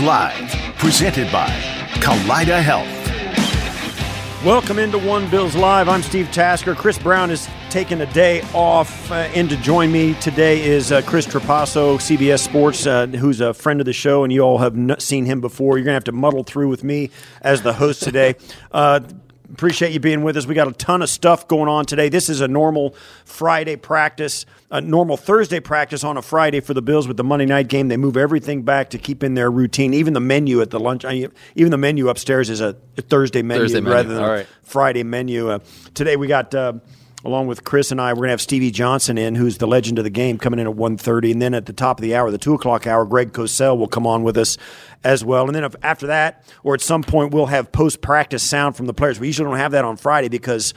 Live, 0.00 0.50
presented 0.78 1.30
by 1.32 1.48
Kaleida 2.00 2.60
Health. 2.62 2.86
Welcome 4.44 4.78
into 4.78 4.98
One 4.98 5.28
Bills 5.30 5.56
Live. 5.56 5.88
I'm 5.88 6.02
Steve 6.02 6.30
Tasker. 6.30 6.74
Chris 6.74 6.98
Brown 6.98 7.30
is 7.30 7.48
taking 7.70 8.00
a 8.00 8.12
day 8.12 8.42
off. 8.54 9.10
Uh, 9.10 9.28
in 9.34 9.48
to 9.48 9.56
join 9.56 9.90
me 9.90 10.14
today 10.14 10.62
is 10.62 10.92
uh, 10.92 11.02
Chris 11.02 11.26
Trapasso, 11.26 11.96
CBS 11.96 12.40
Sports, 12.40 12.86
uh, 12.86 13.06
who's 13.06 13.40
a 13.40 13.52
friend 13.54 13.80
of 13.80 13.86
the 13.86 13.92
show, 13.92 14.22
and 14.22 14.32
you 14.32 14.42
all 14.42 14.58
have 14.58 14.76
seen 15.02 15.24
him 15.24 15.40
before. 15.40 15.78
You're 15.78 15.84
going 15.84 15.92
to 15.92 15.96
have 15.96 16.04
to 16.04 16.12
muddle 16.12 16.44
through 16.44 16.68
with 16.68 16.84
me 16.84 17.10
as 17.40 17.62
the 17.62 17.72
host 17.72 18.02
today. 18.02 18.36
Appreciate 19.52 19.92
you 19.92 20.00
being 20.00 20.22
with 20.24 20.36
us. 20.36 20.46
We 20.46 20.54
got 20.54 20.66
a 20.66 20.72
ton 20.72 21.02
of 21.02 21.08
stuff 21.08 21.46
going 21.46 21.68
on 21.68 21.86
today. 21.86 22.08
This 22.08 22.28
is 22.28 22.40
a 22.40 22.48
normal 22.48 22.94
Friday 23.24 23.76
practice, 23.76 24.44
a 24.70 24.80
normal 24.80 25.16
Thursday 25.16 25.60
practice 25.60 26.02
on 26.02 26.16
a 26.16 26.22
Friday 26.22 26.60
for 26.60 26.74
the 26.74 26.82
Bills 26.82 27.06
with 27.06 27.16
the 27.16 27.24
Monday 27.24 27.46
night 27.46 27.68
game. 27.68 27.88
They 27.88 27.96
move 27.96 28.16
everything 28.16 28.62
back 28.62 28.90
to 28.90 28.98
keep 28.98 29.22
in 29.22 29.34
their 29.34 29.50
routine. 29.50 29.94
Even 29.94 30.14
the 30.14 30.20
menu 30.20 30.60
at 30.62 30.70
the 30.70 30.80
lunch, 30.80 31.04
even 31.04 31.70
the 31.70 31.78
menu 31.78 32.08
upstairs 32.08 32.50
is 32.50 32.60
a 32.60 32.72
Thursday 32.96 33.42
menu, 33.42 33.62
Thursday 33.62 33.80
menu. 33.80 33.94
rather 33.94 34.14
than 34.14 34.22
right. 34.22 34.46
Friday 34.62 35.04
menu. 35.04 35.50
Uh, 35.50 35.58
today 35.94 36.16
we 36.16 36.26
got. 36.26 36.54
Uh, 36.54 36.74
Along 37.26 37.48
with 37.48 37.64
Chris 37.64 37.90
and 37.90 38.00
I, 38.00 38.12
we're 38.12 38.18
going 38.18 38.28
to 38.28 38.34
have 38.34 38.40
Stevie 38.40 38.70
Johnson 38.70 39.18
in, 39.18 39.34
who's 39.34 39.58
the 39.58 39.66
legend 39.66 39.98
of 39.98 40.04
the 40.04 40.10
game, 40.10 40.38
coming 40.38 40.60
in 40.60 40.68
at 40.68 40.74
1.30. 40.76 41.32
And 41.32 41.42
then 41.42 41.54
at 41.54 41.66
the 41.66 41.72
top 41.72 41.98
of 41.98 42.02
the 42.02 42.14
hour, 42.14 42.30
the 42.30 42.38
2 42.38 42.54
o'clock 42.54 42.86
hour, 42.86 43.04
Greg 43.04 43.32
Cosell 43.32 43.76
will 43.76 43.88
come 43.88 44.06
on 44.06 44.22
with 44.22 44.38
us 44.38 44.56
as 45.02 45.24
well. 45.24 45.46
And 45.46 45.52
then 45.52 45.68
after 45.82 46.06
that, 46.06 46.44
or 46.62 46.74
at 46.74 46.80
some 46.80 47.02
point, 47.02 47.34
we'll 47.34 47.46
have 47.46 47.72
post-practice 47.72 48.44
sound 48.44 48.76
from 48.76 48.86
the 48.86 48.94
players. 48.94 49.18
We 49.18 49.26
usually 49.26 49.50
don't 49.50 49.58
have 49.58 49.72
that 49.72 49.84
on 49.84 49.96
Friday 49.96 50.28
because 50.28 50.72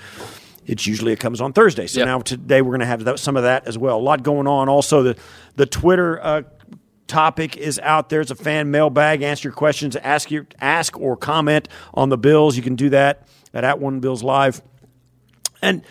it's 0.66 0.88
usually 0.88 1.14
it 1.14 1.20
comes 1.20 1.40
on 1.40 1.54
Thursday. 1.54 1.86
So 1.86 2.00
Yep. 2.00 2.08
now 2.08 2.20
today 2.22 2.64
we're 2.64 2.72
going 2.72 2.80
to 2.80 2.88
have 2.88 3.04
that, 3.04 3.20
some 3.20 3.38
of 3.38 3.44
that 3.44 3.68
as 3.68 3.78
well. 3.78 3.98
A 3.98 4.02
lot 4.02 4.24
going 4.24 4.48
on. 4.48 4.70
Also, 4.70 5.04
the, 5.04 5.18
the 5.56 5.68
Twitter 5.68 6.20
uh, 6.20 6.42
topic 7.06 7.58
is 7.58 7.78
out 7.78 8.10
there. 8.10 8.22
It's 8.22 8.32
a 8.32 8.36
fan 8.36 8.72
mailbag. 8.72 9.22
Answer 9.22 9.50
your 9.50 9.54
questions. 9.56 9.96
Ask 9.98 10.32
your 10.32 10.48
ask 10.60 11.00
or 11.00 11.16
comment 11.16 11.70
on 11.94 12.10
the 12.10 12.18
Bills. 12.18 12.58
You 12.58 12.64
can 12.64 12.76
do 12.76 12.90
that 12.90 13.28
at 13.54 13.64
at 13.64 13.80
One 13.80 14.00
Bills 14.00 14.24
Live. 14.24 14.64
And 15.62 15.84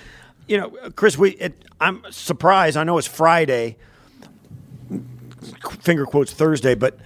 you 0.48 0.56
know, 0.56 0.70
Chris, 0.96 1.16
we 1.16 1.30
it, 1.32 1.64
I'm 1.80 2.02
surprised. 2.10 2.76
I 2.76 2.84
know 2.84 2.98
it's 2.98 3.06
Friday, 3.06 3.76
finger 5.80 6.06
quotes 6.06 6.32
Thursday, 6.32 6.74
but 6.74 6.98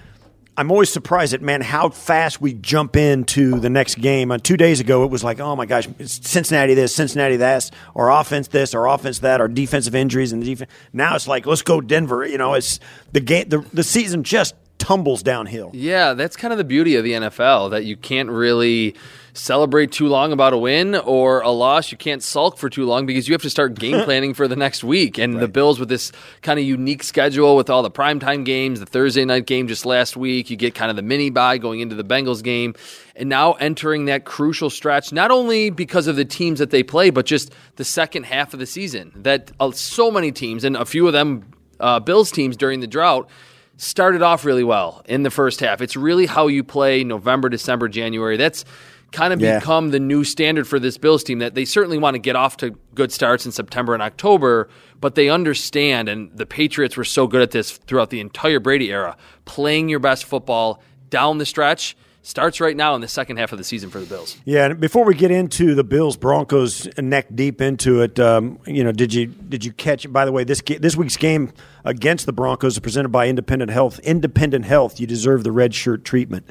I'm 0.56 0.70
always 0.70 0.90
surprised 0.90 1.32
at 1.32 1.40
man 1.40 1.62
how 1.62 1.88
fast 1.88 2.40
we 2.40 2.52
jump 2.52 2.94
into 2.94 3.58
the 3.58 3.70
next 3.70 3.96
game. 3.96 4.30
Uh, 4.30 4.38
two 4.38 4.56
days 4.56 4.80
ago, 4.80 5.02
it 5.04 5.10
was 5.10 5.24
like, 5.24 5.40
oh 5.40 5.56
my 5.56 5.66
gosh, 5.66 5.88
Cincinnati 6.04 6.74
this, 6.74 6.94
Cincinnati 6.94 7.36
that, 7.36 7.70
our 7.96 8.10
offense 8.10 8.48
this, 8.48 8.74
our 8.74 8.86
offense 8.86 9.20
that, 9.20 9.40
our 9.40 9.48
defensive 9.48 9.94
injuries 9.94 10.32
and 10.32 10.42
the 10.42 10.46
defense. 10.46 10.70
Now 10.92 11.14
it's 11.14 11.26
like, 11.26 11.46
let's 11.46 11.62
go 11.62 11.80
Denver. 11.80 12.26
You 12.26 12.38
know, 12.38 12.54
it's 12.54 12.80
the 13.12 13.20
game. 13.20 13.48
The, 13.48 13.58
the 13.72 13.82
season 13.82 14.24
just 14.24 14.54
tumbles 14.78 15.22
downhill. 15.22 15.70
Yeah, 15.72 16.12
that's 16.14 16.36
kind 16.36 16.52
of 16.52 16.58
the 16.58 16.64
beauty 16.64 16.96
of 16.96 17.04
the 17.04 17.12
NFL 17.12 17.70
that 17.70 17.84
you 17.84 17.96
can't 17.96 18.28
really 18.28 18.94
celebrate 19.34 19.90
too 19.92 20.08
long 20.08 20.32
about 20.32 20.52
a 20.52 20.58
win 20.58 20.94
or 20.94 21.40
a 21.40 21.50
loss. 21.50 21.90
You 21.90 21.98
can't 21.98 22.22
sulk 22.22 22.58
for 22.58 22.68
too 22.68 22.84
long 22.84 23.06
because 23.06 23.28
you 23.28 23.34
have 23.34 23.42
to 23.42 23.50
start 23.50 23.78
game 23.78 24.00
planning 24.04 24.34
for 24.34 24.46
the 24.46 24.56
next 24.56 24.84
week. 24.84 25.18
And 25.18 25.38
the 25.38 25.48
Bills 25.48 25.80
with 25.80 25.88
this 25.88 26.12
kind 26.42 26.58
of 26.58 26.66
unique 26.66 27.02
schedule 27.02 27.56
with 27.56 27.70
all 27.70 27.82
the 27.82 27.90
primetime 27.90 28.44
games, 28.44 28.80
the 28.80 28.86
Thursday 28.86 29.24
night 29.24 29.46
game 29.46 29.68
just 29.68 29.86
last 29.86 30.16
week, 30.16 30.50
you 30.50 30.56
get 30.56 30.74
kind 30.74 30.90
of 30.90 30.96
the 30.96 31.02
mini 31.02 31.30
bye 31.30 31.58
going 31.58 31.80
into 31.80 31.94
the 31.94 32.04
Bengals 32.04 32.42
game. 32.42 32.74
And 33.16 33.28
now 33.28 33.52
entering 33.54 34.06
that 34.06 34.24
crucial 34.24 34.70
stretch, 34.70 35.12
not 35.12 35.30
only 35.30 35.70
because 35.70 36.06
of 36.06 36.16
the 36.16 36.24
teams 36.24 36.58
that 36.58 36.70
they 36.70 36.82
play, 36.82 37.10
but 37.10 37.26
just 37.26 37.52
the 37.76 37.84
second 37.84 38.24
half 38.24 38.52
of 38.54 38.60
the 38.60 38.66
season. 38.66 39.12
That 39.16 39.52
uh, 39.60 39.70
so 39.72 40.10
many 40.10 40.32
teams, 40.32 40.64
and 40.64 40.76
a 40.76 40.84
few 40.84 41.06
of 41.06 41.12
them 41.12 41.44
uh, 41.80 42.00
Bills 42.00 42.30
teams 42.30 42.56
during 42.56 42.80
the 42.80 42.86
drought, 42.86 43.28
started 43.76 44.22
off 44.22 44.44
really 44.44 44.64
well 44.64 45.02
in 45.06 45.24
the 45.24 45.30
first 45.30 45.60
half. 45.60 45.80
It's 45.80 45.96
really 45.96 46.26
how 46.26 46.46
you 46.46 46.62
play 46.62 47.04
November, 47.04 47.48
December, 47.48 47.88
January. 47.88 48.36
That's 48.36 48.64
kind 49.12 49.32
of 49.32 49.40
Yeah. 49.40 49.58
become 49.58 49.90
the 49.90 50.00
new 50.00 50.24
standard 50.24 50.66
for 50.66 50.78
this 50.78 50.98
Bills 50.98 51.22
team 51.22 51.38
that 51.38 51.54
they 51.54 51.64
certainly 51.64 51.98
want 51.98 52.14
to 52.14 52.18
get 52.18 52.34
off 52.34 52.56
to 52.58 52.74
good 52.94 53.12
starts 53.12 53.46
in 53.46 53.52
September 53.52 53.94
and 53.94 54.02
October, 54.02 54.68
but 55.00 55.14
they 55.14 55.28
understand 55.28 56.08
and 56.08 56.30
the 56.34 56.46
Patriots 56.46 56.96
were 56.96 57.04
so 57.04 57.26
good 57.26 57.42
at 57.42 57.50
this 57.50 57.72
throughout 57.72 58.10
the 58.10 58.20
entire 58.20 58.58
Brady 58.60 58.90
era, 58.90 59.16
playing 59.44 59.88
your 59.88 59.98
best 60.00 60.24
football 60.24 60.82
down 61.10 61.38
the 61.38 61.46
stretch 61.46 61.96
starts 62.24 62.60
right 62.60 62.76
now 62.76 62.94
in 62.94 63.00
the 63.00 63.08
second 63.08 63.36
half 63.36 63.50
of 63.50 63.58
the 63.58 63.64
season 63.64 63.90
for 63.90 63.98
the 63.98 64.06
Bills. 64.06 64.36
Yeah, 64.44 64.66
and 64.66 64.80
before 64.80 65.04
we 65.04 65.12
get 65.14 65.32
into 65.32 65.74
the 65.74 65.82
Bills 65.82 66.16
Broncos 66.16 66.88
neck 66.96 67.26
deep 67.34 67.60
into 67.60 68.00
it, 68.00 68.18
um, 68.20 68.60
you 68.64 68.84
know, 68.84 68.92
did 68.92 69.12
you 69.12 69.26
did 69.26 69.64
you 69.64 69.72
catch? 69.72 70.10
By 70.10 70.24
the 70.24 70.30
way, 70.30 70.44
this 70.44 70.62
this 70.78 70.96
week's 70.96 71.16
game 71.16 71.52
against 71.84 72.26
the 72.26 72.32
Broncos 72.32 72.74
is 72.74 72.78
presented 72.78 73.08
by 73.08 73.26
Independent 73.28 73.72
Health. 73.72 73.98
Independent 74.04 74.64
Health, 74.64 75.00
you 75.00 75.06
deserve 75.08 75.42
the 75.42 75.50
red 75.50 75.74
shirt 75.74 76.04
treatment. 76.04 76.48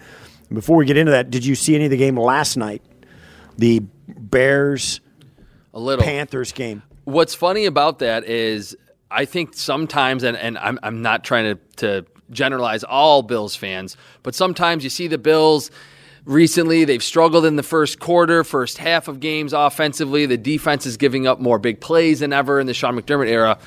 Before 0.53 0.77
we 0.77 0.85
get 0.85 0.97
into 0.97 1.11
that, 1.11 1.29
did 1.31 1.45
you 1.45 1.55
see 1.55 1.75
any 1.75 1.85
of 1.85 1.91
the 1.91 1.97
game 1.97 2.17
last 2.17 2.57
night? 2.57 2.81
The 3.57 3.81
Bears 4.07 5.01
A 5.73 5.79
little. 5.79 6.03
Panthers 6.03 6.51
game. 6.51 6.83
What's 7.05 7.33
funny 7.33 7.65
about 7.65 7.99
that 7.99 8.25
is 8.25 8.75
I 9.09 9.25
think 9.25 9.53
sometimes, 9.53 10.23
and, 10.23 10.37
and 10.37 10.57
I'm, 10.57 10.79
I'm 10.83 11.01
not 11.01 11.23
trying 11.23 11.55
to, 11.55 11.59
to 11.77 12.05
generalize 12.29 12.83
all 12.83 13.21
Bills 13.21 13.55
fans, 13.55 13.97
but 14.23 14.35
sometimes 14.35 14.83
you 14.83 14.89
see 14.89 15.07
the 15.07 15.17
Bills 15.17 15.71
recently, 16.25 16.85
they've 16.85 17.03
struggled 17.03 17.45
in 17.45 17.55
the 17.55 17.63
first 17.63 17.99
quarter, 17.99 18.43
first 18.43 18.77
half 18.77 19.07
of 19.07 19.19
games 19.19 19.53
offensively. 19.53 20.25
The 20.25 20.37
defense 20.37 20.85
is 20.85 20.97
giving 20.97 21.27
up 21.27 21.39
more 21.39 21.59
big 21.59 21.81
plays 21.81 22.19
than 22.19 22.31
ever 22.31 22.59
in 22.59 22.67
the 22.67 22.73
Sean 22.73 22.99
McDermott 22.99 23.27
era. 23.27 23.57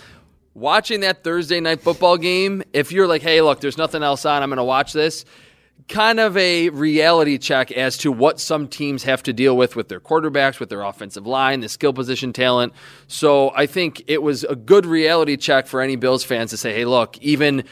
Watching 0.54 1.00
that 1.00 1.24
Thursday 1.24 1.60
night 1.60 1.82
football 1.82 2.16
game, 2.16 2.62
if 2.72 2.92
you're 2.92 3.08
like, 3.08 3.22
hey, 3.22 3.40
look, 3.40 3.60
there's 3.60 3.76
nothing 3.76 4.02
else 4.02 4.24
on, 4.24 4.42
I'm 4.42 4.50
going 4.50 4.58
to 4.58 4.64
watch 4.64 4.92
this, 4.92 5.24
kind 5.88 6.18
of 6.18 6.36
a 6.36 6.70
reality 6.70 7.38
check 7.38 7.70
as 7.72 7.98
to 7.98 8.10
what 8.10 8.40
some 8.40 8.68
teams 8.68 9.02
have 9.04 9.22
to 9.22 9.32
deal 9.32 9.56
with 9.56 9.76
with 9.76 9.88
their 9.88 10.00
quarterbacks, 10.00 10.58
with 10.58 10.70
their 10.70 10.82
offensive 10.82 11.26
line, 11.26 11.60
the 11.60 11.68
skill 11.68 11.92
position 11.92 12.32
talent. 12.32 12.72
So 13.06 13.52
I 13.54 13.66
think 13.66 14.02
it 14.06 14.22
was 14.22 14.44
a 14.44 14.56
good 14.56 14.86
reality 14.86 15.36
check 15.36 15.66
for 15.66 15.80
any 15.80 15.96
Bills 15.96 16.24
fans 16.24 16.50
to 16.50 16.56
say, 16.56 16.72
hey, 16.72 16.84
look, 16.84 17.18
even 17.18 17.64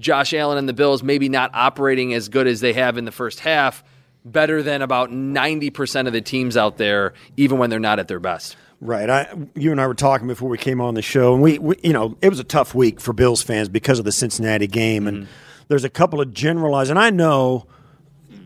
Josh 0.00 0.32
Allen 0.32 0.58
and 0.58 0.68
the 0.68 0.72
Bills 0.72 1.02
maybe 1.02 1.28
not 1.28 1.50
operating 1.54 2.14
as 2.14 2.28
good 2.28 2.46
as 2.46 2.60
they 2.60 2.72
have 2.72 2.96
in 2.96 3.04
the 3.04 3.12
first 3.12 3.40
half, 3.40 3.84
better 4.24 4.62
than 4.62 4.82
about 4.82 5.10
90% 5.10 6.06
of 6.06 6.12
the 6.12 6.20
teams 6.20 6.56
out 6.56 6.78
there, 6.78 7.12
even 7.36 7.58
when 7.58 7.70
they're 7.70 7.80
not 7.80 7.98
at 7.98 8.08
their 8.08 8.20
best. 8.20 8.56
Right. 8.80 9.10
I, 9.10 9.34
you 9.54 9.72
and 9.72 9.80
I 9.80 9.86
were 9.86 9.94
talking 9.94 10.28
before 10.28 10.48
we 10.48 10.58
came 10.58 10.80
on 10.80 10.94
the 10.94 11.02
show, 11.02 11.34
and 11.34 11.42
we, 11.42 11.58
we, 11.58 11.76
you 11.82 11.92
know, 11.92 12.16
it 12.22 12.28
was 12.28 12.38
a 12.38 12.44
tough 12.44 12.74
week 12.74 13.00
for 13.00 13.12
Bills 13.12 13.42
fans 13.42 13.68
because 13.68 13.98
of 13.98 14.04
the 14.04 14.12
Cincinnati 14.12 14.68
game, 14.68 15.08
and 15.08 15.24
mm-hmm. 15.24 15.32
There's 15.68 15.84
a 15.84 15.90
couple 15.90 16.20
of 16.20 16.32
generalized, 16.32 16.90
and 16.90 16.98
I 16.98 17.10
know, 17.10 17.66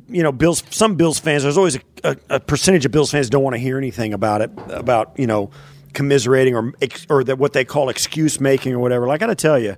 you 0.09 0.23
know, 0.23 0.33
Bills. 0.33 0.63
Some 0.71 0.97
Bills 0.97 1.19
fans. 1.19 1.45
There's 1.45 1.57
always 1.57 1.77
a, 1.77 1.81
a, 2.05 2.17
a 2.31 2.41
percentage 2.41 2.85
of 2.85 2.93
Bills 2.93 3.11
fans 3.11 3.31
don't 3.31 3.43
want 3.43 3.55
to 3.55 3.61
hear 3.61 3.79
anything 3.79 4.13
about 4.13 4.43
it, 4.43 4.51
about 4.69 5.19
you 5.19 5.27
know, 5.27 5.51
commiserating 5.95 6.55
or 6.55 6.73
or 7.09 7.25
that 7.25 7.39
what 7.39 7.53
they 7.53 7.65
call 7.65 7.89
excuse 7.89 8.41
making 8.41 8.75
or 8.75 8.79
whatever. 8.81 9.07
Like 9.07 9.23
I 9.23 9.27
got 9.27 9.29
to 9.29 9.35
tell 9.35 9.59
you. 9.59 9.77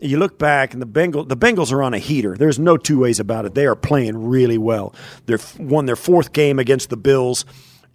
You 0.00 0.18
look 0.18 0.38
back, 0.38 0.74
and 0.74 0.80
the 0.80 0.86
Bengals. 0.86 1.28
The 1.28 1.36
Bengals 1.36 1.72
are 1.72 1.82
on 1.82 1.92
a 1.92 1.98
heater. 1.98 2.36
There's 2.36 2.56
no 2.56 2.76
two 2.76 3.00
ways 3.00 3.18
about 3.18 3.46
it. 3.46 3.56
They 3.56 3.66
are 3.66 3.74
playing 3.74 4.28
really 4.28 4.56
well. 4.56 4.94
They've 5.26 5.58
won 5.58 5.86
their 5.86 5.96
fourth 5.96 6.32
game 6.32 6.60
against 6.60 6.88
the 6.88 6.96
Bills, 6.96 7.44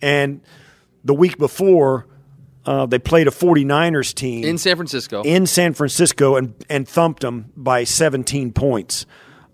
and 0.02 0.42
the 1.06 1.14
week 1.14 1.38
before, 1.38 2.08
uh, 2.66 2.86
they 2.86 3.00
played 3.00 3.28
a 3.28 3.32
49ers 3.32 4.14
team 4.14 4.44
In 4.46 4.58
San 4.58 4.76
Francisco. 4.76 5.22
in 5.24 5.46
San 5.46 5.74
Francisco 5.74 6.36
and, 6.36 6.54
and 6.70 6.88
thumped 6.88 7.22
them 7.22 7.52
by 7.58 7.84
17 7.84 8.54
points. 8.54 9.06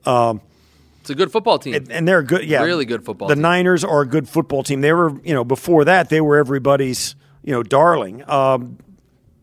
it's 0.06 1.10
a 1.10 1.16
good 1.16 1.32
football 1.32 1.58
team. 1.60 1.86
And 1.90 2.08
they're 2.08 2.22
good, 2.24 2.46
yeah, 2.46 2.62
Really 2.64 2.86
good 2.86 3.04
football 3.04 3.28
The 3.28 3.36
team. 3.36 3.42
Niners 3.42 3.84
are 3.84 4.02
a 4.02 4.06
good 4.08 4.28
football 4.30 4.64
team. 4.64 4.82
They 4.82 4.94
were, 4.94 5.12
you 5.24 5.34
know, 5.34 5.44
before 5.44 5.86
that 5.86 6.10
they 6.10 6.22
were 6.22 6.38
everybody's, 6.38 7.16
you 7.44 7.52
know, 7.54 7.64
darling. 7.64 8.24
Um, 8.30 8.78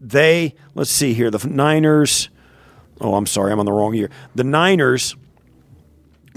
they 0.00 0.54
let's 0.74 0.90
see 0.90 1.14
here, 1.14 1.30
the 1.30 1.46
Niners. 1.48 2.28
Oh, 3.00 3.14
I'm 3.14 3.26
sorry, 3.26 3.52
I'm 3.52 3.58
on 3.58 3.66
the 3.66 3.72
wrong 3.72 3.94
year. 3.94 4.10
The 4.34 4.44
Niners 4.44 5.16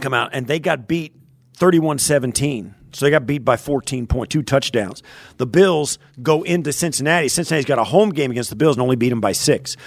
come 0.02 0.14
out 0.14 0.32
and 0.34 0.48
they 0.48 0.60
got 0.60 0.88
beat 0.88 1.14
31-17. 1.58 2.74
So 2.92 3.06
they 3.06 3.12
got 3.12 3.26
beat 3.26 3.46
by 3.46 3.58
14 3.58 4.08
point, 4.08 4.30
two 4.30 4.42
touchdowns. 4.42 5.04
The 5.38 5.46
Bills 5.46 6.00
go 6.22 6.44
into 6.44 6.74
Cincinnati. 6.74 7.28
Cincinnati's 7.28 7.66
got 7.66 7.80
a 7.80 7.84
home 7.84 8.10
game 8.10 8.32
against 8.32 8.50
the 8.50 8.56
Bills 8.56 8.76
and 8.76 8.84
only 8.84 8.96
beat 8.96 9.10
them 9.10 9.22
by 9.22 9.32
six. 9.32 9.78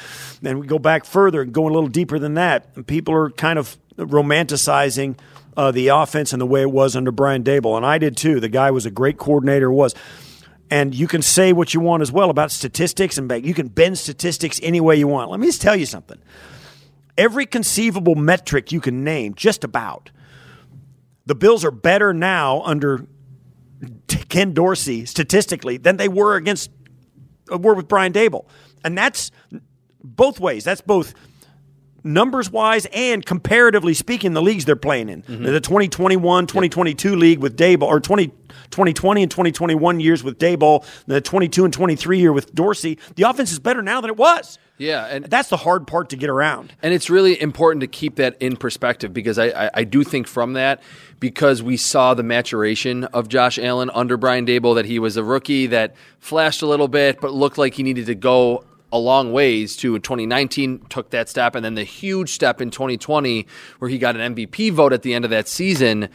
Then 0.40 0.58
we 0.58 0.66
go 0.66 0.78
back 0.78 1.04
further 1.04 1.43
and 1.43 1.52
go 1.52 1.64
a 1.64 1.72
little 1.72 1.88
deeper 1.88 2.19
than 2.19 2.34
that. 2.34 2.69
And 2.76 2.87
people 2.87 3.14
are 3.14 3.31
kind 3.31 3.58
of 3.58 3.76
romanticizing 3.96 5.19
uh, 5.56 5.70
the 5.70 5.88
offense 5.88 6.32
and 6.32 6.40
the 6.40 6.46
way 6.46 6.62
it 6.62 6.70
was 6.70 6.96
under 6.96 7.10
Brian 7.10 7.43
Daboll, 7.43 7.76
and 7.76 7.84
I 7.84 7.99
did 7.99 8.16
too. 8.16 8.40
The 8.40 8.49
guy 8.49 8.70
was 8.70 8.87
a 8.87 8.90
great 8.90 9.19
coordinator. 9.19 9.70
Was 9.70 9.94
and 10.70 10.94
you 10.94 11.06
can 11.06 11.20
say 11.20 11.52
what 11.52 11.75
you 11.75 11.81
want 11.81 12.00
as 12.00 12.10
well 12.10 12.31
about 12.31 12.50
statistics 12.50 13.19
and 13.19 13.31
you 13.44 13.52
can 13.52 13.69
bend 13.69 13.98
statistics 13.98 14.58
any 14.62 14.81
way 14.81 14.96
you 14.96 15.06
want. 15.06 15.31
Let 15.31 15.38
me 15.38 15.46
just 15.46 15.60
tell 15.60 15.76
you 15.76 15.84
something. 15.84 16.19
Every 17.19 17.44
conceivable 17.44 18.14
metric 18.14 18.72
you 18.72 18.81
can 18.81 19.05
name, 19.05 19.34
just 19.34 19.64
about, 19.64 20.10
the 21.26 21.34
Bills 21.34 21.64
are 21.64 21.70
better 21.70 22.12
now 22.12 22.62
under 22.62 23.06
Ken 24.28 24.52
Dorsey 24.52 25.06
statistically 25.06 25.76
than 25.76 25.96
they 25.96 26.08
were 26.08 26.36
against 26.36 26.70
uh, 27.52 27.58
were 27.58 27.74
with 27.74 27.88
Brian 27.88 28.12
Daboll, 28.12 28.46
and 28.84 28.96
that's 28.96 29.30
both 30.02 30.40
ways. 30.40 30.64
That's 30.64 30.80
both 30.80 31.14
numbers 32.04 32.50
wise 32.50 32.86
and 32.92 33.24
comparatively 33.24 33.94
speaking, 33.94 34.32
the 34.32 34.42
leagues 34.42 34.64
they're 34.64 34.76
playing 34.76 35.08
in. 35.08 35.22
Mm-hmm. 35.22 35.44
The 35.44 35.60
2021 35.60 36.46
2022 36.46 37.16
league 37.16 37.38
with 37.38 37.56
Daboll 37.56 37.82
or 37.82 38.00
20, 38.00 38.32
2020 38.72 39.22
and 39.22 39.30
2021 39.30 40.00
years 40.00 40.24
with 40.24 40.38
Daboll, 40.38 40.84
the 41.06 41.20
22 41.20 41.64
and 41.64 41.72
23 41.72 42.19
year 42.19 42.32
with 42.32 42.54
Dorsey. 42.54 42.98
The 43.14 43.24
offense 43.24 43.52
is 43.52 43.58
better 43.58 43.82
now 43.82 44.00
than 44.00 44.10
it 44.10 44.16
was. 44.16 44.58
Yeah, 44.78 45.06
and 45.06 45.26
That's 45.26 45.48
the 45.48 45.58
hard 45.58 45.86
part 45.86 46.08
to 46.10 46.16
get 46.16 46.28
around. 46.28 46.74
And 46.82 46.92
it's 46.92 47.08
really 47.08 47.40
important 47.40 47.82
to 47.82 47.86
keep 47.86 48.16
that 48.16 48.36
in 48.40 48.56
perspective 48.56 49.12
because 49.12 49.38
I, 49.38 49.66
I, 49.66 49.70
I 49.74 49.84
do 49.84 50.02
think 50.02 50.26
from 50.26 50.54
that, 50.54 50.82
because 51.20 51.62
we 51.62 51.76
saw 51.76 52.14
the 52.14 52.24
maturation 52.24 53.04
of 53.04 53.28
Josh 53.28 53.58
Allen 53.58 53.90
under 53.94 54.16
Brian 54.16 54.44
Daboll, 54.44 54.74
that 54.74 54.86
he 54.86 54.98
was 54.98 55.16
a 55.16 55.22
rookie 55.22 55.69
that 55.69 55.94
flashed 56.19 56.62
a 56.62 56.66
little 56.66 56.88
bit, 56.88 57.20
but 57.20 57.32
looked 57.32 57.58
like 57.58 57.74
he 57.74 57.84
needed 57.84 58.06
to 58.06 58.16
go 58.16 58.64
a 58.92 58.98
long 58.98 59.32
ways 59.32 59.74
to 59.76 59.94
in 59.94 60.02
2019 60.02 60.84
took 60.90 61.10
that 61.10 61.28
step 61.28 61.54
and 61.54 61.64
then 61.64 61.74
the 61.74 61.84
huge 61.84 62.30
step 62.30 62.60
in 62.60 62.70
2020 62.70 63.46
where 63.78 63.88
he 63.88 63.96
got 63.96 64.16
an 64.16 64.34
MVP 64.34 64.70
vote 64.72 64.92
at 64.92 65.02
the 65.02 65.14
end 65.14 65.24
of 65.24 65.30
that 65.30 65.48
season. 65.48 66.10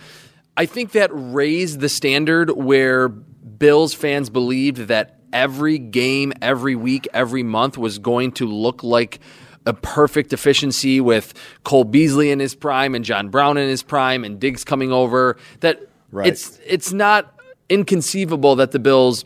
I 0.58 0.66
think 0.66 0.92
that 0.94 1.12
raised 1.14 1.80
the 1.80 1.88
standard 1.88 2.50
where 2.52 3.08
Bills 3.08 3.94
fans 3.94 4.30
believed 4.30 4.88
that 4.88 5.20
every 5.32 5.78
game, 5.78 6.34
every 6.42 6.76
week, 6.76 7.08
every 7.14 7.44
month 7.44 7.78
was 7.78 8.00
going 8.00 8.32
to 8.34 8.48
look 8.48 8.84
like 8.84 9.20
a 9.68 9.74
perfect 9.74 10.34
efficiency 10.34 11.00
with 11.00 11.34
Cole 11.64 11.84
Beasley 11.84 12.32
in 12.32 12.40
his 12.40 12.56
prime 12.56 12.96
and 12.96 13.06
John 13.06 13.30
Brown 13.30 13.58
in 13.58 13.70
his 13.70 13.84
prime 13.84 14.24
and 14.24 14.40
Diggs 14.40 14.64
coming 14.64 14.92
over. 14.92 15.38
That 15.60 15.82
Right. 16.10 16.28
it's 16.28 16.58
it's 16.66 16.94
not 16.94 17.38
inconceivable 17.70 18.56
that 18.56 18.72
the 18.72 18.80
Bills 18.80 19.26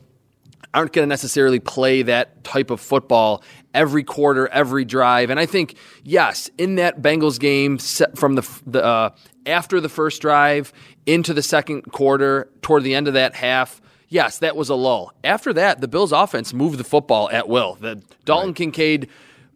aren't 0.74 0.94
going 0.94 1.04
to 1.04 1.10
necessarily 1.10 1.60
play 1.60 2.02
that 2.02 2.44
type 2.44 2.72
of 2.72 2.80
football 2.80 3.44
every 3.74 4.04
quarter, 4.04 4.48
every 4.48 4.86
drive. 4.86 5.30
And 5.30 5.40
I 5.40 5.46
think, 5.46 5.76
yes, 6.04 6.50
in 6.58 6.76
that 6.76 7.02
Bengals 7.02 7.40
game, 7.40 7.78
from 8.16 8.36
the, 8.36 8.62
the 8.66 8.84
uh, 8.84 9.10
after 9.46 9.80
the 9.80 9.90
first 9.90 10.22
drive 10.22 10.72
into 11.06 11.34
the 11.34 11.42
second 11.42 11.92
quarter, 11.92 12.50
toward 12.62 12.84
the 12.84 12.96
end 12.96 13.08
of 13.08 13.14
that 13.14 13.36
half, 13.36 13.82
yes, 14.08 14.40
that 14.40 14.56
was 14.56 14.70
a 14.70 14.76
lull. 14.76 15.14
After 15.24 15.54
that, 15.54 15.82
the 15.82 15.88
Bills' 15.88 16.12
offense 16.12 16.54
moved 16.54 16.78
the 16.78 16.84
football 16.84 17.30
at 17.32 17.48
will. 17.48 17.76
The 17.76 18.02
Dalton 18.26 18.54
Kincaid. 18.54 19.10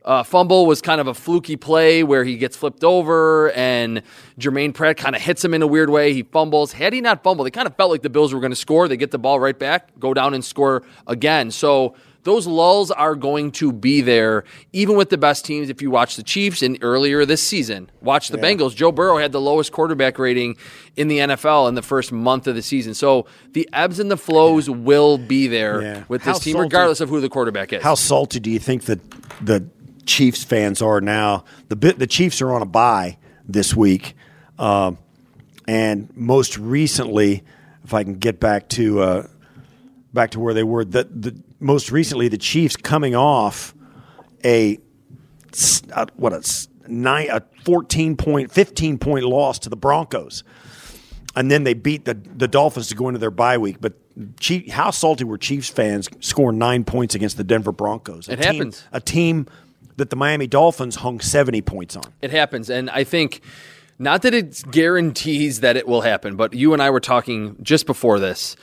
Uh, 0.03 0.21
fumble 0.21 0.67
was 0.67 0.83
kind 0.83 1.01
of 1.01 1.07
a 1.07 1.15
fluky 1.15 1.55
play 1.55 2.03
where 2.03 2.23
he 2.23 2.37
gets 2.37 2.55
flipped 2.55 2.83
over 2.83 3.51
and 3.53 4.03
Germaine 4.37 4.71
Pratt 4.71 4.97
kind 4.97 5.15
of 5.15 5.21
hits 5.23 5.43
him 5.43 5.51
in 5.55 5.63
a 5.63 5.67
weird 5.67 5.89
way. 5.89 6.13
He 6.13 6.21
fumbles. 6.21 6.73
Had 6.73 6.93
he 6.93 7.01
not 7.01 7.23
fumbled, 7.23 7.47
they 7.47 7.49
kind 7.51 7.65
of 7.65 7.75
felt 7.75 7.89
like 7.89 8.03
the 8.03 8.09
Bills 8.11 8.31
were 8.31 8.39
going 8.39 8.51
to 8.51 8.55
score. 8.55 8.87
They 8.87 8.97
get 8.97 9.09
the 9.09 9.17
ball 9.17 9.39
right 9.39 9.57
back, 9.57 9.99
go 9.99 10.13
down 10.13 10.35
and 10.35 10.45
score 10.45 10.83
again. 11.07 11.49
So 11.49 11.95
those 12.25 12.45
lulls 12.47 12.91
are 12.91 13.15
going 13.15 13.51
to 13.53 13.71
be 13.71 14.01
there, 14.01 14.43
even 14.73 14.97
with 14.97 15.09
the 15.09 15.17
best 15.17 15.45
teams. 15.45 15.69
If 15.69 15.81
you 15.81 15.89
watch 15.89 16.17
the 16.17 16.23
Chiefs 16.23 16.61
in 16.61 16.77
earlier 16.81 17.23
this 17.25 17.41
season, 17.41 17.89
watch 18.01 18.27
the 18.27 18.37
Bengals. 18.37 18.75
Joe 18.75 18.91
Burrow 18.91 19.17
had 19.17 19.31
the 19.31 19.39
lowest 19.39 19.71
quarterback 19.71 20.19
rating 20.19 20.57
in 20.97 21.07
the 21.07 21.19
NFL 21.19 21.69
in 21.69 21.75
the 21.75 21.81
first 21.81 22.11
month 22.11 22.47
of 22.47 22.55
the 22.55 22.61
season. 22.61 22.93
So 22.93 23.27
the 23.53 23.69
ebbs 23.71 23.99
and 23.99 24.11
the 24.11 24.17
flows 24.17 24.69
will 24.69 25.17
be 25.17 25.47
there 25.47 25.81
Yeah. 25.81 26.03
with 26.09 26.23
How 26.23 26.33
this 26.33 26.43
team, 26.43 26.53
salty- 26.53 26.63
regardless 26.65 26.99
of 26.99 27.09
who 27.09 27.21
the 27.21 27.29
quarterback 27.29 27.71
is. 27.71 27.81
How 27.83 27.95
salty 27.95 28.39
do 28.41 28.49
you 28.49 28.59
think 28.59 28.83
that 28.85 28.99
the 29.41 29.65
Chiefs 30.05 30.43
fans 30.43 30.81
are 30.81 30.99
now? 31.01 31.45
The 31.69 31.75
bit 31.75 31.99
the 31.99 32.07
Chiefs 32.07 32.41
are 32.41 32.51
on 32.51 32.61
a 32.61 32.65
bye 32.65 33.17
this 33.47 33.75
week, 33.75 34.15
um, 34.59 34.97
and 35.67 36.09
most 36.15 36.57
recently, 36.57 37.43
if 37.83 37.93
I 37.93 38.03
can 38.03 38.15
get 38.15 38.39
back 38.39 38.67
to 38.69 38.99
uh, 39.01 39.27
back 40.13 40.31
to 40.31 40.39
where 40.39 40.53
they 40.55 40.63
were, 40.63 40.83
the, 40.85 41.03
the 41.03 41.35
most 41.59 41.91
recently 41.91 42.27
the 42.27 42.37
Chiefs 42.37 42.75
coming 42.75 43.15
off 43.15 43.73
a 44.43 44.77
uh, 45.93 46.05
what 46.15 46.33
a 46.33 46.67
nine 46.87 47.29
a 47.31 47.41
fourteen 47.63 48.15
point 48.17 48.51
fifteen 48.51 48.97
point 48.97 49.23
loss 49.25 49.59
to 49.59 49.69
the 49.69 49.75
Broncos 49.77 50.43
and 51.35 51.49
then 51.49 51.63
they 51.63 51.73
beat 51.73 52.05
the 52.05 52.13
the 52.13 52.47
Dolphins 52.47 52.87
to 52.89 52.95
go 52.95 53.07
into 53.07 53.19
their 53.19 53.31
bye 53.31 53.57
week. 53.57 53.77
But 53.81 53.93
Chief, 54.39 54.69
how 54.71 54.91
salty 54.91 55.23
were 55.25 55.37
Chiefs 55.37 55.69
fans 55.69 56.07
scoring 56.21 56.57
nine 56.57 56.83
points 56.85 57.15
against 57.15 57.35
the 57.37 57.43
Denver 57.43 57.71
Broncos? 57.73 58.29
A 58.29 58.33
It 58.33 58.35
team- 58.41 58.53
happens. 58.53 58.83
A 58.93 59.01
team 59.01 59.45
that 59.97 60.09
the 60.09 60.15
Miami 60.15 60.47
Dolphins 60.47 60.97
hung 60.97 61.19
seventy 61.19 61.61
points 61.61 61.95
on. 61.95 62.13
It 62.21 62.31
happens. 62.31 62.69
And 62.69 62.89
I 62.89 63.03
think 63.03 63.41
not 63.99 64.21
that 64.23 64.33
it 64.33 64.63
guarantees 64.71 65.61
that 65.61 65.75
it 65.77 65.87
will 65.87 66.01
happen, 66.01 66.35
but 66.35 66.53
you 66.53 66.73
and 66.73 66.81
I 66.81 66.89
were 66.89 66.99
talking 66.99 67.55
just 67.61 67.85
before 67.85 68.19
this. 68.19 68.55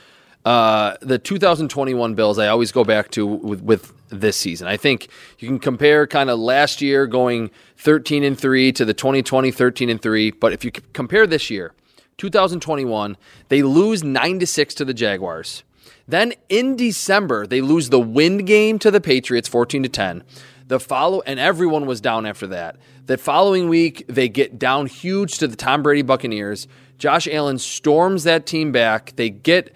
Uh, 0.45 0.97
the 1.01 1.17
2021 1.17 2.15
Bills, 2.15 2.37
I 2.37 2.47
always 2.47 2.71
go 2.71 2.83
back 2.83 3.09
to 3.11 3.25
with, 3.25 3.61
with 3.61 3.93
this 4.09 4.35
season. 4.35 4.67
I 4.67 4.77
think 4.77 5.07
you 5.39 5.47
can 5.47 5.59
compare 5.59 6.05
kind 6.05 6.29
of 6.29 6.39
last 6.39 6.81
year 6.81 7.07
going 7.07 7.49
13 7.77 8.23
and 8.23 8.37
3 8.37 8.71
to 8.73 8.85
the 8.85 8.93
2020 8.93 9.51
13 9.51 9.89
and 9.89 10.01
3. 10.01 10.31
But 10.31 10.53
if 10.53 10.65
you 10.65 10.71
compare 10.71 11.25
this 11.25 11.49
year, 11.49 11.73
2021, 12.17 13.17
they 13.49 13.63
lose 13.63 14.03
9 14.03 14.39
to 14.39 14.47
6 14.47 14.73
to 14.75 14.85
the 14.85 14.93
Jaguars. 14.93 15.63
Then 16.07 16.33
in 16.49 16.75
December, 16.75 17.47
they 17.47 17.61
lose 17.61 17.89
the 17.89 17.99
wind 17.99 18.45
game 18.45 18.77
to 18.79 18.91
the 18.91 19.01
Patriots 19.01 19.47
14 19.47 19.83
to 19.83 19.89
10. 19.89 20.23
The 20.67 20.79
follow 20.79 21.21
and 21.21 21.39
everyone 21.39 21.85
was 21.85 22.01
down 22.01 22.25
after 22.25 22.47
that. 22.47 22.77
The 23.05 23.17
following 23.17 23.69
week, 23.69 24.05
they 24.07 24.29
get 24.29 24.59
down 24.59 24.87
huge 24.87 25.37
to 25.37 25.47
the 25.47 25.55
Tom 25.55 25.83
Brady 25.83 26.01
Buccaneers. 26.01 26.67
Josh 26.97 27.27
Allen 27.27 27.57
storms 27.57 28.23
that 28.23 28.45
team 28.45 28.71
back. 28.71 29.13
They 29.15 29.29
get 29.29 29.73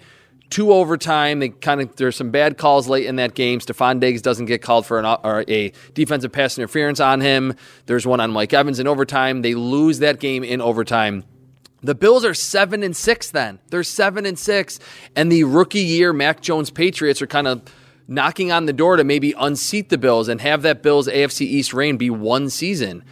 to 0.50 0.72
overtime. 0.72 1.40
They 1.40 1.50
kind 1.50 1.80
of 1.80 1.96
there's 1.96 2.16
some 2.16 2.30
bad 2.30 2.58
calls 2.58 2.88
late 2.88 3.06
in 3.06 3.16
that 3.16 3.34
game. 3.34 3.60
Stefon 3.60 4.00
Diggs 4.00 4.22
doesn't 4.22 4.46
get 4.46 4.62
called 4.62 4.86
for 4.86 4.98
an 4.98 5.04
or 5.04 5.44
a 5.48 5.72
defensive 5.94 6.32
pass 6.32 6.58
interference 6.58 7.00
on 7.00 7.20
him. 7.20 7.54
There's 7.86 8.06
one 8.06 8.20
on 8.20 8.30
Mike 8.30 8.52
Evans 8.52 8.80
in 8.80 8.86
overtime. 8.86 9.42
They 9.42 9.54
lose 9.54 9.98
that 9.98 10.20
game 10.20 10.44
in 10.44 10.60
overtime. 10.60 11.24
The 11.80 11.94
Bills 11.94 12.24
are 12.24 12.34
seven 12.34 12.82
and 12.82 12.96
six. 12.96 13.30
Then 13.30 13.58
they're 13.70 13.84
seven 13.84 14.26
and 14.26 14.38
six, 14.38 14.80
and 15.14 15.30
the 15.30 15.44
rookie 15.44 15.80
year 15.80 16.12
Mac 16.12 16.40
Jones 16.40 16.70
Patriots 16.70 17.22
are 17.22 17.26
kind 17.26 17.46
of 17.46 17.62
knocking 18.08 18.50
on 18.50 18.64
the 18.64 18.72
door 18.72 18.96
to 18.96 19.04
maybe 19.04 19.34
unseat 19.38 19.90
the 19.90 19.98
Bills 19.98 20.28
and 20.28 20.40
have 20.40 20.62
that 20.62 20.82
Bills 20.82 21.06
AFC 21.06 21.42
East 21.42 21.74
reign 21.74 21.98
be 21.98 22.10
one 22.10 22.48
season. 22.48 23.04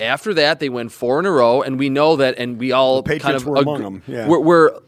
After 0.00 0.34
that, 0.34 0.60
they 0.60 0.68
win 0.68 0.88
four 0.88 1.20
in 1.20 1.26
a 1.26 1.30
row, 1.30 1.62
and 1.62 1.78
we 1.78 1.88
know 1.88 2.16
that, 2.16 2.36
and 2.38 2.58
we 2.58 2.72
all 2.72 3.02
Patriots 3.02 3.24
kind 3.24 3.36
of 3.36 3.46
were 3.46 3.56
among 3.56 3.82
them, 3.82 4.02
yeah. 4.06 4.26
we're, 4.26 4.40
we're 4.40 4.80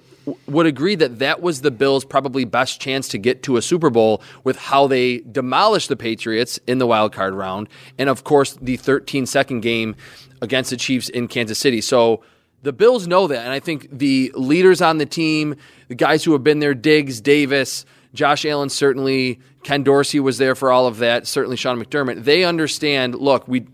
would 0.47 0.67
agree 0.67 0.95
that 0.95 1.19
that 1.19 1.43
was 1.43 1.63
the 1.63 1.71
Bills' 1.71 2.05
probably 2.05 2.45
best 2.45 2.81
chance 2.81 3.09
to 3.09 3.19
get 3.19 3.43
to 3.45 3.57
a 3.57 3.63
Super 3.63 3.91
Bowl 3.91 4.23
with 4.45 4.57
how 4.57 4.87
they 4.87 5.19
demolished 5.21 5.89
the 5.89 5.97
Patriots 5.97 6.59
in 6.67 6.79
the 6.79 6.87
wild 6.87 7.13
card 7.13 7.35
round, 7.35 7.69
and 7.99 8.09
of 8.09 8.25
course 8.25 8.57
the 8.61 8.77
13 8.77 9.27
second 9.27 9.61
game 9.61 9.97
against 10.41 10.71
the 10.71 10.77
Chiefs 10.77 11.09
in 11.09 11.29
Kansas 11.29 11.59
City. 11.59 11.81
So 11.81 12.23
the 12.63 12.73
Bills 12.73 13.07
know 13.07 13.27
that, 13.27 13.41
and 13.41 13.53
I 13.53 13.61
think 13.61 13.89
the 13.91 14.33
leaders 14.35 14.81
on 14.81 14.99
the 14.99 15.07
team, 15.07 15.57
the 15.89 15.95
guys 15.95 16.25
who 16.25 16.33
have 16.33 16.45
been 16.45 16.61
there, 16.61 16.75
Diggs, 16.75 17.21
Davis, 17.21 17.85
Josh 18.15 18.45
Allen, 18.45 18.69
certainly 18.69 19.41
Ken 19.63 19.83
Dorsey 19.83 20.21
was 20.21 20.39
there 20.39 20.55
for 20.55 20.71
all 20.71 20.87
of 20.87 20.99
that. 20.99 21.27
Certainly 21.27 21.57
Sean 21.57 21.83
McDermott. 21.83 22.25
They 22.25 22.45
understand. 22.45 23.15
Look, 23.15 23.49
we 23.49 23.67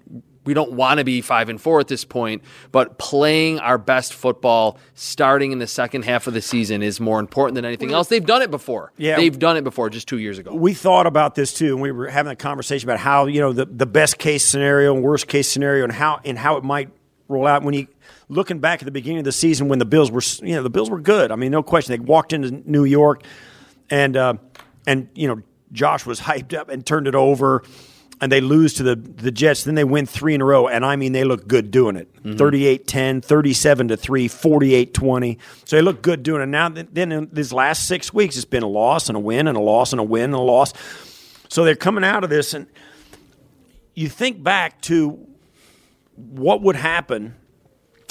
we 0.48 0.54
don't 0.54 0.72
want 0.72 0.96
to 0.96 1.04
be 1.04 1.20
five 1.20 1.50
and 1.50 1.60
four 1.60 1.78
at 1.78 1.88
this 1.88 2.06
point, 2.06 2.42
but 2.72 2.96
playing 2.96 3.58
our 3.58 3.76
best 3.76 4.14
football 4.14 4.78
starting 4.94 5.52
in 5.52 5.58
the 5.58 5.66
second 5.66 6.06
half 6.06 6.26
of 6.26 6.32
the 6.32 6.40
season 6.40 6.82
is 6.82 7.00
more 7.00 7.20
important 7.20 7.54
than 7.54 7.66
anything 7.66 7.92
else. 7.92 8.08
They've 8.08 8.24
done 8.24 8.40
it 8.40 8.50
before. 8.50 8.90
Yeah. 8.96 9.16
they've 9.16 9.38
done 9.38 9.58
it 9.58 9.62
before, 9.64 9.90
just 9.90 10.08
two 10.08 10.16
years 10.18 10.38
ago. 10.38 10.54
We 10.54 10.72
thought 10.72 11.06
about 11.06 11.34
this 11.34 11.52
too, 11.52 11.74
and 11.74 11.82
we 11.82 11.92
were 11.92 12.08
having 12.08 12.32
a 12.32 12.36
conversation 12.36 12.88
about 12.88 12.98
how 12.98 13.26
you 13.26 13.42
know 13.42 13.52
the, 13.52 13.66
the 13.66 13.84
best 13.84 14.16
case 14.16 14.42
scenario 14.46 14.94
and 14.94 15.04
worst 15.04 15.28
case 15.28 15.50
scenario, 15.50 15.84
and 15.84 15.92
how 15.92 16.18
and 16.24 16.38
how 16.38 16.56
it 16.56 16.64
might 16.64 16.88
roll 17.28 17.46
out 17.46 17.62
when 17.62 17.74
you 17.74 17.86
looking 18.30 18.58
back 18.58 18.80
at 18.80 18.86
the 18.86 18.90
beginning 18.90 19.18
of 19.18 19.24
the 19.24 19.32
season 19.32 19.68
when 19.68 19.78
the 19.78 19.84
Bills 19.84 20.10
were 20.10 20.22
you 20.46 20.54
know 20.54 20.62
the 20.62 20.70
Bills 20.70 20.88
were 20.88 20.98
good. 20.98 21.30
I 21.30 21.36
mean, 21.36 21.52
no 21.52 21.62
question. 21.62 21.92
They 21.92 21.98
walked 21.98 22.32
into 22.32 22.50
New 22.50 22.84
York, 22.84 23.22
and 23.90 24.16
uh, 24.16 24.34
and 24.86 25.10
you 25.14 25.28
know 25.28 25.42
Josh 25.72 26.06
was 26.06 26.20
hyped 26.22 26.56
up 26.56 26.70
and 26.70 26.86
turned 26.86 27.06
it 27.06 27.14
over. 27.14 27.62
And 28.20 28.32
they 28.32 28.40
lose 28.40 28.74
to 28.74 28.82
the, 28.82 28.96
the 28.96 29.30
Jets. 29.30 29.64
Then 29.64 29.76
they 29.76 29.84
win 29.84 30.04
three 30.04 30.34
in 30.34 30.40
a 30.40 30.44
row. 30.44 30.66
And 30.66 30.84
I 30.84 30.96
mean, 30.96 31.12
they 31.12 31.24
look 31.24 31.46
good 31.46 31.70
doing 31.70 31.96
it 31.96 32.08
38 32.36 32.86
10, 32.86 33.20
37 33.20 33.88
to 33.88 33.96
3, 33.96 34.28
48 34.28 34.94
20. 34.94 35.38
So 35.64 35.76
they 35.76 35.82
look 35.82 36.02
good 36.02 36.22
doing 36.22 36.42
it. 36.42 36.46
Now, 36.46 36.68
then 36.68 37.12
in 37.12 37.28
these 37.32 37.52
last 37.52 37.86
six 37.86 38.12
weeks, 38.12 38.36
it's 38.36 38.44
been 38.44 38.64
a 38.64 38.68
loss 38.68 39.08
and 39.08 39.16
a 39.16 39.20
win 39.20 39.46
and 39.46 39.56
a 39.56 39.60
loss 39.60 39.92
and 39.92 40.00
a 40.00 40.04
win 40.04 40.24
and 40.24 40.34
a 40.34 40.38
loss. 40.38 40.72
So 41.48 41.64
they're 41.64 41.76
coming 41.76 42.04
out 42.04 42.24
of 42.24 42.30
this. 42.30 42.54
And 42.54 42.66
you 43.94 44.08
think 44.08 44.42
back 44.42 44.80
to 44.82 45.26
what 46.16 46.62
would 46.62 46.76
happen 46.76 47.36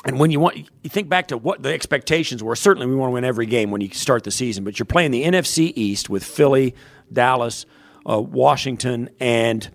and 0.07 0.19
when 0.19 0.31
you 0.31 0.39
want, 0.39 0.57
you 0.57 0.89
think 0.89 1.09
back 1.09 1.27
to 1.27 1.37
what 1.37 1.61
the 1.61 1.73
expectations 1.73 2.41
were. 2.41 2.55
Certainly, 2.55 2.87
we 2.87 2.95
want 2.95 3.09
to 3.09 3.13
win 3.15 3.25
every 3.25 3.45
game 3.45 3.71
when 3.71 3.81
you 3.81 3.89
start 3.89 4.23
the 4.23 4.31
season. 4.31 4.63
But 4.63 4.79
you're 4.79 4.85
playing 4.85 5.11
the 5.11 5.23
NFC 5.23 5.73
East 5.75 6.09
with 6.09 6.23
Philly, 6.23 6.75
Dallas, 7.11 7.65
uh, 8.09 8.21
Washington, 8.21 9.09
and 9.19 9.69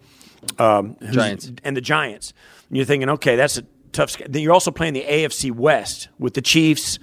um, 0.58 0.96
Giants. 1.11 1.50
and 1.64 1.76
the 1.76 1.80
Giants. 1.80 2.32
And 2.68 2.76
you're 2.76 2.87
thinking, 2.87 3.08
okay, 3.11 3.37
that's 3.37 3.58
a 3.58 3.64
tough. 3.92 4.16
Then 4.18 4.42
you're 4.42 4.52
also 4.52 4.70
playing 4.70 4.94
the 4.94 5.04
AFC 5.04 5.50
West 5.52 6.08
with 6.18 6.34
the 6.34 6.42
Chiefs, 6.42 6.99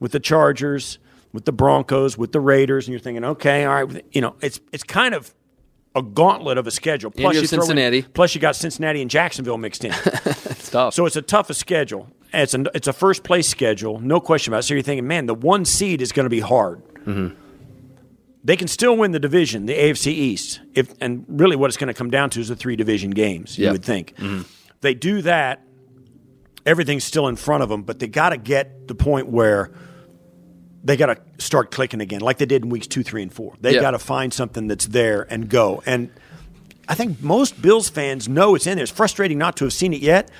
with 0.00 0.12
the 0.12 0.20
Chargers, 0.20 0.98
with 1.32 1.44
the 1.44 1.52
Broncos, 1.52 2.16
with 2.18 2.32
the 2.32 2.40
Raiders, 2.40 2.86
and 2.86 2.92
you're 2.92 3.00
thinking, 3.00 3.24
okay, 3.24 3.64
all 3.64 3.84
right, 3.84 4.04
you 4.12 4.20
know, 4.20 4.36
it's 4.40 4.60
it's 4.72 4.82
kind 4.84 5.14
of 5.14 5.34
a 5.94 6.02
gauntlet 6.02 6.58
of 6.58 6.66
a 6.66 6.70
schedule. 6.70 7.10
you 7.16 7.24
have 7.26 7.34
throw 7.34 7.40
in- 7.40 7.66
Cincinnati. 7.66 8.02
plus, 8.02 8.34
you 8.34 8.40
got 8.40 8.54
Cincinnati 8.56 9.00
and 9.00 9.10
Jacksonville 9.10 9.58
mixed 9.58 9.84
in. 9.84 9.92
It's 10.58 10.70
tough. 10.72 10.94
so 10.94 11.06
it's 11.06 11.14
a 11.16 11.22
toughest 11.22 11.60
schedule. 11.60 12.08
It's 12.32 12.52
a 12.54 12.64
it's 12.74 12.88
a 12.88 12.92
first 12.92 13.22
place 13.22 13.48
schedule, 13.48 14.00
no 14.00 14.18
question 14.20 14.52
about 14.52 14.58
it. 14.60 14.62
So 14.64 14.74
you're 14.74 14.82
thinking, 14.82 15.06
man, 15.06 15.26
the 15.26 15.34
one 15.34 15.64
seed 15.64 16.02
is 16.02 16.10
going 16.12 16.24
to 16.24 16.30
be 16.30 16.40
hard. 16.40 16.82
They 18.46 18.56
can 18.56 18.68
still 18.68 18.96
win 18.96 19.10
the 19.10 19.18
division, 19.18 19.66
the 19.66 19.74
AFC 19.74 20.06
East. 20.06 20.60
If 20.72 20.94
and 21.00 21.24
really, 21.28 21.56
what 21.56 21.68
it's 21.68 21.76
going 21.76 21.88
to 21.88 21.94
come 21.94 22.10
down 22.10 22.30
to 22.30 22.40
is 22.40 22.46
the 22.46 22.54
three 22.54 22.76
division 22.76 23.10
games. 23.10 23.58
You 23.58 23.72
would 23.72 23.84
think 23.84 24.14
mm-hmm. 24.14 24.42
they 24.82 24.94
do 24.94 25.20
that. 25.22 25.62
Everything's 26.64 27.02
still 27.02 27.26
in 27.26 27.34
front 27.34 27.64
of 27.64 27.68
them, 27.68 27.82
but 27.82 27.98
they 27.98 28.06
got 28.06 28.28
to 28.28 28.36
get 28.36 28.86
the 28.86 28.94
point 28.94 29.26
where 29.26 29.72
they 30.84 30.96
got 30.96 31.06
to 31.06 31.44
start 31.44 31.72
clicking 31.72 32.00
again, 32.00 32.20
like 32.20 32.38
they 32.38 32.46
did 32.46 32.62
in 32.62 32.70
weeks 32.70 32.86
two, 32.86 33.02
three, 33.02 33.22
and 33.22 33.32
four. 33.32 33.54
They 33.60 33.74
Yeah. 33.74 33.80
got 33.80 33.90
to 33.90 33.98
find 33.98 34.32
something 34.32 34.68
that's 34.68 34.86
there 34.86 35.26
and 35.28 35.48
go. 35.48 35.82
And 35.84 36.10
I 36.88 36.94
think 36.94 37.20
most 37.20 37.60
Bills 37.60 37.88
fans 37.88 38.28
know 38.28 38.54
it's 38.54 38.68
in 38.68 38.76
there. 38.76 38.84
It's 38.84 38.92
frustrating 38.92 39.38
not 39.38 39.56
to 39.56 39.64
have 39.64 39.72
seen 39.72 39.92
it 39.92 40.02
yet, 40.02 40.30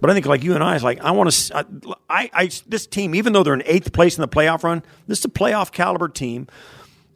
but 0.00 0.10
I 0.10 0.14
think 0.14 0.26
like 0.26 0.44
you 0.44 0.54
and 0.54 0.62
I, 0.62 0.76
it's 0.76 0.84
like 0.84 1.00
I 1.00 1.10
want 1.10 1.32
to. 1.32 1.66
I, 2.08 2.30
I 2.32 2.50
this 2.68 2.86
team, 2.86 3.16
even 3.16 3.32
though 3.32 3.42
they're 3.42 3.54
in 3.54 3.64
eighth 3.66 3.92
place 3.92 4.16
in 4.16 4.22
the 4.22 4.28
playoff 4.28 4.62
run, 4.62 4.84
this 5.08 5.18
is 5.18 5.24
a 5.24 5.28
playoff 5.28 5.72
caliber 5.72 6.08
team. 6.08 6.46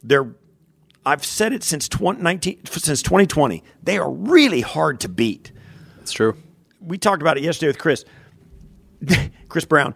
They're. 0.03 0.35
I've 1.05 1.25
said 1.25 1.53
it 1.53 1.65
since 1.65 1.89
2019, 1.89 2.67
since 2.67 3.03
2020. 3.03 3.65
They 3.83 3.99
are 3.99 4.09
really 4.11 4.61
hard 4.61 5.01
to 5.01 5.09
beat 5.09 5.51
it's 6.03 6.13
true. 6.13 6.37
we 6.81 6.99
talked 6.99 7.23
about 7.23 7.39
it 7.39 7.43
yesterday 7.43 7.69
with 7.69 7.79
Chris. 7.79 8.05
Chris 9.49 9.65
Brown. 9.65 9.95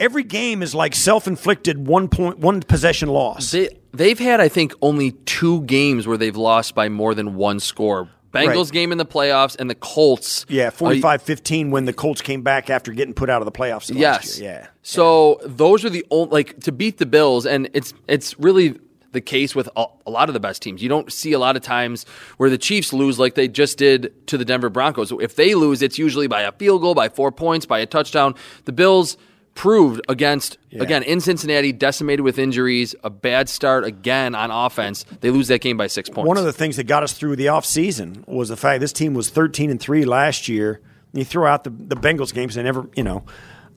Every 0.00 0.24
game 0.24 0.62
is 0.62 0.74
like 0.74 0.94
self-inflicted 0.94 1.86
one 1.86 2.08
point 2.08 2.38
one 2.38 2.60
possession 2.60 3.08
loss. 3.08 3.52
They 3.52 3.68
they've 3.92 4.18
had 4.18 4.40
I 4.40 4.48
think 4.48 4.74
only 4.82 5.12
two 5.12 5.62
games 5.62 6.06
where 6.06 6.16
they've 6.16 6.36
lost 6.36 6.74
by 6.74 6.88
more 6.88 7.14
than 7.14 7.36
one 7.36 7.60
score. 7.60 8.10
Bengals 8.34 8.64
Right. 8.64 8.72
game 8.72 8.92
in 8.92 8.98
the 8.98 9.06
playoffs 9.06 9.56
and 9.58 9.70
the 9.70 9.74
Colts. 9.74 10.44
yeah, 10.48 10.68
Uh, 10.68 10.70
45-15 10.72 11.70
when 11.70 11.84
the 11.84 11.92
Colts 11.92 12.20
came 12.20 12.42
back 12.42 12.68
after 12.70 12.92
getting 12.92 13.14
put 13.14 13.30
out 13.30 13.40
of 13.40 13.46
the 13.46 13.52
playoffs 13.52 13.88
last 13.90 13.96
Yes. 13.96 14.38
year. 14.40 14.50
Yeah. 14.62 14.66
So 14.82 15.40
those 15.44 15.84
are 15.84 15.90
the 15.90 16.04
only 16.10 16.30
like 16.32 16.60
to 16.60 16.72
beat 16.72 16.98
the 16.98 17.06
Bills, 17.06 17.46
and 17.46 17.68
it's 17.72 17.94
it's 18.08 18.38
really 18.38 18.74
the 19.12 19.20
case 19.20 19.54
with 19.54 19.68
a, 19.76 19.86
a 20.06 20.10
lot 20.10 20.28
of 20.28 20.32
the 20.32 20.40
best 20.40 20.60
teams. 20.60 20.82
You 20.82 20.88
don't 20.88 21.12
see 21.12 21.32
a 21.32 21.38
lot 21.38 21.54
of 21.54 21.62
times 21.62 22.04
where 22.36 22.50
the 22.50 22.58
Chiefs 22.58 22.92
lose 22.92 23.16
like 23.16 23.34
they 23.36 23.46
just 23.46 23.78
did 23.78 24.12
to 24.26 24.36
the 24.36 24.44
Denver 24.44 24.68
Broncos. 24.68 25.12
If 25.20 25.36
they 25.36 25.54
lose, 25.54 25.82
it's 25.82 25.98
usually 26.00 26.26
by 26.26 26.42
a 26.42 26.50
field 26.50 26.82
goal, 26.82 26.94
by 26.94 27.08
four 27.08 27.30
points, 27.30 27.64
by 27.64 27.78
a 27.78 27.86
touchdown. 27.86 28.34
The 28.64 28.72
Bills 28.72 29.16
proved 29.54 30.00
against 30.08 30.58
again 30.72 31.02
in 31.02 31.20
Cincinnati, 31.20 31.72
decimated 31.72 32.20
with 32.22 32.38
injuries, 32.38 32.94
a 33.04 33.10
bad 33.10 33.48
start 33.48 33.84
again 33.84 34.34
on 34.34 34.50
offense. 34.50 35.04
They 35.20 35.30
lose 35.30 35.48
that 35.48 35.60
game 35.60 35.76
by 35.76 35.86
six 35.86 36.08
points. 36.08 36.26
One 36.26 36.36
of 36.36 36.44
the 36.44 36.52
things 36.52 36.76
that 36.76 36.84
got 36.84 37.02
us 37.02 37.12
through 37.12 37.36
the 37.36 37.46
offseason 37.46 38.26
was 38.26 38.48
the 38.48 38.56
fact 38.56 38.80
this 38.80 38.92
team 38.92 39.14
was 39.14 39.30
13 39.30 39.70
and 39.70 39.80
3 39.80 40.04
last 40.04 40.48
year. 40.48 40.80
You 41.12 41.24
throw 41.24 41.46
out 41.46 41.64
the, 41.64 41.70
the 41.70 41.94
Bengals 41.94 42.34
games, 42.34 42.56
they 42.56 42.62
never, 42.64 42.88
you 42.96 43.04
know, 43.04 43.24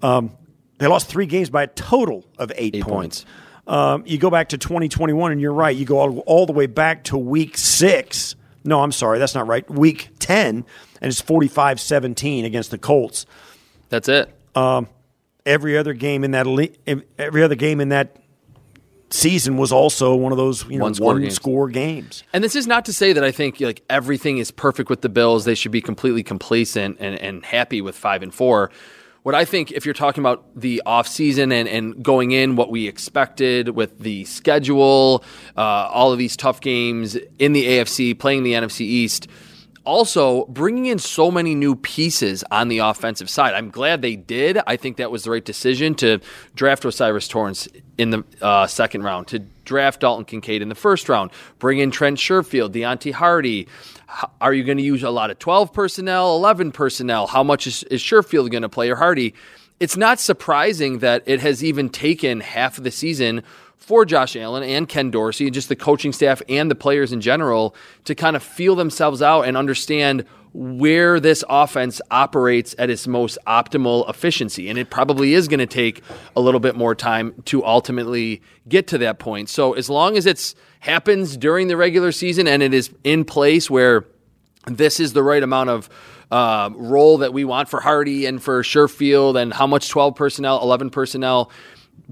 um, 0.01 0.31
they 0.79 0.87
lost 0.87 1.07
three 1.07 1.25
games 1.25 1.49
by 1.49 1.63
a 1.63 1.67
total 1.67 2.25
of 2.37 2.51
eight, 2.55 2.75
Eight 2.75 2.83
points. 2.83 3.25
Um, 3.67 4.03
you 4.05 4.17
go 4.17 4.29
back 4.29 4.49
to 4.49 4.57
2021, 4.57 5.31
and 5.31 5.41
you're 5.41 5.53
right. 5.53 5.75
You 5.75 5.85
go 5.85 5.99
all, 5.99 6.19
all 6.19 6.45
the 6.45 6.53
way 6.53 6.67
back 6.67 7.03
to 7.05 7.17
week 7.17 7.57
six. 7.57 8.35
No, 8.63 8.81
I'm 8.81 8.91
sorry, 8.91 9.19
that's 9.19 9.35
not 9.35 9.47
right. 9.47 9.69
Week 9.69 10.09
10, 10.19 10.65
and 11.01 11.09
it's 11.09 11.21
45 11.21 11.79
17 11.79 12.45
against 12.45 12.71
the 12.71 12.77
Colts. 12.77 13.25
That's 13.89 14.07
it. 14.07 14.33
Every 15.47 15.77
other 15.77 15.93
game 15.93 16.23
in 16.23 16.31
that 16.31 16.45
every 17.17 17.43
other 17.43 17.55
game 17.55 17.79
in 17.79 17.89
that 17.89 18.17
season 19.09 19.55
was 19.55 19.71
also 19.71 20.13
one 20.15 20.33
of 20.33 20.37
those 20.37 20.65
you 20.69 20.77
know, 20.77 20.83
One-score 20.83 21.13
one 21.13 21.21
games. 21.21 21.35
score 21.35 21.69
games. 21.69 22.23
And 22.33 22.43
this 22.43 22.55
is 22.55 22.67
not 22.67 22.83
to 22.85 22.93
say 22.93 23.13
that 23.13 23.23
I 23.23 23.31
think 23.31 23.59
like 23.61 23.81
everything 23.89 24.37
is 24.37 24.51
perfect 24.51 24.89
with 24.89 25.01
the 25.01 25.09
Bills. 25.09 25.45
They 25.45 25.55
should 25.55 25.71
be 25.71 25.81
completely 25.81 26.23
complacent 26.23 26.97
and, 26.99 27.17
and 27.19 27.45
happy 27.45 27.81
with 27.81 27.95
five 27.95 28.21
and 28.21 28.33
four. 28.33 28.69
What 29.23 29.35
I 29.35 29.43
think, 29.43 29.71
if 29.71 29.85
you're 29.85 29.93
talking 29.93 30.21
about 30.21 30.45
the 30.55 30.81
offseason 30.85 31.51
and, 31.51 31.67
and 31.67 32.03
going 32.03 32.31
in, 32.31 32.55
what 32.55 32.69
we 32.69 32.87
expected 32.87 33.69
with 33.69 33.99
the 33.99 34.23
schedule, 34.25 35.23
uh, 35.57 35.61
all 35.61 36.13
of 36.13 36.17
these 36.17 36.37
tough 36.37 36.61
games 36.61 37.17
in 37.37 37.51
the 37.51 37.65
AFC, 37.65 38.17
playing 38.17 38.43
the 38.43 38.53
NFC 38.53 38.81
East, 38.81 39.27
also 39.87 40.45
bringing 40.47 40.87
in 40.87 40.99
so 40.99 41.31
many 41.31 41.55
new 41.55 41.73
pieces 41.73 42.43
on 42.51 42.67
the 42.67 42.79
offensive 42.79 43.29
side. 43.29 43.53
I'm 43.53 43.69
glad 43.69 44.01
they 44.01 44.17
did. 44.17 44.59
I 44.67 44.75
think 44.75 44.97
that 44.97 45.09
was 45.09 45.23
the 45.23 45.31
right 45.31 45.43
decision 45.43 45.95
to 45.95 46.19
draft 46.55 46.85
O'Cyrus 46.85 47.29
Torrence 47.29 47.69
in 47.97 48.09
the 48.09 48.23
uh, 48.41 48.67
second 48.67 49.03
round, 49.03 49.27
to 49.29 49.39
draft 49.63 50.01
Dalton 50.01 50.25
Kincaid 50.25 50.61
in 50.61 50.69
the 50.69 50.75
first 50.75 51.07
round, 51.07 51.31
bring 51.57 51.79
in 51.79 51.89
Trent 51.89 52.17
Sherfield, 52.17 52.71
Deonte 52.71 53.13
Harty. 53.13 53.67
Are 54.41 54.53
you 54.53 54.63
going 54.63 54.77
to 54.77 54.83
use 54.83 55.03
a 55.03 55.09
lot 55.09 55.31
of 55.31 55.39
12 55.39 55.71
personnel, 55.73 56.35
11 56.35 56.73
personnel? 56.73 57.25
How 57.25 57.43
much 57.43 57.65
is, 57.65 57.83
is 57.83 58.01
Sherfield 58.01 58.51
going 58.51 58.63
to 58.63 58.69
play 58.69 58.89
or 58.89 58.97
Harty? 58.97 59.33
It's 59.79 59.95
not 59.95 60.19
surprising 60.19 60.99
that 60.99 61.23
it 61.25 61.39
has 61.39 61.63
even 61.63 61.89
taken 61.89 62.41
half 62.41 62.77
of 62.77 62.83
the 62.83 62.91
season 62.91 63.43
for 63.77 64.03
Josh 64.05 64.35
Allen 64.35 64.63
and 64.63 64.89
Ken 64.89 65.11
Dorsey, 65.11 65.45
and 65.45 65.53
just 65.53 65.69
the 65.69 65.75
coaching 65.75 66.11
staff 66.11 66.41
and 66.49 66.69
the 66.69 66.75
players 66.75 67.13
in 67.13 67.21
general, 67.21 67.75
to 68.03 68.15
kind 68.15 68.35
of 68.35 68.43
feel 68.43 68.75
themselves 68.75 69.21
out 69.21 69.43
and 69.43 69.55
understand 69.55 70.25
where 70.53 71.19
this 71.19 71.43
offense 71.49 72.01
operates 72.09 72.73
at 72.79 72.89
its 72.89 73.05
most 73.07 73.37
optimal 73.45 74.09
efficiency. 74.09 74.69
And 74.69 74.79
it 74.79 74.89
probably 74.89 75.35
is 75.35 75.47
going 75.47 75.59
to 75.59 75.67
take 75.67 76.01
a 76.35 76.41
little 76.41 76.59
bit 76.59 76.75
more 76.75 76.95
time 76.95 77.35
to 77.45 77.63
ultimately 77.63 78.41
get 78.67 78.87
to 78.87 78.97
that 78.99 79.19
point. 79.19 79.49
So 79.49 79.73
as 79.73 79.89
long 79.89 80.17
as 80.17 80.25
it 80.25 80.55
happens 80.79 81.37
during 81.37 81.67
the 81.67 81.77
regular 81.77 82.11
season 82.11 82.47
and 82.47 82.63
it 82.63 82.73
is 82.73 82.89
in 83.03 83.23
place 83.23 83.69
where 83.69 84.05
this 84.65 84.99
is 84.99 85.13
the 85.13 85.23
right 85.23 85.43
amount 85.43 85.69
of 85.69 85.89
uh, 86.31 86.69
role 86.75 87.19
that 87.19 87.33
we 87.33 87.45
want 87.45 87.69
for 87.69 87.79
Harty 87.79 88.25
and 88.25 88.41
for 88.41 88.61
Sherfield 88.63 89.39
and 89.39 89.53
how 89.53 89.67
much 89.67 89.89
12 89.89 90.15
personnel, 90.15 90.61
11 90.61 90.89
personnel. 90.89 91.51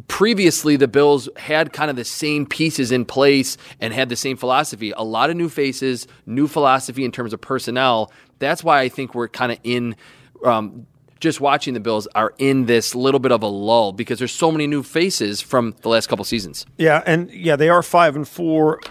Previously, 0.07 0.75
the 0.75 0.87
Bills 0.87 1.29
had 1.37 1.71
kind 1.71 1.89
of 1.89 1.95
the 1.95 2.03
same 2.03 2.45
pieces 2.45 2.91
in 2.91 3.05
place 3.05 3.57
and 3.79 3.93
had 3.93 4.09
the 4.09 4.15
same 4.15 4.35
philosophy. 4.35 4.91
A 4.97 5.03
lot 5.03 5.29
of 5.29 5.37
new 5.37 5.47
faces, 5.47 6.07
new 6.25 6.47
philosophy 6.47 7.05
in 7.05 7.11
terms 7.11 7.31
of 7.31 7.39
personnel. 7.39 8.11
That's 8.39 8.63
why 8.63 8.81
I 8.81 8.89
think 8.89 9.15
we're 9.15 9.29
kind 9.29 9.51
of 9.51 9.59
in. 9.63 9.95
Um, 10.43 10.85
just 11.21 11.39
watching 11.39 11.73
the 11.73 11.79
Bills 11.79 12.07
are 12.13 12.33
in 12.37 12.65
this 12.65 12.93
little 12.93 13.21
bit 13.21 13.31
of 13.31 13.41
a 13.41 13.47
lull 13.47 13.93
because 13.93 14.19
there's 14.19 14.33
so 14.33 14.51
many 14.51 14.67
new 14.67 14.83
faces 14.83 15.41
from 15.41 15.73
the 15.81 15.89
last 15.89 16.07
couple 16.07 16.25
seasons. 16.25 16.65
Yeah, 16.77 17.01
and 17.05 17.31
yeah, 17.31 17.55
they 17.55 17.69
are 17.69 17.81
five 17.81 18.15
and 18.15 18.27
four, 18.27 18.81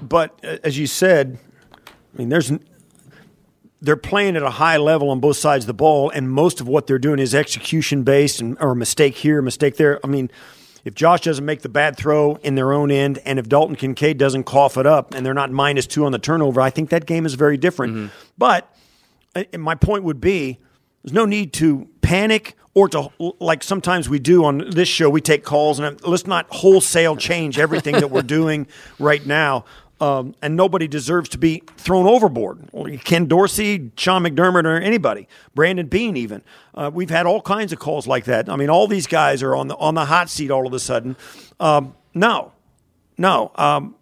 but 0.00 0.38
uh, 0.44 0.58
as 0.62 0.78
you 0.78 0.86
said, 0.86 1.38
I 1.76 2.16
mean, 2.16 2.28
there's 2.28 2.52
they're 3.84 3.96
playing 3.96 4.34
at 4.36 4.42
a 4.42 4.50
high 4.50 4.78
level 4.78 5.10
on 5.10 5.20
both 5.20 5.36
sides 5.36 5.64
of 5.64 5.66
the 5.66 5.74
ball, 5.74 6.10
and 6.10 6.30
most 6.30 6.60
of 6.60 6.66
what 6.66 6.86
they're 6.86 6.98
doing 6.98 7.18
is 7.18 7.34
execution 7.34 8.02
based, 8.02 8.40
and 8.40 8.56
or 8.60 8.70
a 8.70 8.76
mistake 8.76 9.16
here, 9.16 9.38
a 9.38 9.42
mistake 9.42 9.76
there. 9.76 10.00
I 10.02 10.06
mean, 10.08 10.30
if 10.84 10.94
Josh 10.94 11.20
doesn't 11.22 11.44
make 11.44 11.62
the 11.62 11.68
bad 11.68 11.96
throw 11.96 12.36
in 12.36 12.54
their 12.54 12.72
own 12.72 12.90
end, 12.90 13.18
and 13.24 13.38
if 13.38 13.48
Dalton 13.48 13.76
Kincaid 13.76 14.18
doesn't 14.18 14.44
cough 14.44 14.76
it 14.76 14.86
up, 14.86 15.14
and 15.14 15.24
they're 15.24 15.34
not 15.34 15.50
minus 15.50 15.86
two 15.86 16.04
on 16.06 16.12
the 16.12 16.18
turnover, 16.18 16.60
I 16.60 16.70
think 16.70 16.90
that 16.90 17.06
game 17.06 17.26
is 17.26 17.34
very 17.34 17.56
different. 17.56 18.10
But 18.38 18.74
uh, 19.34 19.44
my 19.58 19.74
point 19.74 20.04
would 20.04 20.20
be 20.20 20.58
there's 21.02 21.12
no 21.12 21.26
need 21.26 21.52
to 21.54 21.88
panic 22.00 22.56
or 22.74 22.88
to 22.88 23.10
like 23.38 23.62
sometimes 23.62 24.08
we 24.08 24.18
do 24.18 24.44
on 24.44 24.70
this 24.70 24.88
show 24.88 25.08
we 25.08 25.20
take 25.20 25.44
calls 25.44 25.78
and 25.78 26.04
let's 26.06 26.26
not 26.26 26.46
wholesale 26.50 27.16
change 27.16 27.58
everything 27.58 27.94
that 27.94 28.10
we're 28.10 28.22
doing 28.38 28.66
right 28.98 29.24
now 29.24 29.64
um, 30.04 30.34
and 30.42 30.54
nobody 30.54 30.86
deserves 30.86 31.30
to 31.30 31.38
be 31.38 31.62
thrown 31.78 32.06
overboard. 32.06 32.68
Ken 33.04 33.26
dorsey 33.26 33.90
sean 33.96 34.22
mcdermott 34.22 34.64
or 34.64 34.76
anybody 34.76 35.28
brandon 35.54 35.86
beane 35.86 36.16
even. 36.16 36.42
Uh, 36.74 36.90
we've 36.92 37.10
had 37.10 37.24
all 37.26 37.40
kinds 37.40 37.72
of 37.72 37.78
calls 37.78 38.06
like 38.06 38.24
that. 38.24 38.48
I 38.48 38.56
mean 38.56 38.68
all 38.68 38.86
these 38.86 39.06
guys 39.06 39.42
are 39.42 39.56
on 39.56 39.68
the 39.68 39.76
on 39.76 39.94
the 39.94 40.04
hot 40.04 40.28
seat 40.28 40.50
all 40.50 40.66
of 40.66 40.72
a 40.74 40.78
sudden. 40.78 41.16
Um, 41.58 41.94
no 42.12 42.52
no 43.16 43.50
um, 43.54 43.94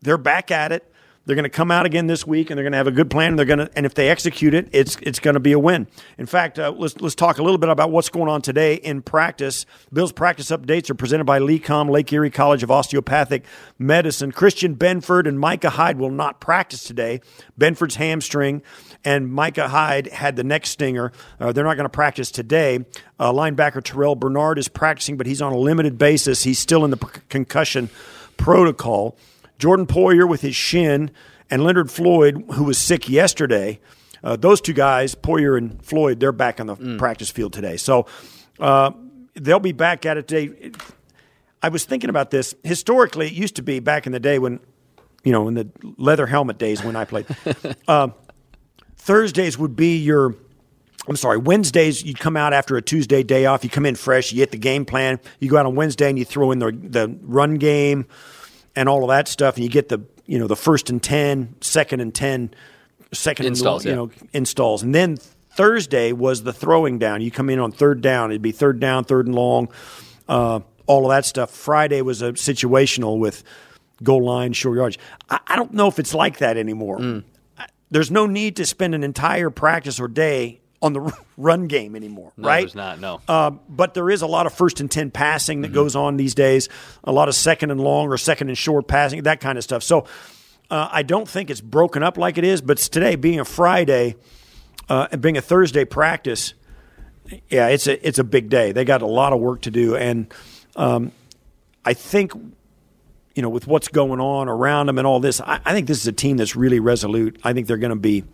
they're 0.00 0.18
back 0.18 0.50
at 0.50 0.70
it 0.70 0.87
they're 1.28 1.34
going 1.36 1.44
to 1.44 1.50
come 1.50 1.70
out 1.70 1.84
again 1.84 2.06
this 2.06 2.26
week, 2.26 2.48
and 2.48 2.56
they're 2.56 2.64
going 2.64 2.72
to 2.72 2.78
have 2.78 2.86
a 2.86 2.90
good 2.90 3.10
plan. 3.10 3.32
And 3.32 3.38
they're 3.38 3.44
going 3.44 3.58
to, 3.58 3.70
and 3.76 3.84
if 3.84 3.92
they 3.92 4.08
execute 4.08 4.54
it, 4.54 4.70
it's 4.72 4.96
it's 5.02 5.18
going 5.18 5.34
to 5.34 5.40
be 5.40 5.52
a 5.52 5.58
win. 5.58 5.86
In 6.16 6.24
fact, 6.24 6.58
uh, 6.58 6.72
let's 6.74 6.98
let's 7.02 7.14
talk 7.14 7.36
a 7.36 7.42
little 7.42 7.58
bit 7.58 7.68
about 7.68 7.90
what's 7.90 8.08
going 8.08 8.30
on 8.30 8.40
today 8.40 8.76
in 8.76 9.02
practice. 9.02 9.66
Bill's 9.92 10.10
practice 10.10 10.46
updates 10.46 10.88
are 10.88 10.94
presented 10.94 11.24
by 11.24 11.38
LECOM, 11.38 11.90
Lake 11.90 12.10
Erie 12.14 12.30
College 12.30 12.62
of 12.62 12.70
Osteopathic 12.70 13.44
Medicine. 13.78 14.32
Christian 14.32 14.74
Benford 14.74 15.28
and 15.28 15.38
Micah 15.38 15.68
Hyde 15.68 15.98
will 15.98 16.10
not 16.10 16.40
practice 16.40 16.82
today. 16.82 17.20
Benford's 17.60 17.96
hamstring, 17.96 18.62
and 19.04 19.30
Micah 19.30 19.68
Hyde 19.68 20.06
had 20.06 20.34
the 20.36 20.44
neck 20.44 20.64
stinger. 20.64 21.12
Uh, 21.38 21.52
they're 21.52 21.64
not 21.64 21.74
going 21.74 21.84
to 21.84 21.90
practice 21.90 22.30
today. 22.30 22.86
Uh, 23.18 23.32
linebacker 23.34 23.84
Terrell 23.84 24.14
Bernard 24.14 24.58
is 24.58 24.68
practicing, 24.68 25.18
but 25.18 25.26
he's 25.26 25.42
on 25.42 25.52
a 25.52 25.58
limited 25.58 25.98
basis. 25.98 26.44
He's 26.44 26.58
still 26.58 26.86
in 26.86 26.90
the 26.90 26.96
concussion 27.28 27.90
protocol. 28.38 29.18
Jordan 29.58 29.86
Poyer 29.86 30.28
with 30.28 30.40
his 30.40 30.56
shin, 30.56 31.10
and 31.50 31.64
Leonard 31.64 31.90
Floyd, 31.90 32.44
who 32.52 32.64
was 32.64 32.78
sick 32.78 33.08
yesterday. 33.08 33.80
Uh, 34.22 34.36
those 34.36 34.60
two 34.60 34.72
guys, 34.72 35.14
Poyer 35.14 35.56
and 35.56 35.82
Floyd, 35.84 36.20
they're 36.20 36.32
back 36.32 36.60
on 36.60 36.66
the 36.66 36.96
practice 36.98 37.30
field 37.30 37.52
today. 37.52 37.76
So 37.76 38.06
uh, 38.58 38.90
they'll 39.34 39.60
be 39.60 39.72
back 39.72 40.04
at 40.06 40.16
it 40.16 40.26
today. 40.28 40.72
I 41.62 41.68
was 41.68 41.84
thinking 41.84 42.10
about 42.10 42.30
this. 42.30 42.54
Historically, 42.64 43.26
it 43.26 43.32
used 43.32 43.56
to 43.56 43.62
be 43.62 43.80
back 43.80 44.06
in 44.06 44.12
the 44.12 44.20
day 44.20 44.38
when 44.38 44.60
you 45.24 45.32
know, 45.32 45.48
in 45.48 45.54
the 45.54 45.68
leather 45.98 46.26
helmet 46.26 46.58
days 46.58 46.82
when 46.82 46.96
I 46.96 47.04
played. 47.04 47.26
uh, 47.88 48.08
Thursdays 48.96 49.58
would 49.58 49.76
be 49.76 49.98
your. 49.98 50.34
I'm 51.08 51.16
sorry. 51.16 51.38
Wednesdays, 51.38 52.02
you'd 52.02 52.18
come 52.18 52.36
out 52.36 52.52
after 52.52 52.76
a 52.76 52.82
Tuesday 52.82 53.22
day 53.22 53.46
off. 53.46 53.64
You 53.64 53.70
come 53.70 53.86
in 53.86 53.94
fresh. 53.94 54.30
You 54.30 54.38
get 54.38 54.50
the 54.50 54.58
game 54.58 54.84
plan. 54.84 55.18
You 55.38 55.48
go 55.48 55.56
out 55.56 55.64
on 55.66 55.74
Wednesday 55.74 56.08
and 56.08 56.18
you 56.18 56.24
throw 56.24 56.50
in 56.50 56.58
the 56.58 56.70
the 56.72 57.18
run 57.22 57.54
game 57.54 58.06
and 58.78 58.88
all 58.88 59.02
of 59.02 59.08
that 59.08 59.26
stuff, 59.26 59.56
and 59.56 59.64
you 59.64 59.70
get 59.70 59.88
the 59.88 60.00
you 60.26 60.38
know 60.38 60.46
the 60.46 60.56
first 60.56 60.88
and 60.88 61.02
10, 61.02 61.56
second 61.60 62.00
and 62.00 62.14
10, 62.14 62.54
second 63.12 63.46
Installs, 63.46 63.84
and 63.84 63.90
you 63.90 63.96
know 63.96 64.10
installs, 64.32 64.84
and 64.84 64.94
then 64.94 65.16
Thursday 65.50 66.12
was 66.12 66.44
the 66.44 66.52
throwing 66.52 66.98
down. 66.98 67.20
You 67.20 67.32
come 67.32 67.50
in 67.50 67.58
on 67.58 67.72
third 67.72 68.00
down. 68.00 68.30
It'd 68.30 68.40
be 68.40 68.52
third 68.52 68.78
down, 68.78 69.02
third 69.02 69.26
and 69.26 69.34
long, 69.34 69.68
uh, 70.28 70.60
all 70.86 71.04
of 71.04 71.10
that 71.10 71.24
stuff. 71.24 71.50
Friday 71.50 72.02
was 72.02 72.22
a 72.22 72.32
situational 72.34 73.18
with 73.18 73.42
goal 74.04 74.24
line, 74.24 74.52
short 74.52 74.76
yardage. 74.76 75.00
I, 75.28 75.40
I 75.48 75.56
don't 75.56 75.74
know 75.74 75.88
if 75.88 75.98
it's 75.98 76.14
like 76.14 76.38
that 76.38 76.56
anymore. 76.56 76.98
Mm. 76.98 77.24
There's 77.90 78.12
no 78.12 78.26
need 78.26 78.54
to 78.56 78.66
spend 78.66 78.94
an 78.94 79.02
entire 79.02 79.50
practice 79.50 79.98
or 79.98 80.06
day 80.06 80.60
on 80.80 80.92
the 80.92 81.00
run 81.36 81.66
game 81.66 81.96
anymore, 81.96 82.32
No, 82.36 82.48
right? 82.48 82.60
there's 82.60 82.74
not. 82.74 83.00
No. 83.00 83.20
Uh, 83.26 83.50
but 83.68 83.94
there 83.94 84.10
is 84.10 84.22
a 84.22 84.26
lot 84.26 84.46
of 84.46 84.52
first 84.54 84.80
and 84.80 84.90
10 84.90 85.10
passing 85.10 85.62
that 85.62 85.72
goes 85.72 85.96
on 85.96 86.16
these 86.16 86.34
days, 86.34 86.68
a 87.04 87.12
lot 87.12 87.28
of 87.28 87.34
second 87.34 87.70
and 87.70 87.80
long 87.80 88.08
or 88.08 88.16
second 88.16 88.48
and 88.48 88.56
short 88.58 88.86
passing, 88.88 89.22
that 89.24 89.40
kind 89.40 89.58
of 89.58 89.64
stuff. 89.64 89.82
So 89.82 90.06
uh, 90.70 90.88
I 90.92 91.02
don't 91.02 91.28
think 91.28 91.50
it's 91.50 91.60
broken 91.60 92.02
up 92.02 92.16
like 92.16 92.38
it 92.38 92.44
is, 92.44 92.60
but 92.60 92.78
today 92.78 93.16
being 93.16 93.40
a 93.40 93.44
Friday 93.44 94.14
uh, 94.88 95.08
and 95.10 95.20
being 95.20 95.36
a 95.36 95.40
Thursday 95.42 95.84
practice, 95.84 96.54
yeah, 97.48 97.68
it's 97.68 97.86
a, 97.86 98.06
it's 98.06 98.18
a 98.18 98.24
big 98.24 98.48
day. 98.48 98.72
They 98.72 98.84
got 98.84 99.02
a 99.02 99.06
lot 99.06 99.32
of 99.32 99.40
work 99.40 99.62
to 99.62 99.70
do. 99.70 99.96
And 99.96 100.32
um, 100.76 101.10
I 101.84 101.92
think, 101.94 102.32
you 103.34 103.42
know, 103.42 103.48
with 103.48 103.66
what's 103.66 103.88
going 103.88 104.20
on 104.20 104.48
around 104.48 104.86
them 104.86 104.98
and 104.98 105.06
all 105.06 105.20
this, 105.20 105.40
I, 105.40 105.60
I 105.64 105.72
think 105.72 105.88
this 105.88 105.98
is 106.00 106.06
a 106.06 106.12
team 106.12 106.36
that's 106.36 106.54
really 106.56 106.80
resolute. 106.80 107.38
I 107.42 107.52
think 107.52 107.66
they're 107.66 107.76
going 107.76 107.90
to 107.90 107.96
be 107.96 108.24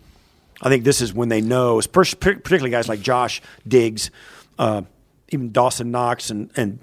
I 0.61 0.69
think 0.69 0.83
this 0.83 1.01
is 1.01 1.13
when 1.13 1.29
they 1.29 1.41
know, 1.41 1.81
particularly 1.91 2.69
guys 2.69 2.87
like 2.87 3.01
Josh 3.01 3.41
Diggs, 3.67 4.11
uh, 4.57 4.83
even 5.29 5.51
Dawson 5.51 5.91
Knox 5.91 6.29
and, 6.29 6.49
and 6.55 6.79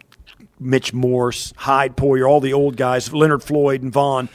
Mitch 0.61 0.93
Morse, 0.93 1.53
Hyde 1.57 1.97
Poyer, 1.97 2.29
all 2.29 2.41
the 2.41 2.53
old 2.53 2.77
guys, 2.77 3.13
Leonard 3.13 3.43
Floyd 3.43 3.83
and 3.83 3.93
Von. 3.93 4.29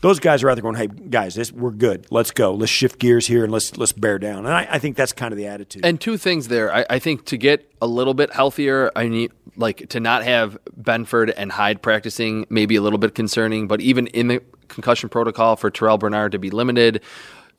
Those 0.00 0.20
guys 0.20 0.42
are 0.42 0.50
out 0.50 0.54
there 0.56 0.62
going, 0.62 0.74
"Hey 0.74 0.86
guys, 0.86 1.34
this, 1.34 1.50
we're 1.50 1.70
good. 1.70 2.06
Let's 2.10 2.30
go. 2.30 2.52
Let's 2.52 2.70
shift 2.70 2.98
gears 2.98 3.26
here 3.26 3.42
and 3.42 3.50
let's 3.50 3.78
let's 3.78 3.92
bear 3.92 4.18
down." 4.18 4.44
And 4.44 4.48
I, 4.48 4.68
I 4.72 4.78
think 4.78 4.96
that's 4.96 5.14
kind 5.14 5.32
of 5.32 5.38
the 5.38 5.46
attitude. 5.46 5.84
And 5.84 5.98
two 5.98 6.18
things 6.18 6.48
there. 6.48 6.74
I, 6.74 6.84
I 6.90 6.98
think 6.98 7.24
to 7.26 7.38
get 7.38 7.72
a 7.80 7.86
little 7.86 8.12
bit 8.12 8.30
healthier, 8.30 8.92
I 8.94 9.08
need 9.08 9.32
like 9.56 9.88
to 9.90 10.00
not 10.00 10.22
have 10.22 10.58
Benford 10.78 11.32
and 11.34 11.50
Hyde 11.50 11.80
practicing 11.80 12.46
maybe 12.50 12.76
a 12.76 12.82
little 12.82 12.98
bit 12.98 13.14
concerning, 13.14 13.66
but 13.66 13.80
even 13.80 14.06
in 14.08 14.28
the 14.28 14.42
concussion 14.68 15.08
protocol 15.08 15.56
for 15.56 15.70
Terrell 15.70 15.96
Bernard 15.96 16.32
to 16.32 16.38
be 16.38 16.50
limited, 16.50 17.02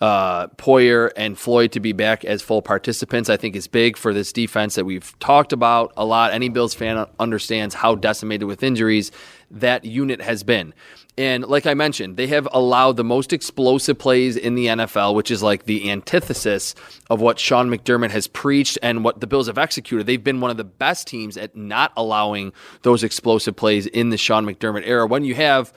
uh, 0.01 0.47
Poyer 0.47 1.11
and 1.15 1.37
Floyd 1.37 1.71
to 1.71 1.79
be 1.79 1.93
back 1.93 2.25
as 2.25 2.41
full 2.41 2.61
participants, 2.61 3.29
I 3.29 3.37
think 3.37 3.55
is 3.55 3.67
big 3.67 3.97
for 3.97 4.13
this 4.13 4.33
defense 4.33 4.75
that 4.75 4.85
we've 4.85 5.17
talked 5.19 5.53
about 5.53 5.93
a 5.95 6.05
lot. 6.05 6.33
Any 6.33 6.49
Bills 6.49 6.73
fan 6.73 7.05
understands 7.19 7.75
how 7.75 7.95
decimated 7.95 8.47
with 8.47 8.61
injuries 8.61 9.11
that 9.51 9.85
unit 9.85 10.21
has 10.21 10.43
been. 10.43 10.73
And 11.17 11.45
like 11.45 11.65
I 11.65 11.75
mentioned, 11.75 12.17
they 12.17 12.27
have 12.27 12.47
allowed 12.51 12.97
the 12.97 13.03
most 13.03 13.31
explosive 13.31 13.97
plays 13.97 14.35
in 14.35 14.55
the 14.55 14.65
NFL, 14.65 15.15
which 15.15 15.31
is 15.31 15.41
like 15.41 15.63
the 15.63 15.89
antithesis 15.89 16.75
of 17.09 17.21
what 17.21 17.39
Sean 17.39 17.69
McDermott 17.69 18.11
has 18.11 18.27
preached 18.27 18.77
and 18.83 19.03
what 19.03 19.21
the 19.21 19.27
Bills 19.27 19.47
have 19.47 19.57
executed. 19.57 20.07
They've 20.07 20.21
been 20.21 20.41
one 20.41 20.51
of 20.51 20.57
the 20.57 20.65
best 20.65 21.07
teams 21.07 21.37
at 21.37 21.55
not 21.55 21.93
allowing 21.95 22.51
those 22.81 23.01
explosive 23.01 23.55
plays 23.55 23.85
in 23.85 24.09
the 24.09 24.17
Sean 24.17 24.45
McDermott 24.45 24.83
era 24.85 25.07
when 25.07 25.23
you 25.23 25.35
have 25.35 25.71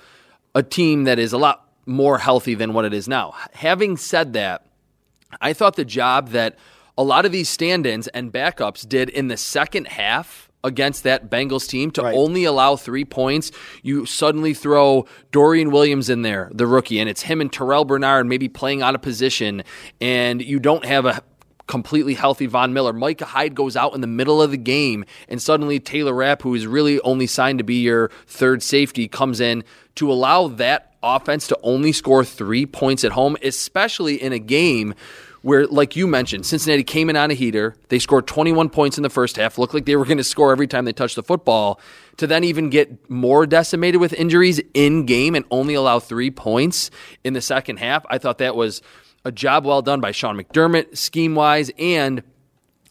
a 0.56 0.62
team 0.62 1.04
that 1.04 1.20
is 1.20 1.32
a 1.32 1.38
lot 1.38 1.67
more 1.88 2.18
healthy 2.18 2.54
than 2.54 2.72
what 2.72 2.84
it 2.84 2.92
is 2.94 3.08
now. 3.08 3.34
Having 3.54 3.96
said 3.96 4.34
that, 4.34 4.66
I 5.40 5.52
thought 5.52 5.76
the 5.76 5.84
job 5.84 6.30
that 6.30 6.56
a 6.96 7.02
lot 7.02 7.24
of 7.24 7.32
these 7.32 7.48
stand 7.48 7.86
ins 7.86 8.08
and 8.08 8.32
backups 8.32 8.88
did 8.88 9.08
in 9.08 9.28
the 9.28 9.36
second 9.36 9.88
half 9.88 10.50
against 10.64 11.04
that 11.04 11.30
Bengals 11.30 11.68
team 11.68 11.90
to 11.92 12.02
Right. 12.02 12.14
only 12.16 12.44
allow 12.44 12.74
three 12.76 13.04
points, 13.04 13.52
you 13.82 14.04
suddenly 14.04 14.52
throw 14.54 15.06
Dorian 15.30 15.70
Williams 15.70 16.10
in 16.10 16.22
there, 16.22 16.50
the 16.52 16.66
rookie, 16.66 16.98
and 16.98 17.08
it's 17.08 17.22
him 17.22 17.40
and 17.40 17.52
Terrell 17.52 17.84
Bernard 17.84 18.26
maybe 18.26 18.48
playing 18.48 18.82
out 18.82 18.94
of 18.96 19.02
position, 19.02 19.62
and 20.00 20.42
you 20.42 20.58
don't 20.58 20.84
have 20.84 21.06
a 21.06 21.22
completely 21.68 22.14
healthy 22.14 22.46
Von 22.46 22.72
Miller. 22.72 22.92
Micah 22.92 23.26
Hyde 23.26 23.54
goes 23.54 23.76
out 23.76 23.94
in 23.94 24.00
the 24.00 24.06
middle 24.08 24.42
of 24.42 24.50
the 24.50 24.56
game, 24.56 25.04
and 25.28 25.40
suddenly 25.40 25.78
Taylor 25.78 26.14
Rapp, 26.14 26.42
who 26.42 26.54
is 26.54 26.66
really 26.66 27.00
only 27.02 27.28
signed 27.28 27.58
to 27.58 27.64
be 27.64 27.76
your 27.82 28.10
third 28.26 28.62
safety, 28.62 29.06
comes 29.06 29.38
in 29.38 29.62
to 29.94 30.10
allow 30.10 30.48
that 30.48 30.87
offense 31.16 31.46
to 31.48 31.58
only 31.62 31.92
score 31.92 32.24
three 32.24 32.66
points 32.66 33.04
at 33.04 33.12
home, 33.12 33.36
especially 33.42 34.20
in 34.20 34.32
a 34.32 34.38
game 34.38 34.94
where, 35.42 35.66
like 35.66 35.96
you 35.96 36.06
mentioned, 36.06 36.44
Cincinnati 36.44 36.82
came 36.82 37.08
in 37.08 37.16
on 37.16 37.30
a 37.30 37.34
heater. 37.34 37.76
They 37.88 37.98
scored 37.98 38.26
21 38.26 38.70
points 38.70 38.96
in 38.96 39.02
the 39.02 39.10
first 39.10 39.36
half, 39.36 39.58
looked 39.58 39.74
like 39.74 39.84
they 39.84 39.96
were 39.96 40.04
going 40.04 40.18
to 40.18 40.24
score 40.24 40.52
every 40.52 40.66
time 40.66 40.84
they 40.84 40.92
touched 40.92 41.16
the 41.16 41.22
football, 41.22 41.80
to 42.16 42.26
then 42.26 42.44
even 42.44 42.70
get 42.70 43.08
more 43.08 43.46
decimated 43.46 44.00
with 44.00 44.12
injuries 44.12 44.60
in 44.74 45.06
game 45.06 45.34
and 45.34 45.44
only 45.50 45.74
allow 45.74 46.00
three 46.00 46.30
points 46.30 46.90
in 47.22 47.34
the 47.34 47.40
second 47.40 47.78
half. 47.78 48.04
I 48.10 48.18
thought 48.18 48.38
that 48.38 48.56
was 48.56 48.82
a 49.24 49.32
job 49.32 49.64
well 49.64 49.82
done 49.82 50.00
by 50.00 50.10
Sean 50.10 50.36
McDermott, 50.36 50.96
scheme 50.96 51.34
wise, 51.34 51.70
and 51.78 52.22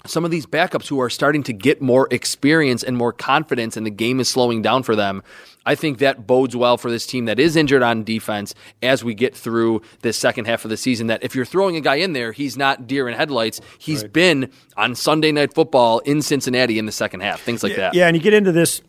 some 0.07 0.25
of 0.25 0.31
these 0.31 0.45
backups 0.45 0.87
who 0.87 0.99
are 0.99 1.09
starting 1.09 1.43
to 1.43 1.53
get 1.53 1.81
more 1.81 2.07
experience 2.11 2.83
and 2.83 2.97
more 2.97 3.13
confidence, 3.13 3.77
and 3.77 3.85
the 3.85 3.91
game 3.91 4.19
is 4.19 4.29
slowing 4.29 4.61
down 4.61 4.83
for 4.83 4.95
them. 4.95 5.23
I 5.65 5.75
think 5.75 5.97
that 5.97 6.25
bodes 6.25 6.55
well 6.55 6.77
for 6.77 6.89
this 6.89 7.05
team 7.05 7.25
that 7.25 7.39
is 7.39 7.55
injured 7.55 7.83
on 7.83 8.03
defense 8.03 8.55
as 8.81 9.03
we 9.03 9.13
get 9.13 9.35
through 9.35 9.81
this 10.01 10.17
second 10.17 10.45
half 10.45 10.63
of 10.63 10.69
the 10.69 10.77
season. 10.77 11.07
That 11.07 11.23
if 11.23 11.35
you're 11.35 11.45
throwing 11.45 11.75
a 11.75 11.81
guy 11.81 11.95
in 11.95 12.13
there, 12.13 12.31
he's 12.31 12.57
not 12.57 12.87
deer 12.87 13.09
in 13.09 13.15
headlights. 13.15 13.59
He's 13.77 14.03
been 14.03 14.51
on 14.77 14.95
Sunday 14.95 15.33
Night 15.33 15.53
Football 15.53 15.99
in 15.99 16.21
Cincinnati 16.21 16.79
in 16.79 16.85
the 16.85 16.91
second 16.91 17.19
half, 17.19 17.41
things 17.41 17.63
like 17.63 17.75
that. 17.75 17.93
Yeah, 17.93 18.07
and 18.07 18.15
you 18.15 18.23
get 18.23 18.33
into 18.33 18.53
this. 18.53 18.81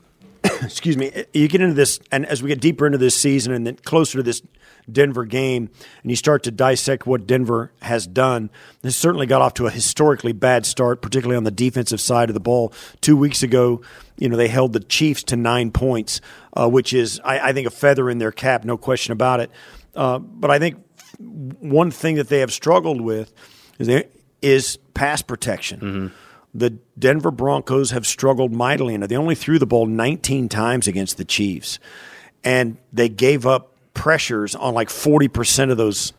excuse 0.62 0.96
me. 0.96 1.24
You 1.32 1.48
get 1.48 1.60
into 1.60 1.74
this, 1.74 1.98
and 2.12 2.24
as 2.26 2.42
we 2.42 2.48
get 2.48 2.60
deeper 2.60 2.86
into 2.86 2.98
this 2.98 3.16
season, 3.16 3.52
and 3.52 3.66
then 3.66 3.76
closer 3.76 4.18
to 4.18 4.22
this 4.22 4.40
Denver 4.90 5.24
game, 5.24 5.70
and 6.02 6.10
you 6.10 6.16
start 6.16 6.42
to 6.44 6.50
dissect 6.50 7.06
what 7.06 7.26
Denver 7.26 7.72
has 7.82 8.06
done. 8.06 8.50
This 8.82 8.96
certainly 8.96 9.26
got 9.26 9.42
off 9.42 9.54
to 9.54 9.66
a 9.66 9.70
historically 9.70 10.32
bad 10.32 10.66
start, 10.66 11.02
particularly 11.02 11.36
on 11.36 11.44
the 11.44 11.50
defensive 11.50 12.00
side 12.00 12.30
of 12.30 12.34
the 12.34 12.40
ball. 12.40 12.72
Two 13.00 13.16
weeks 13.16 13.42
ago, 13.42 13.82
you 14.16 14.28
know, 14.28 14.36
they 14.36 14.48
held 14.48 14.72
the 14.72 14.80
Chiefs 14.80 15.22
to 15.24 15.36
nine 15.36 15.70
points, 15.70 16.20
uh, 16.54 16.68
which 16.68 16.92
is, 16.92 17.20
I, 17.24 17.50
I 17.50 17.52
think, 17.52 17.66
a 17.66 17.70
feather 17.70 18.10
in 18.10 18.18
their 18.18 18.32
cap, 18.32 18.64
no 18.64 18.76
question 18.76 19.12
about 19.12 19.40
it. 19.40 19.50
Uh, 19.94 20.18
but 20.18 20.50
I 20.50 20.58
think 20.58 20.76
one 21.18 21.90
thing 21.90 22.16
that 22.16 22.28
they 22.28 22.40
have 22.40 22.52
struggled 22.52 23.00
with 23.00 23.32
is, 23.78 23.86
they, 23.86 24.08
is 24.42 24.78
pass 24.94 25.22
protection. 25.22 26.12
The 26.54 26.70
Denver 26.98 27.30
Broncos 27.30 27.90
have 27.90 28.06
struggled 28.06 28.52
mightily 28.52 28.94
in 28.94 29.02
it. 29.02 29.08
They 29.08 29.16
only 29.16 29.34
threw 29.34 29.58
the 29.58 29.66
ball 29.66 29.86
19 29.86 30.48
times 30.48 30.88
against 30.88 31.16
the 31.16 31.24
Chiefs, 31.24 31.78
and 32.42 32.78
they 32.92 33.08
gave 33.08 33.46
up 33.46 33.74
pressures 33.98 34.54
on 34.54 34.72
like 34.74 34.88
40% 34.88 35.70
of 35.70 35.76
those. 35.76 36.12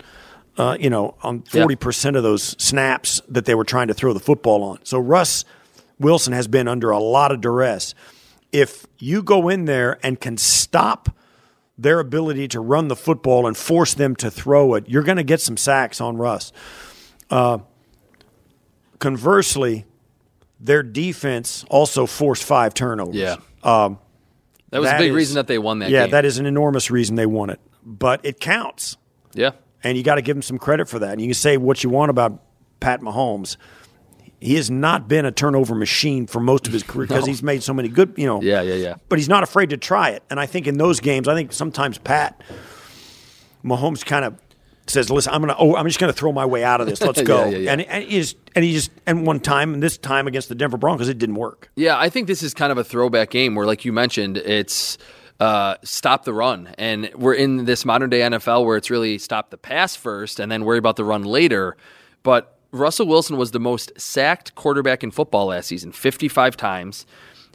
Uh, 0.58 0.76
you 0.78 0.89
know, 0.89 1.15
on 1.24 1.42
40% 1.44 2.18
of 2.18 2.24
those 2.24 2.44
snaps 2.62 3.22
that 3.30 3.46
they 3.46 3.56
were 3.56 3.63
trying 3.63 3.88
to 3.88 3.94
throw 3.94 4.12
the 4.12 4.20
football 4.20 4.62
on. 4.63 4.80
So 4.84 5.00
Russ 5.00 5.46
Wilson 6.00 6.34
has 6.34 6.50
been 6.50 6.68
under 6.68 6.89
a 6.89 7.00
lot 7.00 7.32
of 7.32 7.39
duress. 7.39 7.96
If 8.52 8.86
you 8.98 9.24
go 9.24 9.48
in 9.48 9.63
there 9.65 9.98
and 10.04 10.20
can 10.20 10.36
stop 10.36 11.15
their 11.78 12.02
ability 12.02 12.50
to 12.50 12.60
run 12.60 12.89
the 12.89 12.96
football 12.98 13.48
and 13.48 13.56
force 13.56 13.94
them 13.94 14.18
to 14.18 14.30
throw 14.30 14.74
it, 14.74 14.84
you're 14.89 15.04
going 15.04 15.15
to 15.15 15.24
get 15.24 15.39
some 15.39 15.56
sacks 15.56 16.02
on 16.02 16.18
Russ. 16.18 16.52
Uh, 17.30 17.60
conversely, 19.00 19.86
their 20.60 20.84
defense 20.84 21.63
also 21.70 22.06
forced 22.06 22.44
five 22.44 22.74
turnovers. 22.74 23.15
Yeah. 23.15 23.38
Um, 23.63 23.98
That 24.72 24.82
was 24.82 24.89
a 24.92 24.98
big 24.98 25.12
is- 25.12 25.15
reason 25.15 25.36
that 25.36 25.48
they 25.48 25.58
won 25.58 25.80
that 25.80 25.89
yeah, 25.89 26.04
game. 26.04 26.12
that 26.12 26.26
is 26.26 26.38
an 26.38 26.46
enormous 26.46 26.92
reason 26.92 27.15
they 27.15 27.26
won 27.26 27.50
it. 27.50 27.62
But 27.89 28.21
it 28.23 28.39
counts. 28.39 28.97
yeah. 29.34 29.52
And 29.84 29.97
you 29.97 30.04
got 30.04 30.15
to 30.15 30.21
give 30.21 30.36
him 30.36 30.41
some 30.41 30.58
credit 30.60 30.88
for 30.89 30.99
that. 30.99 31.13
And 31.13 31.21
you 31.21 31.28
can 31.28 31.34
say 31.34 31.56
what 31.58 31.84
you 31.84 31.89
want 31.89 32.10
about 32.10 32.43
Pat 32.82 32.99
Mahomes. 32.99 33.56
He 34.41 34.56
has 34.56 34.69
not 34.69 35.08
been 35.08 35.25
a 35.25 35.32
turnover 35.32 35.73
machine 35.73 36.28
for 36.28 36.39
most 36.41 36.67
of 36.67 36.73
his 36.73 36.84
career 36.84 37.08
because 37.08 37.25
he's 37.32 37.41
made 37.41 37.63
so 37.63 37.73
many 37.73 37.88
good, 37.88 38.13
you 38.17 38.25
know. 38.25 38.41
Yeah, 38.41 38.62
yeah, 38.62 38.73
yeah. 38.75 38.95
But 39.08 39.19
he's 39.19 39.30
not 39.30 39.41
afraid 39.41 39.69
to 39.71 39.78
try 39.78 40.10
it. 40.10 40.23
And 40.30 40.39
I 40.39 40.45
think 40.45 40.67
in 40.67 40.78
those 40.78 40.99
games, 40.99 41.28
I 41.30 41.34
think 41.34 41.52
sometimes 41.54 41.97
Pat 41.97 42.41
Mahomes 43.63 44.06
kind 44.06 44.25
of 44.25 44.36
says, 44.88 45.10
"Listen, 45.10 45.34
I'm 45.34 45.41
gonna, 45.41 45.56
oh, 45.58 45.75
I'm 45.75 45.86
just 45.88 45.99
gonna 45.99 46.13
throw 46.13 46.32
my 46.32 46.45
way 46.45 46.63
out 46.63 46.82
of 46.82 46.88
this. 46.88 47.02
Let's 47.02 47.21
go." 47.23 47.45
Yeah, 47.45 47.49
yeah, 47.52 47.58
yeah. 47.58 47.71
And, 47.71 47.82
and 47.84 48.04
he 48.04 48.19
just, 48.19 48.38
and 48.56 48.65
he 48.65 48.73
just, 48.73 48.91
and 49.06 49.25
one 49.25 49.39
time, 49.39 49.73
and 49.73 49.84
this 49.84 49.97
time 49.97 50.28
against 50.28 50.49
the 50.49 50.56
Denver 50.56 50.78
Broncos, 50.78 51.08
it 51.10 51.17
didn't 51.17 51.36
work. 51.36 51.69
Yeah, 51.75 51.97
I 51.97 52.10
think 52.10 52.28
this 52.28 52.43
is 52.43 52.54
kind 52.54 52.71
of 52.71 52.78
a 52.78 52.84
throwback 52.84 53.30
game 53.30 53.56
where, 53.56 53.65
like 53.65 53.86
you 53.86 53.93
mentioned, 53.93 54.38
it's 54.38 54.97
uh, 55.39 55.75
stop 55.84 56.25
the 56.25 56.34
run. 56.34 56.73
And 56.78 57.10
we're 57.15 57.34
in 57.34 57.65
this 57.65 57.86
modern 57.86 58.10
day 58.10 58.19
NFL 58.19 58.65
where 58.65 58.78
it's 58.78 58.89
really 58.89 59.17
stop 59.17 59.49
the 59.49 59.58
pass 59.58 59.95
first 59.95 60.39
and 60.39 60.52
then 60.52 60.65
worry 60.65 60.78
about 60.78 60.95
the 60.95 61.06
run 61.06 61.23
later. 61.23 61.78
But 62.23 62.58
Russell 62.71 63.08
Wilson 63.08 63.38
was 63.38 63.52
the 63.52 63.60
most 63.60 63.91
sacked 63.97 64.56
quarterback 64.56 65.04
in 65.04 65.12
football 65.12 65.47
last 65.47 65.67
season, 65.67 65.91
55 65.91 66.58
times. 66.58 67.06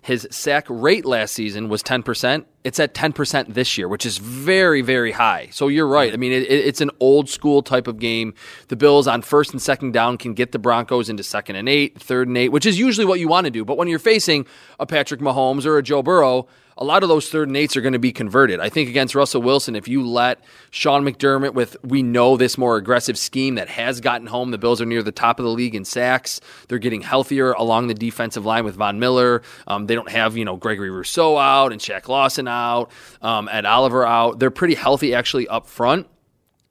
His 0.02 0.28
sack 0.30 0.66
rate 0.68 1.06
last 1.06 1.32
season 1.32 1.70
was 1.70 1.82
10%. 1.82 2.44
it's 2.62 2.78
at 2.78 2.92
10% 2.92 3.54
this 3.54 3.78
year, 3.78 3.88
which 3.88 4.04
is 4.04 4.18
very, 4.18 4.82
very 4.82 5.12
high. 5.12 5.48
So 5.50 5.68
you're 5.68 5.86
right. 5.86 6.12
I 6.12 6.16
mean, 6.16 6.30
it, 6.30 6.42
it's 6.50 6.82
an 6.82 6.90
old 7.00 7.30
school 7.30 7.62
type 7.62 7.86
of 7.86 7.98
game. 7.98 8.34
The 8.68 8.76
Bills 8.76 9.06
on 9.06 9.22
first 9.22 9.52
and 9.52 9.62
second 9.62 9.92
down 9.92 10.18
can 10.18 10.34
get 10.34 10.52
the 10.52 10.58
Broncos 10.58 11.08
into 11.08 11.22
second 11.22 11.56
and 11.56 11.70
eight, 11.70 11.98
third 11.98 12.28
and 12.28 12.36
eight, 12.36 12.50
which 12.50 12.66
is 12.66 12.78
usually 12.78 13.06
what 13.06 13.18
you 13.18 13.28
want 13.28 13.46
to 13.46 13.50
do. 13.50 13.64
But 13.64 13.78
when 13.78 13.88
you're 13.88 13.98
facing 13.98 14.46
a 14.78 14.84
Patrick 14.84 15.22
Mahomes 15.22 15.64
or 15.64 15.78
a 15.78 15.82
Joe 15.82 16.02
Burrow, 16.02 16.48
a 16.76 16.84
lot 16.84 17.02
of 17.02 17.08
those 17.08 17.28
third 17.28 17.48
and 17.48 17.56
eights 17.56 17.76
are 17.76 17.80
going 17.80 17.92
to 17.92 17.98
be 17.98 18.12
converted. 18.12 18.60
I 18.60 18.68
think 18.68 18.88
against 18.88 19.14
Russell 19.14 19.42
Wilson, 19.42 19.76
if 19.76 19.86
you 19.86 20.06
let 20.06 20.42
Sean 20.70 21.04
McDermott 21.04 21.54
with 21.54 21.76
we 21.82 22.02
know 22.02 22.36
this 22.36 22.58
more 22.58 22.76
aggressive 22.76 23.16
scheme 23.16 23.54
that 23.56 23.68
has 23.68 24.00
gotten 24.00 24.26
home, 24.26 24.50
the 24.50 24.58
Bills 24.58 24.80
are 24.80 24.86
near 24.86 25.02
the 25.02 25.12
top 25.12 25.38
of 25.38 25.44
the 25.44 25.50
league 25.50 25.74
in 25.74 25.84
sacks. 25.84 26.40
They're 26.68 26.78
getting 26.78 27.02
healthier 27.02 27.52
along 27.52 27.86
the 27.86 27.94
defensive 27.94 28.44
line 28.44 28.64
with 28.64 28.74
Von 28.76 28.98
Miller. 28.98 29.42
Um, 29.66 29.86
they 29.86 29.94
don't 29.94 30.10
have 30.10 30.36
you 30.36 30.44
know 30.44 30.56
Gregory 30.56 30.90
Rousseau 30.90 31.36
out 31.36 31.72
and 31.72 31.80
Shaq 31.80 32.08
Lawson 32.08 32.48
out, 32.48 32.90
um, 33.22 33.48
Ed 33.50 33.64
Oliver 33.64 34.04
out. 34.04 34.38
They're 34.38 34.50
pretty 34.50 34.74
healthy 34.74 35.14
actually 35.14 35.46
up 35.48 35.66
front. 35.66 36.08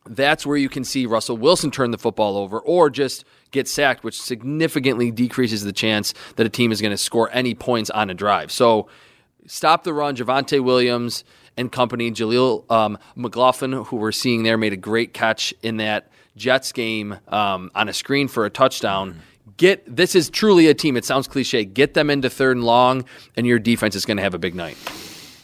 That's 0.06 0.46
where 0.46 0.58
you 0.58 0.68
can 0.68 0.84
see 0.84 1.06
Russell 1.06 1.38
Wilson 1.38 1.72
turn 1.72 1.92
the 1.92 1.98
football 1.98 2.36
over 2.36 2.60
or 2.60 2.90
just 2.90 3.24
get 3.52 3.70
sacked, 3.70 4.04
which 4.04 4.22
significantly 4.22 5.12
decreases 5.12 5.64
the 5.64 5.72
chance 5.72 6.14
that 6.36 6.46
a 6.46 6.50
team 6.50 6.74
is 6.74 6.82
going 6.82 6.92
to 6.92 6.98
score 6.98 7.30
any 7.32 7.56
points 7.56 7.90
on 7.90 8.10
a 8.10 8.14
drive. 8.14 8.52
So 8.52 8.90
stop 9.48 9.84
the 9.84 9.94
run. 9.94 10.16
Javonte 10.16 10.64
Williams 10.64 11.24
and 11.58 11.72
company, 11.72 12.12
Jaleel 12.12 12.70
um, 12.72 12.98
McLaughlin, 13.16 13.72
who 13.74 13.98
we're 13.98 14.12
seeing 14.12 14.44
there, 14.44 14.58
made 14.58 14.74
a 14.74 14.78
great 14.78 15.14
catch 15.14 15.54
in 15.62 15.78
that 15.78 16.10
Jets 16.36 16.72
game 16.72 17.18
um, 17.28 17.72
on 17.76 17.90
a 17.90 17.94
screen 17.94 18.28
for 18.28 18.46
a 18.46 18.50
touchdown. 18.50 19.20
Get 19.58 19.84
this 19.96 20.16
is 20.16 20.30
truly 20.30 20.68
a 20.68 20.74
team. 20.74 20.98
It 20.98 21.06
sounds 21.06 21.28
cliche. 21.28 21.64
Get 21.64 21.94
them 21.94 22.10
into 22.10 22.30
third 22.30 22.58
and 22.58 22.66
long, 22.66 23.06
and 23.38 23.46
your 23.46 23.60
defense 23.60 23.96
is 23.96 24.06
going 24.06 24.18
to 24.18 24.24
have 24.24 24.34
a 24.34 24.40
big 24.40 24.56
night. 24.56 24.78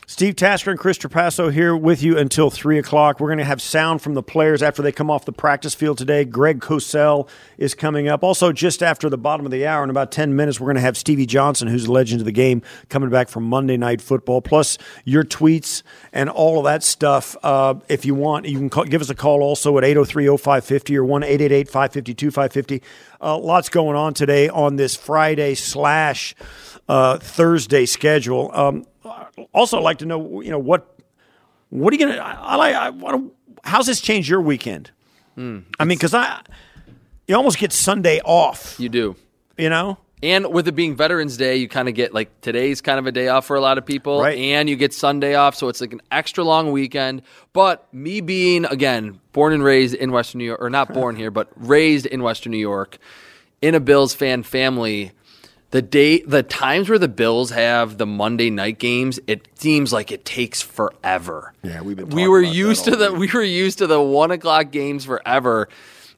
Steve 0.10 0.36
Tasker 0.36 0.72
and 0.72 0.80
Chris 0.80 0.98
Trapasso 0.98 1.54
here 1.54 1.78
with 1.78 2.02
you 2.02 2.18
until 2.18 2.50
3 2.50 2.80
o'clock. 2.80 3.20
We're 3.20 3.28
going 3.28 3.38
to 3.38 3.46
have 3.46 3.62
sound 3.62 4.02
from 4.02 4.16
the 4.16 4.24
players 4.24 4.64
after 4.64 4.82
they 4.82 4.92
come 4.92 5.12
off 5.12 5.24
the 5.24 5.32
practice 5.32 5.76
field 5.76 6.00
today. 6.00 6.26
Greg 6.26 6.62
Cosell 6.62 7.30
is 7.60 7.76
coming 7.76 8.08
up. 8.08 8.24
Also, 8.24 8.52
just 8.52 8.82
after 8.82 9.08
the 9.08 9.20
bottom 9.20 9.46
of 9.46 9.52
the 9.52 9.68
hour, 9.68 9.84
in 9.84 9.92
about 9.92 10.12
10 10.12 10.36
minutes, 10.36 10.60
we're 10.60 10.66
going 10.66 10.78
to 10.78 10.82
have 10.82 10.98
Stevie 10.98 11.28
Johnson, 11.28 11.68
who's 11.68 11.86
a 11.86 11.92
legend 11.92 12.22
of 12.22 12.26
the 12.26 12.32
game, 12.32 12.64
coming 12.90 13.12
back 13.12 13.30
from 13.30 13.44
Monday 13.44 13.78
Night 13.78 14.02
Football, 14.02 14.42
plus 14.42 14.80
your 15.06 15.24
tweets 15.24 15.84
and 16.12 16.28
all 16.28 16.58
of 16.58 16.64
that 16.64 16.82
stuff. 16.82 17.38
Uh, 17.44 17.76
if 17.88 18.04
you 18.04 18.16
want, 18.16 18.48
you 18.48 18.58
can 18.58 18.72
call, 18.72 18.86
give 18.86 19.02
us 19.02 19.12
a 19.12 19.16
call 19.16 19.44
also 19.44 19.78
at 19.78 19.84
803 19.84 20.26
0550 20.26 20.98
or 20.98 21.04
1 21.04 21.22
888 21.22 21.68
552 21.70 22.32
550. 22.32 22.82
Uh, 23.22 23.38
lots 23.38 23.70
going 23.70 23.96
on 23.96 24.16
today 24.16 24.50
on 24.50 24.76
this 24.76 24.96
Friday 24.96 25.54
slash 25.54 26.34
uh, 26.88 27.20
Thursday 27.20 27.86
schedule. 27.86 28.50
Um, 28.56 28.88
also 29.54 29.80
like 29.82 30.00
to 30.00 30.06
know, 30.06 30.42
you 30.42 30.52
know, 30.52 30.60
what 30.60 31.00
what 31.70 31.94
are 31.94 31.98
you 31.98 32.06
gonna? 32.06 32.20
I, 32.20 32.56
like. 32.56 32.76
I 32.76 32.90
want 32.90 33.34
How's 33.64 33.86
this 33.86 34.02
change 34.02 34.30
your 34.30 34.42
weekend? 34.42 34.92
Mm, 35.38 35.66
I 35.80 35.86
mean, 35.86 35.98
because 35.98 36.14
I 36.14 36.42
you 37.28 37.36
almost 37.36 37.60
get 37.60 37.72
Sunday 37.72 38.20
off. 38.22 38.76
You 38.80 38.90
do. 38.90 39.16
You 39.58 39.70
know. 39.70 39.98
And 40.22 40.52
with 40.52 40.68
it 40.68 40.74
being 40.74 40.98
Veterans 40.98 41.38
Day, 41.38 41.56
you 41.56 41.70
kind 41.70 41.88
of 41.88 41.96
get 41.96 42.14
like 42.14 42.42
today's 42.42 42.82
kind 42.82 43.00
of 43.00 43.08
a 43.08 43.12
day 43.12 43.30
off 43.30 43.46
for 43.46 43.56
a 43.56 43.62
lot 43.62 43.78
of 43.78 43.86
people, 43.86 44.20
right. 44.20 44.38
and 44.38 44.70
you 44.70 44.76
get 44.76 44.94
Sunday 44.94 45.36
off, 45.36 45.56
so 45.56 45.70
it's 45.70 45.80
like 45.80 45.94
an 45.94 46.02
extra 46.12 46.44
long 46.44 46.74
weekend. 46.74 47.22
But 47.54 47.92
me 47.94 48.20
being 48.20 48.66
again 48.66 49.22
born 49.32 49.54
and 49.54 49.64
raised 49.64 49.96
in 49.96 50.12
Western 50.12 50.40
New 50.40 50.46
York, 50.46 50.62
or 50.62 50.70
not 50.70 50.94
born 50.94 51.16
here, 51.16 51.32
but 51.32 51.50
raised 51.56 52.06
in 52.06 52.22
Western 52.22 52.52
New 52.52 52.58
York, 52.58 52.98
in 53.62 53.76
a 53.76 53.80
Bills 53.80 54.14
fan 54.14 54.44
family, 54.44 55.14
the 55.72 55.82
day 55.82 56.22
the 56.22 56.44
times 56.44 56.90
where 56.90 57.00
the 57.00 57.08
Bills 57.08 57.52
have 57.52 57.98
the 57.98 58.06
Monday 58.06 58.50
night 58.50 58.80
games, 58.80 59.20
it 59.28 59.48
seems 59.56 59.94
like 59.94 60.12
it 60.12 60.26
takes 60.26 60.62
forever. 60.62 61.54
Yeah, 61.64 61.82
we've 61.82 61.98
been. 61.98 62.10
we 62.10 62.28
were 62.28 62.42
used 62.42 62.86
to 62.86 62.96
the 62.96 63.12
week. 63.14 63.34
we 63.34 63.40
were 63.40 63.44
used 63.44 63.78
to 63.80 63.88
the 63.88 64.02
one 64.02 64.32
o'clock 64.32 64.72
games 64.72 65.06
forever. 65.06 65.70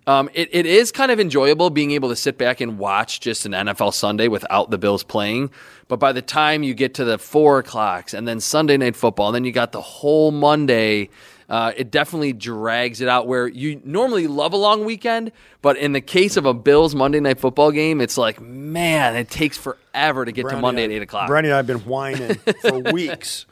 Um, 0.08 0.30
it, 0.34 0.50
it 0.52 0.66
is 0.66 0.92
kind 0.92 1.12
of 1.12 1.20
enjoyable 1.20 1.70
being 1.70 1.92
able 1.92 2.10
to 2.10 2.16
sit 2.16 2.38
back 2.38 2.60
and 2.60 2.80
watch 2.80 3.20
just 3.20 3.46
an 3.46 3.52
NFL 3.52 3.94
Sunday 3.94 4.28
without 4.28 4.72
the 4.72 4.78
Bills 4.78 5.04
playing. 5.04 5.52
But 5.88 6.00
by 6.00 6.12
the 6.12 6.24
time 6.24 6.64
you 6.64 6.74
get 6.74 6.96
to 6.96 7.06
the 7.06 7.18
four 7.18 7.60
o'clocks 7.60 8.14
and 8.14 8.28
then 8.28 8.40
Sunday 8.40 8.78
night 8.78 8.96
football, 8.96 9.28
and 9.28 9.36
then 9.36 9.44
you 9.44 9.52
got 9.52 9.74
the 9.74 9.82
whole 9.82 10.32
Monday 10.32 11.10
uh, 11.52 11.74
it 11.76 11.92
definitely 11.92 12.32
drags 12.32 13.02
it 13.02 13.10
out 13.10 13.28
where 13.28 13.46
you 13.46 13.82
normally 13.84 14.26
love 14.26 14.54
a 14.54 14.58
long 14.58 14.86
weekend, 14.86 15.34
but 15.62 15.76
in 15.76 15.92
the 15.92 16.00
case 16.00 16.38
of 16.38 16.46
a 16.46 16.54
Bills 16.54 16.96
Monday 16.96 17.20
night 17.20 17.42
football 17.42 17.72
game, 17.72 18.00
it's 18.00 18.18
like, 18.18 18.40
man, 18.40 19.18
it 19.18 19.30
takes 19.30 19.58
forever 19.58 20.24
to 20.24 20.32
get 20.32 20.44
Brownie 20.44 20.56
to 20.56 20.62
Monday 20.62 20.86
at 20.86 20.92
8 20.92 21.02
o'clock. 21.02 21.28
Brandon 21.28 21.52
and 21.52 21.56
I 21.56 21.58
have 21.58 21.68
been 21.68 21.80
whining 21.80 22.36
for 22.36 22.80
weeks. 22.94 23.46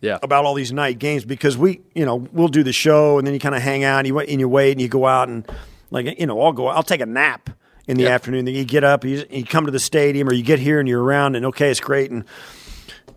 Yeah. 0.00 0.18
About 0.20 0.46
all 0.46 0.54
these 0.54 0.72
night 0.72 0.98
games 0.98 1.24
because 1.24 1.56
we, 1.56 1.80
you 1.94 2.04
know, 2.04 2.16
we'll 2.16 2.48
do 2.48 2.64
the 2.64 2.72
show 2.72 3.18
and 3.18 3.26
then 3.26 3.34
you 3.34 3.40
kind 3.40 3.54
of 3.54 3.62
hang 3.62 3.84
out 3.84 3.98
and 3.98 4.08
you, 4.08 4.18
and 4.18 4.40
you 4.40 4.48
wait 4.48 4.72
and 4.72 4.80
you 4.80 4.88
go 4.88 5.06
out 5.06 5.28
and, 5.28 5.48
like, 5.92 6.18
you 6.18 6.26
know, 6.26 6.40
I'll 6.40 6.52
go, 6.52 6.66
I'll 6.66 6.82
take 6.82 7.00
a 7.00 7.06
nap 7.06 7.50
in 7.86 7.98
the 7.98 8.08
afternoon. 8.08 8.46
Then 8.46 8.54
you 8.56 8.64
get 8.64 8.82
up, 8.82 9.04
you, 9.04 9.24
you 9.30 9.44
come 9.44 9.64
to 9.64 9.70
the 9.70 9.78
stadium 9.78 10.28
or 10.28 10.32
you 10.32 10.42
get 10.42 10.58
here 10.58 10.80
and 10.80 10.88
you're 10.88 11.02
around 11.02 11.36
and 11.36 11.46
okay, 11.46 11.70
it's 11.70 11.78
great. 11.78 12.10
And, 12.10 12.24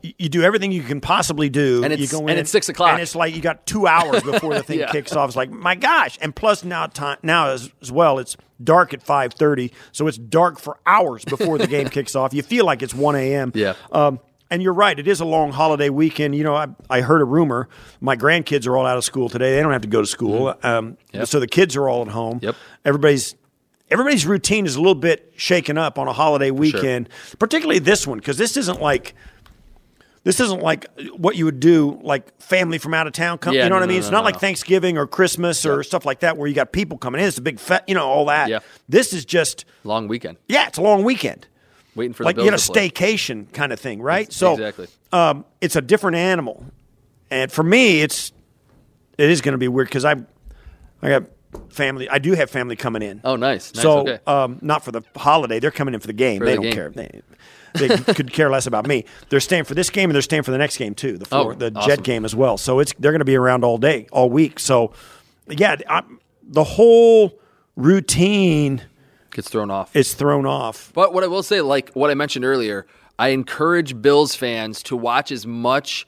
you 0.02 0.30
do 0.30 0.44
everything 0.44 0.72
you 0.72 0.84
can 0.84 1.02
possibly 1.02 1.50
do. 1.50 1.84
And 1.84 1.94
it's, 1.94 2.02
you 2.02 2.08
go 2.08 2.28
and 2.28 2.40
it's 2.40 2.50
six 2.50 2.70
o'clock. 2.70 2.94
And 2.94 3.02
it's 3.02 3.16
like 3.16 3.36
you 3.36 3.42
got 3.42 3.66
two 3.66 3.88
hours 3.88 4.24
before 4.24 4.54
the 4.54 4.64
thing 4.64 4.80
yeah. 4.80 4.92
kicks 4.92 5.14
off. 5.14 5.30
It's 5.30 5.36
like, 5.36 5.52
my 5.52 5.76
gosh. 5.76 6.18
And 6.22 6.36
plus 6.36 6.64
now 6.64 6.88
time 6.88 7.18
now 7.24 7.50
as, 7.50 7.72
as 7.82 7.92
well, 7.92 8.20
it's 8.20 8.38
dark 8.64 8.94
at 8.94 9.04
five 9.04 9.34
thirty. 9.34 9.72
So 9.92 10.08
it's 10.08 10.18
dark 10.18 10.60
for 10.60 10.80
hours 10.86 11.26
before 11.26 11.58
the 11.58 11.68
game 11.68 11.90
kicks 11.90 12.16
off. 12.16 12.34
You 12.34 12.42
feel 12.42 12.66
like 12.66 12.82
it's 12.82 12.94
one 12.94 13.16
AM. 13.16 13.52
Yeah. 13.56 13.76
Um, 13.92 14.20
and 14.50 14.62
you're 14.62 14.74
right. 14.74 15.00
It 15.00 15.08
is 15.08 15.22
a 15.22 15.26
long 15.26 15.52
holiday 15.52 15.90
weekend. 15.90 16.36
You 16.36 16.44
know, 16.44 16.56
I, 16.56 16.68
I 16.90 17.02
heard 17.02 17.22
a 17.22 17.26
rumor. 17.26 17.70
My 18.02 18.18
grandkids 18.18 18.68
are 18.68 18.76
all 18.76 18.86
out 18.86 18.98
of 18.98 19.06
school 19.06 19.30
today. 19.30 19.56
They 19.56 19.62
don't 19.62 19.72
have 19.72 19.84
to 19.84 19.88
go 19.88 20.02
to 20.02 20.08
school. 20.08 20.48
Mm-hmm. 20.48 20.68
Um, 20.68 20.98
yep. 21.14 21.28
So 21.28 21.40
the 21.40 21.48
kids 21.48 21.78
are 21.78 21.88
all 21.88 22.02
at 22.02 22.10
home. 22.10 22.40
Yep. 22.42 22.56
Everybody's 22.84 23.36
everybody's 23.92 24.26
routine 24.26 24.66
is 24.66 24.76
a 24.76 24.80
little 24.80 24.96
bit 24.96 25.34
shaken 25.36 25.78
up 25.78 26.00
on 26.00 26.08
a 26.08 26.14
holiday 26.14 26.50
weekend, 26.50 27.10
sure. 27.10 27.38
particularly 27.38 27.80
this 27.80 28.08
one 28.08 28.18
because 28.18 28.38
this 28.38 28.58
isn't 28.58 28.82
like 28.82 29.14
this 30.24 30.40
isn't 30.40 30.62
like 30.62 30.86
what 31.18 31.36
you 31.36 31.46
would 31.46 31.60
do, 31.60 32.00
like 32.04 32.40
family 32.40 32.78
from 32.78 32.94
out 32.94 33.08
of 33.08 33.14
town. 33.14 33.40
Come, 33.40 33.54
yeah, 33.54 33.64
you 33.64 33.70
know 33.70 33.76
no, 33.76 33.80
what 33.80 33.84
I 33.84 33.88
mean? 33.88 33.96
No, 33.96 34.00
it's 34.00 34.12
no, 34.12 34.18
not 34.18 34.26
like 34.26 34.40
Thanksgiving 34.40 34.98
or 34.98 35.08
Christmas 35.08 35.66
or 35.66 35.82
stuff 35.84 36.06
like 36.06 36.20
that 36.20 36.38
where 36.38 36.48
you 36.48 36.54
got 36.54 36.72
people 36.72 36.98
coming 36.98 37.22
in. 37.22 37.28
It's 37.28 37.40
a 37.40 37.42
big, 37.42 37.60
fe- 37.60 37.82
you 37.88 37.96
know, 37.96 38.08
all 38.08 38.26
that. 38.26 38.48
Yeah. 38.50 38.60
This 38.88 39.14
is 39.14 39.26
just 39.26 39.66
long 39.84 40.08
weekend. 40.08 40.38
Yeah, 40.48 40.68
it's 40.68 40.78
a 40.78 40.82
long 40.82 41.04
weekend. 41.04 41.48
Waiting 41.96 42.14
for 42.14 42.24
like 42.24 42.36
the 42.36 42.44
you 42.44 42.52
know, 42.52 42.58
to 42.58 42.72
play. 42.72 42.90
staycation 42.90 43.52
kind 43.52 43.74
of 43.74 43.80
thing, 43.80 44.02
right? 44.02 44.28
It's, 44.28 44.38
so 44.38 44.54
exactly, 44.54 44.88
um, 45.12 45.44
it's 45.60 45.76
a 45.76 45.82
different 45.82 46.18
animal, 46.18 46.66
and 47.30 47.52
for 47.52 47.64
me, 47.64 48.02
it's 48.02 48.32
it 49.18 49.30
is 49.30 49.42
going 49.42 49.54
to 49.54 49.58
be 49.58 49.68
weird 49.68 49.88
because 49.88 50.06
I 50.06 50.16
I 51.02 51.10
got 51.10 51.24
family. 51.70 52.08
I 52.10 52.20
do 52.20 52.34
have 52.34 52.50
family 52.50 52.76
coming 52.76 53.02
in. 53.02 53.22
Oh, 53.24 53.36
nice. 53.36 53.74
nice 53.74 53.84
so 53.84 54.00
okay. 54.00 54.20
um, 54.26 54.60
not 54.62 54.86
for 54.86 54.92
the 54.92 55.02
holiday. 55.18 55.60
They're 55.60 55.72
coming 55.72 55.94
in 55.94 56.00
for 56.00 56.08
the 56.08 56.14
game. 56.14 56.40
For 56.40 56.46
they 56.46 56.52
the 56.52 56.56
don't 56.56 56.64
game. 56.64 56.74
care. 56.74 56.90
They, 56.90 57.22
they 57.74 57.88
could 58.14 58.32
care 58.34 58.50
less 58.50 58.68
about 58.68 58.88
me. 58.88 59.06
They're 59.30 59.40
staying 59.40 59.66
for 59.66 59.74
this 59.74 59.90
game 59.90 60.10
and 60.10 60.16
they're 60.16 60.22
staying 60.22 60.44
for 60.44 60.52
the 60.52 60.58
next 60.58 60.78
game 60.78 60.96
too. 60.96 61.18
The 61.18 61.28
oh, 61.32 61.44
four, 61.44 61.52
Oh, 61.54 61.56
the 61.56 61.72
awesome. 61.76 61.90
Jet 61.90 62.04
game 62.04 62.26
as 62.26 62.36
well. 62.36 62.58
So 62.58 62.80
it's 62.80 62.94
they're 63.00 63.12
going 63.12 63.20
to 63.20 63.26
be 63.26 63.36
around 63.36 63.64
all 63.64 63.78
day, 63.78 64.08
all 64.12 64.30
week. 64.30 64.60
So 64.60 64.94
yeah, 65.48 65.76
I, 65.90 66.04
the 66.44 66.64
whole 66.64 67.40
routine 67.76 68.82
Gets 69.32 69.50
thrown 69.50 69.72
off. 69.72 69.96
It's 69.96 70.14
thrown 70.14 70.46
off. 70.46 70.92
But 70.94 71.14
what 71.14 71.24
I 71.24 71.28
will 71.28 71.44
say, 71.44 71.62
like 71.62 71.90
what 71.94 72.12
I 72.12 72.16
mentioned 72.16 72.44
earlier, 72.44 72.86
I 73.18 73.30
encourage 73.30 74.02
Bills 74.02 74.36
fans 74.36 74.84
to 74.84 74.98
watch 74.98 75.32
as 75.32 75.48
much 75.48 76.06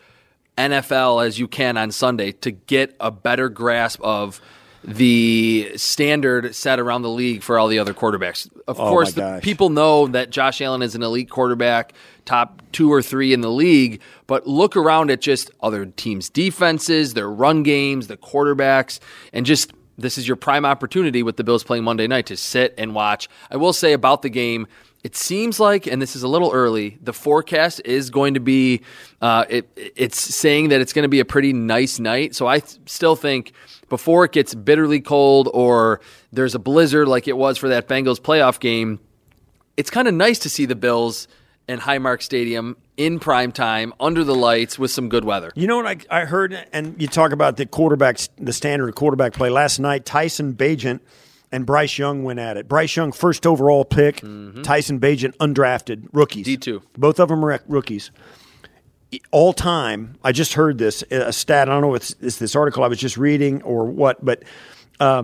NFL 0.58 1.26
as 1.26 1.40
you 1.40 1.48
can 1.48 1.78
on 1.78 1.92
Sunday 1.92 2.34
to 2.34 2.52
get 2.52 2.96
a 3.00 3.12
better 3.12 3.48
grasp 3.48 4.02
of 4.02 4.42
the 4.84 5.72
standard 5.76 6.54
set 6.54 6.80
around 6.80 7.04
the 7.04 7.10
league 7.10 7.42
for 7.42 7.58
all 7.58 7.68
the 7.68 7.80
other 7.80 7.94
quarterbacks. 7.94 8.50
Of 8.68 8.80
Oh, 8.80 8.90
course, 8.90 9.14
the 9.14 9.40
people 9.42 9.70
know 9.70 10.08
that 10.08 10.30
Josh 10.30 10.62
Allen 10.62 10.82
is 10.82 10.96
an 10.96 11.04
elite 11.04 11.30
quarterback, 11.30 11.94
top 12.26 12.62
two 12.72 12.92
or 12.92 13.02
three 13.02 13.34
in 13.34 13.42
the 13.42 13.52
league, 13.52 14.02
but 14.28 14.46
look 14.48 14.76
around 14.76 15.12
at 15.12 15.22
just 15.22 15.52
other 15.62 15.86
teams' 15.86 16.30
defenses, 16.30 17.14
their 17.14 17.30
run 17.30 17.64
games, 17.64 18.08
the 18.08 18.18
quarterbacks, 18.18 19.00
and 19.32 19.46
just 19.46 19.72
this 19.98 20.18
is 20.18 20.28
your 20.28 20.36
prime 20.38 20.66
opportunity 20.66 21.22
with 21.24 21.38
the 21.38 21.44
Bills 21.44 21.64
playing 21.64 21.84
Monday 21.84 22.08
night 22.08 22.26
to 22.26 22.36
sit 22.38 22.74
and 22.78 22.96
watch. 22.96 23.30
I 23.52 23.58
will 23.58 23.74
say 23.74 23.94
about 23.94 24.22
the 24.24 24.30
game, 24.30 24.68
it 25.04 25.16
seems 25.16 25.60
like, 25.60 25.86
and 25.86 26.02
this 26.02 26.16
is 26.16 26.24
a 26.24 26.28
little 26.28 26.52
early, 26.52 26.98
the 27.02 27.14
forecast 27.14 27.82
is 27.86 28.10
going 28.10 28.34
to 28.34 28.40
be, 28.40 28.82
uh, 29.22 29.46
it, 29.50 29.70
it's 29.96 30.18
saying 30.20 30.70
that 30.70 30.82
it's 30.82 30.94
going 30.94 31.04
to 31.04 31.10
be 31.10 31.20
a 31.20 31.26
pretty 31.26 31.54
nice 31.54 32.00
night. 32.00 32.36
So 32.36 32.48
I 32.48 32.60
th- 32.60 32.80
still 32.88 33.16
think 33.16 33.54
before 33.90 34.26
it 34.26 34.32
gets 34.32 34.56
bitterly 34.56 35.02
cold 35.02 35.50
or 35.54 36.02
there's 36.32 36.56
a 36.56 36.60
blizzard 36.60 37.08
like 37.08 37.28
it 37.28 37.38
was 37.38 37.58
for 37.58 37.70
that 37.70 37.88
Bengals 37.88 38.20
playoff 38.20 38.60
game, 38.60 39.00
it's 39.78 39.90
kind 39.90 40.08
of 40.08 40.14
nice 40.14 40.40
to 40.40 40.50
see 40.50 40.66
the 40.66 40.76
Bills 40.76 41.28
in 41.68 41.80
Highmark 41.80 42.22
Stadium 42.22 42.78
in 42.98 43.20
prime 43.20 43.52
time 43.52 43.94
under 44.00 44.24
the 44.24 44.36
lights 44.36 44.78
with 44.78 44.92
some 44.92 45.10
good 45.10 45.26
weather. 45.26 45.52
You 45.56 45.68
know 45.68 45.78
what 45.78 46.06
I, 46.12 46.22
I 46.22 46.26
heard, 46.26 46.68
and 46.72 47.02
you 47.02 47.08
talk 47.08 47.32
about 47.32 47.58
the 47.58 47.66
quarterbacks, 47.66 48.30
the 48.38 48.54
standard 48.54 48.94
quarterback 48.96 49.34
play 49.34 49.50
last 49.50 49.80
night. 49.80 50.06
Tyson 50.06 50.54
Bagent 50.54 51.00
and 51.52 51.66
Bryce 51.66 51.98
Young 51.98 52.24
went 52.24 52.40
at 52.40 52.58
it. 52.58 52.68
Bryce 52.68 52.96
Young, 52.96 53.12
first 53.12 53.46
overall 53.48 53.86
pick. 53.86 54.18
Mm-hmm. 54.18 54.64
Tyson 54.64 55.00
Bagent, 55.00 55.36
undrafted 55.38 56.08
rookies. 56.12 56.48
D2. 56.48 56.82
Both 56.98 57.20
of 57.20 57.30
them 57.30 57.44
are 57.46 57.62
rookies. 57.68 58.12
All 59.32 59.54
time. 59.54 60.16
I 60.24 60.32
just 60.32 60.54
heard 60.54 60.78
this 60.78 61.04
a 61.12 61.34
stat. 61.34 61.70
I 61.70 61.74
don't 61.74 61.82
know 61.82 61.96
if 61.96 62.02
it's, 62.04 62.16
it's 62.22 62.38
this 62.38 62.56
article 62.56 62.84
I 62.84 62.88
was 62.88 63.00
just 63.00 63.18
reading 63.18 63.62
or 63.64 63.86
what, 63.86 64.24
but 64.24 64.44
uh, 65.00 65.24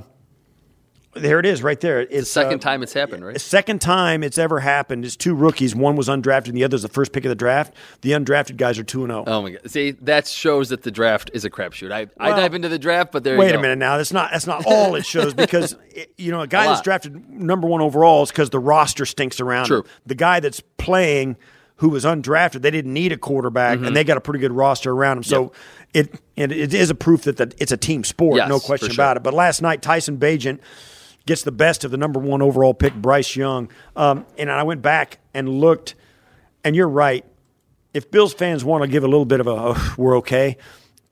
there 1.13 1.39
it 1.39 1.45
is, 1.45 1.63
right 1.63 1.80
there. 1.80 2.02
It's 2.02 2.12
the 2.12 2.25
Second 2.25 2.60
uh, 2.60 2.69
time 2.69 2.84
it's 2.84 2.93
happened, 2.93 3.25
right? 3.25 3.39
Second 3.41 3.82
time 3.82 4.23
it's 4.23 4.38
ever 4.38 4.60
happened 4.60 5.06
is 5.06 5.17
two 5.17 5.34
rookies. 5.34 5.75
One 5.75 5.95
was 5.95 6.08
undrafted, 6.08 6.49
and 6.49 6.58
the 6.58 6.63
other 6.63 6.75
is 6.75 6.84
the 6.84 6.88
first 6.88 7.12
pick 7.13 7.25
of 7.25 7.30
the 7.30 7.36
draft. 7.36 7.73
The 8.02 8.12
undrafted 8.12 8.58
guys 8.58 8.78
are 8.78 8.84
two 8.84 9.04
and 9.04 9.12
zero. 9.12 9.23
Oh 9.25 9.41
my 9.41 9.52
god! 9.52 9.69
See, 9.69 9.91
that 9.91 10.28
shows 10.28 10.69
that 10.69 10.84
the 10.84 10.91
draft 10.91 11.32
is 11.34 11.45
a 11.45 11.49
crapshoot. 11.49 11.91
I, 11.91 12.08
I 12.19 12.30
dive 12.30 12.54
into 12.54 12.69
the 12.69 12.80
draft, 12.80 13.12
but 13.12 13.23
there. 13.23 13.34
you 13.34 13.39
Wait 13.39 13.56
a 13.56 13.60
minute 13.60 13.80
now. 13.80 13.97
That's 13.97 14.13
not 14.13 14.32
that's 14.32 14.45
not 14.47 14.65
all 14.67 14.95
it 14.95 15.06
shows 15.06 15.34
because 15.34 15.75
it- 15.89 16.13
you 16.17 16.32
know 16.32 16.41
a 16.41 16.47
guy 16.47 16.65
A 16.65 16.67
that's 16.69 16.82
drafted 16.82 17.30
number 17.30 17.67
one 17.67 17.82
overall 17.82 18.23
is 18.23 18.30
because 18.30 18.52
the 18.52 18.60
roster 18.60 19.06
stinks 19.06 19.39
around. 19.39 19.65
True. 19.65 19.80
him. 19.80 19.86
The 20.06 20.15
guy 20.15 20.39
that's 20.39 20.62
playing 20.78 21.38
who 21.80 21.89
was 21.89 22.06
undrafted, 22.06 22.62
they 22.62 22.72
didn't 22.72 22.94
need 22.94 23.12
a 23.12 23.18
quarterback, 23.18 23.78
Mm-hmm. 23.78 23.88
and 23.88 23.96
they 23.96 24.04
got 24.04 24.18
a 24.18 24.22
pretty 24.22 24.39
good 24.39 24.52
roster 24.54 24.92
around 24.92 25.18
him. 25.18 25.24
So 25.24 25.52
it 25.94 26.13
it, 26.36 26.52
it 26.52 26.74
is 26.74 26.89
a 26.89 26.96
proof 26.96 27.24
that 27.24 27.38
the, 27.38 27.54
it's 27.58 27.72
a 27.72 27.78
team 27.78 28.04
sport, 28.04 28.38
Yes, 28.38 28.48
no 28.50 28.60
question 28.60 28.89
sure. 28.89 28.96
about 28.96 29.18
it. 29.18 29.24
But 29.24 29.34
last 29.34 29.62
night, 29.62 29.82
Tyson 29.82 30.18
Bagent 30.18 30.60
gets 31.26 31.44
the 31.44 31.52
best 31.52 31.84
of 31.84 31.92
the 31.92 31.98
number 31.98 32.20
one 32.20 32.42
overall 32.42 32.74
pick, 32.74 32.94
Bryce 32.96 33.36
Young, 33.36 33.70
um, 33.96 34.26
and 34.38 34.50
I 34.52 34.63
went 34.63 34.82
back 34.82 35.20
and 35.34 35.48
looked, 35.50 35.96
and 36.63 36.76
you're 36.76 36.88
right. 36.89 37.26
If 37.94 38.12
Bills 38.12 38.34
fans 38.34 38.63
want 38.63 38.84
to 38.84 38.88
give 38.88 39.04
a 39.04 39.08
little 39.08 39.26
bit 39.26 39.39
of 39.39 39.48
a 39.48 39.52
"Oh, 39.52 39.94
we're 39.98 40.18
okay, 40.20 40.58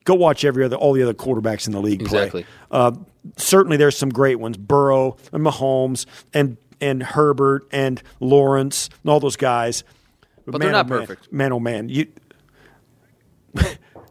go 0.03 0.13
watch 0.15 0.45
every 0.45 0.63
other 0.63 0.75
all 0.75 0.93
the 0.93 1.01
other 1.03 1.13
quarterbacks 1.13 1.65
in 1.67 1.73
the 1.73 1.81
league 1.81 2.01
Exactly. 2.01 2.43
play. 2.43 2.51
Uh, 2.71 2.91
certainly, 3.37 3.77
there's 3.77 3.97
some 3.97 4.09
great 4.09 4.39
ones: 4.39 4.57
Burrow 4.57 5.17
and 5.31 5.43
Mahomes 5.45 6.05
and 6.33 6.57
and 6.79 7.01
Herbert 7.01 7.67
and 7.71 8.01
Lawrence 8.19 8.89
and 9.03 9.09
all 9.11 9.19
those 9.19 9.35
guys. 9.37 9.83
But 10.51 10.61
they're 10.61 10.71
man, 10.71 10.87
not 10.87 10.97
oh, 10.97 10.99
perfect. 10.99 11.31
Man, 11.31 11.51
oh 11.51 11.59
man, 11.59 11.89
you 11.89 12.07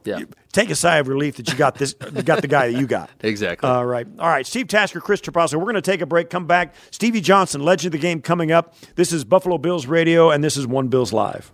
Yeah, 0.04 0.20
take 0.52 0.70
a 0.70 0.74
sigh 0.74 0.98
of 0.98 1.08
relief 1.08 1.36
that 1.36 1.48
you 1.50 1.56
got 1.56 1.76
this, 1.76 1.94
you 2.14 2.22
got 2.22 2.42
the 2.42 2.48
guy 2.48 2.70
that 2.70 2.78
you 2.78 2.86
got. 2.86 3.10
exactly. 3.20 3.68
All 3.68 3.86
right. 3.86 4.06
All 4.18 4.28
right. 4.28 4.46
Steve 4.46 4.68
Tasker, 4.68 5.00
Chris 5.00 5.20
Trapasso. 5.20 5.54
We're 5.54 5.64
going 5.64 5.74
to 5.74 5.82
take 5.82 6.00
a 6.00 6.06
break, 6.06 6.30
come 6.30 6.46
back. 6.46 6.74
Stevie 6.90 7.20
Johnson, 7.20 7.62
legend 7.62 7.94
of 7.94 8.00
the 8.00 8.02
game, 8.02 8.20
coming 8.20 8.52
up. 8.52 8.74
This 8.96 9.12
is 9.12 9.24
Buffalo 9.24 9.58
Bills 9.58 9.86
Radio, 9.86 10.30
and 10.30 10.44
this 10.44 10.56
is 10.56 10.66
One 10.66 10.88
Bills 10.88 11.12
Live. 11.12 11.50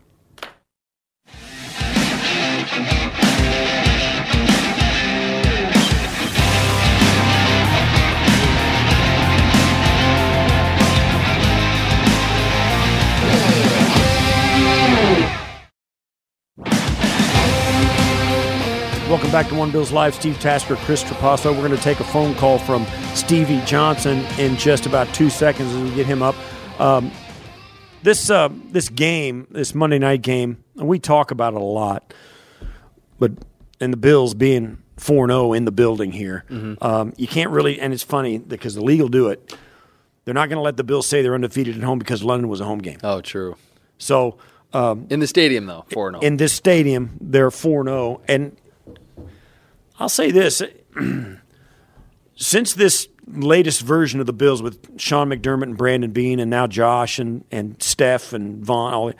Welcome 19.12 19.31
back 19.31 19.48
to 19.48 19.55
One 19.55 19.70
Bills 19.70 19.92
Live. 19.92 20.14
Steve 20.14 20.40
Tasker, 20.40 20.75
Chris 20.75 21.05
Trapasso. 21.05 21.53
We're 21.53 21.68
going 21.68 21.77
to 21.77 21.83
take 21.83 22.01
a 22.01 22.05
phone 22.05 22.35
call 22.35 22.59
from 22.59 22.87
Stevie 23.12 23.61
Johnson 23.66 24.25
in 24.38 24.57
just 24.57 24.87
about 24.87 25.07
two 25.12 25.29
seconds 25.29 25.70
as 25.70 25.83
we 25.83 25.94
get 25.94 26.07
him 26.07 26.22
up. 26.22 26.35
Um, 26.81 27.12
this 28.03 28.31
uh, 28.31 28.48
this 28.70 28.88
game, 28.88 29.46
this 29.51 29.75
Monday 29.75 29.98
night 29.98 30.22
game, 30.22 30.64
and 30.79 30.88
we 30.88 30.98
talk 30.98 31.31
about 31.31 31.53
it 31.53 31.61
a 31.61 31.62
lot, 31.62 32.14
but 33.18 33.33
and 33.83 33.92
the 33.92 33.98
Bills 33.98 34.33
being 34.33 34.83
four 34.96 35.29
zero 35.29 35.53
in 35.53 35.66
the 35.66 35.72
building 35.72 36.12
here, 36.12 36.46
um, 36.81 37.12
you 37.18 37.29
can't 37.29 37.51
really. 37.51 37.79
And 37.79 37.92
it's 37.92 38.03
funny 38.03 38.38
because 38.38 38.77
the 38.77 38.83
league 38.83 39.03
will 39.03 39.09
do 39.09 39.29
it. 39.29 39.55
They're 40.25 40.33
not 40.33 40.48
going 40.48 40.57
to 40.57 40.62
let 40.62 40.79
the 40.79 40.85
Bills 40.85 41.07
say 41.07 41.20
they're 41.20 41.35
undefeated 41.35 41.77
at 41.77 41.83
home 41.83 41.98
because 41.98 42.25
London 42.25 42.48
was 42.48 42.62
a 42.62 42.64
home 42.64 42.79
game. 42.79 42.96
oh, 43.05 43.20
true. 43.20 43.57
So 43.98 44.38
In 45.11 45.20
the 45.20 45.27
stadium, 45.27 45.66
though, 45.66 45.85
four 45.92 46.09
and 46.09 46.16
oh. 46.16 46.20
in 46.20 46.38
this 46.38 46.55
stadium, 46.55 47.18
they're 47.20 47.51
4 47.51 47.85
0. 47.85 48.22
And 48.27 48.57
I'll 50.03 50.09
say 50.09 50.33
this 50.33 50.61
since 52.35 52.75
this 52.75 53.07
latest 53.25 53.83
version 53.83 54.19
of 54.19 54.27
the 54.27 54.33
Bills 54.33 54.61
with 54.61 55.01
Sean 55.01 55.29
McDermott 55.29 55.62
and 55.62 55.77
Brandon 55.77 56.11
Beane, 56.11 56.41
and 56.41 56.51
now 56.51 56.67
Josh 56.67 57.21
and, 57.21 57.45
and 57.53 57.81
Steph 57.81 58.33
and 58.33 58.67
Von, 58.67 58.93
all 58.93 59.12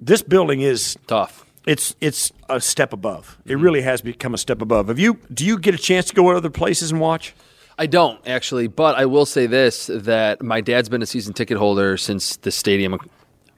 this 0.00 0.22
building 0.22 0.62
is 0.62 0.96
tough. 1.06 1.44
it's 1.66 1.94
it's 2.00 2.32
a 2.48 2.58
step 2.58 2.94
above. 2.94 3.36
It 3.44 3.56
really 3.56 3.82
has 3.82 4.00
become 4.00 4.32
a 4.32 4.38
step 4.38 4.62
above. 4.62 4.88
Have 4.88 4.98
you 4.98 5.18
do 5.30 5.44
you 5.44 5.58
get 5.58 5.74
a 5.74 5.78
chance 5.78 6.06
to 6.06 6.14
go 6.14 6.30
to 6.30 6.38
other 6.38 6.48
places 6.48 6.90
and 6.90 6.98
watch? 6.98 7.34
I 7.76 7.84
don't 7.84 8.26
actually, 8.26 8.66
but 8.66 8.96
I 8.96 9.04
will 9.04 9.26
say 9.26 9.46
this: 9.46 9.88
that 9.92 10.42
my 10.42 10.62
dad's 10.62 10.88
been 10.88 11.02
a 11.02 11.06
season 11.06 11.34
ticket 11.34 11.58
holder 11.58 11.98
since 11.98 12.38
the 12.38 12.50
stadium 12.50 12.98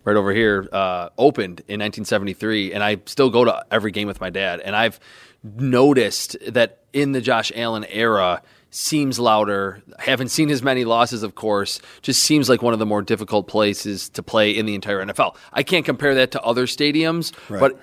right 0.03 0.17
over 0.17 0.33
here 0.33 0.69
uh, 0.73 1.11
opened 1.17 1.61
in 1.69 1.79
1973, 1.79 2.73
and 2.73 2.83
I 2.83 2.97
still 3.07 3.31
go 3.31 3.45
to 3.45 3.65
every 3.71 3.93
game 3.93 4.09
with 4.09 4.21
my 4.21 4.31
dad. 4.31 4.61
And 4.61 4.75
I've 4.75 4.99
noticed 5.42 6.37
that 6.46 6.79
in 6.92 7.12
the 7.12 7.20
Josh 7.20 7.53
Allen 7.55 7.85
era, 7.88 8.42
seems 8.70 9.18
louder. 9.18 9.83
Haven't 9.98 10.29
seen 10.29 10.50
as 10.50 10.62
many 10.62 10.85
losses, 10.85 11.22
of 11.22 11.35
course. 11.35 11.81
Just 12.03 12.22
seems 12.22 12.48
like 12.48 12.62
one 12.62 12.72
of 12.72 12.79
the 12.79 12.87
more 12.87 13.03
difficult 13.03 13.48
places 13.48 14.09
to 14.11 14.22
play 14.22 14.50
in 14.50 14.66
the 14.66 14.74
entire 14.74 15.05
NFL. 15.05 15.37
I 15.53 15.62
can't 15.62 15.85
compare 15.85 16.14
that 16.16 16.31
to 16.33 16.42
other 16.42 16.66
stadiums, 16.66 17.33
but 17.61 17.79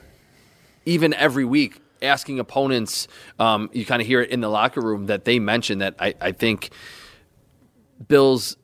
even 0.86 1.14
every 1.14 1.46
week 1.46 1.82
asking 2.02 2.40
opponents, 2.40 3.08
um, 3.40 3.70
you 3.74 3.86
kind 3.86 4.02
of 4.02 4.08
hear 4.08 4.22
it 4.22 4.30
in 4.30 4.40
the 4.42 4.50
locker 4.50 4.82
room 4.82 5.08
that 5.08 5.26
they 5.26 5.40
mention 5.40 5.80
that 5.80 5.96
I, 6.00 6.14
I 6.22 6.32
think 6.32 6.70
Bills 8.08 8.56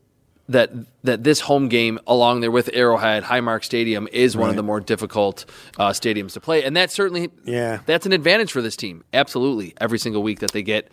that 0.49 0.71
that 1.03 1.23
this 1.23 1.39
home 1.39 1.69
game 1.69 1.99
along 2.05 2.41
there 2.41 2.51
with 2.51 2.69
Arrowhead 2.73 3.23
Highmark 3.23 3.63
Stadium 3.63 4.07
is 4.11 4.35
one 4.35 4.49
of 4.49 4.55
the 4.55 4.63
more 4.63 4.79
difficult 4.81 5.45
uh, 5.77 5.89
stadiums 5.91 6.33
to 6.33 6.41
play, 6.41 6.63
and 6.63 6.75
that's 6.75 6.93
certainly 6.93 7.29
Yeah. 7.45 7.79
that's 7.85 8.05
an 8.05 8.11
advantage 8.11 8.51
for 8.51 8.61
this 8.61 8.75
team. 8.75 9.03
Absolutely, 9.13 9.73
every 9.79 9.99
single 9.99 10.21
week 10.21 10.39
that 10.39 10.51
they 10.51 10.61
get, 10.61 10.89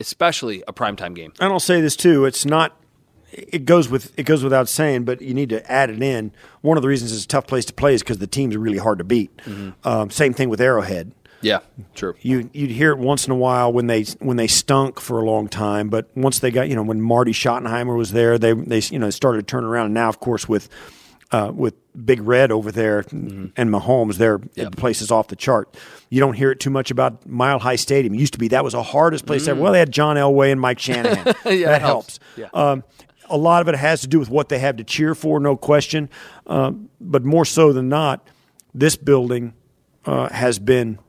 especially 0.00 0.62
a 0.68 0.72
primetime 0.72 1.14
game. 1.14 1.32
and 1.40 1.52
I'll 1.52 1.60
say 1.60 1.80
this 1.80 1.96
too. 1.96 2.24
It's 2.24 2.44
not. 2.46 2.76
It 3.32 3.64
goes 3.66 3.88
with 3.88 4.18
it 4.18 4.22
goes 4.22 4.42
without 4.44 4.68
saying, 4.68 5.04
but 5.04 5.20
you 5.20 5.34
need 5.34 5.50
to 5.50 5.70
add 5.70 5.90
it 5.90 6.00
in. 6.00 6.32
One 6.62 6.78
of 6.78 6.82
the 6.82 6.88
reasons 6.88 7.12
it's 7.12 7.24
a 7.24 7.28
tough 7.28 7.46
place 7.46 7.64
to 7.66 7.74
play 7.74 7.92
is 7.92 8.02
because 8.02 8.18
the 8.18 8.26
teams 8.26 8.54
are 8.54 8.60
really 8.60 8.78
hard 8.78 8.98
to 8.98 9.04
beat. 9.04 9.30
Um, 9.84 10.10
same 10.10 10.32
thing 10.32 10.48
with 10.48 10.60
Arrowhead. 10.60 11.12
Yeah, 11.42 11.58
true. 11.94 12.14
You 12.20 12.48
you'd 12.52 12.70
hear 12.70 12.90
it 12.92 12.98
once 12.98 13.26
in 13.26 13.32
a 13.32 13.36
while 13.36 13.72
when 13.72 13.86
they 13.86 14.04
when 14.20 14.36
they 14.36 14.46
stunk 14.46 15.00
for 15.00 15.20
a 15.20 15.24
long 15.24 15.48
time, 15.48 15.88
but 15.88 16.08
once 16.16 16.38
they 16.38 16.50
got 16.50 16.68
you 16.68 16.74
know 16.74 16.82
when 16.82 17.00
Marty 17.00 17.32
Schottenheimer 17.32 17.96
was 17.96 18.12
there, 18.12 18.38
they 18.38 18.52
they 18.52 18.80
you 18.90 18.98
know 18.98 19.10
started 19.10 19.46
to 19.46 19.50
turn 19.50 19.64
around. 19.64 19.86
And 19.86 19.94
now, 19.94 20.08
of 20.08 20.18
course, 20.18 20.48
with 20.48 20.68
uh, 21.32 21.52
with 21.54 21.74
Big 22.06 22.22
Red 22.22 22.50
over 22.52 22.72
there 22.72 23.00
and 23.10 23.52
Mahomes, 23.56 24.14
their 24.16 24.40
Yep. 24.54 24.70
the 24.70 24.76
place 24.76 25.02
is 25.02 25.10
off 25.10 25.28
the 25.28 25.36
chart. 25.36 25.76
You 26.08 26.20
don't 26.20 26.34
hear 26.34 26.50
it 26.50 26.60
too 26.60 26.70
much 26.70 26.90
about 26.90 27.26
Mile 27.26 27.58
High 27.58 27.76
Stadium. 27.76 28.14
It 28.14 28.18
used 28.20 28.32
to 28.34 28.38
be 28.38 28.48
that 28.48 28.64
was 28.64 28.72
the 28.72 28.82
hardest 28.82 29.26
place 29.26 29.46
ever. 29.48 29.60
Well, 29.60 29.72
they 29.72 29.78
had 29.80 29.90
John 29.92 30.16
Elway 30.16 30.52
and 30.52 30.60
Mike 30.60 30.78
Shanahan. 30.78 31.34
Yeah, 31.44 31.68
that 31.68 31.82
helps. 31.82 32.18
helps. 32.36 32.52
Yeah. 32.54 32.60
Um, 32.60 32.82
a 33.28 33.36
lot 33.36 33.60
of 33.60 33.68
it 33.68 33.74
has 33.74 34.00
to 34.02 34.06
do 34.06 34.18
with 34.20 34.30
what 34.30 34.48
they 34.48 34.60
have 34.60 34.76
to 34.76 34.84
cheer 34.84 35.14
for, 35.14 35.40
no 35.40 35.56
question. 35.56 36.08
Um, 36.46 36.88
but 37.00 37.24
more 37.24 37.44
so 37.44 37.72
than 37.72 37.88
not, 37.88 38.26
this 38.72 38.94
building 38.94 39.52
uh, 40.04 40.28
has 40.28 40.60
been 40.60 41.00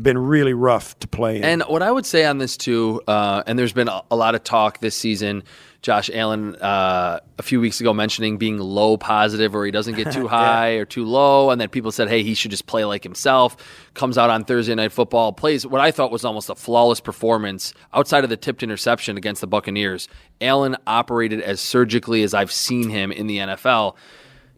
been 0.00 0.18
really 0.18 0.54
rough 0.54 0.98
to 1.00 1.08
play 1.08 1.36
in. 1.36 1.44
And 1.44 1.62
what 1.62 1.82
I 1.82 1.90
would 1.90 2.06
say 2.06 2.24
on 2.24 2.38
this 2.38 2.56
too, 2.56 3.02
uh, 3.06 3.42
and 3.46 3.58
there's 3.58 3.72
been 3.72 3.88
a, 3.88 4.02
a 4.10 4.16
lot 4.16 4.34
of 4.34 4.44
talk 4.44 4.78
this 4.80 4.96
season. 4.96 5.42
Josh 5.82 6.08
Allen 6.14 6.54
uh, 6.56 7.18
a 7.38 7.42
few 7.42 7.60
weeks 7.60 7.80
ago 7.80 7.92
mentioning 7.92 8.38
being 8.38 8.56
low 8.56 8.96
positive, 8.96 9.54
or 9.54 9.64
he 9.64 9.72
doesn't 9.72 9.96
get 9.96 10.12
too 10.12 10.28
high 10.38 10.74
or 10.74 10.84
too 10.84 11.04
low, 11.04 11.50
and 11.50 11.60
then 11.60 11.68
people 11.68 11.90
said, 11.90 12.08
"Hey, 12.08 12.22
he 12.22 12.34
should 12.34 12.52
just 12.52 12.66
play 12.66 12.84
like 12.84 13.02
himself." 13.02 13.56
Comes 13.94 14.16
out 14.16 14.30
on 14.30 14.44
Thursday 14.44 14.76
Night 14.76 14.92
Football, 14.92 15.32
plays 15.32 15.66
what 15.66 15.80
I 15.80 15.90
thought 15.90 16.12
was 16.12 16.24
almost 16.24 16.48
a 16.48 16.54
flawless 16.54 17.00
performance 17.00 17.74
outside 17.92 18.22
of 18.22 18.30
the 18.30 18.36
tipped 18.36 18.62
interception 18.62 19.16
against 19.16 19.40
the 19.40 19.48
Buccaneers. 19.48 20.08
Allen 20.40 20.76
operated 20.86 21.40
as 21.40 21.60
surgically 21.60 22.22
as 22.22 22.32
I've 22.32 22.52
seen 22.52 22.88
him 22.88 23.10
in 23.10 23.26
the 23.26 23.38
NFL. 23.38 23.96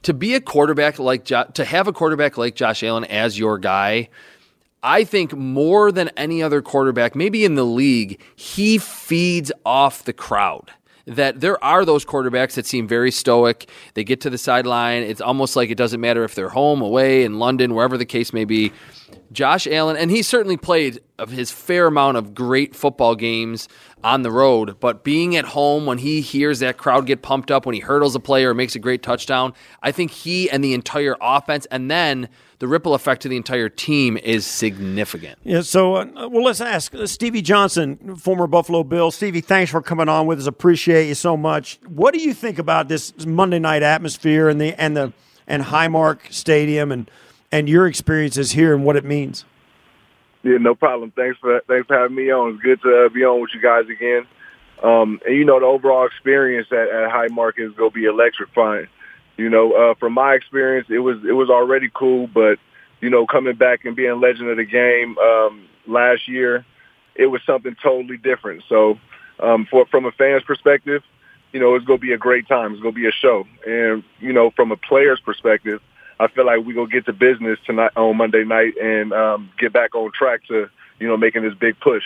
To 0.02 0.12
be 0.12 0.34
a 0.34 0.40
quarterback 0.42 0.98
like 0.98 1.24
jo- 1.24 1.48
to 1.54 1.64
have 1.64 1.88
a 1.88 1.92
quarterback 1.94 2.36
like 2.36 2.54
Josh 2.54 2.82
Allen 2.82 3.04
as 3.04 3.38
your 3.38 3.58
guy. 3.58 4.10
I 4.84 5.04
think 5.04 5.34
more 5.34 5.90
than 5.90 6.10
any 6.10 6.42
other 6.42 6.60
quarterback, 6.60 7.16
maybe 7.16 7.46
in 7.46 7.54
the 7.54 7.64
league, 7.64 8.20
he 8.36 8.76
feeds 8.76 9.50
off 9.64 10.04
the 10.04 10.12
crowd. 10.12 10.72
That 11.06 11.40
there 11.40 11.62
are 11.64 11.84
those 11.86 12.04
quarterbacks 12.04 12.54
that 12.54 12.66
seem 12.66 12.86
very 12.86 13.10
stoic. 13.10 13.68
They 13.94 14.04
get 14.04 14.20
to 14.22 14.30
the 14.30 14.38
sideline. 14.38 15.02
It's 15.02 15.20
almost 15.20 15.56
like 15.56 15.70
it 15.70 15.76
doesn't 15.76 16.00
matter 16.00 16.22
if 16.22 16.34
they're 16.34 16.50
home, 16.50 16.82
away, 16.82 17.24
in 17.24 17.38
London, 17.38 17.74
wherever 17.74 17.96
the 17.96 18.06
case 18.06 18.32
may 18.32 18.44
be. 18.44 18.72
Josh 19.32 19.66
Allen, 19.66 19.96
and 19.96 20.10
he 20.10 20.22
certainly 20.22 20.56
played 20.56 21.00
of 21.18 21.30
his 21.30 21.50
fair 21.50 21.86
amount 21.86 22.18
of 22.18 22.34
great 22.34 22.76
football 22.76 23.14
games 23.14 23.68
on 24.02 24.22
the 24.22 24.30
road, 24.30 24.78
but 24.80 25.02
being 25.02 25.34
at 25.34 25.46
home 25.46 25.86
when 25.86 25.98
he 25.98 26.20
hears 26.20 26.58
that 26.58 26.76
crowd 26.76 27.06
get 27.06 27.22
pumped 27.22 27.50
up, 27.50 27.64
when 27.64 27.74
he 27.74 27.80
hurdles 27.80 28.14
a 28.14 28.20
player 28.20 28.50
or 28.50 28.54
makes 28.54 28.74
a 28.74 28.78
great 28.78 29.02
touchdown, 29.02 29.54
I 29.82 29.92
think 29.92 30.10
he 30.10 30.50
and 30.50 30.62
the 30.62 30.74
entire 30.74 31.16
offense, 31.20 31.66
and 31.70 31.90
then 31.90 32.28
the 32.58 32.68
ripple 32.68 32.94
effect 32.94 33.22
to 33.22 33.28
the 33.28 33.36
entire 33.36 33.68
team 33.68 34.16
is 34.16 34.46
significant. 34.46 35.38
Yeah, 35.42 35.62
so, 35.62 35.96
uh, 35.96 36.28
well, 36.30 36.44
let's 36.44 36.60
ask 36.60 36.94
uh, 36.94 37.06
Stevie 37.06 37.42
Johnson, 37.42 38.16
former 38.16 38.46
Buffalo 38.46 38.84
Bill. 38.84 39.10
Stevie, 39.10 39.40
thanks 39.40 39.70
for 39.70 39.82
coming 39.82 40.08
on 40.08 40.26
with 40.26 40.38
us. 40.38 40.46
Appreciate 40.46 41.08
you 41.08 41.14
so 41.14 41.36
much. 41.36 41.78
What 41.86 42.14
do 42.14 42.20
you 42.20 42.34
think 42.34 42.58
about 42.58 42.88
this 42.88 43.12
Monday 43.26 43.58
night 43.58 43.82
atmosphere 43.82 44.48
and 44.48 44.60
the 44.60 44.80
and 44.80 44.96
the 44.96 45.12
and 45.46 45.62
Highmark 45.64 46.32
Stadium 46.32 46.90
and 46.90 47.10
and 47.54 47.68
your 47.68 47.86
experiences 47.86 48.50
here 48.50 48.74
and 48.74 48.84
what 48.84 48.96
it 48.96 49.04
means. 49.04 49.44
Yeah, 50.42 50.58
no 50.58 50.74
problem. 50.74 51.12
Thanks 51.14 51.38
for 51.38 51.60
thanks 51.68 51.86
for 51.86 51.96
having 51.96 52.16
me 52.16 52.30
on. 52.32 52.54
It's 52.54 52.62
good 52.62 52.82
to 52.82 53.06
uh, 53.06 53.08
be 53.08 53.24
on 53.24 53.40
with 53.40 53.50
you 53.54 53.60
guys 53.62 53.84
again. 53.88 54.26
Um, 54.82 55.20
and 55.24 55.36
you 55.36 55.44
know, 55.44 55.60
the 55.60 55.66
overall 55.66 56.04
experience 56.04 56.66
at, 56.72 56.88
at 56.88 57.10
Highmark 57.10 57.52
is 57.58 57.72
going 57.74 57.90
to 57.90 57.94
be 57.94 58.04
electrifying. 58.04 58.88
You 59.36 59.48
know, 59.48 59.72
uh, 59.72 59.94
from 59.94 60.12
my 60.12 60.34
experience, 60.34 60.86
it 60.90 61.00
was 61.00 61.18
it 61.24 61.32
was 61.32 61.50
already 61.50 61.90
cool, 61.92 62.26
but 62.26 62.58
you 63.00 63.10
know, 63.10 63.26
coming 63.26 63.56
back 63.56 63.84
and 63.84 63.96
being 63.96 64.20
legend 64.20 64.48
of 64.48 64.56
the 64.56 64.64
game 64.64 65.18
um, 65.18 65.68
last 65.86 66.28
year, 66.28 66.64
it 67.14 67.26
was 67.26 67.42
something 67.44 67.76
totally 67.82 68.16
different. 68.16 68.62
So, 68.68 68.98
um, 69.40 69.66
for 69.70 69.86
from 69.86 70.04
a 70.04 70.12
fan's 70.12 70.44
perspective, 70.44 71.02
you 71.52 71.60
know, 71.60 71.74
it's 71.74 71.84
to 71.86 71.98
be 71.98 72.12
a 72.12 72.18
great 72.18 72.46
time. 72.48 72.72
It's 72.72 72.82
to 72.82 72.92
be 72.92 73.08
a 73.08 73.12
show, 73.12 73.46
and 73.66 74.04
you 74.20 74.32
know, 74.32 74.50
from 74.50 74.70
a 74.72 74.76
player's 74.76 75.20
perspective, 75.20 75.80
I 76.20 76.28
feel 76.28 76.46
like 76.46 76.58
we're 76.64 76.74
to 76.74 76.86
get 76.86 77.06
to 77.06 77.12
business 77.12 77.58
tonight 77.66 77.92
on 77.96 78.16
Monday 78.16 78.44
night 78.44 78.76
and 78.80 79.12
um, 79.12 79.50
get 79.58 79.72
back 79.72 79.94
on 79.94 80.12
track 80.12 80.46
to 80.48 80.68
you 81.00 81.08
know 81.08 81.16
making 81.16 81.42
this 81.42 81.54
big 81.54 81.78
push. 81.80 82.04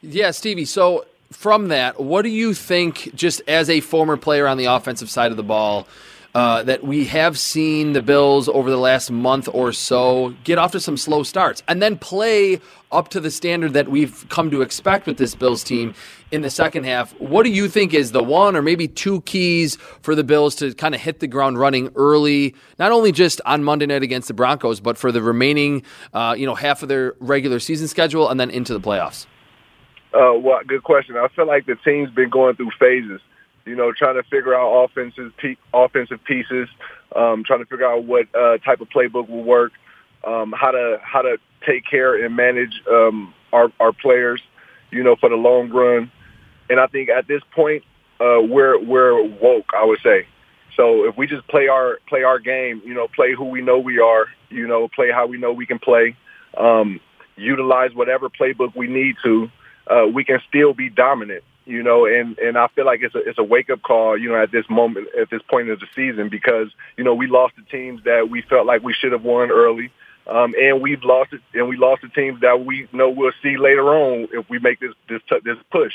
Yeah, 0.00 0.30
Stevie. 0.32 0.64
So 0.64 1.04
from 1.34 1.68
that, 1.68 2.00
what 2.00 2.22
do 2.22 2.28
you 2.28 2.54
think, 2.54 3.14
just 3.14 3.42
as 3.48 3.68
a 3.68 3.80
former 3.80 4.16
player 4.16 4.46
on 4.46 4.56
the 4.56 4.66
offensive 4.66 5.10
side 5.10 5.30
of 5.30 5.36
the 5.36 5.42
ball, 5.42 5.86
uh, 6.34 6.62
that 6.64 6.82
we 6.82 7.04
have 7.04 7.38
seen 7.38 7.92
the 7.92 8.02
Bills 8.02 8.48
over 8.48 8.70
the 8.70 8.76
last 8.76 9.10
month 9.10 9.48
or 9.52 9.72
so 9.72 10.34
get 10.42 10.58
off 10.58 10.72
to 10.72 10.80
some 10.80 10.96
slow 10.96 11.22
starts 11.22 11.62
and 11.68 11.80
then 11.80 11.96
play 11.96 12.60
up 12.90 13.08
to 13.08 13.20
the 13.20 13.30
standard 13.30 13.72
that 13.72 13.88
we've 13.88 14.28
come 14.30 14.50
to 14.50 14.62
expect 14.62 15.06
with 15.06 15.16
this 15.16 15.34
Bills 15.34 15.62
team 15.62 15.94
in 16.32 16.42
the 16.42 16.50
second 16.50 16.84
half. 16.84 17.12
What 17.20 17.44
do 17.44 17.50
you 17.50 17.68
think 17.68 17.94
is 17.94 18.12
the 18.12 18.22
one 18.22 18.56
or 18.56 18.62
maybe 18.62 18.88
two 18.88 19.20
keys 19.22 19.76
for 20.02 20.14
the 20.14 20.24
Bills 20.24 20.56
to 20.56 20.74
kind 20.74 20.94
of 20.94 21.00
hit 21.00 21.20
the 21.20 21.28
ground 21.28 21.58
running 21.58 21.90
early, 21.94 22.54
not 22.78 22.90
only 22.90 23.12
just 23.12 23.40
on 23.46 23.62
Monday 23.62 23.86
night 23.86 24.02
against 24.02 24.26
the 24.26 24.34
Broncos, 24.34 24.80
but 24.80 24.98
for 24.98 25.12
the 25.12 25.22
remaining, 25.22 25.84
uh, 26.14 26.34
you 26.36 26.46
know, 26.46 26.54
half 26.54 26.82
of 26.82 26.88
their 26.88 27.14
regular 27.20 27.60
season 27.60 27.86
schedule 27.86 28.28
and 28.28 28.40
then 28.40 28.50
into 28.50 28.72
the 28.72 28.80
playoffs? 28.80 29.26
Uh, 30.14 30.32
well, 30.38 30.60
good 30.66 30.84
question. 30.84 31.16
I 31.16 31.26
feel 31.34 31.46
like 31.46 31.66
the 31.66 31.74
team's 31.84 32.10
been 32.10 32.30
going 32.30 32.54
through 32.54 32.70
phases. 32.78 33.20
You 33.66 33.74
know, 33.74 33.92
trying 33.92 34.14
to 34.14 34.22
figure 34.24 34.54
out 34.54 34.84
offensive 34.84 35.32
offensive 35.72 36.22
pieces, 36.24 36.68
um, 37.16 37.42
trying 37.44 37.60
to 37.60 37.66
figure 37.66 37.86
out 37.86 38.04
what 38.04 38.32
uh, 38.34 38.58
type 38.58 38.80
of 38.80 38.88
playbook 38.90 39.28
will 39.28 39.42
work, 39.42 39.72
um, 40.22 40.52
how 40.56 40.70
to 40.70 41.00
how 41.02 41.22
to 41.22 41.38
take 41.66 41.84
care 41.90 42.24
and 42.24 42.36
manage 42.36 42.82
um, 42.90 43.34
our 43.52 43.72
our 43.80 43.92
players. 43.92 44.42
You 44.90 45.02
know, 45.02 45.16
for 45.16 45.28
the 45.28 45.36
long 45.36 45.70
run. 45.70 46.12
And 46.70 46.78
I 46.78 46.86
think 46.86 47.08
at 47.08 47.26
this 47.26 47.42
point, 47.54 47.82
uh, 48.20 48.40
we're 48.42 48.78
we're 48.78 49.20
woke. 49.22 49.70
I 49.74 49.84
would 49.84 50.00
say. 50.04 50.26
So 50.76 51.04
if 51.04 51.16
we 51.16 51.26
just 51.26 51.46
play 51.48 51.68
our 51.68 51.98
play 52.08 52.22
our 52.22 52.38
game, 52.38 52.82
you 52.84 52.94
know, 52.94 53.08
play 53.08 53.34
who 53.34 53.44
we 53.46 53.62
know 53.62 53.78
we 53.78 53.98
are, 53.98 54.26
you 54.50 54.66
know, 54.66 54.88
play 54.88 55.10
how 55.10 55.26
we 55.26 55.38
know 55.38 55.52
we 55.52 55.66
can 55.66 55.78
play, 55.78 56.16
um, 56.58 57.00
utilize 57.36 57.94
whatever 57.94 58.28
playbook 58.28 58.76
we 58.76 58.88
need 58.88 59.16
to, 59.24 59.50
uh, 59.86 60.06
we 60.12 60.24
can 60.24 60.40
still 60.48 60.74
be 60.74 60.88
dominant, 60.88 61.44
you 61.66 61.82
know, 61.82 62.06
and, 62.06 62.38
and 62.38 62.56
I 62.56 62.68
feel 62.68 62.86
like 62.86 63.00
it's 63.02 63.14
a, 63.14 63.18
it's 63.18 63.38
a 63.38 63.44
wake 63.44 63.70
up 63.70 63.82
call, 63.82 64.18
you 64.18 64.28
know, 64.28 64.42
at 64.42 64.50
this 64.50 64.68
moment, 64.68 65.08
at 65.20 65.30
this 65.30 65.42
point 65.42 65.68
of 65.70 65.80
the 65.80 65.86
season, 65.94 66.28
because, 66.28 66.68
you 66.96 67.04
know, 67.04 67.14
we 67.14 67.26
lost 67.26 67.54
the 67.56 67.62
teams 67.62 68.02
that 68.04 68.28
we 68.30 68.42
felt 68.42 68.66
like 68.66 68.82
we 68.82 68.92
should 68.92 69.12
have 69.12 69.24
won 69.24 69.50
early. 69.50 69.90
Um, 70.26 70.54
and 70.58 70.80
we've 70.80 71.04
lost 71.04 71.34
it, 71.34 71.42
and 71.52 71.68
we 71.68 71.76
lost 71.76 72.00
the 72.00 72.08
teams 72.08 72.40
that 72.40 72.64
we 72.64 72.88
know 72.92 73.10
we'll 73.10 73.32
see 73.42 73.58
later 73.58 73.90
on 73.90 74.28
if 74.32 74.48
we 74.48 74.58
make 74.58 74.80
this 74.80 74.94
this 75.06 75.20
this 75.44 75.58
push. 75.70 75.92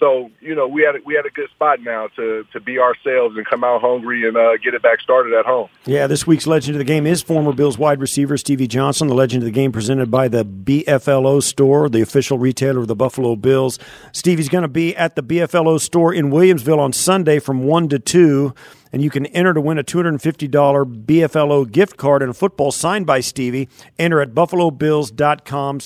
So 0.00 0.30
you 0.40 0.54
know 0.54 0.66
we 0.66 0.82
had 0.82 0.96
a, 0.96 0.98
we 1.04 1.14
had 1.14 1.26
a 1.26 1.30
good 1.30 1.50
spot 1.50 1.80
now 1.80 2.08
to 2.16 2.44
to 2.52 2.60
be 2.60 2.78
ourselves 2.78 3.36
and 3.36 3.46
come 3.46 3.62
out 3.62 3.82
hungry 3.82 4.26
and 4.26 4.36
uh, 4.36 4.56
get 4.56 4.74
it 4.74 4.82
back 4.82 5.00
started 5.00 5.34
at 5.34 5.44
home. 5.44 5.68
Yeah, 5.84 6.06
this 6.06 6.26
week's 6.26 6.46
legend 6.46 6.74
of 6.74 6.78
the 6.78 6.84
game 6.84 7.06
is 7.06 7.22
former 7.22 7.52
Bills 7.52 7.78
wide 7.78 8.00
receiver 8.00 8.38
Stevie 8.38 8.66
Johnson, 8.66 9.08
the 9.08 9.14
legend 9.14 9.42
of 9.42 9.44
the 9.44 9.52
game 9.52 9.70
presented 9.70 10.10
by 10.10 10.26
the 10.26 10.44
BFLO 10.44 11.42
store, 11.42 11.90
the 11.90 12.00
official 12.00 12.38
retailer 12.38 12.80
of 12.80 12.88
the 12.88 12.96
Buffalo 12.96 13.36
Bills. 13.36 13.78
Stevie's 14.12 14.48
going 14.48 14.62
to 14.62 14.68
be 14.68 14.96
at 14.96 15.14
the 15.16 15.22
BFLO 15.22 15.78
store 15.78 16.14
in 16.14 16.30
Williamsville 16.30 16.78
on 16.78 16.94
Sunday 16.94 17.38
from 17.38 17.64
one 17.64 17.88
to 17.90 17.98
two 17.98 18.54
and 18.92 19.02
you 19.02 19.10
can 19.10 19.26
enter 19.26 19.54
to 19.54 19.60
win 19.60 19.78
a 19.78 19.84
$250 19.84 21.04
BFLO 21.04 21.70
gift 21.70 21.96
card 21.96 22.22
and 22.22 22.30
a 22.30 22.34
football 22.34 22.72
signed 22.72 23.06
by 23.06 23.20
Stevie. 23.20 23.68
Enter 23.98 24.20
at 24.20 24.34
buffalobills.com 24.34 25.80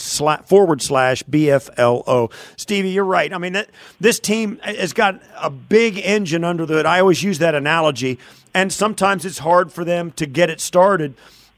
forward 0.44 0.82
slash 0.82 1.22
BFLO. 1.24 2.32
Stevie, 2.56 2.90
you're 2.90 3.04
right. 3.04 3.32
I 3.32 3.38
mean, 3.38 3.52
that, 3.54 3.70
this 4.04 4.20
team 4.20 4.58
has 4.58 4.92
got 4.92 5.18
a 5.34 5.48
big 5.48 5.98
engine 5.98 6.44
under 6.44 6.66
the 6.66 6.74
hood. 6.74 6.84
I 6.84 7.00
always 7.00 7.22
use 7.22 7.38
that 7.38 7.54
analogy, 7.54 8.18
and 8.52 8.70
sometimes 8.70 9.24
it's 9.24 9.38
hard 9.38 9.72
for 9.72 9.82
them 9.82 10.10
to 10.12 10.26
get 10.26 10.50
it 10.50 10.60
started. 10.60 11.14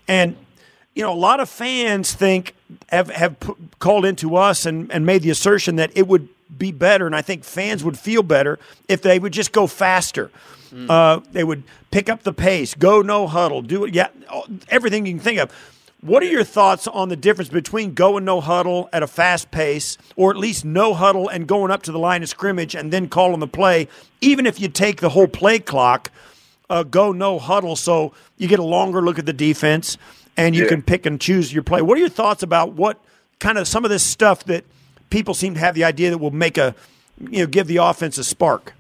And 0.07 0.37
you 0.95 1.03
know, 1.03 1.13
a 1.13 1.19
lot 1.19 1.41
of 1.41 1.49
fans 1.49 2.15
think 2.15 2.55
have 2.91 3.11
have 3.11 3.35
called 3.81 4.05
into 4.05 4.37
us 4.37 4.65
and, 4.65 4.93
and 4.93 5.05
made 5.05 5.23
the 5.23 5.31
assertion 5.31 5.75
that 5.77 5.91
it 5.97 6.07
would 6.07 6.29
be 6.57 6.71
better, 6.71 7.05
and 7.05 7.17
I 7.17 7.21
think 7.21 7.43
fans 7.43 7.83
would 7.83 7.99
feel 7.99 8.23
better 8.23 8.61
if 8.87 9.03
they 9.03 9.19
would 9.19 9.33
just 9.33 9.51
go 9.51 9.67
faster. 9.67 10.31
Mm. 10.71 10.89
Uh, 10.89 11.21
they 11.33 11.43
would 11.43 11.65
pick 11.91 12.09
up 12.09 12.23
the 12.23 12.33
pace, 12.33 12.75
go 12.75 13.03
no 13.03 13.27
huddle, 13.27 13.61
do 13.61 13.87
it. 13.87 13.93
Yeah, 13.93 14.11
everything 14.69 15.05
you 15.05 15.15
can 15.15 15.21
think 15.21 15.41
of. 15.41 15.53
What 16.03 16.23
are 16.23 16.27
your 16.27 16.45
thoughts 16.45 16.87
on 16.87 17.09
the 17.09 17.17
difference 17.17 17.49
between 17.49 17.95
going 17.95 18.25
no 18.25 18.41
huddle 18.41 18.89
at 18.93 19.03
a 19.03 19.07
fast 19.07 19.51
pace, 19.51 19.97
or 20.15 20.31
at 20.31 20.37
least 20.37 20.65
no 20.65 20.95
huddle 20.95 21.29
and 21.29 21.49
going 21.49 21.71
up 21.71 21.83
to 21.85 21.93
the 21.93 21.99
line 21.99 22.23
of 22.23 22.29
scrimmage 22.29 22.75
and 22.75 22.93
then 22.93 23.09
calling 23.09 23.41
the 23.41 23.47
play, 23.47 23.89
even 24.21 24.47
if 24.47 24.61
you 24.61 24.69
take 24.69 25.01
the 25.01 25.09
whole 25.09 25.27
play 25.27 25.59
clock, 25.59 26.11
uh, 26.69 26.83
go 26.83 27.13
no 27.13 27.39
huddle, 27.39 27.77
so 27.77 28.13
you 28.37 28.47
get 28.47 28.59
a 28.59 28.65
longer 28.65 29.01
look 29.01 29.19
at 29.19 29.27
the 29.27 29.33
defense 29.33 29.97
and 30.37 30.55
you 30.55 30.65
yeah. 30.65 30.69
can 30.69 30.83
pick 30.83 31.07
and 31.07 31.21
choose 31.21 31.53
your 31.53 31.63
play. 31.63 31.81
What 31.81 31.97
are 31.97 32.01
your 32.01 32.11
thoughts 32.11 32.43
about 32.43 32.75
what 32.75 33.01
kind 33.39 33.57
of 33.57 33.67
some 33.67 33.85
of 33.85 33.91
this 33.91 34.03
stuff 34.03 34.45
that 34.45 34.65
people 35.11 35.33
seem 35.35 35.55
to 35.55 35.61
have 35.61 35.75
the 35.75 35.85
idea 35.85 36.11
that 36.11 36.19
will 36.19 36.31
make 36.31 36.59
a 36.59 36.75
you 37.19 37.41
know 37.41 37.47
give 37.47 37.67
the 37.67 37.79
offense 37.79 38.19
a 38.19 38.25
spark? 38.25 38.75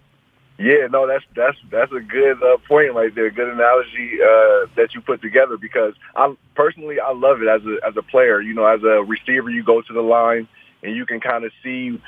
Yeah, 0.58 0.86
no, 0.90 1.06
that's 1.06 1.24
that's 1.34 1.56
that's 1.70 1.92
a 1.92 2.00
good 2.00 2.42
uh, 2.42 2.56
point 2.66 2.94
right 2.94 3.14
there. 3.14 3.30
Good 3.30 3.52
analogy 3.52 4.18
uh, 4.22 4.66
that 4.76 4.94
you 4.94 5.02
put 5.02 5.20
together 5.20 5.58
because 5.58 5.92
I 6.14 6.34
personally 6.54 6.98
I 6.98 7.12
love 7.12 7.42
it 7.42 7.48
as 7.48 7.60
a 7.66 7.86
as 7.86 7.94
a 7.96 8.02
player. 8.02 8.40
You 8.40 8.54
know, 8.54 8.66
as 8.66 8.82
a 8.82 9.04
receiver, 9.04 9.50
you 9.50 9.62
go 9.62 9.82
to 9.82 9.92
the 9.92 10.00
line 10.00 10.48
and 10.82 10.94
you 10.94 11.04
can 11.04 11.20
kind 11.20 11.44
of 11.44 11.52
see 11.62 12.00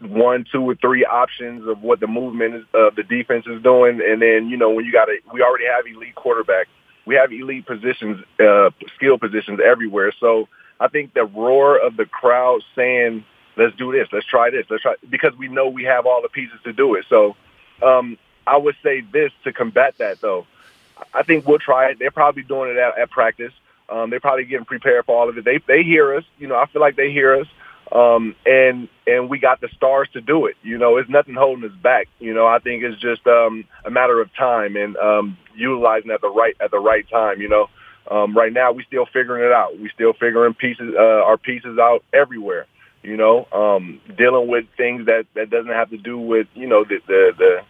one, 0.00 0.44
two, 0.50 0.62
or 0.62 0.74
three 0.76 1.04
options 1.04 1.66
of 1.66 1.82
what 1.82 1.98
the 1.98 2.06
movement 2.06 2.66
uh, 2.74 2.90
the 2.94 3.02
defense 3.02 3.46
is 3.46 3.62
doing, 3.62 4.00
and 4.00 4.22
then 4.22 4.48
you 4.48 4.56
know 4.56 4.70
when 4.70 4.84
you 4.84 4.92
got 4.92 5.08
a 5.08 5.16
we 5.32 5.42
already 5.42 5.66
have 5.66 5.84
elite 5.86 6.14
quarterbacks, 6.14 6.70
we 7.06 7.16
have 7.16 7.32
elite 7.32 7.66
positions, 7.66 8.22
uh, 8.38 8.70
skill 8.94 9.18
positions 9.18 9.60
everywhere. 9.64 10.12
So 10.20 10.48
I 10.78 10.88
think 10.88 11.14
the 11.14 11.24
roar 11.24 11.78
of 11.78 11.96
the 11.96 12.06
crowd 12.06 12.60
saying, 12.76 13.24
"Let's 13.56 13.74
do 13.76 13.90
this, 13.90 14.08
let's 14.12 14.26
try 14.26 14.50
this, 14.50 14.66
let's 14.70 14.82
try," 14.82 14.94
because 15.08 15.36
we 15.36 15.48
know 15.48 15.68
we 15.68 15.84
have 15.84 16.06
all 16.06 16.22
the 16.22 16.28
pieces 16.28 16.58
to 16.64 16.72
do 16.72 16.94
it. 16.94 17.04
So 17.08 17.34
um, 17.82 18.18
I 18.46 18.56
would 18.56 18.76
say 18.82 19.02
this 19.12 19.32
to 19.44 19.52
combat 19.52 19.94
that, 19.98 20.20
though. 20.20 20.46
I 21.14 21.22
think 21.22 21.46
we'll 21.46 21.58
try 21.58 21.90
it. 21.90 21.98
They're 21.98 22.10
probably 22.10 22.42
doing 22.42 22.70
it 22.70 22.76
at, 22.76 22.98
at 22.98 23.10
practice. 23.10 23.52
Um, 23.88 24.10
they're 24.10 24.20
probably 24.20 24.44
getting 24.44 24.66
prepared 24.66 25.06
for 25.06 25.16
all 25.16 25.28
of 25.28 25.38
it. 25.38 25.44
They 25.44 25.58
they 25.66 25.82
hear 25.82 26.14
us. 26.14 26.24
You 26.38 26.48
know, 26.48 26.56
I 26.56 26.66
feel 26.66 26.80
like 26.80 26.96
they 26.96 27.12
hear 27.12 27.40
us. 27.40 27.46
Um, 27.90 28.34
and 28.44 28.88
and 29.06 29.30
we 29.30 29.38
got 29.38 29.60
the 29.60 29.68
stars 29.68 30.08
to 30.12 30.20
do 30.20 30.46
it. 30.46 30.56
You 30.62 30.76
know, 30.76 30.98
it's 30.98 31.08
nothing 31.08 31.34
holding 31.34 31.64
us 31.64 31.76
back. 31.82 32.08
You 32.18 32.34
know, 32.34 32.46
I 32.46 32.58
think 32.58 32.82
it's 32.82 33.00
just 33.00 33.26
um, 33.26 33.64
a 33.84 33.90
matter 33.90 34.20
of 34.20 34.34
time 34.34 34.76
and 34.76 34.96
um, 34.96 35.38
utilizing 35.54 36.10
at 36.10 36.20
the 36.20 36.28
right 36.28 36.56
at 36.60 36.70
the 36.70 36.78
right 36.78 37.08
time. 37.08 37.40
You 37.40 37.48
know, 37.48 37.70
um, 38.10 38.36
right 38.36 38.52
now 38.52 38.72
we're 38.72 38.84
still 38.84 39.06
figuring 39.06 39.44
it 39.44 39.52
out. 39.52 39.78
We're 39.78 39.90
still 39.90 40.12
figuring 40.12 40.52
pieces 40.54 40.94
uh, 40.94 41.22
our 41.24 41.38
pieces 41.38 41.78
out 41.78 42.04
everywhere 42.12 42.66
you 43.02 43.16
know, 43.16 43.46
um, 43.52 44.00
dealing 44.16 44.48
with 44.48 44.66
things 44.76 45.06
that, 45.06 45.26
that 45.34 45.50
doesn't 45.50 45.72
have 45.72 45.90
to 45.90 45.96
do 45.96 46.18
with, 46.18 46.46
you 46.54 46.66
know, 46.66 46.84
the, 46.84 46.98
the, 47.06 47.32
the, 47.38 47.60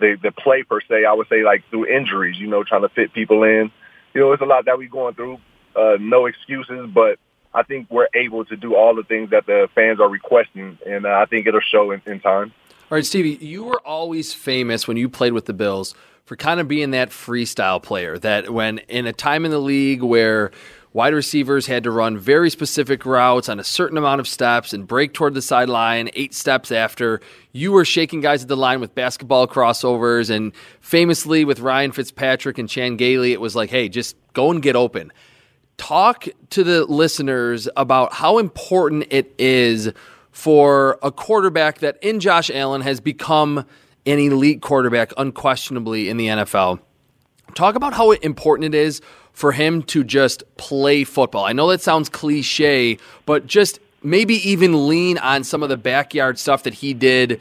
the, 0.00 0.16
the 0.22 0.32
play 0.32 0.62
per 0.62 0.80
se. 0.80 1.04
I 1.04 1.12
would 1.12 1.28
say 1.28 1.42
like 1.42 1.64
through 1.70 1.86
injuries, 1.86 2.36
you 2.38 2.46
know, 2.46 2.64
trying 2.64 2.82
to 2.82 2.88
fit 2.88 3.12
people 3.12 3.42
in. 3.42 3.70
You 4.14 4.22
know, 4.22 4.32
it's 4.32 4.42
a 4.42 4.46
lot 4.46 4.64
that 4.64 4.78
we're 4.78 4.88
going 4.88 5.14
through. 5.14 5.38
Uh, 5.76 5.96
no 6.00 6.26
excuses, 6.26 6.90
but 6.92 7.18
I 7.54 7.62
think 7.62 7.88
we're 7.90 8.08
able 8.14 8.44
to 8.46 8.56
do 8.56 8.74
all 8.74 8.94
the 8.94 9.02
things 9.02 9.30
that 9.30 9.46
the 9.46 9.68
fans 9.74 10.00
are 10.00 10.08
requesting, 10.08 10.78
and 10.86 11.06
uh, 11.06 11.10
I 11.10 11.26
think 11.26 11.46
it'll 11.46 11.60
show 11.60 11.90
in, 11.92 12.02
in 12.06 12.20
time. 12.20 12.52
All 12.90 12.96
right, 12.96 13.04
Stevie, 13.04 13.44
you 13.44 13.64
were 13.64 13.80
always 13.86 14.32
famous 14.32 14.88
when 14.88 14.96
you 14.96 15.08
played 15.08 15.34
with 15.34 15.44
the 15.44 15.52
Bills 15.52 15.94
for 16.24 16.36
kind 16.36 16.60
of 16.60 16.68
being 16.68 16.90
that 16.90 17.10
freestyle 17.10 17.82
player 17.82 18.18
that 18.18 18.50
when 18.50 18.78
in 18.88 19.06
a 19.06 19.12
time 19.12 19.44
in 19.44 19.50
the 19.50 19.58
league 19.58 20.02
where 20.02 20.50
Wide 20.98 21.14
receivers 21.14 21.68
had 21.68 21.84
to 21.84 21.92
run 21.92 22.18
very 22.18 22.50
specific 22.50 23.06
routes 23.06 23.48
on 23.48 23.60
a 23.60 23.62
certain 23.62 23.96
amount 23.96 24.18
of 24.18 24.26
steps 24.26 24.72
and 24.72 24.84
break 24.84 25.12
toward 25.12 25.32
the 25.32 25.40
sideline 25.40 26.10
eight 26.14 26.34
steps 26.34 26.72
after. 26.72 27.20
You 27.52 27.70
were 27.70 27.84
shaking 27.84 28.20
guys 28.20 28.42
at 28.42 28.48
the 28.48 28.56
line 28.56 28.80
with 28.80 28.96
basketball 28.96 29.46
crossovers. 29.46 30.28
And 30.28 30.52
famously, 30.80 31.44
with 31.44 31.60
Ryan 31.60 31.92
Fitzpatrick 31.92 32.58
and 32.58 32.68
Chan 32.68 32.96
Gailey, 32.96 33.32
it 33.32 33.40
was 33.40 33.54
like, 33.54 33.70
hey, 33.70 33.88
just 33.88 34.16
go 34.32 34.50
and 34.50 34.60
get 34.60 34.74
open. 34.74 35.12
Talk 35.76 36.26
to 36.50 36.64
the 36.64 36.84
listeners 36.86 37.68
about 37.76 38.14
how 38.14 38.38
important 38.38 39.06
it 39.10 39.32
is 39.38 39.92
for 40.32 40.98
a 41.00 41.12
quarterback 41.12 41.78
that 41.78 41.96
in 42.02 42.18
Josh 42.18 42.50
Allen 42.50 42.80
has 42.80 42.98
become 42.98 43.58
an 44.04 44.18
elite 44.18 44.62
quarterback, 44.62 45.12
unquestionably, 45.16 46.08
in 46.08 46.16
the 46.16 46.26
NFL 46.26 46.80
Talk 47.54 47.74
about 47.74 47.94
how 47.94 48.12
important 48.12 48.74
it 48.74 48.78
is 48.78 49.00
for 49.38 49.52
him 49.52 49.84
to 49.84 50.02
just 50.02 50.42
play 50.56 51.04
football. 51.04 51.44
I 51.44 51.52
know 51.52 51.68
that 51.68 51.80
sounds 51.80 52.08
cliche, 52.08 52.98
but 53.24 53.46
just 53.46 53.78
maybe 54.02 54.34
even 54.50 54.88
lean 54.88 55.16
on 55.18 55.44
some 55.44 55.62
of 55.62 55.68
the 55.68 55.76
backyard 55.76 56.40
stuff 56.40 56.64
that 56.64 56.74
he 56.74 56.92
did 56.92 57.40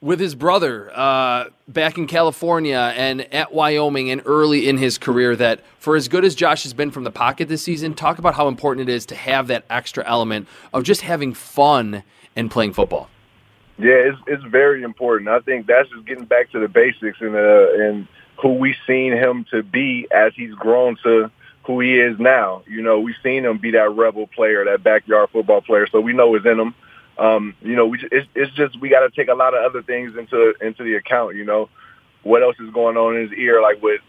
with 0.00 0.18
his 0.18 0.34
brother 0.34 0.90
uh, 0.92 1.44
back 1.68 1.98
in 1.98 2.08
California 2.08 2.92
and 2.96 3.32
at 3.32 3.52
Wyoming 3.52 4.10
and 4.10 4.22
early 4.24 4.68
in 4.68 4.76
his 4.78 4.98
career. 4.98 5.36
That 5.36 5.60
for 5.78 5.94
as 5.94 6.08
good 6.08 6.24
as 6.24 6.34
Josh 6.34 6.64
has 6.64 6.74
been 6.74 6.90
from 6.90 7.04
the 7.04 7.12
pocket 7.12 7.46
this 7.46 7.62
season, 7.62 7.94
talk 7.94 8.18
about 8.18 8.34
how 8.34 8.48
important 8.48 8.88
it 8.88 8.92
is 8.92 9.06
to 9.06 9.14
have 9.14 9.46
that 9.46 9.64
extra 9.70 10.04
element 10.08 10.48
of 10.74 10.82
just 10.82 11.02
having 11.02 11.32
fun 11.32 12.02
and 12.34 12.50
playing 12.50 12.72
football. 12.72 13.08
Yeah, 13.78 13.90
it's 13.92 14.18
it's 14.26 14.42
very 14.50 14.82
important. 14.82 15.28
I 15.28 15.38
think 15.38 15.68
that's 15.68 15.88
just 15.90 16.06
getting 16.06 16.24
back 16.24 16.50
to 16.50 16.58
the 16.58 16.66
basics 16.66 17.20
and 17.20 17.36
uh, 17.36 17.84
and 17.84 18.08
who 18.40 18.54
we've 18.54 18.76
seen 18.86 19.12
him 19.12 19.44
to 19.50 19.62
be 19.62 20.06
as 20.10 20.32
he's 20.34 20.54
grown 20.54 20.96
to 21.02 21.30
who 21.64 21.80
he 21.80 21.98
is 21.98 22.18
now. 22.18 22.62
You 22.66 22.82
know, 22.82 23.00
we've 23.00 23.16
seen 23.22 23.44
him 23.44 23.58
be 23.58 23.72
that 23.72 23.90
rebel 23.90 24.26
player, 24.26 24.64
that 24.64 24.82
backyard 24.82 25.30
football 25.30 25.60
player. 25.60 25.86
So 25.90 26.00
we 26.00 26.12
know 26.12 26.34
it's 26.34 26.46
in 26.46 26.58
him. 26.58 26.74
Um, 27.18 27.54
you 27.60 27.76
know, 27.76 27.86
we 27.86 27.98
it's, 28.10 28.26
it's 28.34 28.52
just 28.54 28.80
we 28.80 28.88
got 28.88 29.00
to 29.00 29.10
take 29.10 29.28
a 29.28 29.34
lot 29.34 29.54
of 29.54 29.62
other 29.62 29.82
things 29.82 30.16
into 30.16 30.54
into 30.60 30.84
the 30.84 30.94
account. 30.94 31.36
You 31.36 31.44
know, 31.44 31.68
what 32.22 32.42
else 32.42 32.56
is 32.60 32.70
going 32.70 32.96
on 32.96 33.16
in 33.16 33.28
his 33.28 33.38
ear, 33.38 33.60
like 33.60 33.82
with 33.82 34.00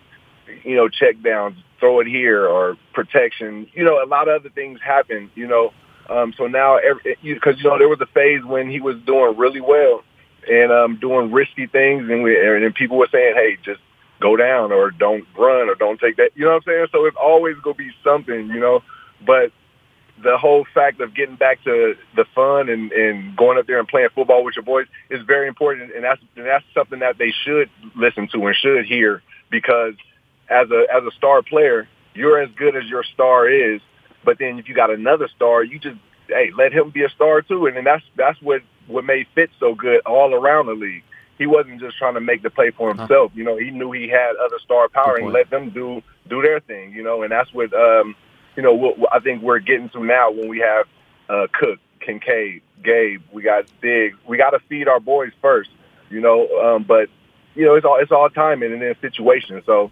you 0.64 0.78
know 0.78 0.88
check 0.88 1.22
downs, 1.22 1.58
throw 1.80 2.00
it 2.00 2.08
here, 2.08 2.48
or 2.48 2.78
protection. 2.94 3.68
You 3.74 3.84
know, 3.84 4.02
a 4.02 4.08
lot 4.08 4.30
of 4.30 4.40
other 4.40 4.50
things 4.50 4.80
happen. 4.82 5.30
You 5.36 5.48
know, 5.48 5.74
um, 6.10 6.34
so 6.38 6.48
now 6.48 6.80
because 7.22 7.58
you 7.58 7.70
know 7.70 7.78
there 7.78 7.90
was 7.90 8.00
a 8.00 8.06
phase 8.08 8.46
when 8.46 8.70
he 8.70 8.80
was 8.80 8.96
doing 9.06 9.36
really 9.38 9.62
well 9.62 10.04
and 10.50 10.72
um, 10.72 10.96
doing 10.96 11.32
risky 11.34 11.68
things, 11.68 12.10
and 12.10 12.24
we 12.24 12.40
and 12.40 12.74
people 12.74 12.98
were 12.98 13.10
saying, 13.12 13.34
hey, 13.36 13.58
just 13.64 13.82
go 14.22 14.38
down 14.38 14.72
or 14.72 14.92
don't 14.92 15.26
run 15.38 15.68
or 15.68 15.76
don't 15.76 16.00
take 16.00 16.18
that. 16.18 16.32
You 16.36 16.46
know 16.46 16.52
what 16.52 16.64
I'm 16.68 16.74
saying? 16.74 16.88
So 16.92 17.06
it's 17.06 17.18
always 17.20 17.56
going 17.64 17.76
to 17.76 17.84
be 17.84 17.92
something, 18.04 18.48
you 18.48 18.60
know. 18.60 18.82
But 19.26 19.52
the 20.24 20.38
whole 20.38 20.66
fact 20.74 21.02
of 21.02 21.16
getting 21.16 21.36
back 21.36 21.64
to 21.64 21.96
the 22.16 22.26
fun 22.36 22.70
and, 22.70 22.92
and 22.92 23.36
going 23.36 23.58
up 23.58 23.68
there 23.68 23.80
and 23.80 23.88
playing 23.88 24.10
football 24.16 24.44
with 24.44 24.56
your 24.56 24.64
boys 24.64 24.86
is 25.10 25.22
very 25.26 25.48
important, 25.48 25.94
and 25.94 26.04
that's 26.04 26.22
and 26.36 26.46
that's 26.46 26.66
something 26.74 27.00
that 27.00 27.18
they 27.18 27.34
should 27.44 27.70
listen 27.96 28.28
to 28.34 28.48
and 28.48 28.56
should 28.56 28.86
hear 28.86 29.22
because 29.50 29.96
as 30.50 30.70
a 30.70 30.86
as 30.94 31.04
a 31.04 31.12
star 31.18 31.42
player, 31.42 31.88
you're 32.14 32.42
as 32.42 32.50
good 32.56 32.76
as 32.76 32.86
your 32.86 33.04
star 33.04 33.50
is. 33.50 33.82
But 34.24 34.38
then 34.38 34.60
if 34.60 34.70
you 34.70 34.76
got 34.76 34.92
another 34.92 35.28
star, 35.36 35.64
you 35.64 35.80
just 35.80 35.98
hey 36.28 36.52
let 36.56 36.72
him 36.72 36.92
be 36.92 37.04
a 37.04 37.10
star 37.10 37.42
too, 37.42 37.66
and 37.66 37.76
then 37.76 37.84
that's 37.84 38.04
that's 38.16 38.40
what 38.42 38.62
what 38.88 39.04
made 39.04 39.28
Fitz 39.34 39.54
so 39.60 39.74
good 39.74 40.02
all 40.06 40.34
around 40.34 40.68
the 40.68 40.74
league 40.74 41.04
he 41.42 41.48
wasn't 41.48 41.80
just 41.80 41.98
trying 41.98 42.14
to 42.14 42.22
make 42.22 42.44
the 42.44 42.52
play 42.52 42.70
for 42.70 42.94
himself. 42.94 43.32
You 43.34 43.44
know, 43.44 43.58
he 43.58 43.72
knew 43.72 43.92
he 43.92 44.08
had 44.08 44.36
other 44.36 44.60
star 44.64 44.88
power 44.90 45.16
and 45.16 45.34
let 45.34 45.50
them 45.50 45.72
do 45.72 46.04
do 46.30 46.40
their 46.44 46.60
thing. 46.60 46.94
You 46.94 47.02
know, 47.02 47.24
and 47.24 47.32
that's 47.32 47.52
what 47.52 47.74
um, 47.74 48.16
you 48.56 48.62
know. 48.62 48.76
What, 48.76 49.00
what 49.00 49.12
I 49.12 49.20
think 49.20 49.42
we're 49.42 49.58
getting 49.58 49.90
to 49.90 50.06
now 50.06 50.30
when 50.30 50.48
we 50.48 50.60
have 50.60 50.86
uh, 51.30 51.48
Cook, 51.52 51.80
Kincaid, 52.00 52.62
Gabe. 52.84 53.24
We 53.32 53.42
got 53.42 53.66
Diggs. 53.82 54.18
We 54.28 54.38
got 54.38 54.52
to 54.52 54.60
feed 54.70 54.88
our 54.88 55.00
boys 55.00 55.32
first. 55.42 55.72
You 56.12 56.22
know, 56.22 56.48
um, 56.60 56.84
but 56.84 57.10
you 57.56 57.66
know, 57.66 57.74
it's 57.74 57.86
all 57.86 57.98
it's 58.00 58.12
all 58.12 58.30
timing 58.30 58.72
and 58.72 58.82
then 58.84 58.94
situation. 59.02 59.64
So, 59.66 59.90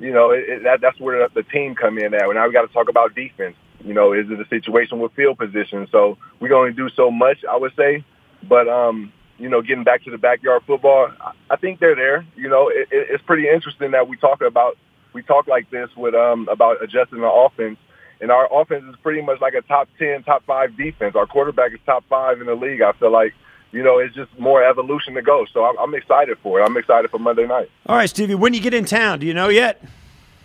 you 0.00 0.12
know, 0.12 0.32
it, 0.32 0.44
it, 0.50 0.62
that 0.64 0.82
that's 0.82 1.00
where 1.00 1.28
the, 1.28 1.42
the 1.42 1.48
team 1.48 1.74
come 1.76 1.96
in 1.96 2.12
at. 2.12 2.28
Now 2.28 2.46
we 2.46 2.52
got 2.52 2.66
to 2.66 2.72
talk 2.74 2.90
about 2.90 3.14
defense. 3.14 3.56
You 3.82 3.94
know, 3.94 4.12
is 4.12 4.26
it 4.30 4.38
a 4.38 4.46
situation 4.48 4.98
with 4.98 5.12
field 5.12 5.38
position? 5.38 5.88
So 5.90 6.18
we 6.40 6.50
can 6.50 6.58
only 6.58 6.74
do 6.74 6.90
so 6.90 7.10
much, 7.10 7.38
I 7.50 7.56
would 7.56 7.74
say. 7.74 8.04
But 8.46 8.68
um, 8.68 9.14
you 9.40 9.48
know, 9.48 9.62
getting 9.62 9.84
back 9.84 10.04
to 10.04 10.10
the 10.10 10.18
backyard 10.18 10.62
football, 10.66 11.10
I 11.48 11.56
think 11.56 11.80
they're 11.80 11.96
there. 11.96 12.24
You 12.36 12.48
know, 12.48 12.68
it, 12.68 12.88
it's 12.90 13.24
pretty 13.24 13.48
interesting 13.48 13.92
that 13.92 14.06
we 14.06 14.16
talk 14.16 14.42
about 14.42 14.76
we 15.12 15.22
talk 15.22 15.48
like 15.48 15.70
this 15.70 15.88
with 15.96 16.14
um 16.14 16.46
about 16.48 16.82
adjusting 16.82 17.20
the 17.20 17.30
offense, 17.30 17.78
and 18.20 18.30
our 18.30 18.48
offense 18.52 18.84
is 18.84 18.96
pretty 19.02 19.22
much 19.22 19.40
like 19.40 19.54
a 19.54 19.62
top 19.62 19.88
ten, 19.98 20.22
top 20.22 20.44
five 20.44 20.76
defense. 20.76 21.16
Our 21.16 21.26
quarterback 21.26 21.72
is 21.72 21.80
top 21.86 22.04
five 22.08 22.40
in 22.40 22.46
the 22.46 22.54
league. 22.54 22.82
I 22.82 22.92
feel 22.92 23.10
like. 23.10 23.34
You 23.72 23.84
know, 23.84 23.98
it's 23.98 24.16
just 24.16 24.36
more 24.36 24.64
evolution 24.64 25.14
to 25.14 25.22
go. 25.22 25.46
So 25.52 25.64
I'm, 25.64 25.78
I'm 25.78 25.94
excited 25.94 26.38
for 26.42 26.58
it. 26.58 26.64
I'm 26.64 26.76
excited 26.76 27.08
for 27.08 27.20
Monday 27.20 27.46
night. 27.46 27.70
All 27.86 27.94
right, 27.94 28.10
Stevie, 28.10 28.34
when 28.34 28.52
you 28.52 28.60
get 28.60 28.74
in 28.74 28.84
town, 28.84 29.20
do 29.20 29.28
you 29.28 29.32
know 29.32 29.48
yet? 29.48 29.80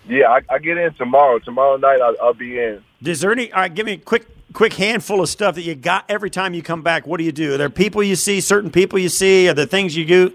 Yeah, 0.07 0.29
I, 0.29 0.41
I 0.47 0.59
get 0.59 0.77
in 0.77 0.93
tomorrow. 0.93 1.39
Tomorrow 1.39 1.77
night, 1.77 2.01
I'll, 2.01 2.15
I'll 2.21 2.33
be 2.35 2.59
in. 2.59 2.83
Is 3.03 3.21
there 3.21 3.31
any? 3.31 3.51
All 3.51 3.61
right, 3.61 3.73
give 3.73 3.87
me 3.87 3.93
a 3.93 3.97
quick 3.97 4.27
quick 4.53 4.73
handful 4.73 5.21
of 5.21 5.29
stuff 5.29 5.55
that 5.55 5.63
you 5.63 5.75
got 5.75 6.05
every 6.09 6.29
time 6.29 6.53
you 6.53 6.61
come 6.61 6.81
back. 6.81 7.05
What 7.07 7.17
do 7.17 7.23
you 7.23 7.31
do? 7.31 7.55
Are 7.55 7.57
there 7.57 7.69
people 7.69 8.03
you 8.03 8.15
see, 8.15 8.41
certain 8.41 8.71
people 8.71 8.99
you 8.99 9.09
see? 9.09 9.49
Are 9.49 9.53
there 9.53 9.65
things 9.65 9.95
you 9.95 10.05
do, 10.05 10.33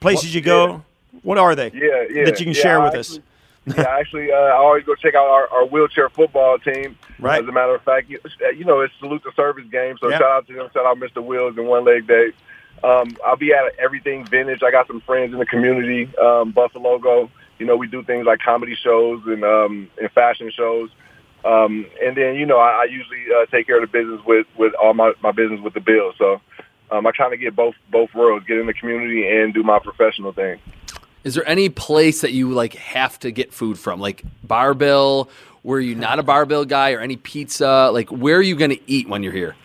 places 0.00 0.34
you 0.34 0.40
go? 0.40 0.66
Yeah. 0.66 0.80
What 1.22 1.38
are 1.38 1.54
they? 1.54 1.70
Yeah, 1.72 2.04
yeah. 2.10 2.24
That 2.24 2.38
you 2.38 2.46
can 2.46 2.54
yeah, 2.54 2.62
share 2.62 2.80
with 2.80 2.94
actually, 2.94 3.18
us. 3.18 3.20
yeah, 3.76 3.84
actually, 3.98 4.32
uh, 4.32 4.36
I 4.36 4.52
always 4.52 4.84
go 4.84 4.94
check 4.94 5.14
out 5.14 5.26
our, 5.26 5.48
our 5.48 5.66
wheelchair 5.66 6.08
football 6.08 6.58
team. 6.58 6.96
Right. 7.18 7.42
As 7.42 7.48
a 7.48 7.52
matter 7.52 7.74
of 7.74 7.82
fact, 7.82 8.08
you, 8.08 8.20
you 8.56 8.64
know, 8.64 8.80
it's 8.80 8.94
salute 9.00 9.22
the 9.24 9.32
service 9.34 9.66
game. 9.70 9.96
So 9.98 10.10
shout 10.10 10.22
out 10.22 10.46
to 10.46 10.52
them. 10.52 10.70
Shout 10.72 10.86
out 10.86 10.98
Mr. 10.98 11.24
Wheels 11.24 11.56
and 11.56 11.66
One 11.66 11.84
Leg 11.84 12.06
Day. 12.06 12.30
Um, 12.84 13.16
I'll 13.24 13.36
be 13.36 13.52
at 13.52 13.64
everything 13.78 14.24
vintage. 14.26 14.62
I 14.62 14.70
got 14.70 14.86
some 14.86 15.00
friends 15.00 15.32
in 15.32 15.38
the 15.38 15.46
community. 15.46 16.14
Um, 16.16 16.52
Buffalo 16.52 16.98
go. 16.98 17.30
You 17.58 17.66
know, 17.66 17.76
we 17.76 17.86
do 17.86 18.02
things 18.02 18.26
like 18.26 18.40
comedy 18.40 18.76
shows 18.76 19.22
and 19.26 19.42
um, 19.42 19.90
and 20.00 20.10
fashion 20.12 20.52
shows. 20.54 20.90
Um, 21.46 21.86
and 22.02 22.16
then, 22.16 22.34
you 22.34 22.44
know, 22.44 22.58
I, 22.58 22.82
I 22.82 22.84
usually 22.90 23.22
uh, 23.34 23.46
take 23.46 23.66
care 23.66 23.82
of 23.82 23.90
the 23.90 23.98
business 23.98 24.20
with, 24.26 24.46
with 24.58 24.74
all 24.82 24.94
my, 24.94 25.12
my 25.22 25.30
business 25.30 25.60
with 25.60 25.74
the 25.74 25.80
Bills. 25.80 26.14
So 26.18 26.40
um, 26.90 27.06
I 27.06 27.12
kind 27.12 27.30
to 27.30 27.36
get 27.36 27.54
both 27.54 27.74
both 27.90 28.12
worlds, 28.14 28.46
get 28.46 28.58
in 28.58 28.66
the 28.66 28.74
community 28.74 29.26
and 29.28 29.54
do 29.54 29.62
my 29.62 29.78
professional 29.78 30.32
thing. 30.32 30.58
Is 31.24 31.34
there 31.34 31.48
any 31.48 31.68
place 31.68 32.20
that 32.20 32.32
you 32.32 32.50
like 32.52 32.74
have 32.74 33.18
to 33.20 33.30
get 33.30 33.52
food 33.52 33.78
from, 33.78 34.00
like 34.00 34.22
Bar-Bill? 34.44 35.28
Were 35.62 35.80
you 35.80 35.94
not 35.94 36.18
a 36.18 36.22
Bar-Bill 36.22 36.64
guy, 36.64 36.92
or 36.92 37.00
any 37.00 37.16
pizza? 37.16 37.90
Like, 37.92 38.10
where 38.10 38.36
are 38.36 38.42
you 38.42 38.54
going 38.54 38.70
to 38.70 38.80
eat 38.86 39.08
when 39.08 39.24
you're 39.24 39.32
here? 39.32 39.56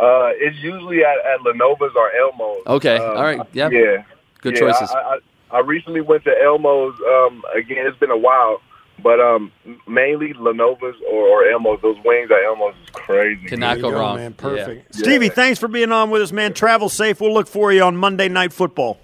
Uh, 0.00 0.30
it's 0.34 0.56
usually 0.58 1.04
at, 1.04 1.16
at 1.24 1.42
La 1.42 1.52
Nova's 1.52 1.92
or 1.94 2.10
Elmo's. 2.12 2.66
Okay, 2.66 2.96
Um, 2.96 3.16
all 3.16 3.22
right, 3.22 3.40
yeah, 3.52 3.68
Yeah. 3.70 4.02
good 4.40 4.54
Yeah, 4.54 4.60
choices. 4.60 4.90
I, 4.90 5.18
I, 5.52 5.58
I 5.58 5.60
recently 5.60 6.00
went 6.00 6.24
to 6.24 6.30
Elmo's. 6.42 6.94
Um, 7.00 7.44
again, 7.54 7.86
it's 7.86 7.98
been 7.98 8.10
a 8.10 8.16
while, 8.16 8.60
but 9.02 9.20
um, 9.20 9.52
mainly 9.86 10.32
La 10.34 10.52
Nova's 10.52 10.94
or, 11.10 11.26
or 11.28 11.50
Elmo's. 11.50 11.80
Those 11.82 11.96
wings 12.04 12.30
at 12.30 12.44
Elmo's 12.44 12.74
is 12.82 12.90
crazy. 12.90 13.46
Cannot 13.46 13.74
There 13.80 13.90
go 13.90 13.98
wrong. 13.98 14.16
man. 14.16 14.32
Perfect. 14.34 14.94
Yeah. 14.94 15.00
Stevie, 15.02 15.26
Yeah. 15.26 15.32
thanks 15.32 15.58
for 15.60 15.68
being 15.68 15.92
on 15.92 16.10
with 16.10 16.22
us, 16.22 16.32
man. 16.32 16.52
Travel 16.54 16.88
safe. 16.88 17.20
We'll 17.20 17.32
look 17.34 17.46
for 17.48 17.72
you 17.72 17.82
on 17.82 17.96
Monday 17.96 18.28
Night 18.28 18.52
Football. 18.52 18.98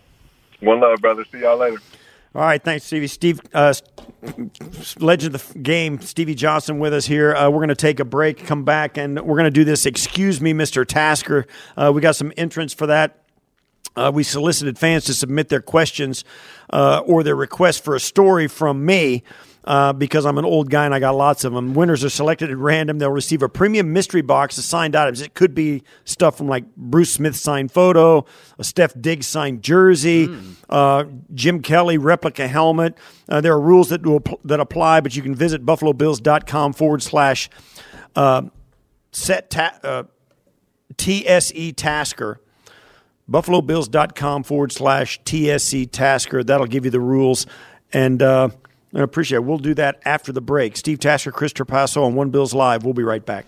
One 0.60 0.80
love, 0.80 1.00
brother. 1.00 1.24
See 1.30 1.40
y'all 1.40 1.58
later. 1.58 1.78
All 2.34 2.42
right, 2.42 2.62
thanks, 2.62 2.84
Stevie. 2.84 3.06
Steve, 3.06 3.40
uh, 3.54 3.72
legend 4.98 5.34
of 5.34 5.52
the 5.52 5.58
game, 5.60 6.00
Stevie 6.00 6.34
Johnson 6.34 6.78
with 6.78 6.92
us 6.92 7.06
here. 7.06 7.34
Uh, 7.34 7.48
we're 7.48 7.58
going 7.58 7.68
to 7.68 7.74
take 7.76 8.00
a 8.00 8.04
break, 8.04 8.44
come 8.46 8.64
back, 8.64 8.96
and 8.96 9.20
we're 9.20 9.36
going 9.36 9.44
to 9.44 9.50
do 9.50 9.64
this. 9.64 9.86
Excuse 9.86 10.40
me, 10.40 10.52
Mr. 10.52 10.86
Tasker. 10.86 11.46
Uh, 11.76 11.92
we 11.94 12.00
got 12.00 12.16
some 12.16 12.32
entrants 12.36 12.74
for 12.74 12.86
that. 12.86 13.20
Uh, 13.96 14.10
we 14.12 14.24
solicited 14.24 14.76
fans 14.78 15.04
to 15.04 15.14
submit 15.14 15.48
their 15.48 15.60
questions 15.60 16.24
uh, 16.70 17.02
or 17.06 17.22
their 17.22 17.36
requests 17.36 17.78
for 17.78 17.94
a 17.94 18.00
story 18.00 18.48
from 18.48 18.84
me. 18.84 19.22
Uh, 19.66 19.94
because 19.94 20.26
I'm 20.26 20.36
an 20.36 20.44
old 20.44 20.68
guy 20.68 20.84
and 20.84 20.94
I 20.94 20.98
got 20.98 21.14
lots 21.14 21.42
of 21.42 21.54
them. 21.54 21.72
Winners 21.72 22.04
are 22.04 22.10
selected 22.10 22.50
at 22.50 22.58
random. 22.58 22.98
They'll 22.98 23.10
receive 23.10 23.42
a 23.42 23.48
premium 23.48 23.94
mystery 23.94 24.20
box 24.20 24.58
of 24.58 24.64
signed 24.64 24.94
items. 24.94 25.22
It 25.22 25.32
could 25.32 25.54
be 25.54 25.82
stuff 26.04 26.36
from 26.36 26.48
like 26.48 26.76
Bruce 26.76 27.14
Smith 27.14 27.34
signed 27.34 27.72
photo, 27.72 28.26
a 28.58 28.64
Steph 28.64 28.92
Diggs 29.00 29.26
signed 29.26 29.62
jersey, 29.62 30.28
uh, 30.68 31.04
Jim 31.32 31.62
Kelly 31.62 31.96
replica 31.96 32.46
helmet. 32.46 32.98
Uh, 33.26 33.40
there 33.40 33.54
are 33.54 33.60
rules 33.60 33.88
that 33.88 34.04
will, 34.04 34.22
that 34.44 34.60
apply, 34.60 35.00
but 35.00 35.16
you 35.16 35.22
can 35.22 35.34
visit 35.34 35.64
buffalobills.com 35.64 36.74
forward 36.74 37.02
slash 37.02 37.48
uh, 38.16 38.42
set 39.12 39.48
ta- 39.48 39.78
uh, 39.82 40.02
TSE 40.98 41.72
Tasker 41.72 42.38
buffalobills.com 43.30 44.42
forward 44.42 44.72
slash 44.72 45.20
TSC 45.22 45.90
Tasker. 45.90 46.44
That'll 46.44 46.66
give 46.66 46.84
you 46.84 46.90
the 46.90 47.00
rules. 47.00 47.46
And 47.92 48.22
uh, 48.22 48.50
I 48.94 49.00
appreciate 49.00 49.38
it. 49.38 49.44
We'll 49.44 49.58
do 49.58 49.74
that 49.74 50.00
after 50.04 50.30
the 50.30 50.40
break. 50.40 50.76
Steve 50.76 51.00
Tasker, 51.00 51.32
Chris 51.32 51.52
Trapasso 51.52 52.04
on 52.04 52.14
One 52.14 52.30
Bills 52.30 52.54
Live. 52.54 52.84
We'll 52.84 52.94
be 52.94 53.02
right 53.02 53.24
back. 53.24 53.44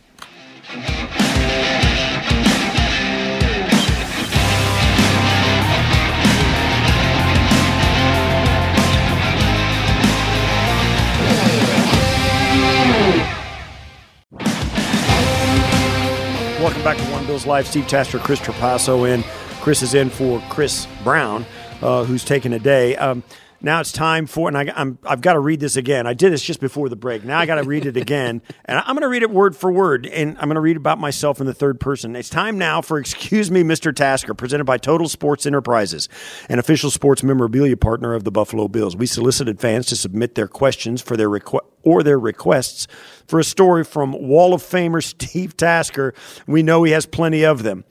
Welcome 16.61 16.83
back 16.83 16.97
to 16.97 17.05
One 17.13 17.25
Bills 17.27 17.47
Live. 17.47 17.69
Steve 17.69 17.87
Tasker, 17.87 18.19
Chris 18.19 18.41
Trapasso 18.41 19.09
in. 19.09 19.23
Chris 19.61 19.83
is 19.83 19.95
in 19.95 20.11
for 20.11 20.43
Chris 20.49 20.89
Brown, 21.05 21.47
uh, 21.83 22.03
who's 22.03 22.25
taking 22.25 22.53
a 22.53 22.59
day. 22.59 22.97
Um, 22.97 23.23
Now 23.61 23.81
it's 23.81 23.93
time 23.93 24.27
for, 24.27 24.49
and 24.49 24.57
I, 24.57 24.73
I'm, 24.77 24.99
I've 25.05 25.21
got 25.21 25.33
to 25.33 25.41
read 25.41 25.61
this 25.61 25.77
again. 25.77 26.07
I 26.07 26.15
did 26.15 26.33
this 26.33 26.43
just 26.43 26.61
before 26.61 26.89
the 26.89 26.97
break. 26.97 27.25
Now 27.25 27.39
I 27.39 27.47
got 27.47 27.57
to 27.57 27.63
read 27.63 27.87
it 27.87 27.97
again, 27.97 28.43
and 28.65 28.79
I'm 28.79 28.95
going 28.95 29.03
to 29.03 29.09
read 29.09 29.23
it 29.23 29.31
word 29.31 29.57
for 29.57 29.73
word, 29.73 30.07
and 30.07 30.37
I'm 30.39 30.45
going 30.45 30.57
to 30.57 30.61
read 30.61 30.77
about 30.77 30.99
myself 30.99 31.41
in 31.41 31.47
the 31.47 31.55
third 31.55 31.81
person. 31.81 32.15
It's 32.17 32.29
time 32.29 32.59
now 32.59 32.83
for 32.83 32.99
"Excuse 32.99 33.51
Me, 33.51 33.63
Mr. 33.63 33.95
Tasker," 33.95 34.35
presented 34.35 34.65
by 34.65 34.79
Total 34.79 35.09
Sports 35.09 35.47
Enterprises, 35.47 36.09
an 36.49 36.59
official 36.59 36.91
sports 36.91 37.23
memorabilia 37.23 37.77
partner 37.77 38.15
of 38.15 38.25
the 38.25 38.31
Buffalo 38.31 38.69
Bills. 38.69 38.95
We 38.97 39.07
solicited 39.07 39.61
fans 39.61 39.87
to 39.87 39.97
submit 39.97 40.35
their 40.35 40.49
questions 40.49 41.01
for 41.01 41.17
their 41.17 41.31
requ- 41.31 41.65
or 41.83 42.03
their 42.03 42.19
requests 42.19 42.87
for 43.27 43.39
a 43.39 43.45
story 43.45 43.85
from 43.85 44.13
Wall 44.13 44.55
of 44.55 44.63
Famer 44.63 45.03
Steve 45.23 45.57
Tasker. 45.57 46.15
We 46.47 46.63
know 46.63 46.83
he 46.83 46.93
has 46.93 47.07
plenty 47.07 47.45
of 47.45 47.63
them. 47.63 47.85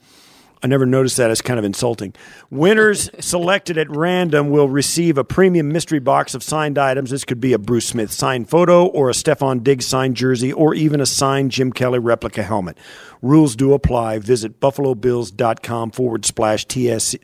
I 0.62 0.66
never 0.66 0.86
noticed 0.86 1.16
that. 1.18 1.30
It's 1.30 1.42
kind 1.42 1.58
of 1.58 1.64
insulting. 1.64 2.14
Winners 2.50 3.10
selected 3.20 3.76
at 3.78 3.90
random 3.90 4.50
will 4.50 4.68
receive 4.68 5.18
a 5.18 5.24
premium 5.24 5.68
mystery 5.68 5.98
box 5.98 6.34
of 6.34 6.42
signed 6.42 6.78
items. 6.78 7.10
This 7.10 7.24
could 7.24 7.40
be 7.40 7.52
a 7.52 7.58
Bruce 7.58 7.86
Smith 7.86 8.10
signed 8.10 8.48
photo 8.48 8.86
or 8.86 9.10
a 9.10 9.12
Stefon 9.12 9.62
Diggs 9.62 9.86
signed 9.86 10.16
jersey 10.16 10.52
or 10.52 10.74
even 10.74 11.00
a 11.00 11.06
signed 11.06 11.50
Jim 11.50 11.72
Kelly 11.72 11.98
replica 11.98 12.42
helmet. 12.42 12.78
Rules 13.20 13.54
do 13.54 13.72
apply. 13.74 14.18
Visit 14.18 14.60
buffalobills.com 14.60 15.90
forward 15.90 16.24
slash 16.24 16.66
TSC 16.66 17.20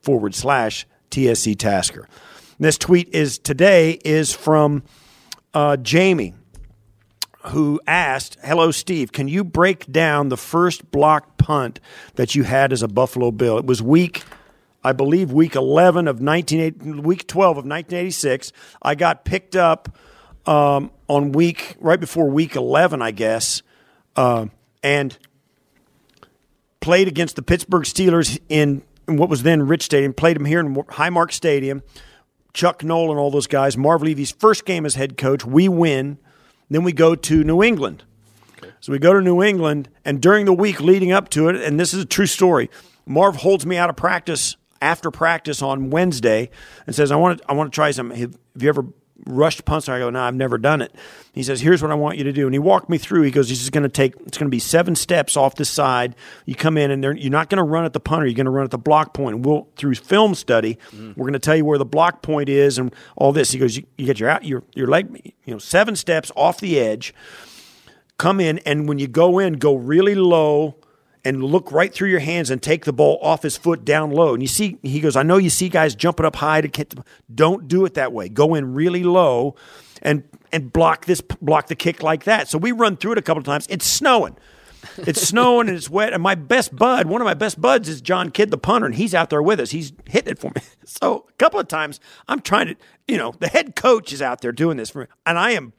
forward 0.00 0.34
slash 0.34 0.86
TSC 1.10 1.58
Tasker. 1.58 2.08
This 2.58 2.78
tweet 2.78 3.08
is 3.14 3.38
today 3.38 3.98
is 4.04 4.32
from 4.32 4.82
uh, 5.54 5.76
Jamie 5.76 6.34
who 7.48 7.80
asked, 7.86 8.36
Hello, 8.42 8.70
Steve, 8.70 9.12
can 9.12 9.28
you 9.28 9.44
break 9.44 9.90
down 9.90 10.28
the 10.28 10.36
first 10.36 10.90
block 10.90 11.38
punt 11.38 11.80
that 12.14 12.34
you 12.34 12.44
had 12.44 12.72
as 12.72 12.82
a 12.82 12.88
Buffalo 12.88 13.30
Bill? 13.30 13.58
It 13.58 13.66
was 13.66 13.82
week, 13.82 14.22
I 14.82 14.92
believe, 14.92 15.32
week 15.32 15.54
11 15.54 16.08
of 16.08 16.20
19, 16.20 17.02
week 17.02 17.26
12 17.26 17.50
of 17.50 17.64
1986. 17.64 18.52
I 18.82 18.94
got 18.94 19.24
picked 19.24 19.56
up 19.56 19.96
um, 20.46 20.90
on 21.08 21.32
week, 21.32 21.76
right 21.78 22.00
before 22.00 22.28
week 22.28 22.56
11, 22.56 23.02
I 23.02 23.10
guess, 23.10 23.62
uh, 24.16 24.46
and 24.82 25.16
played 26.80 27.08
against 27.08 27.36
the 27.36 27.42
Pittsburgh 27.42 27.84
Steelers 27.84 28.38
in, 28.48 28.82
in 29.06 29.16
what 29.16 29.28
was 29.28 29.42
then 29.42 29.66
Rich 29.66 29.82
Stadium, 29.82 30.14
played 30.14 30.36
them 30.36 30.44
here 30.44 30.60
in 30.60 30.74
Highmark 30.74 31.32
Stadium. 31.32 31.82
Chuck 32.54 32.82
Nolan, 32.82 33.18
all 33.18 33.30
those 33.30 33.46
guys. 33.46 33.76
Marv 33.76 34.02
Levy's 34.02 34.30
first 34.30 34.64
game 34.64 34.86
as 34.86 34.94
head 34.94 35.16
coach. 35.16 35.44
We 35.44 35.68
win. 35.68 36.18
Then 36.70 36.82
we 36.82 36.92
go 36.92 37.14
to 37.14 37.44
New 37.44 37.62
England. 37.62 38.04
Okay. 38.58 38.72
So 38.80 38.92
we 38.92 38.98
go 38.98 39.12
to 39.12 39.20
New 39.20 39.42
England, 39.42 39.88
and 40.04 40.20
during 40.20 40.44
the 40.44 40.52
week 40.52 40.80
leading 40.80 41.12
up 41.12 41.28
to 41.30 41.48
it, 41.48 41.56
and 41.56 41.78
this 41.78 41.94
is 41.94 42.02
a 42.02 42.06
true 42.06 42.26
story, 42.26 42.70
Marv 43.06 43.36
holds 43.36 43.64
me 43.64 43.76
out 43.76 43.88
of 43.88 43.96
practice 43.96 44.56
after 44.80 45.10
practice 45.10 45.62
on 45.62 45.90
Wednesday 45.90 46.50
and 46.86 46.94
says, 46.94 47.10
"I 47.10 47.16
want 47.16 47.38
to, 47.38 47.50
I 47.50 47.54
want 47.54 47.72
to 47.72 47.74
try 47.74 47.90
some. 47.90 48.10
Have, 48.10 48.32
have 48.54 48.62
you 48.62 48.68
ever 48.68 48.84
rushed 49.28 49.64
punts?" 49.64 49.88
And 49.88 49.94
I 49.94 49.98
go, 49.98 50.10
"No, 50.10 50.20
I've 50.20 50.34
never 50.34 50.58
done 50.58 50.82
it." 50.82 50.94
He 51.32 51.42
says, 51.42 51.60
"Here's 51.60 51.82
what 51.82 51.90
I 51.90 51.94
want 51.94 52.18
you 52.18 52.24
to 52.24 52.32
do," 52.32 52.46
and 52.46 52.54
he 52.54 52.58
walked 52.58 52.88
me 52.88 52.98
through. 52.98 53.22
He 53.22 53.30
goes, 53.30 53.48
"This 53.48 53.62
is 53.62 53.70
going 53.70 53.82
to 53.84 53.88
take. 53.88 54.14
It's 54.26 54.38
going 54.38 54.48
to 54.48 54.54
be 54.54 54.58
seven 54.58 54.94
steps 54.96 55.36
off 55.36 55.54
the 55.54 55.64
side. 55.64 56.16
You 56.46 56.54
come 56.54 56.76
in, 56.76 56.90
and 56.90 57.02
you're 57.02 57.30
not 57.30 57.50
going 57.50 57.58
to 57.58 57.62
run 57.62 57.84
at 57.84 57.92
the 57.92 58.00
punter. 58.00 58.26
You're 58.26 58.34
going 58.34 58.46
to 58.46 58.50
run 58.50 58.64
at 58.64 58.70
the 58.70 58.78
block 58.78 59.14
point. 59.14 59.36
And 59.36 59.44
we'll 59.44 59.68
through 59.76 59.94
film 59.94 60.34
study, 60.34 60.78
mm. 60.90 61.16
we're 61.16 61.24
going 61.24 61.32
to 61.34 61.38
tell 61.38 61.56
you 61.56 61.64
where 61.64 61.78
the 61.78 61.84
block 61.84 62.22
point 62.22 62.48
is 62.48 62.78
and 62.78 62.94
all 63.16 63.32
this." 63.32 63.52
He 63.52 63.58
goes, 63.58 63.76
"You, 63.76 63.84
you 63.96 64.06
get 64.06 64.18
your 64.18 64.28
out 64.28 64.44
your 64.44 64.64
your 64.74 64.86
leg, 64.86 65.34
you 65.44 65.52
know, 65.52 65.58
seven 65.58 65.96
steps 65.96 66.32
off 66.36 66.60
the 66.60 66.78
edge." 66.78 67.14
Come 68.16 68.40
in, 68.40 68.58
and 68.66 68.88
when 68.88 68.98
you 68.98 69.06
go 69.06 69.38
in, 69.38 69.54
go 69.54 69.76
really 69.76 70.16
low 70.16 70.74
and 71.24 71.42
look 71.42 71.70
right 71.72 71.92
through 71.92 72.08
your 72.08 72.20
hands 72.20 72.50
and 72.50 72.62
take 72.62 72.84
the 72.84 72.92
ball 72.92 73.18
off 73.22 73.42
his 73.42 73.56
foot 73.56 73.84
down 73.84 74.10
low. 74.10 74.34
And 74.34 74.42
you 74.42 74.48
see, 74.48 74.78
he 74.82 75.00
goes, 75.00 75.16
I 75.16 75.22
know 75.22 75.36
you 75.36 75.50
see 75.50 75.68
guys 75.68 75.94
jumping 75.94 76.26
up 76.26 76.36
high 76.36 76.60
to 76.60 76.68
get. 76.68 76.94
Don't 77.34 77.68
do 77.68 77.84
it 77.84 77.94
that 77.94 78.12
way. 78.12 78.28
Go 78.28 78.54
in 78.54 78.74
really 78.74 79.04
low, 79.04 79.54
and 80.02 80.24
and 80.52 80.72
block 80.72 81.06
this 81.06 81.20
block 81.20 81.68
the 81.68 81.76
kick 81.76 82.02
like 82.02 82.24
that. 82.24 82.48
So 82.48 82.58
we 82.58 82.72
run 82.72 82.96
through 82.96 83.12
it 83.12 83.18
a 83.18 83.22
couple 83.22 83.40
of 83.40 83.46
times. 83.46 83.66
It's 83.68 83.86
snowing. 83.86 84.36
It's 84.98 85.20
snowing 85.20 85.68
and 85.68 85.76
it's 85.76 85.90
wet. 85.90 86.12
And 86.12 86.22
my 86.22 86.34
best 86.34 86.74
bud, 86.74 87.06
one 87.06 87.20
of 87.20 87.24
my 87.24 87.34
best 87.34 87.60
buds, 87.60 87.88
is 87.88 88.00
John 88.00 88.30
Kidd, 88.30 88.50
the 88.50 88.58
punter, 88.58 88.86
and 88.86 88.94
he's 88.94 89.14
out 89.14 89.30
there 89.30 89.42
with 89.42 89.60
us. 89.60 89.70
He's 89.70 89.92
hitting 90.06 90.32
it 90.32 90.38
for 90.38 90.48
me. 90.54 90.62
So 90.90 91.26
a 91.28 91.32
couple 91.34 91.60
of 91.60 91.68
times, 91.68 92.00
I'm 92.28 92.40
trying 92.40 92.68
to, 92.68 92.76
you 93.06 93.18
know, 93.18 93.34
the 93.40 93.48
head 93.48 93.76
coach 93.76 94.10
is 94.10 94.22
out 94.22 94.40
there 94.40 94.52
doing 94.52 94.78
this 94.78 94.88
for 94.88 95.00
me, 95.00 95.06
and 95.26 95.38
I 95.38 95.50
am 95.50 95.74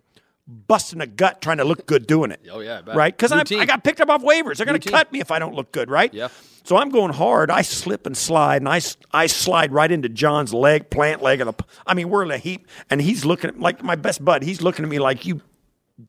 busting 0.49 0.99
a 0.99 1.07
gut 1.07 1.41
trying 1.41 1.57
to 1.57 1.63
look 1.63 1.85
good 1.85 2.07
doing 2.07 2.31
it. 2.31 2.41
Oh 2.51 2.61
yeah, 2.61 2.81
right. 2.85 3.15
Because 3.15 3.31
I 3.31 3.65
got 3.65 3.83
picked 3.83 4.01
up 4.01 4.09
off 4.09 4.23
waivers. 4.23 4.57
They're 4.57 4.65
going 4.65 4.79
to 4.79 4.91
cut 4.91 5.11
me 5.11 5.19
if 5.19 5.29
I 5.29 5.37
don't 5.37 5.53
look 5.53 5.71
good, 5.71 5.89
right? 5.89 6.11
Yeah. 6.13 6.29
So 6.63 6.77
I'm 6.77 6.89
going 6.89 7.13
hard. 7.13 7.51
I 7.51 7.61
slip 7.61 8.05
and 8.05 8.17
slide, 8.17 8.61
and 8.61 8.67
I, 8.67 8.81
I 9.11 9.27
slide 9.27 9.71
right 9.71 9.91
into 9.91 10.09
John's 10.09 10.53
leg, 10.53 10.89
plant 10.89 11.21
leg 11.21 11.41
of 11.41 11.55
the. 11.55 11.63
I 11.85 11.93
mean, 11.93 12.09
we're 12.09 12.23
in 12.23 12.31
a 12.31 12.37
heap, 12.37 12.67
and 12.89 13.01
he's 13.01 13.23
looking 13.23 13.49
at 13.49 13.59
like 13.59 13.83
my 13.83 13.95
best 13.95 14.25
bud. 14.25 14.43
He's 14.43 14.61
looking 14.61 14.83
at 14.83 14.89
me 14.89 14.99
like 14.99 15.25
you 15.25 15.41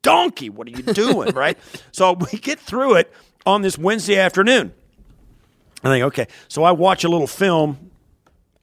donkey. 0.01 0.49
What 0.49 0.67
are 0.67 0.71
you 0.71 0.83
doing, 0.83 1.29
right? 1.35 1.57
So 1.91 2.13
we 2.13 2.39
get 2.39 2.59
through 2.59 2.95
it 2.95 3.13
on 3.45 3.61
this 3.61 3.77
Wednesday 3.77 4.17
afternoon. 4.17 4.73
I 5.83 5.89
think 5.89 6.05
okay. 6.05 6.27
So 6.47 6.63
I 6.63 6.71
watch 6.71 7.03
a 7.03 7.09
little 7.09 7.27
film 7.27 7.91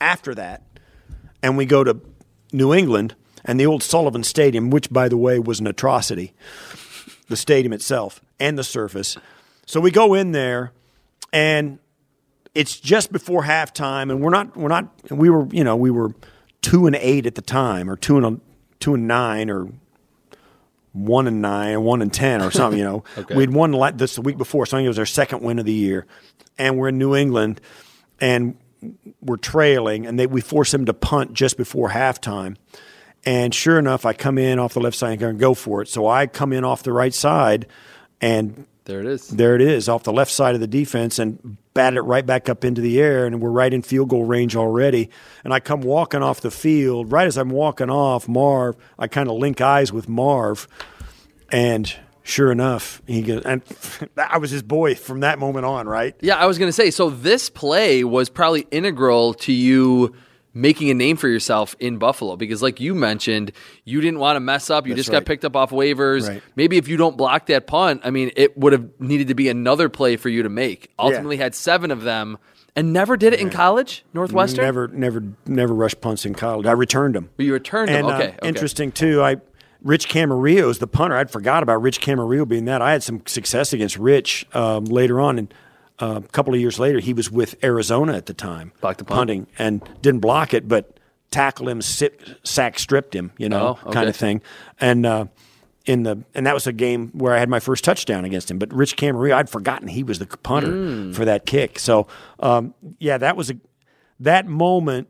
after 0.01 0.35
that, 0.35 0.63
and 1.43 1.57
we 1.57 1.65
go 1.65 1.85
to 1.85 2.01
New 2.53 2.75
England 2.75 3.15
and 3.45 3.59
the 3.59 3.67
old 3.67 3.83
Sullivan 3.83 4.25
Stadium, 4.25 4.71
which, 4.71 4.91
by 4.91 5.09
the 5.09 5.17
way, 5.17 5.39
was 5.39 5.61
an 5.61 5.67
atrocity, 5.67 6.33
the 7.29 7.37
stadium 7.37 7.73
itself 7.73 8.21
and 8.41 8.59
the 8.59 8.65
surface. 8.65 9.17
So 9.67 9.81
we 9.81 9.91
go 9.91 10.15
in 10.15 10.33
there, 10.33 10.73
and 11.33 11.79
it's 12.55 12.79
just 12.81 13.13
before 13.13 13.45
halftime, 13.45 14.11
and 14.11 14.21
we're 14.21 14.31
not, 14.31 14.57
we're 14.57 14.69
not, 14.69 14.89
we 15.11 15.31
were, 15.31 15.47
you 15.51 15.65
know, 15.65 15.77
we 15.77 15.91
were 15.91 16.15
two 16.63 16.87
and 16.87 16.97
eight 16.97 17.27
at 17.27 17.35
the 17.35 17.43
time, 17.43 17.91
or 17.91 17.97
two 17.97 18.19
and 18.19 18.41
two 18.81 18.95
and 18.95 19.07
nine, 19.07 19.51
or 19.51 19.69
one 20.93 21.27
and 21.27 21.43
nine, 21.43 21.75
or 21.75 21.81
one 21.81 22.03
and 22.03 22.13
ten, 22.13 22.43
or 22.43 22.51
something. 22.51 22.79
You 22.79 22.85
know, 22.85 23.05
okay. 23.19 23.35
we'd 23.35 23.53
won 23.53 23.73
like 23.73 23.99
this 23.99 24.15
the 24.15 24.23
week 24.23 24.39
before, 24.39 24.67
so 24.67 24.77
I 24.77 24.81
think 24.81 24.87
it 24.87 24.89
was 24.89 24.99
our 24.99 25.07
second 25.07 25.43
win 25.43 25.59
of 25.59 25.67
the 25.67 25.73
year, 25.73 26.07
and 26.57 26.79
we're 26.79 26.89
in 26.89 26.99
New 26.99 27.15
England, 27.15 27.61
and 28.21 28.57
we're 29.21 29.37
trailing, 29.37 30.07
and 30.07 30.19
they, 30.19 30.27
we 30.27 30.41
force 30.41 30.71
them 30.71 30.87
to 30.87 30.95
punt 30.95 31.35
just 31.35 31.57
before 31.57 31.91
halftime. 31.91 32.57
And 33.25 33.55
sure 33.55 33.79
enough, 33.79 34.07
I 34.07 34.13
come 34.13 34.39
in 34.39 34.59
off 34.59 34.75
the 34.75 34.81
left 34.81 34.97
side 34.97 35.21
and 35.21 35.39
go 35.39 35.55
for 35.55 35.83
it. 35.83 35.89
So 35.89 36.07
I 36.07 36.27
come 36.27 36.53
in 36.53 36.65
off 36.65 36.83
the 36.83 36.93
right 36.93 37.13
side, 37.13 37.67
and 38.21 38.67
there 38.85 39.01
it 39.01 39.07
is. 39.07 39.29
There 39.29 39.55
it 39.55 39.61
is 39.61 39.89
off 39.89 40.05
the 40.05 40.13
left 40.13 40.31
side 40.31 40.55
of 40.55 40.61
the 40.61 40.67
defense, 40.67 41.19
and 41.19 41.59
bat 41.75 41.95
it 41.95 42.01
right 42.03 42.25
back 42.25 42.49
up 42.49 42.65
into 42.65 42.81
the 42.81 43.01
air, 43.01 43.27
and 43.27 43.41
we're 43.41 43.51
right 43.51 43.73
in 43.73 43.83
field 43.83 44.09
goal 44.09 44.25
range 44.25 44.57
already. 44.57 45.11
And 45.45 45.53
I 45.53 45.61
come 45.61 45.83
walking 45.83 46.23
off 46.23 46.41
the 46.41 46.51
field. 46.51 47.13
Right 47.13 47.27
as 47.27 47.37
I'm 47.37 47.51
walking 47.51 47.91
off, 47.91 48.29
Marv, 48.29 48.77
I 48.99 49.09
kind 49.09 49.29
of 49.29 49.37
link 49.37 49.61
eyes 49.61 49.93
with 49.93 50.09
Marv, 50.09 50.67
and 51.51 51.95
sure 52.23 52.53
enough, 52.53 53.03
he 53.07 53.23
goes, 53.23 53.43
and 53.45 53.63
I 54.17 54.39
was 54.39 54.51
his 54.51 54.63
boy 54.63 54.95
from 54.95 55.21
that 55.21 55.39
moment 55.39 55.67
on, 55.67 55.89
right? 55.89 56.15
Yeah, 56.21 56.37
I 56.37 56.47
was 56.47 56.59
going 56.59 56.69
to 56.69 56.73
say. 56.73 56.91
So 56.91 57.11
this 57.11 57.51
play 57.51 58.05
was 58.05 58.29
probably 58.29 58.67
integral 58.71 59.35
to 59.35 59.53
you 59.53 60.15
making 60.59 60.91
a 60.91 60.95
name 60.95 61.17
for 61.17 61.29
yourself 61.29 61.77
in 61.79 61.99
Buffalo 61.99 62.37
because, 62.37 62.63
like 62.63 62.81
you 62.81 62.95
mentioned, 62.95 63.53
you 63.85 64.01
didn't 64.01 64.19
want 64.19 64.37
to 64.37 64.41
mess 64.41 64.71
up. 64.71 64.87
You 64.87 64.95
That's 64.95 65.07
just 65.07 65.13
right. 65.13 65.21
got 65.21 65.27
picked 65.27 65.45
up 65.45 65.57
off 65.57 65.71
waivers. 65.71 66.29
Right. 66.29 66.43
Maybe 66.57 66.77
if 66.77 66.89
you 66.89 66.97
don't 66.97 67.17
block 67.17 67.47
that 67.47 67.67
punt, 67.67 68.03
I 68.05 68.11
mean, 68.11 68.33
it 68.37 68.59
would 68.59 68.73
have 68.73 68.89
needed 69.01 69.29
to 69.29 69.35
be 69.35 69.49
another 69.49 69.89
play 69.89 70.17
for 70.17 70.29
you 70.29 70.43
to 70.43 70.49
make. 70.49 70.91
Ultimately, 70.99 71.37
yeah. 71.37 71.45
had 71.45 71.55
seven 71.55 71.91
of 71.91 72.03
them 72.03 72.39
and 72.75 72.93
never 72.93 73.17
did 73.17 73.33
it 73.33 73.41
in 73.41 73.51
college, 73.51 74.05
Northwestern. 74.13 74.65
Never, 74.65 74.89
never, 74.89 75.23
never 75.47 75.75
rushed 75.75 76.01
punts 76.01 76.27
in 76.27 76.35
college. 76.35 76.67
I 76.67 76.73
returned 76.73 77.15
them. 77.15 77.31
you 77.39 77.53
returned 77.53 77.91
and, 77.91 78.09
them. 78.09 78.15
Okay, 78.15 78.29
uh, 78.29 78.35
okay. 78.35 78.49
Interesting 78.49 78.93
too. 78.93 79.23
I 79.23 79.37
Rich 79.81 80.09
Camarillo 80.09 80.69
is 80.71 80.79
the 80.79 80.89
punter. 80.89 81.17
I'd 81.17 81.31
forgot 81.31 81.63
about 81.63 81.81
Rich 81.83 82.01
Camarillo 82.01 82.49
being 82.49 82.65
that. 82.65 82.83
I 82.83 82.91
had 82.91 83.05
some 83.05 83.23
success 83.27 83.73
against 83.73 83.97
Rich 83.97 84.45
um, 84.53 84.87
later 84.87 85.21
on, 85.21 85.39
and 85.39 85.55
uh, 86.01 86.21
a 86.25 86.29
couple 86.29 86.55
of 86.55 86.61
years 86.61 86.79
later, 86.79 87.01
he 87.01 87.13
was 87.13 87.31
with 87.31 87.63
Arizona 87.65 88.15
at 88.15 88.27
the 88.27 88.35
time, 88.35 88.73
Blocked 88.81 88.99
the 88.99 89.05
punt. 89.05 89.19
punting, 89.19 89.47
and 89.59 89.83
didn't 90.01 90.21
block 90.21 90.55
it, 90.55 90.69
but 90.69 90.99
tackled 91.31 91.69
him, 91.69 91.83
sit, 91.83 92.21
sack 92.43 92.79
stripped 92.79 93.15
him, 93.15 93.33
you 93.39 93.49
know, 93.49 93.79
oh, 93.83 93.89
okay. 93.89 93.93
kind 93.93 94.09
of 94.09 94.17
thing. 94.17 94.41
And 94.81 95.05
uh, 95.05 95.27
in 95.89 96.03
the 96.03 96.23
and 96.35 96.47
that 96.47 96.55
was 96.55 96.67
a 96.67 96.73
game 96.73 97.09
where 97.15 97.35
I 97.35 97.39
had 97.39 97.49
my 97.49 97.61
first 97.61 97.83
touchdown 97.83 98.25
against 98.25 98.51
him. 98.51 98.59
But 98.59 98.73
Rich 98.73 98.97
Camarillo, 98.97 99.35
I'd 99.35 99.51
forgotten 99.51 99.89
he 99.89 100.03
was 100.03 100.19
the 100.19 100.27
punter 100.27 100.71
mm. 100.71 101.15
for 101.15 101.25
that 101.25 101.47
kick. 101.47 101.79
So 101.79 102.07
um, 102.41 102.75
yeah, 102.99 103.19
that 103.19 103.37
was 103.37 103.51
a 103.51 103.57
that 104.21 104.47
moment 104.47 105.09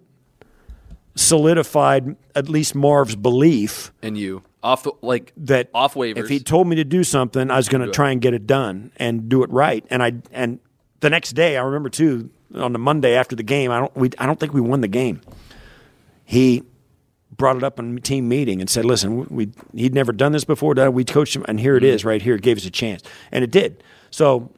solidified 1.16 2.16
at 2.36 2.48
least 2.48 2.74
Marv's 2.74 3.16
belief 3.16 3.92
in 4.02 4.14
you 4.14 4.44
off 4.62 4.84
the, 4.84 4.92
like 5.02 5.32
that 5.36 5.68
off 5.74 5.94
waivers. 5.94 6.18
If 6.18 6.28
he 6.28 6.38
told 6.38 6.68
me 6.68 6.76
to 6.76 6.84
do 6.84 7.02
something, 7.02 7.50
I 7.50 7.56
was 7.56 7.68
going 7.68 7.84
to 7.84 7.90
try 7.90 8.10
and 8.12 8.20
get 8.20 8.34
it 8.34 8.46
done 8.46 8.92
and 8.96 9.28
do 9.28 9.42
it 9.42 9.50
right. 9.50 9.84
And 9.90 10.02
I 10.02 10.12
and 10.30 10.60
the 11.00 11.10
next 11.10 11.32
day, 11.32 11.56
I 11.56 11.62
remember 11.62 11.88
too, 11.88 12.30
on 12.54 12.72
the 12.72 12.78
Monday 12.78 13.14
after 13.14 13.36
the 13.36 13.42
game, 13.42 13.70
I 13.70 13.80
don't, 13.80 13.96
we, 13.96 14.10
I 14.18 14.26
don't 14.26 14.38
think 14.38 14.52
we 14.52 14.60
won 14.60 14.80
the 14.80 14.88
game. 14.88 15.20
He 16.24 16.62
brought 17.36 17.56
it 17.56 17.62
up 17.64 17.78
in 17.78 18.00
team 18.00 18.28
meeting 18.28 18.60
and 18.60 18.68
said, 18.68 18.84
"Listen, 18.84 19.26
we 19.28 19.50
he'd 19.74 19.94
never 19.94 20.12
done 20.12 20.32
this 20.32 20.44
before. 20.44 20.74
We 20.90 21.04
coached 21.04 21.34
him, 21.36 21.44
and 21.48 21.58
here 21.60 21.76
it 21.76 21.84
is, 21.84 22.04
right 22.04 22.20
here. 22.20 22.34
It 22.34 22.42
gave 22.42 22.56
us 22.56 22.66
a 22.66 22.70
chance, 22.70 23.02
and 23.32 23.44
it 23.44 23.50
did. 23.50 23.82
So 24.10 24.50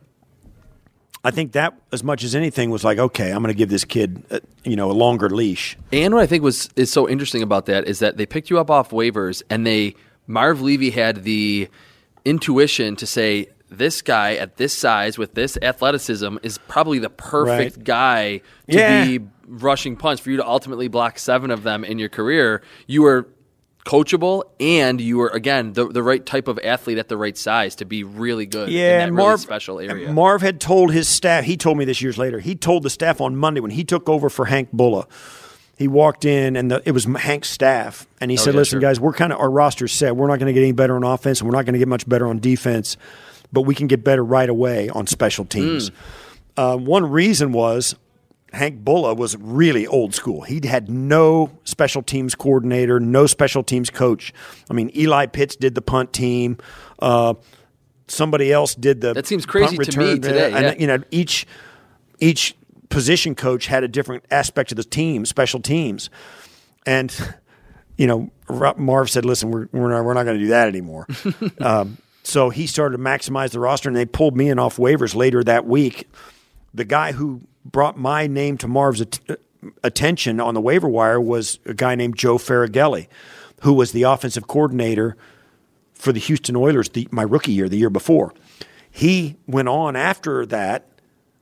I 1.23 1.31
think 1.31 1.53
that 1.53 1.75
as 1.93 2.03
much 2.03 2.25
as 2.25 2.35
anything 2.35 2.71
was 2.71 2.83
like, 2.83 2.99
okay, 2.99 3.31
I'm 3.31 3.43
going 3.43 3.53
to 3.53 3.59
give 3.59 3.69
this 3.69 3.85
kid, 3.85 4.25
uh, 4.31 4.41
you 4.65 4.75
know, 4.75 4.91
a 4.91 4.95
longer 4.95 5.29
leash. 5.29 5.77
And 5.93 6.15
what 6.15 6.23
I 6.23 6.27
think 6.27 6.43
was 6.43 6.71
is 6.77 6.91
so 6.91 7.09
interesting 7.09 7.43
about 7.43 7.67
that 7.67 7.87
is 7.87 7.99
that 7.99 8.17
they 8.17 8.27
picked 8.27 8.49
you 8.49 8.59
up 8.59 8.71
off 8.71 8.91
waivers, 8.91 9.43
and 9.51 9.67
they 9.67 9.95
Marv 10.27 10.63
Levy 10.63 10.91
had 10.91 11.25
the 11.25 11.69
intuition 12.25 12.97
to 12.97 13.07
say 13.07 13.49
this 13.71 14.03
guy 14.03 14.35
at 14.35 14.57
this 14.57 14.77
size 14.77 15.17
with 15.17 15.35
this 15.35 15.57
athleticism 15.63 16.37
is 16.43 16.59
probably 16.69 16.99
the 16.99 17.11
perfect 17.11 17.77
Right. 17.77 17.85
guy 17.85 18.41
to 18.69 18.77
Yeah. 18.79 19.05
be 19.07 19.21
rushing 19.47 19.97
punts 19.97 20.21
for 20.21 20.31
you 20.31 20.37
to 20.39 20.47
ultimately 20.47 20.89
block 20.89 21.19
seven 21.19 21.51
of 21.51 21.63
them 21.63 21.85
in 21.85 21.99
your 21.99 22.09
career. 22.09 22.63
You 22.87 23.03
were 23.03 23.29
coachable 23.87 24.43
and 24.61 25.01
you 25.01 25.17
were 25.17 25.29
again 25.29 25.73
the, 25.73 25.89
the 25.89 26.03
right 26.03 26.25
type 26.27 26.49
of 26.49 26.59
athlete 26.63 26.99
at 26.99 27.09
the 27.09 27.17
right 27.17 27.37
size 27.37 27.75
to 27.77 27.85
be 27.87 28.05
really 28.05 28.45
good 28.45 28.69
in 28.69 28.75
Yeah, 28.75 28.99
that 28.99 29.09
and 29.09 29.17
really 29.17 29.29
Marv, 29.29 29.41
special 29.41 29.81
area. 29.81 30.13
Marv 30.13 30.43
had 30.43 30.61
told 30.61 30.93
his 30.93 31.09
staff. 31.09 31.45
He 31.45 31.57
told 31.57 31.79
me 31.79 31.85
this 31.85 32.03
years 32.03 32.19
later. 32.19 32.41
He 32.41 32.55
told 32.55 32.83
the 32.83 32.91
staff 32.91 33.21
on 33.21 33.37
Monday 33.37 33.61
when 33.61 33.71
he 33.71 33.83
took 33.85 34.09
over 34.09 34.29
for 34.29 34.47
Hank 34.47 34.69
Bullough. 34.75 35.07
He 35.79 35.89
walked 35.89 36.27
in 36.27 36.57
and 36.57 36.71
the, 36.71 36.83
it 36.85 36.93
was 36.93 37.05
Hank's 37.07 37.49
staff, 37.49 38.07
and 38.21 38.31
he 38.31 38.37
oh, 38.37 38.41
said, 38.43 38.53
yeah, 38.53 38.59
"Listen, 38.59 38.77
sure. 38.77 38.81
guys, 38.91 39.01
we're 39.01 39.15
kind 39.15 39.33
of 39.33 39.41
our 39.41 39.51
roster 39.51 39.89
set. 39.89 40.15
We're 40.15 40.27
not 40.29 40.39
going 40.39 40.49
to 40.49 40.53
get 40.53 40.61
any 40.61 40.73
better 40.73 40.95
on 40.95 41.03
offense, 41.03 41.41
and 41.41 41.49
we're 41.49 41.57
not 41.57 41.65
going 41.65 41.73
to 41.73 41.79
get 41.79 41.89
much 41.89 42.07
better 42.07 42.27
on 42.27 42.39
defense, 42.39 42.99
but 43.53 43.63
we 43.63 43.75
can 43.75 43.87
get 43.87 44.05
better 44.05 44.25
right 44.25 44.49
away 44.49 44.89
on 44.89 45.07
special 45.07 45.45
teams." 45.45 45.89
Hmm. 45.89 45.95
Uh, 46.57 46.77
one 46.77 47.11
reason 47.11 47.53
was 47.53 47.95
Hank 48.53 48.83
Bullough 48.85 49.17
was 49.17 49.37
really 49.37 49.87
old 49.87 50.15
school. 50.15 50.43
He 50.43 50.61
had 50.67 50.91
no 50.91 51.51
special 51.65 52.03
teams 52.03 52.35
coordinator, 52.35 52.99
no 52.99 53.27
special 53.27 53.63
teams 53.63 53.91
coach. 53.91 54.33
I 54.69 54.75
mean, 54.75 54.91
Eli 54.97 55.27
Pitts 55.27 55.57
did 55.57 55.75
the 55.75 55.83
punt 55.83 56.13
team. 56.13 56.59
Uh, 56.99 57.35
somebody 58.09 58.53
else 58.53 58.75
did 58.75 59.01
the 59.01 59.15
That 59.15 59.27
seems 59.27 59.47
crazy 59.47 59.77
to 59.77 59.99
me 59.99 60.13
return. 60.15 60.23
today, 60.23 60.53
And, 60.53 60.81
you 60.81 60.87
know, 60.87 60.99
each 61.11 61.47
each 62.19 62.57
position 62.89 63.35
coach 63.35 63.67
had 63.67 63.85
a 63.85 63.89
different 63.89 64.25
aspect 64.31 64.73
of 64.73 64.77
the 64.77 64.85
team, 64.85 65.25
special 65.25 65.61
teams, 65.61 66.11
and 66.85 67.35
you 67.97 68.07
know, 68.07 68.31
Marv 68.77 69.11
said, 69.11 69.25
"Listen, 69.25 69.51
we're 69.51 69.69
we're 69.73 69.91
not, 69.91 70.05
we're 70.05 70.15
not 70.15 70.25
going 70.25 70.39
to 70.39 70.43
do 70.45 70.51
that 70.51 70.69
anymore." 70.69 71.07
um, 71.61 71.99
so 72.23 72.51
he 72.51 72.67
started 72.67 72.97
to 72.99 73.03
maximize 73.03 73.51
the 73.51 73.61
roster, 73.61 73.89
and 73.89 73.97
they 73.97 74.05
pulled 74.07 74.37
me 74.37 74.49
in 74.49 74.59
off 74.59 74.77
waivers 74.77 75.15
later 75.15 75.43
that 75.45 75.67
week. 75.67 76.09
The 76.75 76.85
guy 76.85 77.13
who 77.13 77.43
brought 77.65 77.99
my 77.99 78.27
name 78.27 78.57
to 78.59 78.69
Marv's 78.69 79.01
at- 79.01 79.21
uh, 79.29 79.37
attention 79.83 80.41
on 80.41 80.55
the 80.55 80.61
waiver 80.61 80.89
wire 80.89 81.21
was 81.21 81.59
a 81.67 81.75
guy 81.75 81.95
named 81.95 82.17
Joe 82.17 82.39
Faragalli, 82.39 83.09
who 83.63 83.73
was 83.75 83.93
the 83.93 84.05
offensive 84.05 84.47
coordinator 84.47 85.17
for 85.93 86.13
the 86.13 86.21
Houston 86.21 86.57
Oilers 86.57 86.89
the, 86.91 87.07
my 87.11 87.23
rookie 87.23 87.53
year, 87.53 87.69
the 87.69 87.77
year 87.77 87.91
before. 87.91 88.33
He 88.91 89.37
went 89.47 89.69
on 89.69 89.97
after 89.97 90.47
that 90.47 90.87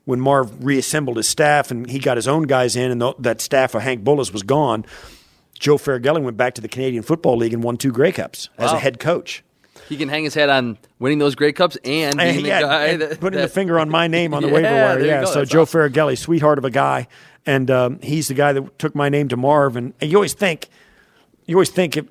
when 0.04 0.20
Marv 0.20 0.64
reassembled 0.64 1.16
his 1.16 1.28
staff 1.28 1.70
and 1.70 1.88
he 1.88 1.98
got 1.98 2.16
his 2.16 2.26
own 2.26 2.44
guys 2.44 2.74
in, 2.76 2.90
and 2.90 3.00
th- 3.00 3.14
that 3.20 3.40
staff 3.40 3.74
of 3.74 3.82
Hank 3.82 4.02
Bullough's 4.02 4.32
was 4.32 4.42
gone. 4.42 4.84
Joe 5.58 5.76
Faragalli 5.76 6.22
went 6.22 6.36
back 6.36 6.54
to 6.54 6.60
the 6.60 6.68
Canadian 6.68 7.02
Football 7.02 7.36
League 7.36 7.52
and 7.52 7.62
won 7.62 7.76
two 7.76 7.92
Grey 7.92 8.12
Cups 8.12 8.48
as 8.58 8.70
a 8.72 8.78
head 8.80 8.98
coach. 9.00 9.42
He 9.88 9.96
can 9.96 10.08
hang 10.08 10.24
his 10.24 10.34
head 10.34 10.48
on 10.48 10.78
winning 10.98 11.18
those 11.18 11.34
Grey 11.34 11.52
Cups 11.52 11.76
and 11.84 12.16
being 12.18 12.42
the 12.42 12.48
yeah, 12.48 12.60
guy 12.60 12.96
that, 12.96 13.20
putting 13.20 13.38
that- 13.38 13.46
the 13.46 13.52
finger 13.52 13.78
on 13.78 13.88
my 13.88 14.06
name 14.06 14.34
on 14.34 14.42
the 14.42 14.48
Yeah, 14.52 14.54
waiver 14.54 14.68
wire. 14.74 15.04
Yeah, 15.04 15.24
so 15.24 15.40
That's 15.40 15.50
Joe 15.50 15.62
awesome. 15.62 15.80
Faragalli, 15.80 16.18
sweetheart 16.18 16.58
of 16.58 16.64
a 16.64 16.70
guy, 16.70 17.08
and 17.46 17.70
um, 17.70 18.00
he's 18.02 18.28
the 18.28 18.34
guy 18.34 18.52
that 18.52 18.78
took 18.78 18.94
my 18.94 19.08
name 19.08 19.28
to 19.28 19.36
Marv. 19.36 19.76
And, 19.76 19.94
and 20.00 20.10
you 20.10 20.16
always 20.16 20.34
think, 20.34 20.68
you 21.46 21.56
always 21.56 21.70
think 21.70 21.96
if 21.96 22.06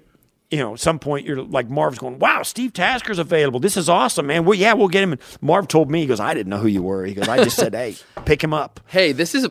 you 0.50 0.60
know, 0.60 0.76
at 0.76 0.80
some 0.80 0.98
point 0.98 1.26
you're 1.26 1.42
like 1.44 1.70
Marv's 1.70 2.00
going, 2.00 2.20
"Wow, 2.20 2.42
Steve 2.44 2.72
Tasker's 2.72 3.20
available. 3.20 3.60
This 3.60 3.76
is 3.76 3.90
awesome, 3.90 4.28
man. 4.28 4.46
Well, 4.46 4.58
yeah, 4.58 4.74
we'll 4.74 4.88
get 4.88 5.04
him." 5.04 5.12
And 5.12 5.22
Marv 5.42 5.68
told 5.68 5.92
me, 5.92 6.00
he 6.00 6.06
goes, 6.08 6.22
"I 6.22 6.34
didn't 6.34 6.50
know 6.50 6.58
who 6.60 6.70
you 6.70 6.82
were." 6.82 7.06
He 7.06 7.14
goes, 7.14 7.28
"I 7.28 7.44
just 7.44 7.58
said, 7.58 7.74
hey, 7.74 7.98
pick 8.24 8.44
him 8.44 8.54
up." 8.54 8.80
Hey, 8.88 9.12
this 9.12 9.36
is 9.36 9.48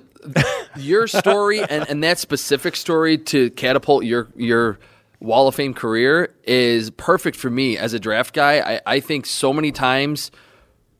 your 0.76 1.06
story 1.06 1.60
and, 1.60 1.88
and 1.88 2.02
that 2.02 2.18
specific 2.18 2.74
story 2.76 3.18
to 3.18 3.50
catapult 3.50 4.04
your 4.04 4.28
your 4.36 4.78
Wall 5.20 5.48
of 5.48 5.54
Fame 5.54 5.74
career 5.74 6.34
is 6.44 6.90
perfect 6.90 7.36
for 7.36 7.50
me 7.50 7.76
as 7.78 7.92
a 7.94 7.98
draft 7.98 8.34
guy. 8.34 8.74
I, 8.76 8.80
I 8.96 9.00
think 9.00 9.26
so 9.26 9.52
many 9.52 9.72
times 9.72 10.30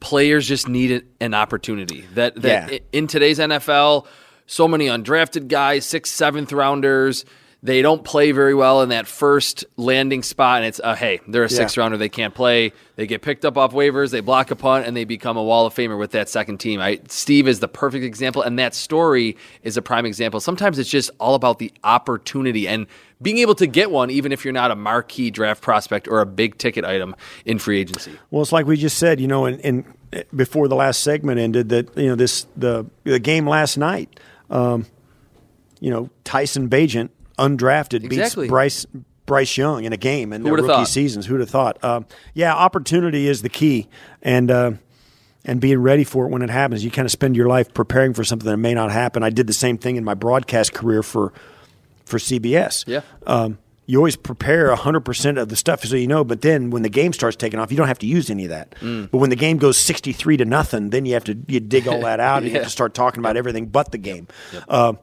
players 0.00 0.46
just 0.46 0.68
need 0.68 1.04
an- 1.20 1.34
opportunity. 1.34 2.02
That 2.14 2.40
that 2.42 2.72
Yeah. 2.72 2.78
in 2.92 3.06
today's 3.06 3.38
NFL, 3.38 4.06
so 4.46 4.68
many 4.68 4.86
undrafted 4.86 5.48
guys, 5.48 5.84
sixth, 5.86 6.14
seventh 6.14 6.52
rounders. 6.52 7.24
They 7.66 7.82
don't 7.82 8.04
play 8.04 8.30
very 8.30 8.54
well 8.54 8.82
in 8.82 8.90
that 8.90 9.08
first 9.08 9.64
landing 9.76 10.22
spot, 10.22 10.58
and 10.58 10.66
it's 10.66 10.78
uh, 10.78 10.94
hey, 10.94 11.20
they're 11.26 11.42
a 11.42 11.48
sixth 11.48 11.76
rounder. 11.76 11.96
They 11.96 12.08
can't 12.08 12.32
play. 12.32 12.72
They 12.94 13.08
get 13.08 13.22
picked 13.22 13.44
up 13.44 13.58
off 13.58 13.72
waivers. 13.72 14.12
They 14.12 14.20
block 14.20 14.52
a 14.52 14.56
punt, 14.56 14.86
and 14.86 14.96
they 14.96 15.04
become 15.04 15.36
a 15.36 15.42
Wall 15.42 15.66
of 15.66 15.74
Famer 15.74 15.98
with 15.98 16.12
that 16.12 16.28
second 16.28 16.58
team. 16.58 16.80
I, 16.80 17.00
Steve 17.08 17.48
is 17.48 17.58
the 17.58 17.66
perfect 17.66 18.04
example, 18.04 18.40
and 18.42 18.56
that 18.60 18.72
story 18.72 19.36
is 19.64 19.76
a 19.76 19.82
prime 19.82 20.06
example. 20.06 20.38
Sometimes 20.38 20.78
it's 20.78 20.88
just 20.88 21.10
all 21.18 21.34
about 21.34 21.58
the 21.58 21.72
opportunity 21.82 22.68
and 22.68 22.86
being 23.20 23.38
able 23.38 23.56
to 23.56 23.66
get 23.66 23.90
one, 23.90 24.10
even 24.10 24.30
if 24.30 24.44
you're 24.44 24.52
not 24.52 24.70
a 24.70 24.76
marquee 24.76 25.32
draft 25.32 25.60
prospect 25.60 26.06
or 26.06 26.20
a 26.20 26.26
big 26.26 26.58
ticket 26.58 26.84
item 26.84 27.16
in 27.44 27.58
free 27.58 27.80
agency. 27.80 28.16
Well, 28.30 28.42
it's 28.42 28.52
like 28.52 28.66
we 28.66 28.76
just 28.76 28.96
said, 28.96 29.20
you 29.20 29.26
know, 29.26 29.44
and, 29.44 29.60
and 29.64 29.84
before 30.36 30.68
the 30.68 30.76
last 30.76 31.02
segment 31.02 31.40
ended, 31.40 31.70
that 31.70 31.96
you 31.96 32.06
know 32.06 32.14
this 32.14 32.46
the 32.56 32.86
the 33.02 33.18
game 33.18 33.44
last 33.48 33.76
night. 33.76 34.20
Um, 34.50 34.86
you 35.80 35.90
know, 35.90 36.10
Tyson 36.24 36.68
Bagent, 36.68 37.10
undrafted, 37.38 38.04
Exactly. 38.04 38.44
beats 38.44 38.50
Bryce 38.50 38.86
Bryce 39.26 39.56
Young 39.56 39.84
in 39.84 39.92
a 39.92 39.96
game 39.96 40.32
in 40.32 40.42
their 40.44 40.52
rookie 40.52 40.68
thought? 40.68 40.88
seasons. 40.88 41.26
Who'd 41.26 41.40
have 41.40 41.50
thought? 41.50 41.82
Um, 41.82 42.06
yeah, 42.34 42.54
opportunity 42.54 43.28
is 43.28 43.42
the 43.42 43.48
key, 43.48 43.88
and 44.22 44.50
uh, 44.50 44.72
and 45.44 45.60
being 45.60 45.78
ready 45.78 46.04
for 46.04 46.26
it 46.26 46.28
when 46.30 46.42
it 46.42 46.50
happens. 46.50 46.84
You 46.84 46.90
kind 46.90 47.06
of 47.06 47.12
spend 47.12 47.36
your 47.36 47.48
life 47.48 47.74
preparing 47.74 48.14
for 48.14 48.24
something 48.24 48.48
that 48.48 48.56
may 48.56 48.74
not 48.74 48.92
happen. 48.92 49.22
I 49.22 49.30
did 49.30 49.46
the 49.46 49.52
same 49.52 49.78
thing 49.78 49.96
in 49.96 50.04
my 50.04 50.14
broadcast 50.14 50.72
career 50.72 51.02
for 51.02 51.32
for 52.04 52.18
CBS. 52.18 52.84
Yeah. 52.86 53.00
Um, 53.26 53.58
you 53.88 53.98
always 53.98 54.16
prepare 54.16 54.74
100% 54.74 55.40
of 55.40 55.48
the 55.48 55.54
stuff 55.54 55.84
so 55.84 55.94
you 55.94 56.08
know, 56.08 56.24
but 56.24 56.42
then 56.42 56.70
when 56.70 56.82
the 56.82 56.88
game 56.88 57.12
starts 57.12 57.36
taking 57.36 57.60
off, 57.60 57.70
you 57.70 57.76
don't 57.76 57.86
have 57.86 58.00
to 58.00 58.06
use 58.06 58.30
any 58.30 58.42
of 58.42 58.50
that. 58.50 58.72
Mm. 58.80 59.12
But 59.12 59.18
when 59.18 59.30
the 59.30 59.36
game 59.36 59.58
goes 59.58 59.78
63 59.78 60.38
to 60.38 60.44
nothing, 60.44 60.90
then 60.90 61.06
you 61.06 61.14
have 61.14 61.22
to 61.24 61.36
you 61.46 61.60
dig 61.60 61.86
all 61.86 62.00
that 62.02 62.18
out 62.18 62.38
and 62.38 62.46
you 62.46 62.52
have 62.54 62.64
to 62.64 62.70
start 62.70 62.94
talking 62.94 63.20
about 63.20 63.36
everything 63.36 63.66
but 63.66 63.92
the 63.92 63.98
game. 63.98 64.26
Um, 64.68 64.98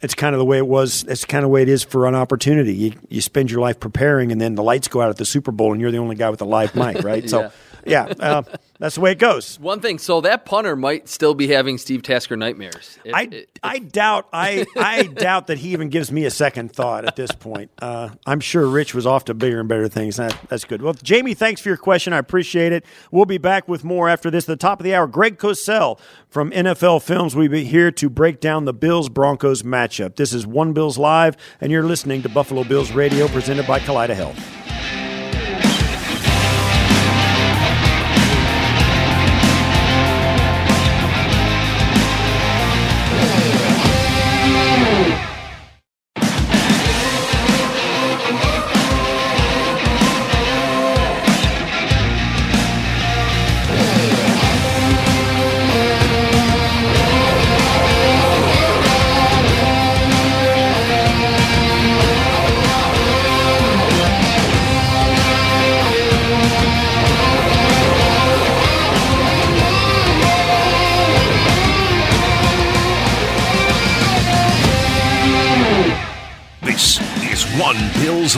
it's 0.00 0.14
kind 0.14 0.34
of 0.34 0.38
the 0.38 0.44
way 0.44 0.58
it 0.58 0.66
was. 0.66 1.04
It's 1.08 1.24
kind 1.24 1.44
of 1.44 1.48
the 1.48 1.52
way 1.52 1.62
it 1.62 1.68
is 1.68 1.82
for 1.82 2.06
an 2.06 2.14
opportunity. 2.14 2.74
You, 2.74 2.92
you 3.08 3.20
spend 3.20 3.50
your 3.50 3.60
life 3.60 3.80
preparing, 3.80 4.32
and 4.32 4.40
then 4.40 4.54
the 4.54 4.62
lights 4.62 4.88
go 4.88 5.00
out 5.00 5.10
at 5.10 5.16
the 5.16 5.24
Super 5.24 5.50
Bowl, 5.50 5.72
and 5.72 5.80
you're 5.80 5.90
the 5.90 5.98
only 5.98 6.16
guy 6.16 6.30
with 6.30 6.40
a 6.40 6.44
live 6.46 6.74
mic, 6.74 7.02
right? 7.02 7.28
So, 7.28 7.50
yeah, 7.84 8.04
uh, 8.20 8.42
that's 8.78 8.94
the 8.94 9.00
way 9.00 9.12
it 9.12 9.18
goes. 9.18 9.58
One 9.60 9.80
thing, 9.80 9.98
so 9.98 10.20
that 10.20 10.44
punter 10.44 10.76
might 10.76 11.08
still 11.08 11.34
be 11.34 11.48
having 11.48 11.78
Steve 11.78 12.02
Tasker 12.02 12.36
nightmares. 12.36 12.98
If- 13.04 13.14
I, 13.14 13.22
if- 13.30 13.46
I 13.62 13.78
doubt 13.80 14.28
I 14.32 14.64
I 14.76 15.02
doubt 15.04 15.48
that 15.48 15.58
he 15.58 15.72
even 15.72 15.88
gives 15.88 16.12
me 16.12 16.24
a 16.24 16.30
second 16.30 16.72
thought 16.72 17.04
at 17.04 17.16
this 17.16 17.32
point. 17.32 17.70
Uh, 17.82 18.10
I'm 18.26 18.40
sure 18.40 18.66
Rich 18.66 18.94
was 18.94 19.04
off 19.06 19.24
to 19.26 19.34
bigger 19.34 19.60
and 19.60 19.68
better 19.68 19.88
things. 19.88 20.16
That, 20.16 20.36
that's 20.48 20.64
good. 20.64 20.80
Well, 20.82 20.94
Jamie, 20.94 21.34
thanks 21.34 21.60
for 21.60 21.68
your 21.70 21.76
question. 21.78 22.12
I 22.12 22.18
appreciate 22.18 22.72
it. 22.72 22.84
We'll 23.10 23.24
be 23.26 23.38
back 23.38 23.66
with 23.66 23.82
more 23.84 24.08
after 24.08 24.30
this. 24.30 24.44
At 24.44 24.48
the 24.48 24.56
top 24.56 24.78
of 24.80 24.84
the 24.84 24.94
hour, 24.94 25.06
Greg 25.06 25.38
Cosell 25.38 25.98
from 26.28 26.50
NFL 26.52 27.02
Films 27.02 27.34
We'll 27.34 27.48
be 27.48 27.64
here 27.64 27.90
to 27.90 28.08
break 28.08 28.40
down 28.40 28.64
the 28.64 28.72
Bills 28.74 29.08
Broncos 29.08 29.62
matchup. 29.62 30.16
This 30.16 30.32
is 30.32 30.46
One 30.46 30.72
Bills 30.72 30.98
Live, 30.98 31.36
and 31.60 31.72
you're 31.72 31.82
listening 31.82 32.22
to 32.22 32.28
Buffalo 32.28 32.64
Bills 32.64 32.92
Radio, 32.92 33.26
presented 33.28 33.66
by 33.66 33.80
Kaleida 33.80 34.14
Health. 34.14 34.67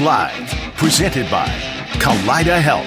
Live, 0.01 0.49
presented 0.77 1.31
by 1.31 1.47
Kaleida 1.99 2.59
Health. 2.59 2.87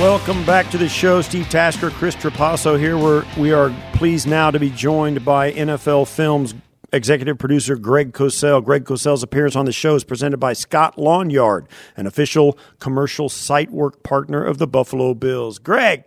Welcome 0.00 0.44
back 0.44 0.68
to 0.72 0.78
the 0.78 0.88
show. 0.88 1.22
Steve 1.22 1.48
Tasker, 1.48 1.90
Chris 1.90 2.16
Trapasso 2.16 2.76
here. 2.76 2.98
We're, 2.98 3.24
we 3.38 3.52
are 3.52 3.72
pleased 3.92 4.26
now 4.26 4.50
to 4.50 4.58
be 4.58 4.70
joined 4.70 5.24
by 5.24 5.52
NFL 5.52 6.08
Films 6.08 6.54
executive 6.92 7.38
producer 7.38 7.76
Greg 7.76 8.12
Cosell. 8.12 8.64
Greg 8.64 8.84
Cosell's 8.84 9.22
appearance 9.22 9.54
on 9.54 9.64
the 9.64 9.72
show 9.72 9.94
is 9.94 10.02
presented 10.02 10.38
by 10.38 10.54
Scott 10.54 10.98
Lawn 10.98 11.30
Yard, 11.30 11.68
an 11.96 12.08
official 12.08 12.58
commercial 12.80 13.28
site 13.28 13.70
work 13.70 14.02
partner 14.02 14.42
of 14.42 14.58
the 14.58 14.66
Buffalo 14.66 15.14
Bills. 15.14 15.58
Greg, 15.60 16.04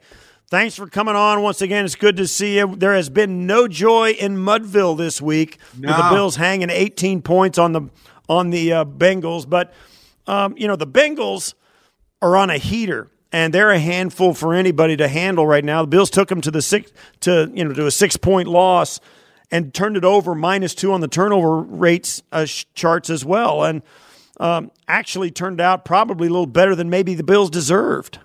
Thanks 0.50 0.76
for 0.76 0.88
coming 0.88 1.16
on 1.16 1.44
once 1.44 1.62
again. 1.62 1.86
It's 1.86 1.94
good 1.94 2.18
to 2.18 2.26
see 2.28 2.58
you. 2.58 2.76
There 2.76 2.96
has 2.96 3.08
been 3.08 3.46
no 3.46 3.68
joy 3.68 4.14
in 4.14 4.36
Mudville 4.36 4.98
this 4.98 5.22
week 5.22 5.60
No. 5.78 5.90
with 5.90 5.98
the 5.98 6.10
Bills 6.10 6.38
hanging 6.38 6.72
18 6.72 7.22
points 7.22 7.60
on 7.60 7.72
the 7.74 7.82
on 8.30 8.52
the 8.52 8.72
uh, 8.72 8.86
Bengals. 8.86 9.50
But 9.50 9.74
um, 10.28 10.56
you 10.58 10.68
know 10.68 10.78
the 10.78 10.88
Bengals 10.88 11.56
are 12.22 12.38
on 12.38 12.50
a 12.50 12.58
heater, 12.58 13.10
and 13.32 13.54
they're 13.54 13.72
a 13.72 13.80
handful 13.80 14.34
for 14.34 14.54
anybody 14.54 14.96
to 14.98 15.08
handle 15.08 15.46
right 15.46 15.66
now. 15.66 15.82
The 15.82 15.88
Bills 15.88 16.10
took 16.10 16.30
them 16.30 16.40
to 16.42 16.52
the 16.52 16.62
six 16.62 16.92
to 17.22 17.52
you 17.54 17.66
know 17.66 17.74
to 17.74 17.88
a 17.88 17.92
six 17.92 18.16
point 18.16 18.48
loss 18.48 19.02
and 19.52 19.74
turned 19.74 19.98
it 19.98 20.06
over 20.06 20.36
minus 20.36 20.76
two 20.76 20.94
on 20.94 21.02
the 21.02 21.08
turnover 21.08 21.58
rates 21.58 22.22
uh, 22.32 22.46
sh- 22.46 22.66
charts 22.76 23.10
as 23.10 23.26
well, 23.26 23.64
and 23.64 23.82
um, 24.40 24.72
actually 24.88 25.32
turned 25.32 25.60
out 25.60 25.84
probably 25.84 26.28
a 26.28 26.32
little 26.32 26.46
better 26.46 26.76
than 26.76 26.90
maybe 26.90 27.16
the 27.16 27.24
Bills 27.24 27.50
deserved. 27.50 28.20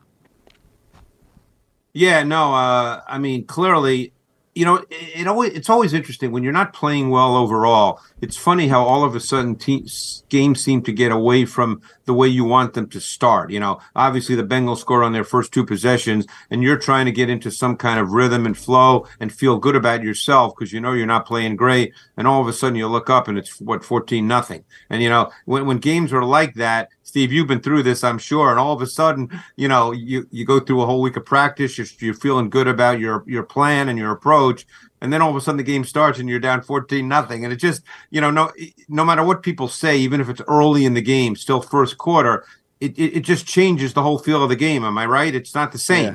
Yeah, 1.97 2.25
no, 2.25 2.53
uh, 2.53 3.03
I 3.07 3.19
mean, 3.19 3.47
clearly, 3.47 4.13
you 4.55 4.65
know, 4.65 4.77
it, 4.77 4.87
it 4.91 5.27
always 5.27 5.53
it's 5.53 5.69
always 5.69 5.93
interesting 5.93 6.31
when 6.33 6.43
you're 6.43 6.53
not 6.53 6.73
playing 6.73 7.11
well 7.11 7.37
overall. 7.37 8.01
It's 8.21 8.37
funny 8.37 8.69
how 8.69 8.85
all 8.85 9.05
of 9.05 9.15
a 9.15 9.21
sudden 9.21 9.57
te- 9.57 9.89
games 10.29 10.63
seem 10.63 10.83
to 10.83 10.93
get 10.93 11.13
away 11.13 11.45
from 11.45 11.83
the 12.07 12.15
way 12.15 12.29
you 12.29 12.45
want 12.45 12.75
them 12.75 12.89
to 12.91 13.01
start. 13.01 13.51
You 13.51 13.61
know, 13.61 13.81
obviously 13.95 14.35
the 14.35 14.45
Bengals 14.45 14.79
score 14.79 15.03
on 15.03 15.13
their 15.13 15.25
first 15.25 15.53
two 15.53 15.65
possessions, 15.65 16.27
and 16.51 16.63
you're 16.63 16.79
trying 16.79 17.07
to 17.07 17.13
get 17.13 17.31
into 17.31 17.51
some 17.51 17.77
kind 17.77 17.99
of 17.99 18.13
rhythm 18.13 18.47
and 18.47 18.57
flow 18.57 19.07
and 19.21 19.33
feel 19.33 19.59
good 19.59 19.77
about 19.77 20.03
yourself 20.03 20.55
because 20.55 20.73
you 20.73 20.81
know 20.81 20.93
you're 20.93 21.07
not 21.07 21.27
playing 21.27 21.57
great, 21.57 21.93
and 22.17 22.27
all 22.27 22.41
of 22.41 22.49
a 22.49 22.53
sudden 22.53 22.77
you 22.77 22.89
look 22.89 23.11
up 23.11 23.29
and 23.29 23.39
it's 23.39 23.61
what 23.61 23.85
fourteen 23.85 24.29
nothing. 24.29 24.65
And 24.91 25.03
you 25.03 25.09
know, 25.09 25.31
when 25.45 25.67
when 25.67 25.79
games 25.79 26.13
are 26.13 26.25
like 26.25 26.55
that, 26.55 26.89
Steve, 27.03 27.33
you've 27.33 27.47
been 27.47 27.61
through 27.61 27.83
this, 27.83 28.03
I'm 28.03 28.19
sure, 28.19 28.51
and 28.51 28.59
all 28.59 28.73
of 28.73 28.83
a 28.83 28.87
sudden, 28.87 29.31
you 29.57 29.69
know, 29.69 29.93
you 29.93 30.27
you 30.31 30.45
go 30.45 30.61
through 30.61 30.83
a 30.83 30.87
whole 30.87 31.01
week 31.01 31.17
of 31.17 31.25
practice, 31.25 31.79
you're, 31.79 31.87
you're 32.01 32.15
feeling 32.15 32.51
good 32.51 32.67
about 32.67 32.99
your 32.99 33.25
your 33.27 33.45
plan 33.45 33.89
and 33.89 33.99
your 33.99 34.11
approach, 34.11 34.67
and 35.05 35.13
then 35.13 35.21
all 35.21 35.29
of 35.29 35.37
a 35.37 35.41
sudden 35.43 35.59
the 35.59 35.63
game 35.63 35.85
starts 35.85 36.19
and 36.19 36.31
you're 36.31 36.41
down 36.41 36.63
14 36.63 37.07
nothing, 37.07 37.45
and 37.45 37.53
it 37.53 37.57
just, 37.57 37.83
you 38.09 38.23
know, 38.23 38.31
no 38.31 38.51
no 38.89 39.05
matter 39.05 39.23
what 39.23 39.43
people 39.43 39.69
say, 39.69 39.99
even 39.99 40.19
if 40.19 40.31
it's 40.31 40.41
early 40.49 40.87
in 40.87 40.95
the 40.95 41.03
game, 41.03 41.37
still 41.37 41.61
first 41.61 41.99
quarter, 41.99 42.47
it 42.81 42.99
it, 42.99 43.19
it 43.19 43.21
just 43.21 43.47
changes 43.47 43.93
the 43.93 44.03
whole 44.03 44.19
feel 44.19 44.43
of 44.43 44.49
the 44.49 44.57
game. 44.57 44.83
Am 44.83 44.97
I 44.97 45.05
right? 45.05 45.35
It's 45.35 45.55
not 45.55 45.73
the 45.73 45.79
same. 45.79 46.15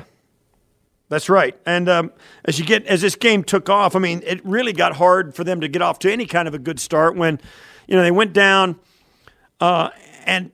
That's 1.08 1.28
right. 1.28 1.56
And 1.64 1.88
um, 1.88 2.12
as 2.44 2.58
you 2.58 2.64
get 2.64 2.84
as 2.86 3.00
this 3.00 3.14
game 3.14 3.44
took 3.44 3.68
off, 3.68 3.94
I 3.94 4.00
mean, 4.00 4.22
it 4.26 4.44
really 4.44 4.72
got 4.72 4.96
hard 4.96 5.36
for 5.36 5.44
them 5.44 5.60
to 5.60 5.68
get 5.68 5.82
off 5.82 6.00
to 6.00 6.12
any 6.12 6.26
kind 6.26 6.48
of 6.48 6.54
a 6.54 6.58
good 6.58 6.80
start 6.80 7.14
when, 7.14 7.40
you 7.86 7.94
know, 7.94 8.02
they 8.02 8.10
went 8.10 8.32
down, 8.32 8.76
uh, 9.60 9.90
and 10.26 10.50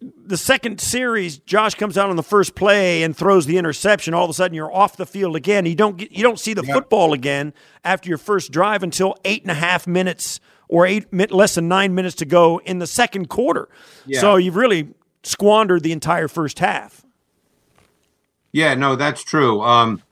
the 0.00 0.36
second 0.36 0.80
series, 0.80 1.38
Josh 1.38 1.74
comes 1.74 1.98
out 1.98 2.08
on 2.08 2.16
the 2.16 2.22
first 2.22 2.54
play 2.54 3.02
and 3.02 3.16
throws 3.16 3.46
the 3.46 3.58
interception. 3.58 4.14
All 4.14 4.24
of 4.24 4.30
a 4.30 4.34
sudden, 4.34 4.54
you're 4.54 4.72
off 4.72 4.96
the 4.96 5.06
field 5.06 5.34
again. 5.34 5.66
You 5.66 5.74
don't 5.74 5.96
get, 5.96 6.12
you 6.12 6.22
don't 6.22 6.38
see 6.38 6.54
the 6.54 6.62
football 6.62 7.12
again 7.12 7.52
after 7.84 8.08
your 8.08 8.18
first 8.18 8.52
drive 8.52 8.82
until 8.82 9.16
eight 9.24 9.42
and 9.42 9.50
a 9.50 9.54
half 9.54 9.86
minutes 9.86 10.40
or 10.68 10.86
eight 10.86 11.12
less 11.32 11.56
than 11.56 11.66
nine 11.66 11.94
minutes 11.94 12.14
to 12.16 12.24
go 12.24 12.58
in 12.58 12.78
the 12.78 12.86
second 12.86 13.28
quarter. 13.28 13.68
Yeah. 14.06 14.20
So 14.20 14.36
you've 14.36 14.56
really 14.56 14.88
squandered 15.24 15.82
the 15.82 15.92
entire 15.92 16.28
first 16.28 16.58
half. 16.60 17.04
Yeah, 18.52 18.74
no, 18.74 18.94
that's 18.94 19.24
true. 19.24 19.62
Um, 19.62 20.02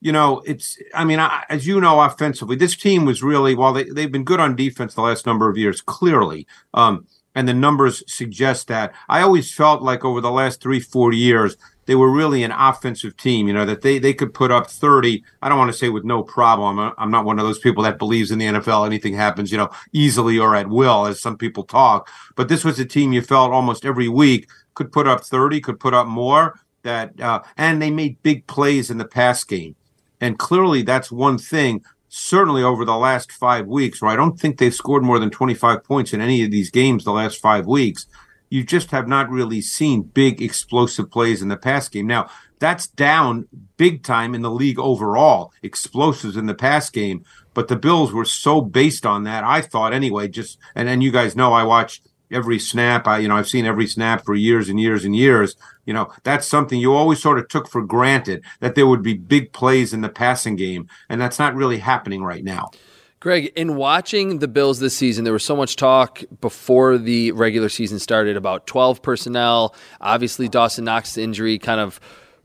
you 0.00 0.12
know, 0.12 0.42
it's, 0.46 0.78
I 0.94 1.04
mean, 1.04 1.18
I, 1.18 1.44
as 1.48 1.66
you 1.66 1.80
know, 1.80 2.00
offensively, 2.00 2.56
this 2.56 2.76
team 2.76 3.04
was 3.04 3.22
really, 3.22 3.54
while 3.54 3.72
they, 3.72 3.84
they've 3.84 4.12
been 4.12 4.24
good 4.24 4.40
on 4.40 4.54
defense 4.54 4.94
the 4.94 5.00
last 5.00 5.26
number 5.26 5.48
of 5.48 5.56
years, 5.56 5.80
clearly, 5.80 6.46
um, 6.74 7.06
and 7.34 7.48
the 7.48 7.54
numbers 7.54 8.02
suggest 8.06 8.68
that. 8.68 8.94
I 9.08 9.22
always 9.22 9.52
felt 9.52 9.82
like 9.82 10.04
over 10.04 10.20
the 10.20 10.30
last 10.30 10.60
three, 10.60 10.80
four 10.80 11.12
years, 11.12 11.56
they 11.86 11.94
were 11.94 12.10
really 12.10 12.42
an 12.42 12.52
offensive 12.52 13.16
team, 13.16 13.46
you 13.46 13.52
know, 13.52 13.66
that 13.66 13.82
they, 13.82 13.98
they 13.98 14.14
could 14.14 14.32
put 14.32 14.50
up 14.50 14.70
30. 14.70 15.22
I 15.42 15.48
don't 15.48 15.58
want 15.58 15.70
to 15.70 15.76
say 15.76 15.90
with 15.90 16.04
no 16.04 16.22
problem. 16.22 16.94
I'm, 16.96 17.10
not 17.10 17.26
one 17.26 17.38
of 17.38 17.44
those 17.44 17.58
people 17.58 17.82
that 17.82 17.98
believes 17.98 18.30
in 18.30 18.38
the 18.38 18.46
NFL, 18.46 18.86
anything 18.86 19.14
happens, 19.14 19.52
you 19.52 19.58
know, 19.58 19.70
easily 19.92 20.38
or 20.38 20.56
at 20.56 20.68
will, 20.68 21.06
as 21.06 21.20
some 21.20 21.36
people 21.36 21.64
talk. 21.64 22.08
But 22.36 22.48
this 22.48 22.64
was 22.64 22.78
a 22.78 22.86
team 22.86 23.12
you 23.12 23.20
felt 23.20 23.52
almost 23.52 23.84
every 23.84 24.08
week 24.08 24.48
could 24.74 24.92
put 24.92 25.06
up 25.06 25.24
30, 25.24 25.60
could 25.60 25.78
put 25.78 25.94
up 25.94 26.06
more 26.06 26.58
that 26.84 27.18
uh, 27.20 27.42
and 27.56 27.82
they 27.82 27.90
made 27.90 28.22
big 28.22 28.46
plays 28.46 28.90
in 28.90 28.98
the 28.98 29.04
pass 29.04 29.42
game 29.42 29.74
and 30.20 30.38
clearly 30.38 30.82
that's 30.82 31.10
one 31.10 31.36
thing 31.36 31.84
certainly 32.16 32.62
over 32.62 32.84
the 32.84 32.96
last 32.96 33.32
five 33.32 33.66
weeks 33.66 34.00
where 34.00 34.12
i 34.12 34.16
don't 34.16 34.38
think 34.38 34.56
they've 34.56 34.74
scored 34.74 35.02
more 35.02 35.18
than 35.18 35.30
25 35.30 35.82
points 35.82 36.12
in 36.12 36.20
any 36.20 36.44
of 36.44 36.50
these 36.50 36.70
games 36.70 37.02
the 37.02 37.12
last 37.12 37.40
five 37.40 37.66
weeks 37.66 38.06
you 38.50 38.62
just 38.62 38.92
have 38.92 39.08
not 39.08 39.30
really 39.30 39.60
seen 39.60 40.02
big 40.02 40.40
explosive 40.40 41.10
plays 41.10 41.42
in 41.42 41.48
the 41.48 41.56
pass 41.56 41.88
game. 41.88 42.06
Now 42.06 42.28
that's 42.60 42.86
down 42.86 43.48
big 43.76 44.04
time 44.04 44.34
in 44.34 44.42
the 44.42 44.50
league 44.50 44.78
overall 44.78 45.52
explosives 45.62 46.36
in 46.36 46.46
the 46.46 46.54
pass 46.54 46.88
game 46.88 47.24
but 47.52 47.68
the 47.68 47.76
bills 47.76 48.12
were 48.12 48.24
so 48.24 48.60
based 48.62 49.04
on 49.04 49.24
that 49.24 49.42
i 49.42 49.60
thought 49.60 49.92
anyway 49.92 50.28
just 50.28 50.56
and 50.74 50.88
and 50.88 51.02
you 51.02 51.10
guys 51.10 51.34
know 51.34 51.52
i 51.52 51.64
watch 51.64 52.00
every 52.30 52.58
snap. 52.58 53.06
I, 53.06 53.18
you 53.18 53.28
know, 53.28 53.36
I've 53.36 53.48
seen 53.48 53.66
every 53.66 53.86
snap 53.86 54.24
for 54.24 54.34
years 54.34 54.68
and 54.68 54.80
years 54.80 55.04
and 55.04 55.14
years. 55.14 55.56
You 55.84 55.94
know, 55.94 56.10
that's 56.22 56.46
something 56.46 56.80
you 56.80 56.94
always 56.94 57.20
sort 57.20 57.38
of 57.38 57.48
took 57.48 57.68
for 57.68 57.82
granted 57.82 58.44
that 58.60 58.74
there 58.74 58.86
would 58.86 59.02
be 59.02 59.14
big 59.14 59.52
plays 59.52 59.92
in 59.92 60.00
the 60.00 60.08
passing 60.08 60.56
game, 60.56 60.88
and 61.08 61.20
that's 61.20 61.38
not 61.38 61.54
really 61.54 61.78
happening 61.78 62.22
right 62.22 62.44
now. 62.44 62.70
Greg, 63.20 63.52
in 63.56 63.76
watching 63.76 64.40
the 64.40 64.48
Bills 64.48 64.80
this 64.80 64.94
season, 64.94 65.24
there 65.24 65.32
was 65.32 65.44
so 65.44 65.56
much 65.56 65.76
talk 65.76 66.22
before 66.42 66.98
the 66.98 67.32
regular 67.32 67.70
season 67.70 67.98
started 67.98 68.36
about 68.36 68.66
12 68.66 69.00
personnel. 69.00 69.74
Obviously, 70.02 70.46
Dawson 70.46 70.84
Knox's 70.84 71.16
injury 71.16 71.58
kind 71.58 71.80
of 71.80 72.00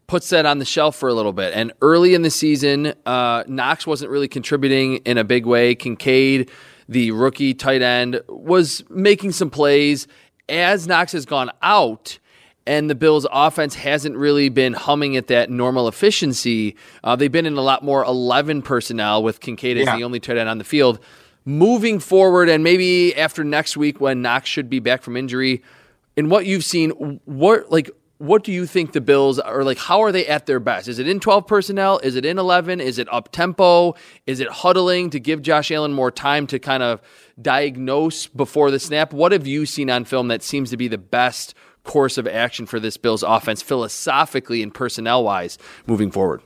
puts 0.08 0.30
that 0.30 0.46
on 0.46 0.58
the 0.58 0.66
shelf 0.66 0.96
for 0.96 1.10
a 1.10 1.14
little 1.14 1.34
bit. 1.34 1.54
And 1.54 1.74
early 1.82 2.14
in 2.14 2.22
the 2.22 2.30
season, 2.30 2.94
uh, 3.06 3.44
Knox 3.48 3.86
wasn't 3.86 4.10
really 4.10 4.30
contributing 4.30 4.98
in 5.06 5.18
a 5.18 5.26
big 5.26 5.46
way. 5.46 5.76
Kincaid, 5.76 6.50
the 6.90 7.12
rookie 7.12 7.54
tight 7.54 7.82
end, 7.82 8.20
was 8.28 8.84
making 8.90 9.32
some 9.32 9.50
plays. 9.50 10.08
As 10.50 10.88
Knox 10.88 11.12
has 11.14 11.26
gone 11.26 11.52
out, 11.62 12.18
and 12.66 12.90
the 12.90 12.96
Bills' 12.96 13.26
offense 13.32 13.76
hasn't 13.76 14.16
really 14.18 14.50
been 14.50 14.74
humming 14.74 15.16
at 15.16 15.28
that 15.28 15.50
normal 15.50 15.88
efficiency. 15.88 16.76
Uh, 17.04 17.16
they've 17.16 17.32
been 17.32 17.46
in 17.46 17.58
a 17.58 17.62
lot 17.62 17.84
more 17.84 18.04
11 18.04 18.64
personnel 18.64 19.24
with 19.24 19.40
Kincaid 19.40 19.78
as 19.78 19.86
Yeah. 19.86 19.96
the 19.98 20.04
only 20.04 20.20
tight 20.20 20.38
end 20.38 20.50
on 20.50 20.58
the 20.58 20.64
field. 20.64 21.00
Moving 21.46 22.00
forward, 22.00 22.50
and 22.50 22.64
maybe 22.64 23.16
after 23.16 23.44
next 23.44 23.78
week 23.78 24.02
when 24.02 24.22
Knox 24.22 24.50
should 24.50 24.70
be 24.70 24.80
back 24.80 25.02
from 25.04 25.16
injury, 25.16 25.64
in 26.18 26.30
what 26.30 26.46
you've 26.46 26.66
seen, 26.66 27.20
what 27.26 27.72
like 27.72 27.90
what 28.20 28.44
do 28.44 28.52
you 28.52 28.66
think 28.66 28.92
the 28.92 29.02
Bills 29.02 29.40
are 29.40 29.64
like? 29.64 29.78
How 29.78 30.02
are 30.02 30.12
they 30.12 30.28
at 30.28 30.46
their 30.46 30.60
best? 30.60 30.90
Is 30.90 31.00
it 31.00 31.08
in 31.08 31.22
12 31.22 31.48
personnel? 31.48 32.00
Is 32.00 32.16
it 32.16 32.26
in 32.26 32.38
11? 32.38 32.82
Is 32.82 33.00
it 33.00 33.12
up 33.12 33.32
tempo? 33.32 33.96
Is 34.28 34.42
it 34.42 34.50
huddling 34.50 35.10
to 35.12 35.22
give 35.22 35.42
Josh 35.42 35.72
Allen 35.72 35.94
more 35.94 36.12
time 36.12 36.46
to 36.48 36.60
kind 36.60 36.84
of 36.84 37.02
diagnose 37.42 38.28
before 38.28 38.72
the 38.72 38.80
snap? 38.80 39.14
What 39.14 39.32
have 39.32 39.48
you 39.48 39.66
seen 39.66 39.90
on 39.90 40.04
film 40.04 40.28
that 40.28 40.44
seems 40.44 40.70
to 40.72 40.78
be 40.78 40.90
the 40.90 40.98
best 40.98 41.56
course 41.84 42.18
of 42.18 42.28
action 42.28 42.66
for 42.66 42.78
this 42.78 42.98
Bills 42.98 43.24
offense 43.24 43.62
philosophically 43.62 44.62
and 44.62 44.74
personnel 44.74 45.24
wise 45.24 45.58
moving 45.88 46.12
forward? 46.12 46.42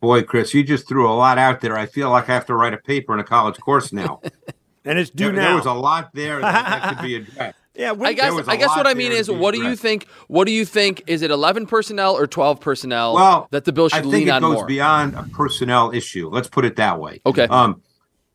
Boy, 0.00 0.22
Chris, 0.22 0.52
you 0.52 0.64
just 0.64 0.88
threw 0.88 1.08
a 1.08 1.14
lot 1.14 1.38
out 1.38 1.60
there. 1.60 1.78
I 1.78 1.86
feel 1.86 2.10
like 2.10 2.28
I 2.28 2.34
have 2.34 2.46
to 2.46 2.56
write 2.56 2.74
a 2.74 2.78
paper 2.78 3.14
in 3.14 3.20
a 3.20 3.24
college 3.24 3.58
course 3.60 3.92
now. 3.92 4.20
And 4.84 4.98
it's 4.98 5.10
due 5.10 5.26
there, 5.26 5.32
now. 5.34 5.42
there 5.48 5.54
was 5.56 5.66
a 5.66 5.72
lot 5.72 6.10
there 6.14 6.40
that, 6.40 6.52
that 6.80 6.96
could 6.98 7.02
be 7.04 7.14
addressed. 7.16 7.56
yeah, 7.74 7.92
we, 7.92 8.06
I 8.08 8.12
guess 8.12 8.32
was 8.32 8.46
a 8.46 8.50
I 8.50 8.56
guess 8.56 8.68
what 8.76 8.86
I 8.86 8.94
mean 8.94 9.12
is 9.12 9.30
what 9.30 9.54
do 9.54 9.62
you 9.62 9.76
think 9.76 10.06
what 10.28 10.46
do 10.46 10.52
you 10.52 10.64
think 10.64 11.02
is 11.06 11.22
it 11.22 11.30
11 11.30 11.66
personnel 11.66 12.16
or 12.16 12.26
12 12.26 12.60
personnel 12.60 13.14
Well, 13.14 13.48
that 13.50 13.64
the 13.64 13.72
Bills 13.72 13.92
I 13.92 14.02
think 14.02 14.28
it 14.28 14.40
goes 14.40 14.54
more? 14.54 14.66
beyond 14.66 15.14
a 15.14 15.22
personnel 15.24 15.90
issue. 15.92 16.28
Let's 16.28 16.48
put 16.48 16.64
it 16.64 16.76
that 16.76 17.00
way. 17.00 17.20
Okay. 17.24 17.44
Um, 17.44 17.82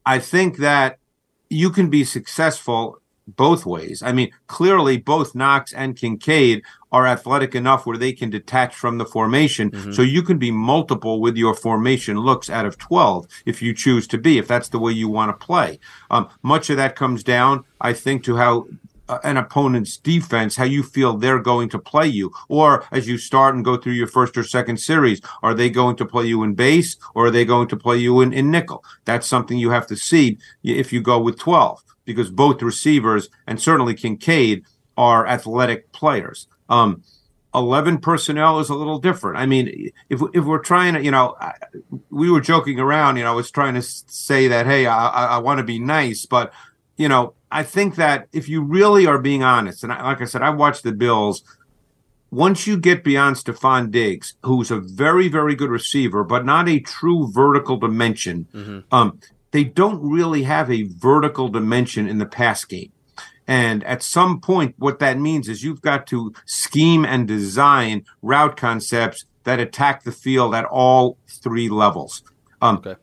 I 0.06 0.20
think 0.20 0.58
that 0.58 0.98
you 1.50 1.70
can 1.70 1.90
be 1.90 2.04
successful 2.04 3.00
both 3.28 3.66
ways. 3.66 4.02
I 4.02 4.12
mean, 4.12 4.32
clearly 4.48 4.98
both 4.98 5.36
Knox 5.36 5.72
and 5.74 5.96
Kincaid 5.96 6.64
are 6.92 7.08
athletic 7.08 7.56
enough 7.56 7.86
where 7.86 7.98
they 7.98 8.14
can 8.14 8.30
detach 8.30 8.76
from 8.76 8.98
the 8.98 9.06
formation. 9.06 9.72
Mm-hmm. 9.72 9.92
So 9.94 10.02
you 10.02 10.24
can 10.24 10.38
be 10.38 10.52
multiple 10.52 11.22
with 11.22 11.38
your 11.38 11.54
formation 11.54 12.18
looks 12.18 12.50
out 12.50 12.66
of 12.66 12.78
12 12.78 13.28
if 13.46 13.62
you 13.62 13.74
choose 13.74 14.08
to 14.08 14.18
be, 14.18 14.38
if 14.38 14.48
that's 14.48 14.70
the 14.70 14.80
way 14.80 14.92
you 14.92 15.08
want 15.08 15.30
to 15.30 15.46
play. 15.46 15.80
Um, 16.10 16.30
much 16.42 16.70
of 16.70 16.78
that 16.78 16.96
comes 16.96 17.24
down, 17.24 17.66
I 17.80 17.94
think, 17.94 18.24
to 18.24 18.38
how 18.38 18.68
uh, 19.10 19.18
an 19.24 19.38
opponent's 19.38 19.98
defense, 19.98 20.56
how 20.56 20.66
you 20.66 20.84
feel 20.84 21.18
they're 21.18 21.40
going 21.40 21.70
to 21.70 21.80
play 21.80 22.08
you. 22.08 22.32
Or 22.48 22.86
as 22.92 23.08
you 23.08 23.18
start 23.18 23.56
and 23.56 23.66
go 23.66 23.76
through 23.76 23.94
your 23.94 24.08
first 24.08 24.38
or 24.38 24.44
second 24.44 24.78
series, 24.78 25.20
are 25.42 25.54
they 25.54 25.70
going 25.70 25.96
to 25.98 26.06
play 26.06 26.26
you 26.26 26.44
in 26.44 26.54
base 26.54 26.96
or 27.16 27.26
are 27.26 27.32
they 27.32 27.44
going 27.44 27.68
to 27.70 27.78
play 27.78 27.98
you 27.98 28.22
in, 28.22 28.34
in 28.34 28.52
nickel? 28.52 28.84
That's 29.06 29.28
something 29.28 29.58
you 29.58 29.72
have 29.72 29.88
to 29.88 29.96
see 29.96 30.38
if 30.64 30.94
you 30.94 31.02
go 31.02 31.20
with 31.20 31.40
12 31.40 31.84
because 32.06 32.30
both 32.30 32.62
receivers 32.62 33.30
and 33.48 33.60
certainly 33.60 33.96
Kincaid 33.96 34.64
are 34.96 35.26
athletic 35.26 35.92
players. 35.92 36.48
Um, 36.70 37.04
11 37.54 37.98
personnel 37.98 38.60
is 38.60 38.70
a 38.70 38.76
little 38.76 39.00
different. 39.00 39.38
I 39.38 39.46
mean, 39.48 39.92
if, 40.10 40.22
if 40.34 40.46
we're 40.46 40.60
trying 40.60 40.94
to, 40.94 41.04
you 41.04 41.12
know, 41.12 41.36
I- 41.40 41.56
we 42.10 42.30
were 42.30 42.42
joking 42.42 42.80
around, 42.80 43.18
you 43.18 43.24
know, 43.24 43.32
I 43.32 43.36
was 43.36 43.50
trying 43.50 43.74
to 43.74 43.82
say 43.82 44.48
that, 44.50 44.66
hey, 44.66 44.86
I, 44.86 45.08
I, 45.08 45.26
I 45.26 45.38
want 45.40 45.58
to 45.58 45.64
be 45.64 45.80
nice, 45.80 46.26
but, 46.26 46.54
you 46.98 47.10
know, 47.10 47.34
I 47.52 47.64
think 47.64 47.96
that 47.96 48.28
if 48.32 48.48
you 48.48 48.62
really 48.62 49.08
are 49.08 49.18
being 49.18 49.44
honest, 49.44 49.84
and 49.84 49.92
I, 49.92 50.04
like 50.04 50.22
I 50.22 50.26
said, 50.26 50.44
I 50.44 50.52
watched 50.52 50.84
the 50.84 50.92
Bills 50.92 51.44
once 52.32 52.68
you 52.68 52.78
get 52.78 53.04
beyond 53.04 53.36
Stefon 53.36 53.92
Diggs, 53.92 54.36
who's 54.44 54.70
a 54.70 54.80
very, 54.80 55.28
very 55.28 55.56
good 55.56 55.70
receiver, 55.70 56.24
but 56.24 56.46
not 56.46 56.70
a 56.70 56.80
true 56.80 57.32
vertical 57.32 57.78
dimension, 57.78 58.48
mm-hmm. 58.54 58.80
um, 58.92 59.20
they 59.52 59.64
don't 59.64 60.00
really 60.02 60.44
have 60.44 60.70
a 60.70 60.84
vertical 60.84 61.50
dimension 61.50 62.08
in 62.08 62.20
the 62.20 62.26
pass 62.26 62.66
game. 62.66 62.92
And 63.50 63.84
at 63.84 64.04
some 64.04 64.40
point, 64.40 64.76
what 64.78 65.00
that 65.00 65.18
means 65.18 65.50
is 65.50 65.64
you've 65.64 65.82
got 65.82 66.06
to 66.08 66.34
scheme 66.46 67.04
and 67.04 67.28
design 67.28 68.06
route 68.22 68.56
concepts 68.56 69.26
that 69.44 69.60
attack 69.60 70.04
the 70.04 70.12
field 70.12 70.54
at 70.54 70.66
all 70.66 71.18
three 71.28 71.68
levels. 71.68 72.24
Um, 72.62 72.78
okay. 72.78 72.96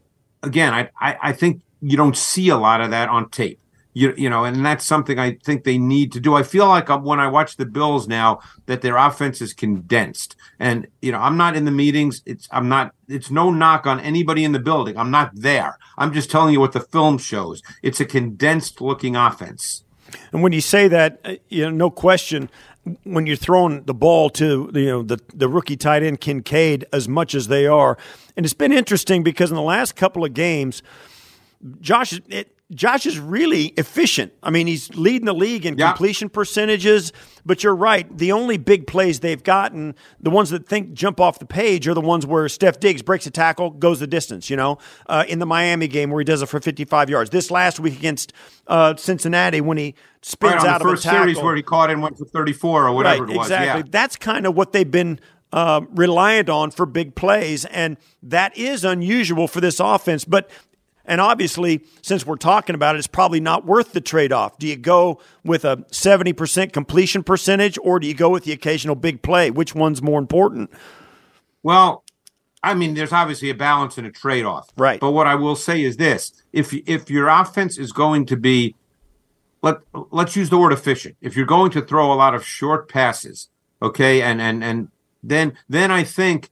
Again, 0.45 0.73
I, 0.73 0.91
I, 1.01 1.19
I 1.21 1.33
think 1.33 1.63
you 1.83 1.97
don't 1.97 2.17
see 2.17 2.49
a 2.49 2.57
lot 2.57 2.81
of 2.81 2.91
that 2.91 3.09
on 3.09 3.29
tape 3.29 3.59
you, 3.97 4.13
you 4.19 4.29
know, 4.29 4.45
and 4.45 4.65
that's 4.65 4.85
something 4.85 5.19
I 5.19 5.39
think 5.43 5.65
they 5.65 5.79
need 5.79 6.13
to 6.13 6.21
do. 6.21 6.35
I 6.35 6.43
feel 6.43 6.69
like 6.69 6.91
uh, 6.91 6.99
when 6.99 7.19
I 7.19 7.29
watch 7.29 7.57
the 7.57 7.65
Bills 7.65 8.07
now 8.07 8.41
that 8.67 8.83
their 8.83 8.99
offense 8.99 9.41
is 9.41 9.55
condensed, 9.55 10.37
and 10.59 10.87
you 11.01 11.13
know, 11.13 11.19
I'm 11.19 11.39
not 11.39 11.57
in 11.57 11.65
the 11.65 11.71
meetings. 11.71 12.21
It's 12.27 12.47
I'm 12.51 12.69
not. 12.69 12.93
It's 13.09 13.31
no 13.31 13.51
knock 13.51 13.87
on 13.87 13.99
anybody 14.01 14.45
in 14.45 14.53
the 14.53 14.59
building. 14.59 14.99
I'm 14.99 15.11
not 15.11 15.31
there. 15.35 15.79
I'm 15.97 16.13
just 16.13 16.31
telling 16.31 16.53
you 16.53 16.61
what 16.61 16.73
the 16.73 16.81
film 16.81 17.17
shows. 17.17 17.63
It's 17.83 17.99
a 17.99 18.05
condensed 18.05 18.83
looking 18.83 19.17
offense. 19.17 19.83
And 20.33 20.43
when 20.43 20.53
you 20.53 20.61
say 20.61 20.89
that, 20.89 21.21
uh, 21.25 21.35
you 21.49 21.65
know, 21.65 21.71
no 21.71 21.91
question, 21.91 22.51
when 23.05 23.27
you're 23.27 23.37
throwing 23.37 23.83
the 23.85 23.95
ball 23.95 24.31
to 24.31 24.71
you 24.75 24.87
know 24.87 25.03
the 25.03 25.21
the 25.35 25.49
rookie 25.49 25.77
tight 25.77 26.03
end 26.03 26.21
Kincaid 26.21 26.85
as 26.93 27.09
much 27.09 27.35
as 27.35 27.49
they 27.49 27.67
are, 27.67 27.99
and 28.37 28.47
it's 28.47 28.55
been 28.55 28.73
interesting 28.73 29.23
because 29.23 29.51
in 29.51 29.57
the 29.57 29.63
last 29.63 29.97
couple 29.97 30.25
of 30.25 30.35
games, 30.35 30.83
Josh, 31.81 32.21
it, 32.29 32.56
Josh 32.75 33.07
is 33.07 33.21
really 33.21 33.67
efficient. 33.77 34.33
I 34.43 34.51
mean, 34.51 34.67
he's 34.67 34.93
leading 34.97 35.27
the 35.27 35.35
league 35.35 35.65
in 35.65 35.79
yeah. 35.79 35.91
completion 35.91 36.29
percentages. 36.29 37.13
But 37.45 37.63
you're 37.63 37.77
right. 37.77 38.19
The 38.19 38.33
only 38.33 38.57
big 38.57 38.89
plays 38.89 39.21
they've 39.21 39.43
gotten, 39.43 39.95
the 40.19 40.31
ones 40.31 40.51
that 40.51 40.67
think 40.67 40.93
jump 40.93 41.21
off 41.21 41.39
the 41.39 41.47
page, 41.47 41.87
are 41.87 41.95
the 41.95 42.01
ones 42.01 42.27
where 42.27 42.49
Steph 42.49 42.81
Diggs 42.81 43.03
breaks 43.03 43.25
a 43.25 43.31
tackle, 43.31 43.71
goes 43.71 44.01
the 44.01 44.09
distance. 44.09 44.51
You 44.51 44.57
know, 44.57 44.79
uh, 45.07 45.25
in 45.29 45.39
the 45.39 45.47
Miami 45.47 45.87
game 45.87 46.11
where 46.11 46.19
he 46.19 46.25
does 46.25 46.43
it 46.43 46.47
for 46.47 46.61
55 46.61 47.09
yards. 47.09 47.31
This 47.31 47.53
last 47.53 47.79
week 47.79 47.97
against 47.97 48.33
uh, 48.67 48.97
Cincinnati 48.97 49.61
when 49.61 49.79
he 49.79 49.95
spins 50.23 50.55
right, 50.55 50.67
out 50.67 50.81
of 50.81 50.89
the 50.89 50.95
first 50.95 51.05
series 51.05 51.39
where 51.39 51.55
he 51.55 51.63
caught 51.63 51.89
and 51.89 52.03
went 52.03 52.19
for 52.19 52.25
34 52.25 52.89
or 52.89 52.93
whatever 52.93 53.25
right, 53.25 53.33
it 53.33 53.39
was. 53.39 53.47
Exactly. 53.47 53.83
Yeah. 53.83 53.89
That's 53.91 54.17
kind 54.17 54.45
of 54.45 54.57
what 54.57 54.73
they've 54.73 54.91
been. 54.91 55.21
Uh, 55.53 55.81
reliant 55.93 56.51
on 56.51 56.73
for 56.73 56.85
big 56.85 57.15
plays, 57.15 57.65
and 57.67 57.97
that 58.21 58.55
is 58.59 58.85
unusual 58.85 59.47
for 59.47 59.61
this 59.61 59.79
offense. 59.79 60.25
But 60.25 60.51
and 61.07 61.21
obviously, 61.21 61.85
since 62.03 62.27
we're 62.27 62.37
talking 62.37 62.75
about 62.75 62.97
it, 62.97 62.99
it's 62.99 63.07
probably 63.07 63.41
not 63.41 63.65
worth 63.65 63.93
the 63.93 64.01
trade 64.01 64.33
off. 64.33 64.59
Do 64.59 64.67
you 64.67 64.77
go 64.77 65.21
with 65.45 65.65
a 65.65 65.79
70% 65.91 66.73
completion 66.73 67.23
percentage 67.23 67.79
or 67.83 67.99
do 68.01 68.07
you 68.07 68.15
go 68.15 68.29
with 68.31 68.45
the 68.45 68.53
occasional 68.53 68.95
big 68.95 69.23
play? 69.23 69.51
Which 69.51 69.75
one's 69.75 70.03
more 70.03 70.19
important? 70.19 70.71
Well, 71.63 72.05
I 72.63 72.75
mean, 72.75 72.95
there's 72.95 73.13
obviously 73.13 73.51
a 73.51 73.55
balance 73.55 73.97
and 73.99 74.07
a 74.07 74.11
trade 74.11 74.45
off. 74.45 74.71
Right. 74.77 74.99
But 74.99 75.13
what 75.13 75.27
I 75.27 75.37
will 75.37 75.57
say 75.57 75.83
is 75.83 75.97
this 75.97 76.33
if, 76.53 76.73
if 76.73 77.09
your 77.11 77.29
offense 77.29 77.79
is 77.79 77.93
going 77.93 78.27
to 78.27 78.37
be, 78.37 78.75
let, 79.63 79.79
let's 80.11 80.37
use 80.37 80.51
the 80.51 80.59
word 80.59 80.73
efficient. 80.73 81.17
If 81.21 81.37
you're 81.37 81.47
going 81.47 81.71
to 81.73 81.83
throw 81.83 82.13
a 82.13 82.15
lot 82.15 82.35
of 82.35 82.45
short 82.45 82.89
passes, 82.89 83.49
okay, 83.81 84.23
and, 84.23 84.41
and, 84.41 84.65
and 84.65 84.89
then, 85.23 85.57
then 85.69 85.91
I 85.91 86.03
think 86.03 86.51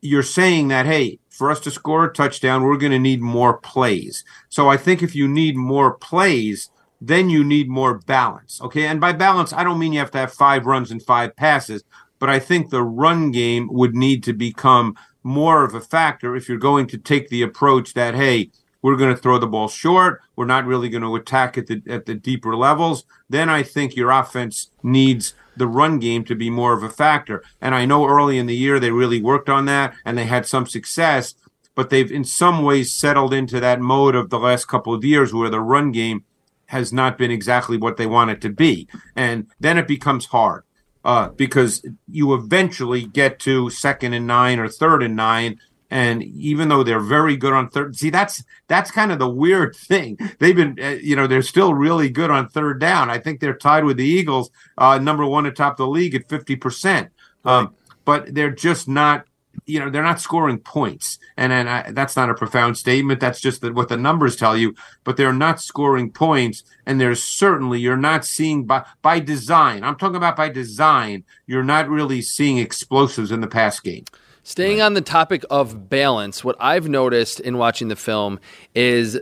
you're 0.00 0.22
saying 0.22 0.68
that, 0.68 0.86
hey, 0.86 1.18
for 1.40 1.50
us 1.50 1.60
to 1.60 1.70
score 1.70 2.04
a 2.04 2.12
touchdown, 2.12 2.64
we're 2.64 2.76
going 2.76 2.92
to 2.92 2.98
need 2.98 3.22
more 3.22 3.56
plays. 3.56 4.24
So 4.50 4.68
I 4.68 4.76
think 4.76 5.02
if 5.02 5.14
you 5.14 5.26
need 5.26 5.56
more 5.56 5.94
plays, 5.94 6.68
then 7.00 7.30
you 7.30 7.42
need 7.42 7.66
more 7.66 7.96
balance. 8.00 8.60
Okay. 8.60 8.84
And 8.84 9.00
by 9.00 9.14
balance, 9.14 9.50
I 9.54 9.64
don't 9.64 9.78
mean 9.78 9.94
you 9.94 10.00
have 10.00 10.10
to 10.10 10.18
have 10.18 10.34
five 10.34 10.66
runs 10.66 10.90
and 10.90 11.02
five 11.02 11.34
passes, 11.36 11.82
but 12.18 12.28
I 12.28 12.40
think 12.40 12.68
the 12.68 12.82
run 12.82 13.30
game 13.30 13.70
would 13.72 13.94
need 13.94 14.22
to 14.24 14.34
become 14.34 14.96
more 15.22 15.64
of 15.64 15.74
a 15.74 15.80
factor 15.80 16.36
if 16.36 16.46
you're 16.46 16.58
going 16.58 16.86
to 16.88 16.98
take 16.98 17.30
the 17.30 17.40
approach 17.40 17.94
that, 17.94 18.14
hey, 18.14 18.50
we're 18.82 18.96
going 18.96 19.14
to 19.14 19.22
throw 19.22 19.38
the 19.38 19.46
ball 19.46 19.68
short. 19.68 20.20
We're 20.36 20.44
not 20.44 20.66
really 20.66 20.90
going 20.90 21.04
to 21.04 21.16
attack 21.16 21.56
at 21.56 21.68
the 21.68 21.82
at 21.88 22.04
the 22.04 22.14
deeper 22.14 22.54
levels. 22.54 23.06
Then 23.30 23.48
I 23.48 23.62
think 23.62 23.96
your 23.96 24.10
offense 24.10 24.72
needs 24.82 25.32
the 25.56 25.66
run 25.66 25.98
game 25.98 26.24
to 26.24 26.34
be 26.34 26.50
more 26.50 26.72
of 26.72 26.82
a 26.82 26.90
factor. 26.90 27.42
And 27.60 27.74
I 27.74 27.84
know 27.84 28.06
early 28.06 28.38
in 28.38 28.46
the 28.46 28.56
year 28.56 28.78
they 28.78 28.90
really 28.90 29.20
worked 29.20 29.48
on 29.48 29.66
that 29.66 29.94
and 30.04 30.16
they 30.16 30.26
had 30.26 30.46
some 30.46 30.66
success, 30.66 31.34
but 31.74 31.90
they've 31.90 32.10
in 32.10 32.24
some 32.24 32.62
ways 32.62 32.92
settled 32.92 33.34
into 33.34 33.60
that 33.60 33.80
mode 33.80 34.14
of 34.14 34.30
the 34.30 34.38
last 34.38 34.66
couple 34.66 34.94
of 34.94 35.04
years 35.04 35.32
where 35.32 35.50
the 35.50 35.60
run 35.60 35.92
game 35.92 36.24
has 36.66 36.92
not 36.92 37.18
been 37.18 37.30
exactly 37.30 37.76
what 37.76 37.96
they 37.96 38.06
want 38.06 38.30
it 38.30 38.40
to 38.40 38.48
be. 38.48 38.88
And 39.16 39.48
then 39.58 39.76
it 39.76 39.88
becomes 39.88 40.26
hard 40.26 40.62
uh, 41.04 41.28
because 41.30 41.84
you 42.08 42.34
eventually 42.34 43.04
get 43.04 43.38
to 43.40 43.70
second 43.70 44.12
and 44.12 44.26
nine 44.26 44.58
or 44.58 44.68
third 44.68 45.02
and 45.02 45.16
nine 45.16 45.58
and 45.90 46.22
even 46.22 46.68
though 46.68 46.84
they're 46.84 47.00
very 47.00 47.36
good 47.36 47.52
on 47.52 47.68
third, 47.68 47.96
see 47.96 48.10
that's 48.10 48.44
that's 48.68 48.90
kind 48.90 49.10
of 49.10 49.18
the 49.18 49.28
weird 49.28 49.74
thing. 49.76 50.18
They've 50.38 50.56
been, 50.56 50.78
uh, 50.80 50.98
you 51.02 51.16
know, 51.16 51.26
they're 51.26 51.42
still 51.42 51.74
really 51.74 52.08
good 52.08 52.30
on 52.30 52.48
third 52.48 52.80
down. 52.80 53.10
I 53.10 53.18
think 53.18 53.40
they're 53.40 53.54
tied 53.54 53.84
with 53.84 53.96
the 53.96 54.04
Eagles, 54.04 54.50
uh, 54.78 54.98
number 54.98 55.26
one 55.26 55.46
atop 55.46 55.76
the 55.76 55.86
league 55.86 56.14
at 56.14 56.28
fifty 56.28 56.56
percent. 56.56 57.10
Um, 57.44 57.74
but 58.04 58.34
they're 58.34 58.50
just 58.50 58.88
not, 58.88 59.24
you 59.66 59.80
know, 59.80 59.90
they're 59.90 60.02
not 60.02 60.20
scoring 60.20 60.58
points. 60.58 61.18
And 61.36 61.52
and 61.52 61.68
I, 61.68 61.90
that's 61.90 62.16
not 62.16 62.30
a 62.30 62.34
profound 62.34 62.78
statement. 62.78 63.18
That's 63.20 63.40
just 63.40 63.60
the, 63.60 63.72
what 63.72 63.88
the 63.88 63.96
numbers 63.96 64.36
tell 64.36 64.56
you. 64.56 64.74
But 65.02 65.16
they're 65.16 65.32
not 65.32 65.60
scoring 65.60 66.12
points, 66.12 66.62
and 66.86 67.00
there's 67.00 67.22
certainly 67.22 67.80
you're 67.80 67.96
not 67.96 68.24
seeing 68.24 68.64
by 68.64 68.84
by 69.02 69.18
design. 69.18 69.82
I'm 69.82 69.96
talking 69.96 70.16
about 70.16 70.36
by 70.36 70.50
design. 70.50 71.24
You're 71.46 71.64
not 71.64 71.88
really 71.88 72.22
seeing 72.22 72.58
explosives 72.58 73.32
in 73.32 73.40
the 73.40 73.48
pass 73.48 73.80
game. 73.80 74.04
Staying 74.42 74.78
right. 74.78 74.86
on 74.86 74.94
the 74.94 75.00
topic 75.00 75.44
of 75.50 75.88
balance, 75.88 76.42
what 76.42 76.56
I've 76.58 76.88
noticed 76.88 77.40
in 77.40 77.58
watching 77.58 77.88
the 77.88 77.96
film 77.96 78.40
is 78.74 79.20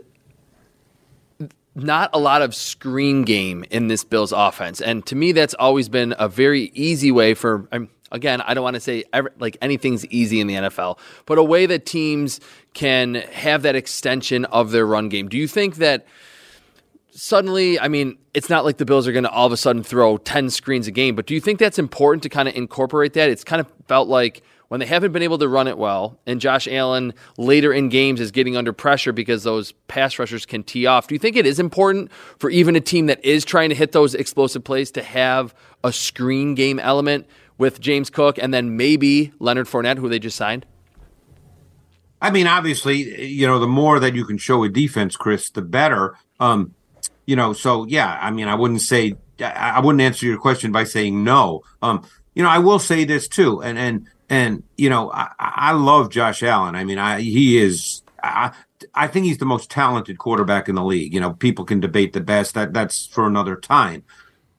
not 1.75 2.11
a 2.13 2.19
lot 2.19 2.43
of 2.43 2.55
screen 2.55 3.23
game 3.23 3.65
in 3.71 3.89
this 3.89 4.05
Bills 4.05 4.33
offense. 4.33 4.81
And 4.81 5.05
to 5.07 5.17
me, 5.17 5.33
that's 5.33 5.55
always 5.55 5.89
been 5.89 6.15
a 6.19 6.29
very 6.29 6.71
easy 6.75 7.11
way 7.11 7.35
for. 7.35 7.69
I'm, 7.73 7.89
again, 8.11 8.41
I 8.43 8.55
don't 8.55 8.65
want 8.65 8.75
to 8.75 8.81
say 8.81 9.05
every, 9.13 9.31
like 9.39 9.57
anything's 9.61 10.07
easy 10.07 10.41
in 10.41 10.47
the 10.47 10.55
NFL, 10.55 10.99
but 11.27 11.39
a 11.39 11.43
way 11.43 11.67
that 11.67 11.87
teams 11.87 12.41
can 12.75 13.17
have 13.33 13.63
that 13.63 13.77
extension 13.77 14.45
of 14.47 14.71
their 14.71 14.87
run 14.87 15.09
game. 15.09 15.29
Do 15.29 15.37
you 15.37 15.49
think 15.49 15.77
that 15.77 16.07
suddenly, 17.11 17.79
I 17.79 17.89
mean, 17.89 18.19
it's 18.35 18.49
not 18.49 18.65
like 18.65 18.79
the 18.79 18.85
Bills 18.85 19.07
are 19.09 19.13
going 19.13 19.25
to 19.25 19.31
all 19.31 19.47
of 19.47 19.53
a 19.53 19.57
sudden 19.57 19.83
throw 19.83 20.19
10 20.19 20.51
screens 20.51 20.87
a 20.87 20.91
game, 20.91 21.15
but 21.15 21.27
do 21.27 21.35
you 21.35 21.41
think 21.41 21.59
that's 21.59 21.79
important 21.79 22.23
to 22.23 22.29
kind 22.29 22.49
of 22.49 22.55
incorporate 22.55 23.15
that? 23.15 23.31
It's 23.31 23.45
kind 23.45 23.61
of 23.61 23.71
felt 23.87 24.09
like 24.09 24.43
when 24.69 24.81
they 24.81 24.87
haven't 24.87 25.13
been 25.13 25.23
able 25.23 25.39
to 25.39 25.49
run 25.49 25.67
it 25.67 25.79
well, 25.79 26.19
and 26.27 26.41
Josh 26.41 26.69
Allen 26.69 27.15
later 27.37 27.73
in 27.73 27.89
games 27.89 28.21
is 28.21 28.31
getting 28.31 28.57
under 28.57 28.73
pressure 28.73 29.13
because 29.13 29.43
those 29.43 29.73
pass 29.89 30.19
rushers 30.19 30.47
can 30.47 30.63
tee 30.63 30.87
off. 30.87 31.09
Do 31.09 31.15
you 31.15 31.19
think 31.19 31.37
it 31.37 31.47
is 31.47 31.59
important 31.59 32.13
for 32.39 32.51
even 32.51 32.77
a 32.77 32.81
team 32.81 33.07
that 33.07 33.25
is 33.25 33.45
trying 33.45 33.71
to 33.71 33.75
hit 33.75 33.93
those 33.93 34.15
explosive 34.15 34.65
plays 34.65 34.91
to 34.93 35.03
have 35.03 35.55
a 35.83 35.93
screen 35.93 36.55
game 36.55 36.79
element 36.79 37.27
with 37.57 37.81
James 37.81 38.11
Cook 38.11 38.39
and 38.39 38.53
then 38.53 38.77
maybe 38.77 39.33
Leonard 39.39 39.67
Fournette, 39.67 39.99
who 39.99 40.09
they 40.09 40.19
just 40.19 40.37
signed? 40.37 40.67
I 42.21 42.31
mean, 42.31 42.47
obviously, 42.47 43.27
you 43.27 43.47
know, 43.47 43.59
the 43.59 43.69
more 43.69 44.01
that 44.01 44.15
you 44.15 44.25
can 44.25 44.39
show 44.39 44.65
a 44.65 44.69
defense, 44.69 45.17
Chris, 45.17 45.51
the 45.51 45.63
better. 45.63 46.17
Um, 46.41 46.75
you 47.27 47.37
know, 47.37 47.53
so 47.53 47.87
yeah, 47.87 48.19
I 48.21 48.31
mean, 48.31 48.49
I 48.49 48.55
wouldn't 48.55 48.81
say 48.81 49.15
I 49.41 49.81
wouldn't 49.81 50.03
answer 50.03 50.27
your 50.27 50.39
question 50.39 50.73
by 50.73 50.85
saying 50.85 51.23
no. 51.23 51.63
Um, 51.81 52.07
you 52.35 52.43
know, 52.43 52.49
I 52.49 52.59
will 52.59 52.79
say 52.79 53.05
this 53.05 53.29
too, 53.29 53.63
and 53.63 53.79
and 53.79 54.09
and 54.29 54.63
you 54.77 54.91
know, 54.91 55.11
I, 55.13 55.33
I 55.39 55.73
love 55.73 56.11
Josh 56.11 56.43
Allen. 56.43 56.75
I 56.75 56.85
mean, 56.85 56.99
I 56.99 57.21
he 57.21 57.59
is. 57.59 58.03
I, 58.23 58.53
I 58.95 59.07
think 59.07 59.27
he's 59.27 59.39
the 59.39 59.47
most 59.47 59.71
talented 59.71 60.19
quarterback 60.19 60.69
in 60.69 60.75
the 60.75 60.85
league. 60.85 61.15
You 61.15 61.21
know, 61.21 61.33
people 61.33 61.65
can 61.65 61.81
debate 61.81 62.13
the 62.13 62.21
best. 62.21 62.55
That 62.55 62.73
that's 62.73 63.07
for 63.07 63.27
another 63.27 63.57
time. 63.57 64.05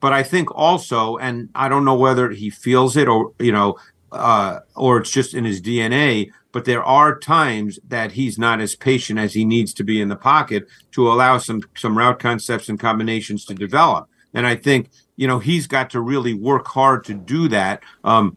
But 0.00 0.12
I 0.12 0.22
think 0.22 0.54
also, 0.54 1.18
and 1.18 1.50
I 1.54 1.68
don't 1.68 1.84
know 1.84 1.94
whether 1.94 2.30
he 2.30 2.50
feels 2.50 2.96
it 2.96 3.06
or 3.06 3.32
you 3.38 3.52
know, 3.52 3.76
uh, 4.10 4.60
or 4.74 4.98
it's 4.98 5.10
just 5.10 5.34
in 5.34 5.44
his 5.44 5.60
DNA. 5.60 6.30
But 6.52 6.64
there 6.64 6.82
are 6.82 7.16
times 7.16 7.78
that 7.86 8.10
he's 8.10 8.36
not 8.36 8.60
as 8.60 8.74
patient 8.74 9.20
as 9.20 9.34
he 9.34 9.44
needs 9.44 9.72
to 9.74 9.84
be 9.84 10.00
in 10.00 10.08
the 10.08 10.16
pocket 10.16 10.66
to 10.92 11.10
allow 11.12 11.38
some 11.38 11.62
some 11.76 11.96
route 11.96 12.18
concepts 12.18 12.68
and 12.68 12.80
combinations 12.80 13.44
to 13.44 13.54
develop. 13.54 14.08
And 14.34 14.46
I 14.46 14.56
think 14.56 14.90
you 15.16 15.28
know 15.28 15.38
he's 15.38 15.66
got 15.66 15.90
to 15.90 16.00
really 16.00 16.34
work 16.34 16.66
hard 16.66 17.04
to 17.04 17.14
do 17.14 17.46
that. 17.48 17.82
Um, 18.02 18.36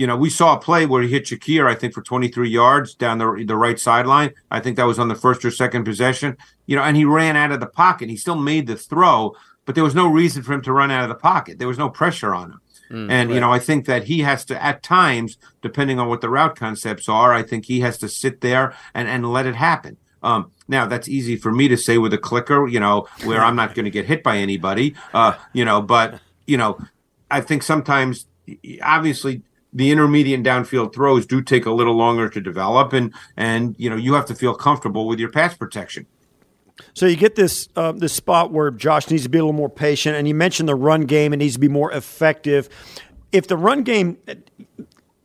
you 0.00 0.06
know, 0.06 0.16
we 0.16 0.30
saw 0.30 0.56
a 0.56 0.58
play 0.58 0.86
where 0.86 1.02
he 1.02 1.10
hit 1.10 1.26
Shakir, 1.26 1.66
I 1.66 1.74
think, 1.74 1.92
for 1.92 2.00
23 2.00 2.48
yards 2.48 2.94
down 2.94 3.18
the 3.18 3.44
the 3.46 3.54
right 3.54 3.78
sideline. 3.78 4.32
I 4.50 4.58
think 4.58 4.78
that 4.78 4.86
was 4.86 4.98
on 4.98 5.08
the 5.08 5.14
first 5.14 5.44
or 5.44 5.50
second 5.50 5.84
possession. 5.84 6.38
You 6.64 6.76
know, 6.76 6.82
and 6.82 6.96
he 6.96 7.04
ran 7.04 7.36
out 7.36 7.52
of 7.52 7.60
the 7.60 7.66
pocket. 7.66 8.08
He 8.08 8.16
still 8.16 8.36
made 8.36 8.66
the 8.66 8.76
throw, 8.76 9.36
but 9.66 9.74
there 9.74 9.84
was 9.84 9.94
no 9.94 10.06
reason 10.06 10.42
for 10.42 10.54
him 10.54 10.62
to 10.62 10.72
run 10.72 10.90
out 10.90 11.02
of 11.02 11.10
the 11.10 11.16
pocket. 11.16 11.58
There 11.58 11.68
was 11.68 11.76
no 11.76 11.90
pressure 11.90 12.34
on 12.34 12.52
him. 12.52 12.60
Mm, 12.90 13.10
and 13.10 13.28
right. 13.28 13.34
you 13.34 13.40
know, 13.42 13.52
I 13.52 13.58
think 13.58 13.84
that 13.86 14.04
he 14.04 14.20
has 14.20 14.42
to, 14.46 14.62
at 14.62 14.82
times, 14.82 15.36
depending 15.60 15.98
on 15.98 16.08
what 16.08 16.22
the 16.22 16.30
route 16.30 16.56
concepts 16.56 17.06
are, 17.06 17.34
I 17.34 17.42
think 17.42 17.66
he 17.66 17.80
has 17.80 17.98
to 17.98 18.08
sit 18.08 18.40
there 18.40 18.74
and 18.94 19.06
and 19.06 19.30
let 19.30 19.44
it 19.44 19.54
happen. 19.54 19.98
Um, 20.22 20.50
now 20.66 20.86
that's 20.86 21.08
easy 21.08 21.36
for 21.36 21.52
me 21.52 21.68
to 21.68 21.76
say 21.76 21.98
with 21.98 22.14
a 22.14 22.18
clicker, 22.18 22.66
you 22.66 22.80
know, 22.80 23.06
where 23.24 23.42
I'm 23.42 23.54
not 23.54 23.74
going 23.74 23.84
to 23.84 23.90
get 23.90 24.06
hit 24.06 24.22
by 24.22 24.38
anybody, 24.38 24.94
uh, 25.12 25.34
you 25.52 25.66
know, 25.66 25.82
but 25.82 26.20
you 26.46 26.56
know, 26.56 26.78
I 27.30 27.42
think 27.42 27.62
sometimes 27.62 28.24
obviously 28.82 29.42
the 29.72 29.90
intermediate 29.90 30.36
and 30.38 30.46
downfield 30.46 30.92
throws 30.94 31.26
do 31.26 31.40
take 31.42 31.66
a 31.66 31.70
little 31.70 31.94
longer 31.96 32.28
to 32.28 32.40
develop, 32.40 32.92
and 32.92 33.12
and 33.36 33.74
you 33.78 33.88
know 33.90 33.96
you 33.96 34.14
have 34.14 34.26
to 34.26 34.34
feel 34.34 34.54
comfortable 34.54 35.06
with 35.06 35.18
your 35.18 35.30
pass 35.30 35.54
protection. 35.56 36.06
So 36.94 37.06
you 37.06 37.16
get 37.16 37.34
this 37.36 37.68
uh, 37.76 37.92
this 37.92 38.12
spot 38.12 38.52
where 38.52 38.70
Josh 38.70 39.10
needs 39.10 39.22
to 39.24 39.28
be 39.28 39.38
a 39.38 39.42
little 39.42 39.52
more 39.52 39.68
patient, 39.70 40.16
and 40.16 40.26
you 40.26 40.34
mentioned 40.34 40.68
the 40.68 40.74
run 40.74 41.02
game; 41.02 41.32
it 41.32 41.36
needs 41.36 41.54
to 41.54 41.60
be 41.60 41.68
more 41.68 41.92
effective. 41.92 42.68
If 43.32 43.46
the 43.46 43.56
run 43.56 43.82
game, 43.82 44.16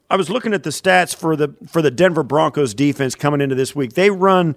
I 0.10 0.16
was 0.18 0.30
looking 0.30 0.54
at 0.54 0.64
the 0.64 0.70
stats 0.70 1.16
for 1.16 1.36
the 1.36 1.56
for 1.68 1.82
the 1.82 1.92
Denver 1.92 2.24
Broncos 2.24 2.74
defense 2.74 3.16
coming 3.16 3.42
into 3.42 3.56
this 3.56 3.76
week. 3.76 3.94
They 3.94 4.10
run 4.12 4.56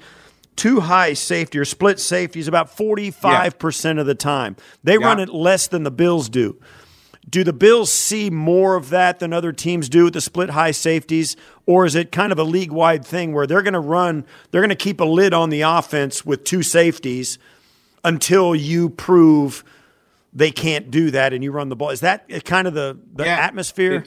two 0.57 0.81
high 0.81 1.15
safety 1.15 1.57
or 1.59 1.65
split 1.65 1.99
safeties 2.01 2.49
about 2.49 2.69
forty 2.77 3.11
five 3.11 3.59
percent 3.59 3.99
of 4.01 4.07
the 4.07 4.15
time. 4.15 4.57
They 4.85 4.95
Yeah. 4.99 5.07
run 5.07 5.21
it 5.21 5.29
less 5.31 5.69
than 5.69 5.85
the 5.85 5.91
Bills 5.91 6.29
do. 6.29 6.61
Do 7.29 7.45
the 7.45 7.53
Bills 7.53 7.93
see 7.93 8.31
more 8.31 8.75
of 8.77 8.89
that 8.91 9.19
than 9.19 9.33
other 9.33 9.53
teams 9.53 9.89
do 9.89 10.05
with 10.05 10.15
the 10.15 10.21
split 10.21 10.51
high 10.51 10.71
safeties, 10.71 11.37
or 11.67 11.85
is 11.85 11.95
it 11.95 12.11
kind 12.13 12.33
of 12.33 12.39
a 12.39 12.45
league 12.45 12.73
wide 12.73 13.05
thing 13.05 13.33
where 13.33 13.47
they're 13.47 13.63
going 13.63 13.75
to 13.75 13.81
run, 13.81 14.25
they're 14.51 14.63
going 14.63 14.69
to 14.71 14.75
keep 14.77 15.01
a 15.01 15.05
lid 15.05 15.35
on 15.35 15.51
the 15.51 15.61
offense 15.63 16.25
with 16.25 16.45
two 16.45 16.63
safeties 16.63 17.39
until 18.05 18.55
you 18.55 18.89
prove 18.89 19.63
they 20.33 20.51
can't 20.51 20.91
do 20.91 21.11
that 21.11 21.33
and 21.33 21.43
you 21.45 21.51
run 21.51 21.69
the 21.69 21.77
ball? 21.77 21.91
Is 21.91 22.01
that 22.01 22.45
kind 22.45 22.67
of 22.69 22.75
the, 22.75 22.99
the 23.15 23.25
Yeah, 23.25 23.37
atmosphere? 23.37 24.05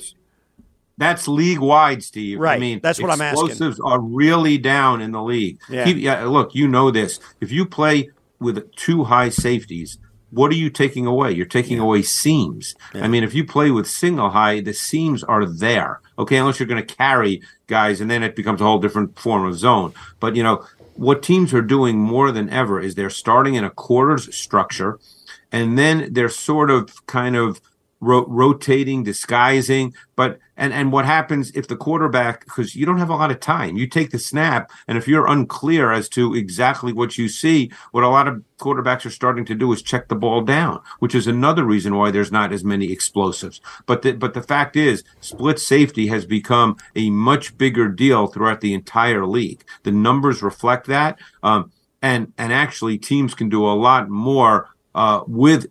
That's 0.98 1.28
league 1.28 1.60
wide, 1.60 2.04
Steve. 2.04 2.38
I 2.40 2.42
Right, 2.42 2.60
mean, 2.60 2.80
that's 2.82 3.02
what 3.02 3.12
I'm 3.12 3.22
asking. 3.22 3.48
Explosives 3.50 3.80
are 3.80 4.00
really 4.00 4.58
down 4.58 5.02
in 5.02 5.12
the 5.12 5.22
league. 5.22 5.60
Yeah. 5.70 5.86
Keep- 5.86 5.98
yeah, 5.98 6.24
look, 6.26 6.54
you 6.54 6.68
know 6.68 6.92
this. 6.92 7.20
If 7.40 7.52
you 7.52 7.66
play 7.66 8.10
with 8.40 8.72
two 8.76 9.04
high 9.06 9.30
safeties, 9.30 9.98
what 10.32 10.52
are 10.52 10.56
you 10.56 10.70
taking 10.70 11.06
away? 11.06 11.32
You're 11.32 11.46
taking 11.46 11.80
away 11.80 12.02
seams. 12.02 12.76
I 12.94 13.08
mean, 13.08 13.24
if 13.24 13.34
you 13.34 13.46
play 13.46 13.70
with 13.70 13.88
single 13.88 14.32
high, 14.32 14.62
the 14.62 14.74
seams 14.74 15.24
are 15.24 15.46
there. 15.46 16.02
Okay, 16.18 16.38
unless 16.38 16.60
you're 16.60 16.68
going 16.68 16.86
to 16.86 16.96
carry 16.96 17.42
guys, 17.68 18.02
and 18.02 18.10
then 18.10 18.24
it 18.24 18.36
becomes 18.36 18.62
a 18.62 18.64
whole 18.64 18.80
different 18.80 19.20
form 19.20 19.46
of 19.46 19.58
zone. 19.58 19.94
But 20.20 20.36
you 20.36 20.44
know 20.44 20.66
what 20.96 21.24
teams 21.24 21.54
are 21.54 21.62
doing 21.62 21.98
more 21.98 22.32
than 22.32 22.50
ever 22.50 22.80
is 22.80 22.96
they're 22.96 23.10
starting 23.10 23.56
in 23.56 23.64
a 23.64 23.70
quarters 23.70 24.34
structure, 24.36 25.00
and 25.52 25.78
then 25.78 26.14
they're 26.14 26.30
sort 26.30 26.70
of 26.70 27.06
kind 27.08 27.36
of 27.36 27.62
ro- 28.02 28.26
rotating, 28.28 29.04
disguising. 29.04 29.94
But 30.16 30.40
and 30.58 30.74
and 30.74 30.92
what 30.92 31.06
happens 31.06 31.52
if 31.52 31.68
the 31.68 31.78
quarterback 31.78 32.44
because 32.44 32.76
you 32.76 32.86
don't 32.86 32.98
have 32.98 33.10
a 33.10 33.16
lot 33.16 33.32
of 33.32 33.40
time, 33.40 33.78
you 33.78 33.88
take 33.88 34.12
the 34.12 34.20
snap, 34.20 34.70
and 34.88 34.98
if 34.98 35.08
you're 35.08 35.28
unclear 35.28 35.92
as 35.92 36.10
to 36.10 36.36
exactly 36.36 36.92
what 36.92 37.18
you 37.18 37.30
see, 37.30 37.72
what 37.92 38.04
a 38.04 38.10
lot 38.10 38.28
of 38.28 38.44
quarterbacks 38.60 39.06
are 39.06 39.12
starting 39.12 39.46
to 39.46 39.56
do 39.56 39.72
is 39.72 39.82
check 39.82 40.08
the 40.08 40.16
ball 40.16 40.42
down, 40.42 40.82
which 41.00 41.16
is 41.16 41.28
another 41.28 41.64
reason 41.64 41.96
why 41.96 42.12
there's 42.12 42.32
not 42.32 42.52
as 42.52 42.64
many 42.64 42.92
explosives. 42.92 43.62
But 43.86 44.02
the, 44.04 44.12
but 44.12 44.34
the 44.34 44.44
fact 44.44 44.76
is, 44.76 45.04
split 45.20 45.60
safety 45.60 46.08
has 46.08 46.26
become 46.26 46.78
a 46.96 47.10
much 47.10 47.58
bigger 47.58 47.88
deal 47.88 48.28
throughout 48.28 48.62
the 48.62 48.74
entire 48.74 49.26
league. 49.26 49.64
The 49.84 49.92
numbers 49.92 50.44
reflect 50.44 50.86
that. 50.88 51.18
Um, 51.42 51.72
and 52.02 52.34
and 52.38 52.52
actually 52.52 52.98
teams 52.98 53.34
can 53.34 53.50
do 53.50 53.66
a 53.66 53.74
lot 53.74 54.10
more 54.10 54.70
uh, 54.96 55.22
with 55.28 55.68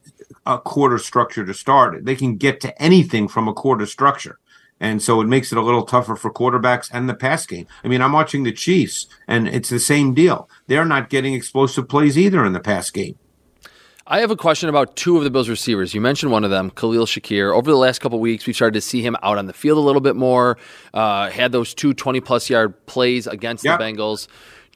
a 0.46 0.58
quarter 0.58 0.98
structure 0.98 1.44
to 1.44 1.54
start. 1.54 2.04
They 2.04 2.16
can 2.16 2.36
get 2.36 2.60
to 2.62 2.82
anything 2.82 3.28
from 3.28 3.48
a 3.48 3.52
quarter 3.54 3.86
structure. 3.86 4.38
And 4.82 5.02
so 5.02 5.20
it 5.20 5.26
makes 5.28 5.52
it 5.52 5.58
a 5.58 5.62
little 5.62 5.82
tougher 5.84 6.16
for 6.16 6.32
quarterbacks 6.32 6.88
and 6.90 7.06
the 7.08 7.14
pass 7.14 7.44
game. 7.44 7.66
I 7.84 7.88
mean, 7.88 8.00
I'm 8.00 8.12
watching 8.12 8.44
the 8.44 8.52
Chiefs, 8.52 9.06
and 9.28 9.46
it's 9.46 9.68
the 9.68 9.78
same 9.78 10.14
deal. 10.14 10.48
They're 10.68 10.86
not 10.86 11.10
getting 11.10 11.34
explosive 11.34 11.86
plays 11.88 12.16
either 12.16 12.44
in 12.46 12.54
the 12.54 12.60
pass 12.60 12.90
game. 12.90 13.16
I 14.06 14.20
have 14.20 14.30
a 14.30 14.36
question 14.36 14.68
about 14.68 14.96
two 14.96 15.18
of 15.18 15.22
the 15.24 15.30
Bills 15.30 15.48
receivers. 15.50 15.94
You 15.94 16.00
mentioned 16.00 16.32
one 16.32 16.42
of 16.44 16.50
them, 16.50 16.70
Khalil 16.70 17.06
Shakir. 17.06 17.54
Over 17.54 17.70
the 17.70 17.76
last 17.76 18.00
couple 18.00 18.16
of 18.18 18.22
weeks, 18.22 18.46
we've 18.46 18.56
started 18.56 18.74
to 18.74 18.80
see 18.80 19.02
him 19.02 19.16
out 19.22 19.36
on 19.38 19.46
the 19.46 19.52
field 19.52 19.76
a 19.78 19.82
little 19.82 20.00
bit 20.00 20.16
more. 20.16 20.56
Uh, 20.94 21.30
had 21.30 21.52
those 21.52 21.74
two 21.74 21.92
20 21.94 22.20
plus 22.20 22.48
yard 22.50 22.86
plays 22.86 23.26
against 23.26 23.64
Yep. 23.64 23.78
the 23.78 23.84
Bengals. 23.84 24.26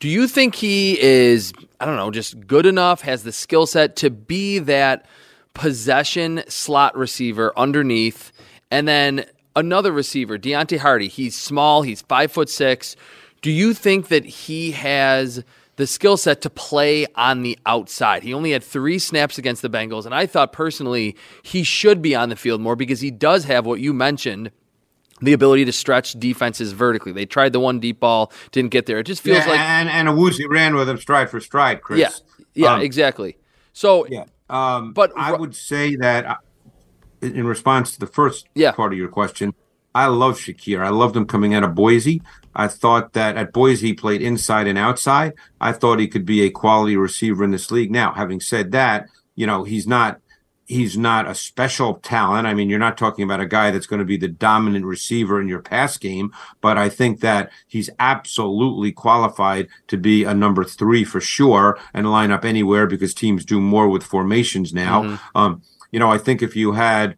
Do 0.01 0.09
you 0.09 0.29
think 0.29 0.55
he 0.55 1.01
is, 1.01 1.53
I 1.81 1.87
don't 1.87 1.97
know, 1.97 2.11
just 2.11 2.47
good 2.47 2.67
enough, 2.67 3.01
has 3.01 3.23
the 3.25 3.33
skill 3.33 3.67
set 3.67 3.97
to 3.97 4.11
be 4.11 4.59
that 4.61 5.07
possession 5.55 6.43
slot 6.49 6.97
receiver 6.97 7.53
underneath? 7.57 8.33
And 8.71 8.87
then 8.87 9.25
another 9.57 9.93
receiver, 9.93 10.39
Deonte 10.39 10.79
Harty. 10.79 11.09
He's 11.09 11.35
small, 11.35 11.83
he's 11.83 12.03
five 12.03 12.31
foot 12.33 12.49
six. 12.51 12.97
Do 13.43 13.51
you 13.51 13.75
think 13.75 14.09
that 14.09 14.25
he 14.25 14.71
has 14.73 15.45
the 15.77 15.87
skill 15.87 16.17
set 16.17 16.41
to 16.43 16.51
play 16.51 17.07
on 17.15 17.43
the 17.43 17.59
outside? 17.67 18.23
He 18.23 18.33
only 18.33 18.53
had 18.53 18.63
three 18.65 18.99
snaps 18.99 19.39
against 19.39 19.61
the 19.63 19.69
Bengals, 19.71 20.07
and 20.07 20.15
I 20.15 20.27
thought 20.27 20.53
personally 20.53 21.15
he 21.43 21.63
should 21.63 22.01
be 22.01 22.15
on 22.15 22.29
the 22.31 22.37
field 22.37 22.61
more 22.61 22.75
because 22.77 23.01
he 23.01 23.11
does 23.11 23.45
have 23.45 23.67
what 23.67 23.81
you 23.81 23.93
mentioned. 23.93 24.51
The 25.21 25.33
ability 25.33 25.65
to 25.67 25.73
stretch 25.73 26.15
defenses 26.15 26.73
vertically. 26.73 27.13
They 27.13 27.25
tried 27.25 27.53
the 27.53 27.61
one 27.61 27.79
deep 27.79 28.01
ball, 28.01 28.33
didn't 28.51 28.73
get 28.73 28.87
there. 28.87 28.99
It 28.99 29.05
just 29.05 29.23
feels 29.23 29.39
yeah, 29.45 29.53
like 29.53 29.61
and 29.61 29.89
and 29.89 30.09
Awuzie 30.09 30.49
ran 30.51 30.75
with 30.75 30.89
him 30.89 30.99
stride 30.99 31.31
for 31.31 31.39
stride, 31.41 31.83
Chris. 31.83 32.01
yeah, 32.01 32.11
yeah, 32.55 32.75
Um, 32.75 32.81
exactly. 32.81 33.37
So 33.73 34.07
Yeah. 34.09 34.25
Um, 34.49 34.93
But 34.93 35.13
I 35.17 35.33
would 35.33 35.55
say 35.55 35.97
that 35.97 36.27
uh, 36.27 36.37
in 37.23 37.47
response 37.47 37.93
to 37.93 38.01
the 38.01 38.07
first 38.07 38.47
Yeah. 38.55 38.73
part 38.73 38.93
of 38.93 38.99
your 38.99 39.09
question, 39.09 39.55
I 39.95 40.07
love 40.07 40.39
Shakir. 40.39 40.81
I 40.85 40.89
loved 40.89 41.17
him 41.17 41.25
coming 41.25 41.55
out 41.55 41.63
of 41.63 41.75
Boise. 41.75 42.21
I 42.55 42.69
thought 42.69 43.13
that 43.15 43.37
at 43.37 43.53
Boise 43.53 43.89
he 43.89 43.95
played 43.95 44.23
inside 44.23 44.67
and 44.67 44.77
outside. 44.79 45.35
I 45.61 45.73
thought 45.73 45.99
he 46.01 46.09
could 46.09 46.25
be 46.25 46.43
a 46.43 46.51
quality 46.51 46.97
receiver 46.97 47.45
in 47.45 47.51
this 47.53 47.71
league. 47.71 47.91
Now, 47.91 48.13
having 48.13 48.41
said 48.41 48.73
that, 48.73 49.07
you 49.37 49.47
know, 49.47 49.65
he's 49.65 49.87
not 49.87 50.21
he's 50.67 50.97
not 50.97 51.29
a 51.29 51.35
special 51.35 51.95
talent. 51.95 52.47
I 52.47 52.55
mean, 52.55 52.71
you're 52.71 52.79
not 52.79 52.97
talking 52.97 53.23
about 53.23 53.41
a 53.41 53.47
guy 53.47 53.71
that's 53.71 53.87
going 53.87 53.99
to 53.99 54.05
be 54.05 54.17
the 54.17 54.29
dominant 54.29 54.87
receiver 54.87 55.41
in 55.41 55.49
your 55.49 55.61
pass 55.61 55.99
game, 55.99 56.33
but 56.61 56.79
I 56.79 56.89
think 56.89 57.21
that 57.21 57.51
he's 57.67 57.91
absolutely 57.99 58.91
qualified 58.93 59.69
to 59.89 59.99
be 59.99 60.25
a 60.25 60.35
number 60.35 60.65
three 60.65 61.05
for 61.05 61.21
sure 61.21 61.79
and 61.93 62.11
line 62.11 62.31
up 62.31 62.45
anywhere 62.45 62.87
because 62.87 63.13
teams 63.15 63.45
do 63.45 63.61
more 63.61 63.89
with 63.89 64.03
formations 64.03 64.73
now. 64.73 65.03
Um, 65.35 65.63
you 65.91 65.99
know, 65.99 66.11
I 66.11 66.19
think 66.19 66.43
if 66.43 66.57
you 66.57 66.73
had, 66.73 67.17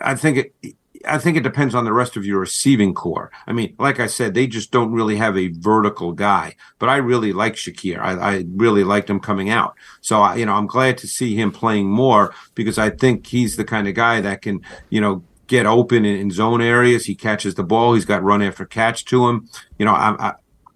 I 0.00 0.14
think 0.14 0.52
it, 0.62 0.76
I 1.06 1.18
think 1.18 1.36
it 1.36 1.42
depends 1.42 1.74
on 1.74 1.84
the 1.84 1.92
rest 1.92 2.16
of 2.16 2.24
your 2.24 2.40
receiving 2.40 2.94
corps. 2.94 3.30
I 3.46 3.52
mean, 3.52 3.74
like 3.78 4.00
I 4.00 4.06
said, 4.06 4.34
they 4.34 4.46
just 4.46 4.70
don't 4.70 4.92
really 4.92 5.16
have 5.16 5.36
a 5.36 5.48
vertical 5.48 6.12
guy. 6.12 6.56
But 6.78 6.88
I 6.88 6.96
really 6.96 7.32
like 7.32 7.54
Shakir. 7.54 7.98
I, 7.98 8.12
I 8.14 8.44
really 8.54 8.84
liked 8.84 9.08
him 9.08 9.20
coming 9.20 9.50
out. 9.50 9.74
So 10.00 10.20
I, 10.20 10.36
you 10.36 10.46
know, 10.46 10.54
I'm 10.54 10.66
glad 10.66 10.98
to 10.98 11.08
see 11.08 11.34
him 11.34 11.52
playing 11.52 11.88
more 11.88 12.34
because 12.54 12.78
I 12.78 12.90
think 12.90 13.26
he's 13.26 13.56
the 13.56 13.64
kind 13.64 13.88
of 13.88 13.94
guy 13.94 14.20
that 14.20 14.42
can, 14.42 14.60
you 14.90 15.00
know, 15.00 15.22
get 15.46 15.66
open 15.66 16.04
in, 16.04 16.16
in 16.16 16.30
zone 16.30 16.60
areas. 16.60 17.04
He 17.04 17.14
catches 17.14 17.54
the 17.54 17.64
ball. 17.64 17.94
He's 17.94 18.04
got 18.04 18.22
run 18.22 18.42
after 18.42 18.64
catch 18.64 19.04
to 19.06 19.28
him. 19.28 19.48
You 19.78 19.86
know, 19.86 19.94
I, 19.94 20.16
I 20.18 20.34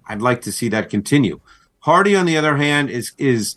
I'd 0.08 0.22
like 0.22 0.42
to 0.42 0.52
see 0.52 0.68
that 0.70 0.90
continue. 0.90 1.40
Harty, 1.80 2.14
on 2.14 2.26
the 2.26 2.36
other 2.36 2.56
hand, 2.56 2.90
is 2.90 3.12
is 3.16 3.56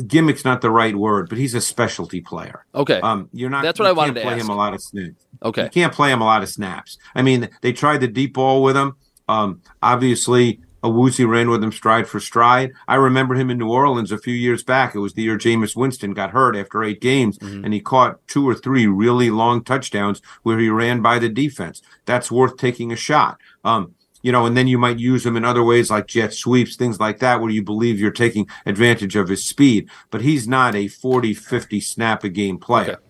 gimmick's 0.00 0.44
not 0.44 0.60
the 0.60 0.70
right 0.70 0.94
word, 0.94 1.28
but 1.28 1.38
he's 1.38 1.54
a 1.54 1.60
specialty 1.60 2.20
player. 2.20 2.66
Okay. 2.74 3.00
Um, 3.00 3.28
you're 3.32 3.50
not. 3.50 3.62
That's 3.62 3.78
what 3.78 3.88
I 3.88 3.92
wanted 3.92 4.14
to 4.16 4.20
play 4.20 4.34
ask. 4.34 4.42
him 4.42 4.50
a 4.50 4.54
lot 4.54 4.74
of 4.74 4.82
snaps. 4.82 5.25
Okay. 5.42 5.64
You 5.64 5.70
can't 5.70 5.92
play 5.92 6.10
him 6.10 6.20
a 6.20 6.24
lot 6.24 6.42
of 6.42 6.48
snaps. 6.48 6.98
I 7.14 7.22
mean, 7.22 7.48
they 7.62 7.72
tried 7.72 7.98
the 7.98 8.08
deep 8.08 8.34
ball 8.34 8.62
with 8.62 8.76
him. 8.76 8.96
Um, 9.28 9.60
obviously, 9.82 10.60
Awuzie 10.84 11.26
ran 11.28 11.50
with 11.50 11.64
him 11.64 11.72
stride 11.72 12.06
for 12.06 12.20
stride. 12.20 12.72
I 12.86 12.94
remember 12.96 13.34
him 13.34 13.50
in 13.50 13.58
New 13.58 13.68
Orleans 13.70 14.12
a 14.12 14.18
few 14.18 14.34
years 14.34 14.62
back. 14.62 14.94
It 14.94 15.00
was 15.00 15.14
the 15.14 15.22
year 15.22 15.36
Jameis 15.38 15.74
Winston 15.74 16.12
got 16.14 16.30
hurt 16.30 16.54
after 16.56 16.84
eight 16.84 17.00
games, 17.00 17.38
Mm-hmm. 17.38 17.64
and 17.64 17.74
he 17.74 17.80
caught 17.80 18.24
two 18.28 18.48
or 18.48 18.54
three 18.54 18.86
really 18.86 19.30
long 19.30 19.64
touchdowns 19.64 20.20
where 20.42 20.58
he 20.58 20.68
ran 20.68 21.02
by 21.02 21.18
the 21.18 21.28
defense. 21.28 21.82
That's 22.04 22.30
worth 22.30 22.56
taking 22.56 22.92
a 22.92 22.96
shot. 22.96 23.38
Um, 23.64 23.94
you 24.22 24.32
know, 24.32 24.44
and 24.46 24.56
then 24.56 24.66
you 24.66 24.76
might 24.78 24.98
use 24.98 25.24
him 25.24 25.36
in 25.36 25.44
other 25.44 25.62
ways 25.62 25.88
like 25.90 26.08
jet 26.08 26.32
sweeps, 26.32 26.74
things 26.76 26.98
like 26.98 27.20
that, 27.20 27.40
where 27.40 27.50
you 27.50 27.62
believe 27.62 27.98
you're 28.00 28.10
taking 28.10 28.48
advantage 28.64 29.14
of 29.14 29.28
his 29.28 29.44
speed. 29.44 29.88
But 30.10 30.22
he's 30.22 30.48
not 30.48 30.74
a 30.74 30.88
40, 30.88 31.32
50 31.34 31.80
snap 31.80 32.24
a 32.24 32.28
game 32.28 32.58
player. 32.58 32.92
Okay. 32.94 33.02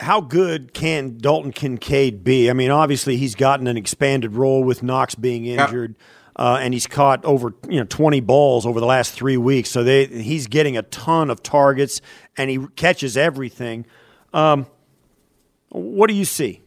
How 0.00 0.20
good 0.20 0.74
can 0.74 1.18
Dalton 1.18 1.52
Kincaid 1.52 2.22
be? 2.22 2.50
I 2.50 2.52
mean, 2.52 2.70
obviously 2.70 3.16
he's 3.16 3.34
gotten 3.34 3.66
an 3.66 3.76
expanded 3.76 4.34
role 4.34 4.62
with 4.62 4.82
Knox 4.82 5.14
being 5.14 5.46
injured, 5.46 5.96
uh, 6.36 6.58
and 6.60 6.72
he's 6.72 6.86
caught 6.86 7.24
over 7.24 7.54
you 7.68 7.80
know 7.80 7.86
twenty 7.86 8.20
balls 8.20 8.64
over 8.64 8.78
the 8.78 8.86
last 8.86 9.12
three 9.12 9.36
weeks. 9.36 9.70
So 9.70 9.82
they 9.82 10.06
he's 10.06 10.46
getting 10.46 10.76
a 10.76 10.82
ton 10.82 11.30
of 11.30 11.42
targets, 11.42 12.00
and 12.36 12.48
he 12.48 12.66
catches 12.76 13.16
everything. 13.16 13.86
Um, 14.32 14.66
what 15.70 16.08
do 16.08 16.14
you 16.14 16.24
see? 16.24 16.62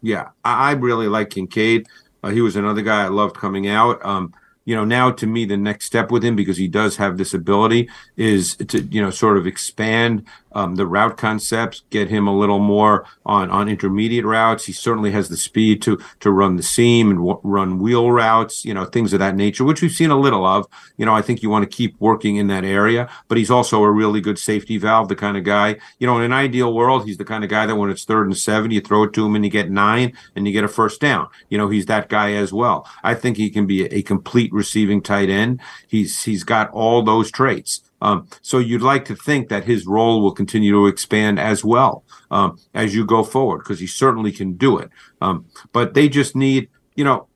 Yeah, 0.00 0.28
I, 0.44 0.70
I 0.70 0.72
really 0.72 1.08
like 1.08 1.30
Kincaid. 1.30 1.86
Uh, 2.22 2.30
he 2.30 2.40
was 2.40 2.56
another 2.56 2.82
guy 2.82 3.04
I 3.04 3.08
loved 3.08 3.36
coming 3.36 3.66
out. 3.66 4.04
Um, 4.04 4.32
you 4.64 4.74
know, 4.74 4.84
now 4.84 5.10
to 5.10 5.26
me, 5.26 5.44
the 5.44 5.56
next 5.56 5.86
step 5.86 6.10
with 6.10 6.24
him, 6.24 6.36
because 6.36 6.56
he 6.56 6.68
does 6.68 6.96
have 6.96 7.18
this 7.18 7.34
ability, 7.34 7.88
is 8.16 8.56
to, 8.56 8.82
you 8.82 9.02
know, 9.02 9.10
sort 9.10 9.36
of 9.36 9.46
expand 9.46 10.24
um, 10.54 10.76
the 10.76 10.86
route 10.86 11.16
concepts, 11.16 11.82
get 11.90 12.08
him 12.08 12.26
a 12.26 12.36
little 12.36 12.58
more 12.58 13.04
on 13.26 13.50
on 13.50 13.68
intermediate 13.68 14.24
routes. 14.24 14.64
He 14.64 14.72
certainly 14.72 15.10
has 15.10 15.28
the 15.28 15.36
speed 15.36 15.82
to 15.82 15.98
to 16.20 16.30
run 16.30 16.56
the 16.56 16.62
seam 16.62 17.10
and 17.10 17.18
w- 17.18 17.40
run 17.42 17.78
wheel 17.78 18.10
routes, 18.10 18.64
you 18.64 18.72
know, 18.72 18.84
things 18.84 19.12
of 19.12 19.18
that 19.18 19.36
nature, 19.36 19.64
which 19.64 19.82
we've 19.82 19.92
seen 19.92 20.10
a 20.10 20.18
little 20.18 20.46
of. 20.46 20.66
You 20.96 21.06
know, 21.06 21.14
I 21.14 21.22
think 21.22 21.42
you 21.42 21.50
want 21.50 21.68
to 21.68 21.76
keep 21.76 21.96
working 22.00 22.36
in 22.36 22.46
that 22.48 22.64
area, 22.64 23.08
but 23.28 23.38
he's 23.38 23.50
also 23.50 23.82
a 23.82 23.90
really 23.90 24.20
good 24.20 24.38
safety 24.38 24.78
valve, 24.78 25.08
the 25.08 25.16
kind 25.16 25.36
of 25.36 25.44
guy. 25.44 25.76
You 25.98 26.06
know, 26.06 26.18
in 26.18 26.24
an 26.24 26.32
ideal 26.32 26.72
world, 26.72 27.04
he's 27.04 27.18
the 27.18 27.24
kind 27.24 27.44
of 27.44 27.50
guy 27.50 27.66
that 27.66 27.76
when 27.76 27.90
it's 27.90 28.04
third 28.04 28.26
and 28.26 28.36
seven, 28.36 28.70
you 28.70 28.80
throw 28.80 29.04
it 29.04 29.12
to 29.14 29.26
him 29.26 29.34
and 29.34 29.44
you 29.44 29.50
get 29.50 29.70
nine 29.70 30.16
and 30.36 30.46
you 30.46 30.52
get 30.52 30.64
a 30.64 30.68
first 30.68 31.00
down. 31.00 31.28
You 31.48 31.58
know, 31.58 31.68
he's 31.68 31.86
that 31.86 32.08
guy 32.08 32.32
as 32.32 32.52
well. 32.52 32.88
I 33.02 33.14
think 33.14 33.36
he 33.36 33.50
can 33.50 33.66
be 33.66 33.84
a, 33.84 33.98
a 33.98 34.02
complete 34.02 34.52
receiving 34.52 35.02
tight 35.02 35.30
end. 35.30 35.60
He's 35.88 36.22
he's 36.22 36.44
got 36.44 36.70
all 36.70 37.02
those 37.02 37.30
traits. 37.30 37.82
Um, 38.00 38.28
so 38.42 38.58
you'd 38.58 38.82
like 38.82 39.06
to 39.06 39.16
think 39.16 39.48
that 39.48 39.64
his 39.64 39.86
role 39.86 40.20
will 40.20 40.32
continue 40.32 40.72
to 40.72 40.86
expand 40.86 41.38
as 41.38 41.64
well 41.64 42.04
um, 42.30 42.58
as 42.74 42.94
you 42.94 43.04
go 43.06 43.22
forward 43.22 43.58
because 43.58 43.80
he 43.80 43.86
certainly 43.86 44.30
can 44.30 44.54
do 44.54 44.78
it. 44.78 44.90
Um, 45.20 45.46
but 45.72 45.94
they 45.94 46.08
just 46.08 46.36
need, 46.36 46.68
you 46.96 47.04
know, 47.04 47.28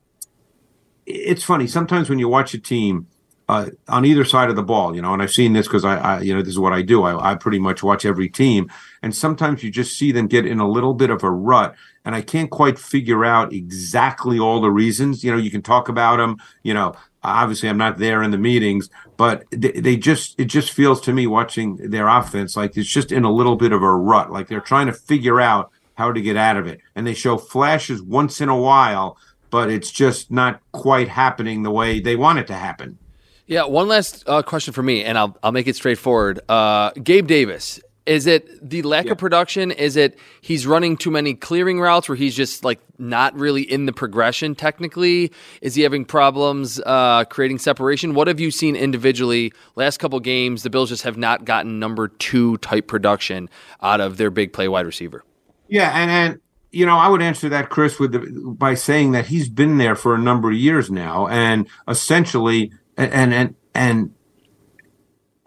it's 1.05 1.43
funny 1.43 1.65
sometimes 1.65 2.09
when 2.09 2.19
you 2.19 2.27
watch 2.27 2.53
a 2.53 2.59
team 2.59 3.07
uh, 3.49 3.71
on 3.87 4.05
either 4.05 4.23
side 4.23 4.51
of 4.51 4.55
the 4.55 4.61
ball, 4.61 4.95
you 4.95 5.01
know, 5.01 5.11
and 5.11 5.23
I've 5.23 5.31
seen 5.31 5.53
this 5.53 5.67
because 5.67 5.83
I, 5.83 5.97
I, 5.97 6.21
you 6.21 6.35
know, 6.35 6.41
this 6.43 6.49
is 6.49 6.59
what 6.59 6.71
I 6.71 6.83
do. 6.83 7.01
I, 7.01 7.31
I 7.31 7.35
pretty 7.35 7.57
much 7.57 7.81
watch 7.81 8.05
every 8.05 8.29
team, 8.29 8.69
and 9.01 9.15
sometimes 9.15 9.63
you 9.63 9.71
just 9.71 9.97
see 9.97 10.11
them 10.11 10.27
get 10.27 10.45
in 10.45 10.59
a 10.59 10.69
little 10.69 10.93
bit 10.93 11.09
of 11.09 11.23
a 11.23 11.31
rut, 11.31 11.73
and 12.05 12.13
I 12.13 12.21
can't 12.21 12.51
quite 12.51 12.77
figure 12.77 13.25
out 13.25 13.51
exactly 13.51 14.37
all 14.37 14.61
the 14.61 14.69
reasons. 14.69 15.23
You 15.23 15.31
know, 15.31 15.37
you 15.39 15.49
can 15.49 15.63
talk 15.63 15.89
about 15.89 16.17
them. 16.17 16.37
You 16.61 16.75
know, 16.75 16.93
obviously 17.23 17.69
I'm 17.69 17.77
not 17.79 17.97
there 17.97 18.21
in 18.21 18.29
the 18.29 18.37
meetings, 18.37 18.91
but 19.19 19.43
they, 19.51 19.97
just 19.97 20.39
it 20.39 20.45
just 20.45 20.71
feels 20.71 21.01
to 21.01 21.11
me 21.11 21.27
watching 21.27 21.75
their 21.75 22.07
offense 22.07 22.55
like 22.55 22.77
it's 22.77 22.87
just 22.87 23.11
in 23.11 23.25
a 23.25 23.29
little 23.29 23.57
bit 23.57 23.73
of 23.73 23.83
a 23.83 23.91
rut, 23.93 24.31
like 24.31 24.47
they're 24.47 24.61
trying 24.61 24.87
to 24.87 24.93
figure 24.93 25.41
out 25.41 25.71
how 25.95 26.13
to 26.13 26.21
get 26.21 26.37
out 26.37 26.55
of 26.55 26.65
it, 26.65 26.79
and 26.95 27.05
they 27.05 27.13
show 27.13 27.37
flashes 27.37 28.01
once 28.01 28.39
in 28.39 28.47
a 28.47 28.55
while, 28.55 29.17
but 29.49 29.69
it's 29.69 29.91
just 29.91 30.31
not 30.31 30.61
quite 30.71 31.09
happening 31.09 31.63
the 31.63 31.69
way 31.69 31.99
they 31.99 32.15
want 32.15 32.39
it 32.39 32.47
to 32.47 32.53
happen. 32.53 32.97
Yeah, 33.45 33.65
one 33.65 33.89
last 33.89 34.23
uh, 34.25 34.41
question 34.41 34.73
for 34.73 34.83
me, 34.83 35.03
and 35.03 35.17
I'll 35.17 35.37
I'll 35.43 35.51
make 35.51 35.67
it 35.67 35.75
straightforward. 35.75 36.39
Uh, 36.47 36.91
Gabe 36.91 37.27
Davis, 37.27 37.81
is 38.09 38.25
it 38.25 38.67
the 38.67 38.81
lack 38.81 39.05
yeah. 39.05 39.11
of 39.11 39.19
production? 39.19 39.69
Is 39.69 39.95
it 39.95 40.17
he's 40.41 40.65
running 40.65 40.97
too 40.97 41.11
many 41.11 41.35
clearing 41.35 41.79
routes 41.79 42.09
where 42.09 42.15
he's 42.15 42.35
just 42.35 42.65
like 42.65 42.79
not 42.97 43.35
really 43.35 43.61
in 43.61 43.85
the 43.85 43.93
progression 43.93 44.55
technically? 44.55 45.31
Is 45.61 45.75
he 45.75 45.83
having 45.83 46.05
problems 46.05 46.81
uh, 46.87 47.25
creating 47.25 47.59
separation? 47.59 48.15
What 48.15 48.27
have 48.27 48.39
you 48.39 48.49
seen 48.49 48.75
individually? 48.75 49.53
Last 49.75 49.99
couple 49.99 50.19
games, 50.19 50.63
the 50.63 50.71
Bills 50.71 50.89
just 50.89 51.03
have 51.03 51.17
not 51.17 51.45
gotten 51.45 51.77
number 51.77 52.07
two 52.07 52.57
type 52.57 52.87
production 52.87 53.47
out 53.83 54.01
of 54.01 54.17
their 54.17 54.31
big 54.31 54.53
play 54.53 54.67
wide 54.67 54.87
receiver. 54.87 55.23
Yeah, 55.67 55.91
and 55.93 56.09
and 56.09 56.41
you 56.71 56.87
know, 56.87 56.97
I 56.97 57.09
would 57.09 57.21
answer 57.21 57.47
that, 57.49 57.69
Chris, 57.69 57.99
with 57.99 58.13
the, 58.13 58.19
by 58.57 58.73
saying 58.73 59.11
that 59.11 59.27
he's 59.27 59.49
been 59.49 59.77
there 59.77 59.95
for 59.95 60.15
a 60.15 60.19
number 60.19 60.49
of 60.49 60.57
years 60.57 60.89
now, 60.89 61.27
and 61.27 61.67
essentially 61.87 62.71
and 62.97 63.33
and 63.35 63.55
and 63.75 64.15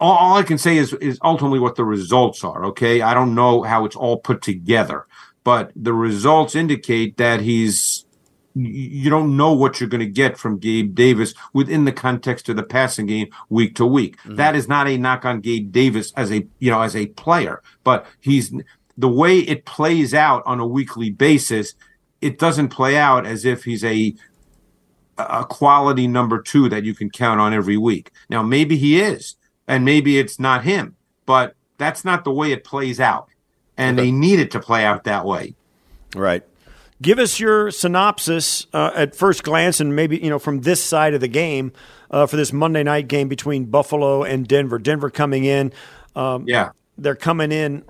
all, 0.03 0.17
all 0.17 0.37
I 0.37 0.43
can 0.43 0.57
say 0.57 0.77
is 0.77 0.93
is 0.93 1.17
ultimately 1.23 1.59
what 1.59 1.75
the 1.75 1.85
results 1.85 2.43
are. 2.43 2.65
Okay, 2.65 3.01
I 3.01 3.13
don't 3.13 3.33
know 3.33 3.63
how 3.63 3.85
it's 3.85 3.95
all 3.95 4.17
put 4.17 4.41
together, 4.41 5.07
but 5.43 5.71
the 5.75 5.93
results 5.93 6.55
indicate 6.55 7.17
that 7.17 7.39
he's 7.39 8.05
you 8.55 9.09
don't 9.09 9.35
know 9.35 9.51
what 9.51 9.79
you're 9.79 9.89
going 9.89 9.99
to 9.99 10.05
get 10.05 10.37
from 10.37 10.59
Gabe 10.59 10.93
Davis 10.93 11.33
within 11.53 11.85
the 11.85 11.91
context 11.91 12.49
of 12.49 12.55
the 12.55 12.61
passing 12.61 13.07
game 13.07 13.29
week 13.49 13.75
to 13.77 13.85
week. 13.85 14.17
Mm-hmm. 14.17 14.35
That 14.35 14.55
is 14.55 14.67
not 14.67 14.87
a 14.87 14.97
knock 14.97 15.25
on 15.25 15.41
Gabe 15.41 15.71
Davis 15.71 16.11
as 16.15 16.31
a 16.31 16.45
you 16.59 16.69
know 16.69 16.81
as 16.81 16.95
a 16.95 17.07
player, 17.07 17.61
but 17.83 18.05
he's 18.19 18.53
the 18.97 19.09
way 19.09 19.39
it 19.39 19.65
plays 19.65 20.13
out 20.13 20.43
on 20.45 20.59
a 20.59 20.67
weekly 20.67 21.09
basis. 21.09 21.73
It 22.21 22.37
doesn't 22.39 22.69
play 22.69 22.97
out 22.97 23.25
as 23.25 23.45
if 23.45 23.63
he's 23.63 23.83
a 23.83 24.13
a 25.17 25.45
quality 25.45 26.07
number 26.07 26.41
two 26.41 26.67
that 26.69 26.83
you 26.83 26.93
can 26.93 27.09
count 27.09 27.39
on 27.39 27.53
every 27.53 27.77
week. 27.77 28.11
Now, 28.29 28.41
maybe 28.41 28.77
he 28.77 28.99
is, 28.99 29.35
and 29.67 29.85
maybe 29.85 30.17
it's 30.17 30.39
not 30.39 30.63
him, 30.63 30.95
but 31.25 31.55
that's 31.77 32.05
not 32.05 32.23
the 32.23 32.31
way 32.31 32.51
it 32.51 32.63
plays 32.63 32.99
out. 32.99 33.29
And 33.77 33.97
okay. 33.97 34.07
they 34.07 34.11
need 34.11 34.39
it 34.39 34.51
to 34.51 34.59
play 34.59 34.85
out 34.85 35.03
that 35.05 35.25
way. 35.25 35.55
Right. 36.15 36.43
Give 37.01 37.19
us 37.19 37.39
your 37.39 37.71
synopsis 37.71 38.67
uh, 38.71 38.91
at 38.95 39.15
first 39.15 39.43
glance, 39.43 39.79
and 39.79 39.95
maybe 39.95 40.17
you 40.17 40.29
know 40.29 40.39
from 40.39 40.61
this 40.61 40.81
side 40.81 41.13
of 41.13 41.21
the 41.21 41.27
game 41.27 41.73
uh, 42.11 42.27
for 42.27 42.37
this 42.37 42.53
Monday 42.53 42.83
night 42.83 43.07
game 43.07 43.27
between 43.27 43.65
Buffalo 43.65 44.23
and 44.23 44.47
Denver. 44.47 44.79
Denver 44.79 45.09
coming 45.09 45.43
in. 45.43 45.73
Um, 46.15 46.45
yeah, 46.47 46.69
they're 46.97 47.15
coming 47.15 47.51
in 47.51 47.83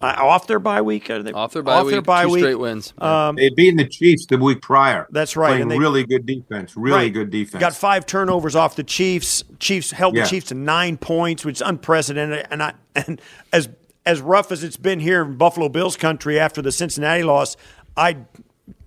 uh, 0.00 0.14
off 0.18 0.46
their 0.46 0.58
bye 0.58 0.80
week. 0.80 1.10
Are 1.10 1.22
they, 1.22 1.32
off 1.32 1.52
their 1.52 1.62
bye 1.62 1.78
off 1.78 1.86
week, 1.86 1.92
their 1.92 2.02
bye 2.02 2.24
two 2.24 2.30
week. 2.30 2.40
straight 2.40 2.54
wins. 2.54 2.94
Um, 2.98 3.36
They'd 3.36 3.54
beaten 3.54 3.76
the 3.76 3.86
Chiefs 3.86 4.26
the 4.26 4.38
week 4.38 4.62
prior. 4.62 5.06
That's 5.10 5.36
right. 5.36 5.60
and 5.60 5.70
they, 5.70 5.78
really 5.78 6.04
good 6.04 6.24
defense. 6.24 6.76
Really 6.76 6.96
right. 6.96 7.12
good 7.12 7.30
defense. 7.30 7.60
Got 7.60 7.74
five 7.74 8.06
turnovers 8.06 8.56
off 8.56 8.76
the 8.76 8.84
Chiefs. 8.84 9.44
Chiefs 9.58 9.90
held 9.90 10.16
yeah. 10.16 10.22
the 10.22 10.28
Chiefs 10.28 10.46
to 10.48 10.54
nine 10.54 10.96
points, 10.96 11.44
which 11.44 11.56
is 11.56 11.62
unprecedented. 11.62 12.46
And 12.50 12.62
I, 12.62 12.74
and 12.94 13.20
as 13.52 13.68
as 14.06 14.20
rough 14.20 14.50
as 14.50 14.64
it's 14.64 14.78
been 14.78 15.00
here 15.00 15.22
in 15.22 15.36
Buffalo 15.36 15.68
Bills 15.68 15.96
country 15.96 16.40
after 16.40 16.62
the 16.62 16.72
Cincinnati 16.72 17.22
loss, 17.22 17.56
I 17.96 18.16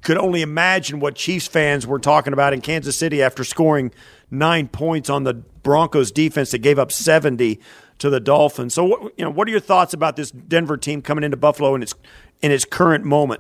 could 0.02 0.18
only 0.18 0.42
imagine 0.42 1.00
what 1.00 1.16
Chiefs 1.16 1.48
fans 1.48 1.86
were 1.86 2.00
talking 2.00 2.34
about 2.34 2.54
in 2.54 2.62
Kansas 2.62 2.98
City 2.98 3.22
after 3.22 3.44
scoring 3.44 3.92
nine 4.32 4.68
points 4.68 5.10
on 5.10 5.24
the 5.24 5.34
Broncos 5.36 6.12
defense 6.12 6.52
that 6.52 6.60
gave 6.60 6.80
up 6.80 6.92
70 6.92 7.60
to 8.04 8.10
the 8.10 8.20
Dolphins. 8.20 8.74
So, 8.74 8.84
what, 8.84 9.14
you 9.18 9.24
know, 9.24 9.32
what 9.32 9.48
are 9.48 9.52
your 9.52 9.62
thoughts 9.62 9.94
about 9.94 10.18
this 10.18 10.30
Denver 10.30 10.76
team 10.76 11.02
coming 11.02 11.24
into 11.24 11.38
Buffalo 11.38 11.74
in 11.74 11.82
its 11.82 11.96
in 12.42 12.52
its 12.52 12.66
current 12.66 13.06
moment? 13.06 13.40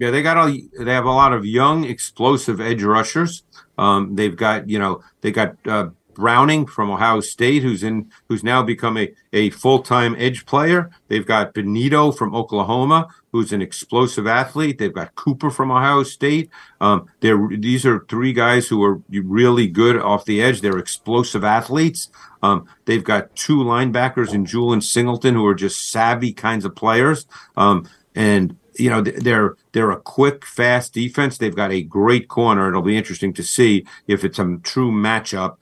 Yeah, 0.00 0.10
they 0.10 0.22
got 0.22 0.36
a 0.36 0.60
they 0.76 0.92
have 0.92 1.04
a 1.04 1.12
lot 1.12 1.32
of 1.32 1.46
young, 1.46 1.84
explosive 1.84 2.60
edge 2.60 2.82
rushers. 2.82 3.44
Um, 3.78 4.16
they've 4.16 4.34
got 4.34 4.68
you 4.68 4.80
know 4.80 5.04
they 5.20 5.30
got 5.30 5.54
uh, 5.68 5.90
Browning 6.14 6.66
from 6.66 6.90
Ohio 6.90 7.20
State, 7.20 7.62
who's 7.62 7.82
in 7.82 8.10
who's 8.28 8.44
now 8.44 8.62
become 8.62 8.96
a, 8.96 9.12
a 9.32 9.50
full 9.50 9.80
time 9.80 10.14
edge 10.18 10.46
player. 10.46 10.90
They've 11.08 11.26
got 11.26 11.54
Bonitto 11.54 12.16
from 12.16 12.34
Oklahoma, 12.34 13.08
who's 13.32 13.52
an 13.52 13.62
explosive 13.62 14.26
athlete. 14.26 14.78
They've 14.78 14.92
got 14.92 15.14
Cooper 15.14 15.50
from 15.50 15.70
Ohio 15.70 16.02
State. 16.02 16.50
Um, 16.80 17.06
they're 17.20 17.48
these 17.48 17.84
are 17.84 18.06
three 18.08 18.32
guys 18.32 18.68
who 18.68 18.82
are 18.82 19.00
really 19.10 19.66
good 19.66 19.96
off 19.96 20.24
the 20.24 20.42
edge. 20.42 20.60
They're 20.60 20.78
explosive 20.78 21.44
athletes. 21.44 22.10
Um, 22.42 22.66
they've 22.84 23.04
got 23.04 23.34
two 23.34 23.58
linebackers 23.58 24.34
in 24.34 24.44
Jewell 24.44 24.72
and 24.72 24.84
Singleton 24.84 25.34
who 25.34 25.46
are 25.46 25.54
just 25.54 25.90
savvy 25.90 26.32
kinds 26.32 26.64
of 26.64 26.76
players. 26.76 27.26
Um, 27.56 27.88
and 28.14 28.56
you 28.76 28.90
know 28.90 29.00
they're 29.00 29.56
they're 29.72 29.90
a 29.90 30.00
quick, 30.00 30.44
fast 30.46 30.94
defense. 30.94 31.36
They've 31.36 31.54
got 31.54 31.72
a 31.72 31.82
great 31.82 32.28
corner. 32.28 32.68
It'll 32.68 32.82
be 32.82 32.96
interesting 32.96 33.32
to 33.34 33.42
see 33.42 33.84
if 34.06 34.24
it's 34.24 34.38
a 34.38 34.58
true 34.62 34.92
matchup 34.92 35.56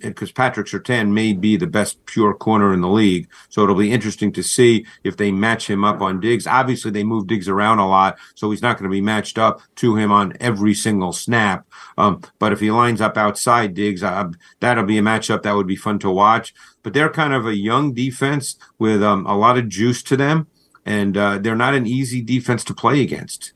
because 0.00 0.30
uh, 0.30 0.32
Patrick 0.34 0.66
Surtain 0.66 1.12
may 1.12 1.32
be 1.34 1.56
the 1.56 1.66
best 1.66 2.04
pure 2.06 2.34
corner 2.34 2.72
in 2.72 2.80
the 2.80 2.88
league. 2.88 3.28
So 3.50 3.62
it'll 3.62 3.74
be 3.74 3.92
interesting 3.92 4.32
to 4.32 4.42
see 4.42 4.86
if 5.04 5.16
they 5.16 5.30
match 5.30 5.68
him 5.68 5.84
up 5.84 6.00
on 6.00 6.20
Diggs. 6.20 6.46
Obviously, 6.46 6.90
they 6.90 7.04
move 7.04 7.26
Diggs 7.26 7.48
around 7.48 7.78
a 7.78 7.88
lot, 7.88 8.16
so 8.34 8.50
he's 8.50 8.62
not 8.62 8.78
going 8.78 8.90
to 8.90 8.94
be 8.94 9.02
matched 9.02 9.38
up 9.38 9.60
to 9.76 9.96
him 9.96 10.10
on 10.10 10.34
every 10.40 10.74
single 10.74 11.12
snap. 11.12 11.66
Um, 11.98 12.22
but 12.38 12.52
if 12.52 12.60
he 12.60 12.70
lines 12.70 13.00
up 13.00 13.16
outside 13.16 13.74
Diggs, 13.74 14.02
uh, 14.02 14.30
that'll 14.60 14.84
be 14.84 14.98
a 14.98 15.02
matchup 15.02 15.42
that 15.42 15.54
would 15.54 15.66
be 15.66 15.76
fun 15.76 15.98
to 16.00 16.10
watch. 16.10 16.54
But 16.82 16.92
they're 16.92 17.10
kind 17.10 17.32
of 17.34 17.46
a 17.46 17.56
young 17.56 17.94
defense 17.94 18.56
with 18.78 19.02
um, 19.02 19.26
a 19.26 19.36
lot 19.36 19.58
of 19.58 19.68
juice 19.68 20.02
to 20.04 20.16
them 20.16 20.48
and 20.84 21.16
uh, 21.16 21.38
they're 21.38 21.56
not 21.56 21.74
an 21.74 21.86
easy 21.86 22.22
defense 22.22 22.64
to 22.64 22.74
play 22.74 23.02
against. 23.02 23.52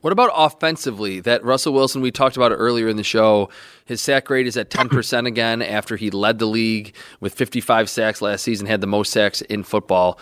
What 0.00 0.12
about 0.12 0.30
offensively? 0.34 1.18
That 1.20 1.42
Russell 1.42 1.72
Wilson 1.72 2.02
we 2.02 2.12
talked 2.12 2.36
about 2.36 2.52
earlier 2.52 2.88
in 2.88 2.96
the 2.96 3.02
show. 3.02 3.48
His 3.84 4.00
sack 4.00 4.30
rate 4.30 4.46
is 4.46 4.56
at 4.56 4.70
10% 4.70 5.26
again 5.26 5.60
after 5.60 5.96
he 5.96 6.10
led 6.10 6.38
the 6.38 6.46
league 6.46 6.94
with 7.20 7.34
55 7.34 7.90
sacks 7.90 8.22
last 8.22 8.42
season, 8.42 8.66
had 8.66 8.80
the 8.80 8.86
most 8.86 9.12
sacks 9.12 9.40
in 9.42 9.64
football. 9.64 10.18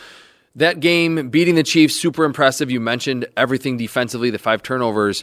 That 0.54 0.80
game, 0.80 1.28
beating 1.28 1.54
the 1.54 1.62
Chiefs, 1.62 1.94
super 1.96 2.24
impressive. 2.24 2.70
You 2.70 2.80
mentioned 2.80 3.26
everything 3.36 3.76
defensively, 3.76 4.30
the 4.30 4.38
five 4.38 4.62
turnovers. 4.62 5.22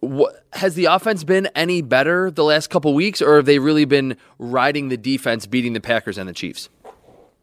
What, 0.00 0.44
has 0.52 0.74
the 0.74 0.84
offense 0.86 1.24
been 1.24 1.46
any 1.54 1.80
better 1.80 2.30
the 2.30 2.44
last 2.44 2.68
couple 2.68 2.92
weeks, 2.92 3.22
or 3.22 3.36
have 3.36 3.46
they 3.46 3.58
really 3.58 3.86
been 3.86 4.18
riding 4.38 4.90
the 4.90 4.98
defense, 4.98 5.46
beating 5.46 5.72
the 5.72 5.80
Packers 5.80 6.18
and 6.18 6.28
the 6.28 6.34
Chiefs? 6.34 6.68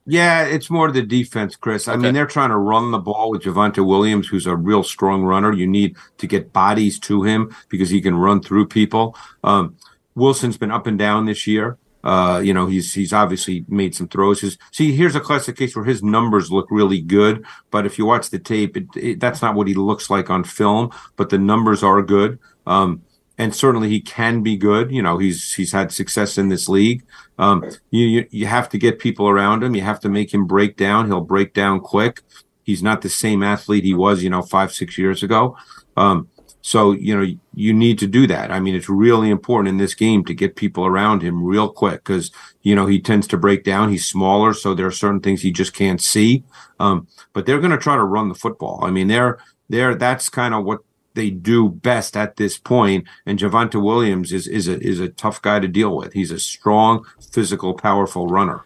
Yeah, 0.10 0.46
it's 0.46 0.70
more 0.70 0.90
the 0.90 1.02
defense, 1.02 1.58
Chris. 1.58 1.90
I 1.90 1.98
mean, 1.98 2.14
they're 2.14 2.26
trying 2.26 2.50
to 2.50 2.58
run 2.58 2.92
the 2.92 2.98
ball 2.98 3.30
with 3.30 3.44
Javonte 3.44 3.86
Williams, 3.86 4.28
who's 4.28 4.48
a 4.48 4.56
real 4.56 4.82
strong 4.82 5.24
runner. 5.24 5.52
You 5.52 5.68
need 5.68 5.98
to 6.20 6.28
get 6.28 6.54
bodies 6.54 6.98
to 7.00 7.24
him 7.24 7.54
because 7.68 7.90
he 7.90 8.00
can 8.00 8.16
run 8.16 8.42
through 8.42 8.68
people. 8.68 9.18
Um, 9.44 9.76
Wilson's 10.16 10.58
been 10.58 10.72
up 10.72 10.88
and 10.88 10.98
down 10.98 11.26
this 11.26 11.46
year. 11.46 11.78
Uh, 12.06 12.40
you 12.40 12.54
know, 12.54 12.68
he's 12.68 12.94
he's 12.94 13.12
obviously 13.12 13.66
made 13.68 13.94
some 13.94 14.08
throws. 14.08 14.40
His, 14.40 14.58
see, 14.72 14.96
here's 14.96 15.16
a 15.16 15.20
classic 15.20 15.58
case 15.58 15.76
where 15.76 15.84
his 15.84 16.02
numbers 16.02 16.50
look 16.50 16.68
really 16.72 17.02
good, 17.02 17.46
but 17.70 17.86
if 17.86 17.98
you 17.98 18.06
watch 18.06 18.30
the 18.30 18.40
tape, 18.40 18.78
it, 18.78 18.86
it, 18.96 19.20
that's 19.20 19.42
not 19.42 19.56
what 19.56 19.68
he 19.68 19.74
looks 19.74 20.10
like 20.10 20.30
on 20.30 20.46
film. 20.46 20.90
But 21.18 21.32
the 21.32 21.38
numbers 21.38 21.84
are 21.84 22.02
good. 22.02 22.40
Um, 22.66 23.02
and 23.38 23.54
certainly 23.54 23.90
he 23.90 24.02
can 24.02 24.42
be 24.42 24.58
good. 24.58 24.92
You 24.92 25.02
know, 25.02 25.18
he's 25.18 25.54
he's 25.54 25.72
had 25.72 25.92
success 25.92 26.38
in 26.38 26.50
this 26.50 26.70
league. 26.70 27.04
Um, 27.38 27.70
you, 27.92 28.26
you 28.32 28.46
have 28.48 28.70
to 28.70 28.78
get 28.78 29.00
people 29.00 29.28
around 29.28 29.64
him. 29.64 29.76
You 29.76 29.82
have 29.82 30.00
to 30.02 30.10
make 30.10 30.34
him 30.34 30.46
break 30.46 30.76
down. 30.76 31.08
He'll 31.08 31.22
break 31.22 31.54
down 31.54 31.80
quick. 31.80 32.22
He's 32.64 32.84
not 32.84 33.02
the 33.02 33.10
same 33.10 33.44
athlete 33.44 33.84
he 33.84 33.94
was, 33.94 34.24
you 34.24 34.30
know, 34.30 34.42
five 34.42 34.72
six 34.72 34.98
years 34.98 35.24
ago. 35.24 35.56
Um, 35.96 36.30
so 36.68 36.92
you 36.92 37.18
know 37.18 37.26
you 37.54 37.74
need 37.74 37.98
to 38.00 38.08
do 38.08 38.28
that. 38.28 38.52
I 38.52 38.60
mean, 38.60 38.76
it's 38.76 38.90
really 38.90 39.30
important 39.30 39.70
in 39.70 39.78
this 39.78 39.94
game 39.94 40.26
to 40.26 40.34
get 40.34 40.58
people 40.58 40.86
around 40.86 41.22
him 41.22 41.42
real 41.42 41.70
quick 41.70 42.04
because 42.04 42.30
you 42.62 42.76
know 42.76 42.88
he 42.88 43.00
tends 43.00 43.26
to 43.28 43.38
break 43.38 43.64
down. 43.64 43.90
He's 43.90 44.06
smaller, 44.06 44.54
so 44.54 44.74
there 44.74 44.86
are 44.86 44.92
certain 44.92 45.22
things 45.22 45.42
he 45.42 45.52
just 45.52 45.74
can't 45.74 46.02
see. 46.02 46.44
Um, 46.78 47.08
but 47.32 47.46
they're 47.46 47.62
going 47.62 47.72
to 47.72 47.78
try 47.78 47.96
to 47.96 48.04
run 48.04 48.28
the 48.28 48.36
football. 48.36 48.84
I 48.84 48.92
mean, 48.92 49.08
they're 49.08 49.40
they're 49.70 49.96
that's 49.96 50.28
kind 50.28 50.54
of 50.54 50.66
what 50.66 50.80
they 51.18 51.32
do 51.32 51.68
best 51.68 52.16
at 52.16 52.38
this 52.38 52.58
point. 52.58 53.06
And 53.26 53.38
Javonte 53.38 53.84
Williams 53.84 54.32
is 54.32 54.48
is 54.48 54.68
a 54.68 54.80
is 54.80 55.02
a 55.02 55.10
tough 55.10 55.42
guy 55.42 55.60
to 55.60 55.68
deal 55.68 55.98
with. 55.98 56.14
He's 56.14 56.32
a 56.32 56.40
strong, 56.40 57.06
physical, 57.32 57.74
powerful 57.74 58.28
runner. 58.28 58.64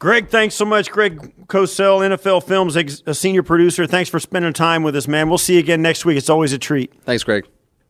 Greg, 0.00 0.28
thanks 0.28 0.54
so 0.54 0.64
much. 0.64 0.90
Greg 0.90 1.46
Cosell, 1.46 2.00
NFL 2.00 2.44
Films, 2.44 2.74
a 2.74 3.14
senior 3.14 3.42
producer. 3.42 3.86
Thanks 3.86 4.08
for 4.08 4.18
spending 4.18 4.54
time 4.54 4.82
with 4.82 4.96
us, 4.96 5.06
man. 5.06 5.28
We'll 5.28 5.36
see 5.36 5.54
you 5.54 5.60
again 5.60 5.82
next 5.82 6.06
week. 6.06 6.16
It's 6.16 6.30
always 6.30 6.54
a 6.54 6.58
treat. 6.58 6.90
Thanks, 7.02 7.22
Greg. 7.22 7.46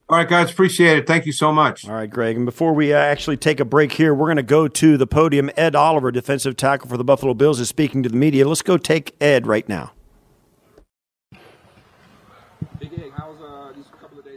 All 0.09 0.17
right, 0.17 0.29
guys, 0.29 0.51
appreciate 0.51 0.99
it. 0.99 1.07
Thank 1.07 1.25
you 1.25 1.31
so 1.31 1.53
much. 1.53 1.89
All 1.89 1.95
right, 1.95 2.11
Greg. 2.11 2.35
And 2.35 2.45
before 2.45 2.73
we 2.73 2.93
uh, 2.93 2.99
actually 2.99 3.37
take 3.37 3.61
a 3.61 3.65
break 3.65 3.93
here, 3.93 4.13
we're 4.13 4.27
going 4.27 4.39
to 4.39 4.43
go 4.43 4.67
to 4.67 4.97
the 4.97 5.07
podium. 5.07 5.53
Ed 5.57 5.77
Oliver, 5.77 6.11
defensive 6.11 6.57
tackle 6.57 6.89
for 6.89 6.97
the 6.97 7.05
Buffalo 7.05 7.33
Bills, 7.33 7.61
is 7.61 7.69
speaking 7.69 8.03
to 8.03 8.09
the 8.09 8.17
media. 8.17 8.49
Let's 8.49 8.63
go 8.63 8.77
take 8.77 9.15
Ed 9.21 9.47
right 9.47 9.69
now. 9.69 9.93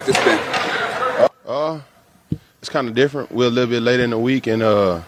This 0.06 0.18
been? 0.24 1.30
Uh, 1.46 1.82
it's 2.60 2.70
kind 2.70 2.88
of 2.88 2.96
different. 2.96 3.32
We're 3.32 3.48
a 3.48 3.50
little 3.50 3.70
bit 3.70 3.82
later 3.82 4.04
in 4.04 4.10
the 4.10 4.18
week, 4.18 4.48
and 4.48 4.62
uh, 4.62 5.02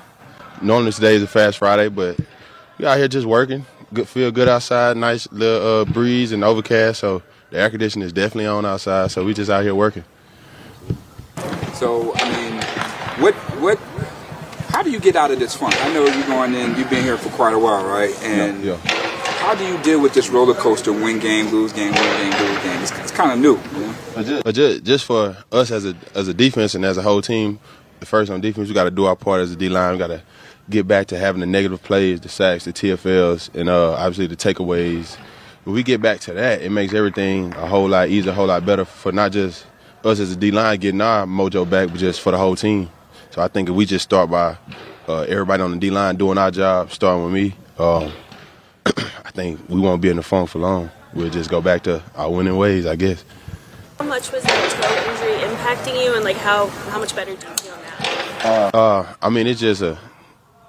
normally 0.61 0.91
today 0.91 1.15
is 1.15 1.23
a 1.23 1.27
fast 1.27 1.57
Friday, 1.57 1.89
but 1.89 2.19
we 2.77 2.85
out 2.85 2.97
here 2.97 3.07
just 3.07 3.25
working. 3.25 3.65
Good, 3.93 4.07
feel 4.07 4.31
good 4.31 4.49
outside. 4.49 4.97
Nice 4.97 5.31
little 5.31 5.81
uh, 5.81 5.85
breeze 5.85 6.31
and 6.31 6.43
overcast, 6.43 6.99
so 6.99 7.21
the 7.51 7.59
air 7.59 7.69
conditioning 7.69 8.05
is 8.05 8.13
definitely 8.13 8.47
on 8.47 8.65
outside. 8.65 9.11
So 9.11 9.23
we 9.23 9.33
just 9.33 9.49
out 9.49 9.63
here 9.63 9.75
working. 9.75 10.03
So 11.73 12.13
I 12.15 12.31
mean, 12.31 12.61
what 13.21 13.33
what? 13.61 13.77
How 14.69 14.83
do 14.83 14.91
you 14.91 14.99
get 14.99 15.15
out 15.15 15.31
of 15.31 15.39
this 15.39 15.55
funk? 15.55 15.73
I 15.85 15.93
know 15.93 16.05
you're 16.05 16.27
going 16.27 16.53
in. 16.53 16.75
You've 16.75 16.89
been 16.89 17.03
here 17.03 17.17
for 17.17 17.29
quite 17.29 17.53
a 17.53 17.59
while, 17.59 17.85
right? 17.85 18.13
And 18.23 18.63
yeah. 18.63 18.77
yeah 18.83 19.04
how 19.45 19.53
do 19.53 19.63
you 19.63 19.77
deal 19.83 20.01
with 20.01 20.15
this 20.15 20.29
roller 20.29 20.55
coaster? 20.55 20.91
Win 20.91 21.19
game, 21.19 21.45
lose 21.49 21.71
game, 21.71 21.93
win 21.93 22.31
game, 22.31 22.31
lose 22.31 22.63
game. 22.63 22.81
It's, 22.81 22.91
it's 22.97 23.11
kind 23.11 23.31
of 23.31 23.37
new. 23.37 23.59
You 24.15 24.41
know? 24.43 24.51
just, 24.51 24.83
just 24.83 25.05
for 25.05 25.37
us 25.51 25.69
as 25.69 25.85
a 25.85 25.95
as 26.15 26.27
a 26.27 26.33
defense 26.33 26.73
and 26.73 26.83
as 26.83 26.97
a 26.97 27.03
whole 27.03 27.21
team, 27.21 27.59
the 27.99 28.07
first 28.07 28.31
on 28.31 28.41
defense, 28.41 28.67
we 28.67 28.73
got 28.73 28.85
to 28.85 28.91
do 28.91 29.05
our 29.05 29.15
part 29.15 29.41
as 29.41 29.51
a 29.51 29.55
D 29.55 29.69
line. 29.69 29.91
We 29.93 29.99
got 29.99 30.07
to 30.07 30.23
get 30.67 30.87
back 30.87 31.05
to 31.07 31.19
having 31.19 31.41
the 31.41 31.45
negative 31.45 31.83
plays, 31.83 32.21
the 32.21 32.29
sacks, 32.29 32.65
the 32.65 32.73
TFLs, 32.73 33.53
and 33.53 33.69
uh, 33.69 33.93
obviously 33.93 34.25
the 34.25 34.35
takeaways. 34.35 35.15
When 35.63 35.75
we 35.75 35.83
get 35.83 36.01
back 36.01 36.21
to 36.21 36.33
that, 36.33 36.63
it 36.63 36.71
makes 36.71 36.95
everything 36.95 37.53
a 37.53 37.67
whole 37.67 37.87
lot 37.87 38.09
easier, 38.09 38.31
a 38.31 38.35
whole 38.35 38.47
lot 38.47 38.65
better 38.65 38.83
for 38.83 39.11
not 39.11 39.31
just 39.31 39.67
us 40.03 40.19
as 40.19 40.31
a 40.31 40.35
D 40.35 40.49
line 40.49 40.79
getting 40.79 41.01
our 41.01 41.27
mojo 41.27 41.69
back, 41.69 41.89
but 41.89 41.99
just 41.99 42.19
for 42.19 42.31
the 42.31 42.37
whole 42.39 42.55
team. 42.55 42.89
So 43.29 43.43
I 43.43 43.47
think 43.47 43.69
if 43.69 43.75
we 43.75 43.85
just 43.85 44.05
start 44.05 44.31
by 44.31 44.57
uh, 45.07 45.21
everybody 45.21 45.61
on 45.61 45.69
the 45.69 45.77
D 45.77 45.91
line 45.91 46.15
doing 46.15 46.39
our 46.39 46.49
job, 46.49 46.91
starting 46.91 47.25
with 47.25 47.33
me. 47.33 47.55
Um, 47.77 48.11
I 48.85 49.31
think 49.31 49.59
we 49.69 49.79
won't 49.79 50.01
be 50.01 50.09
in 50.09 50.17
the 50.17 50.23
funk 50.23 50.49
for 50.49 50.59
long. 50.59 50.91
We'll 51.13 51.29
just 51.29 51.49
go 51.49 51.61
back 51.61 51.83
to 51.83 52.03
our 52.15 52.29
winning 52.29 52.57
ways, 52.57 52.85
I 52.85 52.95
guess. 52.95 53.23
How 53.97 54.05
much 54.05 54.31
was 54.31 54.43
that 54.43 54.71
toe 54.71 55.11
injury 55.11 55.55
impacting 55.55 56.03
you, 56.03 56.15
and 56.15 56.23
like 56.23 56.35
how 56.37 56.67
how 56.67 56.99
much 56.99 57.15
better 57.15 57.35
do 57.35 57.47
you 57.47 57.53
feel 57.55 57.77
now? 57.77 58.71
Uh, 58.73 58.77
uh 58.77 59.15
I 59.21 59.29
mean, 59.29 59.47
it's 59.47 59.61
just 59.61 59.81
a 59.81 59.97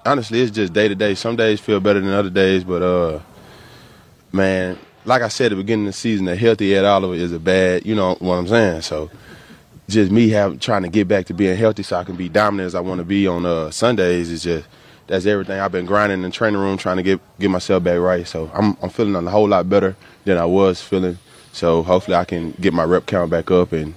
honestly, 0.05 0.41
it's 0.41 0.51
just 0.51 0.73
day 0.73 0.87
to 0.87 0.95
day. 0.95 1.13
Some 1.15 1.35
days 1.35 1.59
feel 1.59 1.79
better 1.79 1.99
than 1.99 2.11
other 2.11 2.29
days, 2.29 2.63
but 2.63 2.81
uh, 2.81 3.19
man, 4.31 4.79
like 5.05 5.21
I 5.21 5.27
said 5.27 5.47
at 5.47 5.49
the 5.57 5.63
beginning 5.63 5.87
of 5.87 5.93
the 5.93 5.99
season, 5.99 6.27
a 6.27 6.35
healthy 6.35 6.75
Ed 6.75 6.85
Oliver 6.85 7.13
is 7.13 7.33
a 7.33 7.39
bad. 7.39 7.85
You 7.85 7.95
know 7.95 8.15
what 8.19 8.35
I'm 8.35 8.47
saying? 8.47 8.81
So 8.81 9.11
just 9.89 10.11
me 10.11 10.29
have 10.29 10.59
trying 10.59 10.83
to 10.83 10.89
get 10.89 11.07
back 11.07 11.25
to 11.27 11.33
being 11.33 11.55
healthy 11.57 11.83
so 11.83 11.97
I 11.97 12.03
can 12.03 12.15
be 12.15 12.29
dominant 12.29 12.67
as 12.67 12.75
I 12.75 12.79
want 12.79 12.99
to 12.99 13.05
be 13.05 13.27
on 13.27 13.45
uh, 13.45 13.71
Sundays 13.71 14.31
is 14.31 14.43
just 14.43 14.67
that's 15.07 15.25
everything. 15.25 15.59
I've 15.59 15.71
been 15.71 15.85
grinding 15.85 16.19
in 16.19 16.23
the 16.23 16.31
training 16.31 16.59
room 16.59 16.77
trying 16.77 16.97
to 16.97 17.03
get 17.03 17.19
get 17.39 17.49
myself 17.49 17.83
back 17.83 17.99
right. 17.99 18.27
So 18.27 18.51
I'm 18.53 18.77
I'm 18.81 18.89
feeling 18.89 19.15
a 19.15 19.29
whole 19.29 19.47
lot 19.47 19.69
better 19.69 19.95
than 20.25 20.37
I 20.37 20.45
was 20.45 20.81
feeling. 20.81 21.17
So 21.51 21.81
hopefully 21.81 22.15
I 22.15 22.25
can 22.25 22.51
get 22.59 22.73
my 22.73 22.83
rep 22.83 23.05
count 23.05 23.31
back 23.31 23.49
up 23.49 23.71
and 23.71 23.95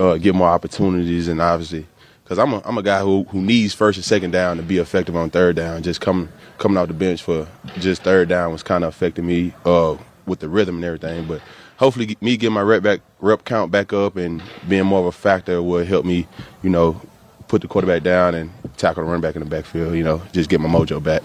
uh, 0.00 0.16
get 0.16 0.34
more 0.34 0.48
opportunities 0.48 1.28
and 1.28 1.40
obviously 1.40 1.86
because 2.24 2.38
I'm 2.38 2.54
a 2.54 2.62
I'm 2.64 2.78
a 2.78 2.82
guy 2.82 3.00
who 3.00 3.24
who 3.24 3.40
needs 3.40 3.74
first 3.74 3.98
and 3.98 4.04
second 4.04 4.30
down 4.30 4.56
to 4.56 4.62
be 4.62 4.78
effective 4.78 5.14
on 5.14 5.30
third 5.30 5.56
down. 5.56 5.82
Just 5.82 6.00
coming 6.00 6.28
coming 6.58 6.78
off 6.78 6.88
the 6.88 6.94
bench 6.94 7.22
for 7.22 7.46
just 7.78 8.02
third 8.02 8.28
down 8.28 8.52
was 8.52 8.62
kind 8.62 8.84
of 8.84 8.88
affecting 8.88 9.26
me 9.26 9.52
uh, 9.64 9.96
with 10.26 10.40
the 10.40 10.48
rhythm 10.48 10.76
and 10.76 10.84
everything. 10.84 11.26
But 11.26 11.42
hopefully 11.76 12.16
me 12.20 12.36
getting 12.36 12.54
my 12.54 12.62
rep 12.62 12.82
back 12.82 13.00
rep 13.20 13.44
count 13.44 13.70
back 13.70 13.92
up 13.92 14.16
and 14.16 14.42
being 14.68 14.86
more 14.86 15.00
of 15.00 15.06
a 15.06 15.12
factor 15.12 15.62
will 15.62 15.84
help 15.84 16.04
me, 16.06 16.26
you 16.62 16.70
know, 16.70 17.00
put 17.48 17.62
the 17.62 17.68
quarterback 17.68 18.02
down 18.02 18.34
and 18.34 18.50
tackle 18.76 19.02
the 19.02 19.08
running 19.08 19.22
back 19.22 19.36
in 19.36 19.40
the 19.40 19.48
backfield. 19.48 19.94
You 19.94 20.04
know, 20.04 20.22
just 20.32 20.50
get 20.50 20.60
my 20.60 20.68
mojo 20.68 21.02
back. 21.02 21.22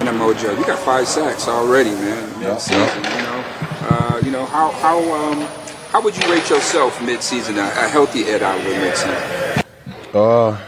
And 0.00 0.08
mojo, 0.18 0.56
you 0.58 0.64
got 0.64 0.78
five 0.80 1.06
sacks 1.06 1.48
already, 1.48 1.90
man. 1.90 2.42
Yeah. 2.42 2.56
Season, 2.56 2.80
you 2.82 3.22
know, 3.22 3.44
uh, 3.88 4.20
you 4.24 4.30
know 4.30 4.44
how 4.46 4.70
how 4.70 4.98
um, 5.12 5.40
how 5.90 6.02
would 6.02 6.16
you 6.16 6.30
rate 6.30 6.48
yourself 6.50 7.00
mid-season? 7.02 7.56
A, 7.56 7.62
a 7.62 7.88
healthy 7.88 8.24
Ed 8.24 8.42
Oliver 8.42 8.68
mid-season. 8.68 9.64
Uh, 10.12 10.58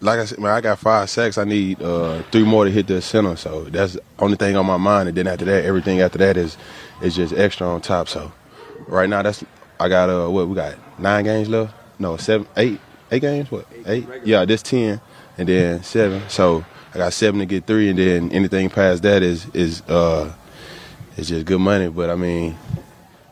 like 0.00 0.18
I 0.18 0.24
said, 0.24 0.38
man, 0.38 0.52
I 0.52 0.60
got 0.60 0.78
five 0.78 1.10
sacks. 1.10 1.36
I 1.36 1.44
need 1.44 1.82
uh, 1.82 2.22
three 2.30 2.44
more 2.44 2.64
to 2.64 2.70
hit 2.70 2.86
the 2.86 3.02
center. 3.02 3.36
So 3.36 3.64
that's 3.64 3.94
the 3.94 4.02
only 4.18 4.36
thing 4.36 4.56
on 4.56 4.66
my 4.66 4.76
mind. 4.76 5.08
And 5.08 5.16
then 5.16 5.26
after 5.26 5.44
that, 5.46 5.64
everything 5.64 6.00
after 6.00 6.18
that 6.18 6.36
is 6.36 6.56
is 7.02 7.16
just 7.16 7.34
extra 7.34 7.66
on 7.66 7.80
top. 7.80 8.08
So 8.08 8.32
right 8.86 9.08
now, 9.08 9.22
that's 9.22 9.42
I 9.78 9.88
got 9.88 10.10
uh 10.10 10.28
what 10.28 10.48
we 10.48 10.54
got 10.54 10.76
nine 10.98 11.24
games 11.24 11.48
left. 11.48 11.74
No, 11.98 12.16
seven, 12.16 12.46
eight, 12.56 12.80
eight 13.10 13.20
games. 13.20 13.50
What 13.50 13.66
eight? 13.86 14.06
Yeah, 14.24 14.44
this 14.44 14.62
ten 14.62 15.00
and 15.38 15.48
then 15.48 15.82
seven. 15.82 16.22
So 16.28 16.64
I 16.94 16.98
got 16.98 17.12
seven 17.12 17.40
to 17.40 17.46
get 17.46 17.66
three, 17.66 17.88
and 17.88 17.98
then 17.98 18.30
anything 18.32 18.70
past 18.70 19.02
that 19.02 19.22
is 19.22 19.46
is 19.54 19.82
uh 19.82 20.32
is 21.16 21.28
just 21.28 21.46
good 21.46 21.60
money. 21.60 21.88
But 21.88 22.10
I 22.10 22.14
mean, 22.14 22.56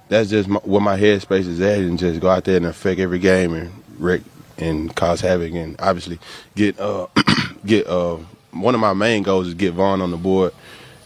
that's 0.09 0.31
just 0.31 0.49
my, 0.49 0.61
where 0.61 0.81
my 0.81 0.99
headspace 0.99 1.47
is 1.47 1.61
at, 1.61 1.79
and 1.79 1.99
just 1.99 2.21
go 2.21 2.29
out 2.29 2.45
there 2.45 2.57
and 2.57 2.67
affect 2.67 3.01
every 3.01 3.19
game 3.19 3.55
and 3.55 3.71
wreck 3.99 4.23
and 4.57 4.95
cause 4.95 5.21
havoc, 5.21 5.53
and 5.53 5.77
obviously 5.81 6.19
get 6.55 6.79
uh 6.81 7.07
get 7.67 7.87
uh 7.87 8.17
one 8.53 8.75
of 8.75 8.81
my 8.81 8.93
main 8.95 9.23
goals 9.23 9.49
is 9.49 9.55
get 9.55 9.75
Von 9.75 10.01
on 10.01 10.11
the 10.11 10.17
board. 10.17 10.53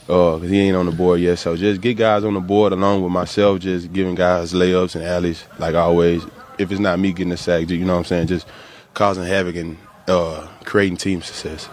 Uh, 0.09 0.37
cause 0.39 0.51
he 0.51 0.59
ain't 0.59 0.77
on 0.77 0.85
the 0.85 0.93
board 0.93 1.21
yet, 1.21 1.39
so 1.39 1.57
just 1.57 1.81
get 1.81 1.95
guys 1.97 2.25
on 2.25 2.35
the 2.35 2.41
board 2.41 2.73
along 2.73 3.01
with 3.01 3.13
myself, 3.13 3.61
just 3.61 3.93
giving 3.93 4.17
guys 4.17 4.53
layups 4.53 4.97
and 4.97 5.05
alleys 5.05 5.45
like 5.59 5.75
always. 5.77 6.25
If 6.59 6.71
it's 6.71 6.81
not 6.81 6.99
me 6.99 7.13
getting 7.13 7.31
the 7.31 7.37
sack, 7.37 7.69
you 7.71 7.85
know 7.85 7.95
what 7.95 8.01
I'm 8.01 8.05
saying, 8.05 8.27
just 8.29 8.47
causing 8.95 9.25
havoc 9.25 9.57
and 9.57 9.79
uh, 10.09 10.47
creating 10.65 10.97
team 10.97 11.23
success. 11.23 11.69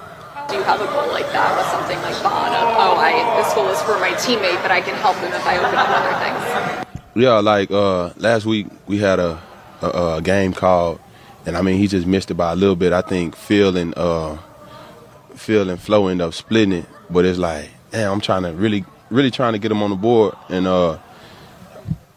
Do 0.49 0.55
you 0.55 0.63
have 0.63 0.81
a 0.81 0.85
goal 0.85 1.07
like 1.09 1.31
that 1.31 1.57
with 1.57 1.67
something 1.67 2.01
like 2.01 2.15
Von 2.23 2.49
oh, 2.79 2.95
I, 2.97 3.41
this 3.41 3.53
goal 3.53 3.67
is 3.67 3.81
for 3.81 3.99
my 3.99 4.11
teammate, 4.11 4.61
but 4.61 4.71
I 4.71 4.81
can 4.81 4.95
help 4.95 5.17
him 5.17 5.31
if 5.31 5.45
I 5.45 5.57
open 5.57 5.77
up 5.77 5.89
other 5.89 6.85
things? 6.85 6.85
Yeah, 7.15 7.39
like 7.39 7.69
uh, 7.71 8.13
last 8.17 8.45
week 8.45 8.67
we 8.87 8.97
had 8.97 9.19
a, 9.19 9.41
a, 9.81 10.17
a, 10.17 10.21
game 10.21 10.53
called, 10.53 10.99
and 11.45 11.57
I 11.57 11.61
mean, 11.61 11.77
he 11.77 11.87
just 11.87 12.07
missed 12.07 12.31
it 12.31 12.35
by 12.35 12.53
a 12.53 12.55
little 12.55 12.75
bit. 12.75 12.93
I 12.93 13.01
think 13.01 13.35
Phil 13.35 13.75
and, 13.75 13.93
uh, 13.97 14.37
Phil 15.35 15.69
and 15.69 15.79
Flo 15.79 16.07
end 16.07 16.21
up 16.21 16.33
splitting 16.33 16.73
it, 16.73 16.85
but 17.09 17.25
it's 17.25 17.39
like, 17.39 17.69
damn, 17.91 18.13
I'm 18.13 18.21
trying 18.21 18.43
to 18.43 18.53
really, 18.53 18.85
really 19.09 19.31
trying 19.31 19.53
to 19.53 19.59
get 19.59 19.71
him 19.71 19.83
on 19.83 19.89
the 19.89 19.95
board, 19.95 20.35
and 20.49 20.65
uh, 20.65 20.97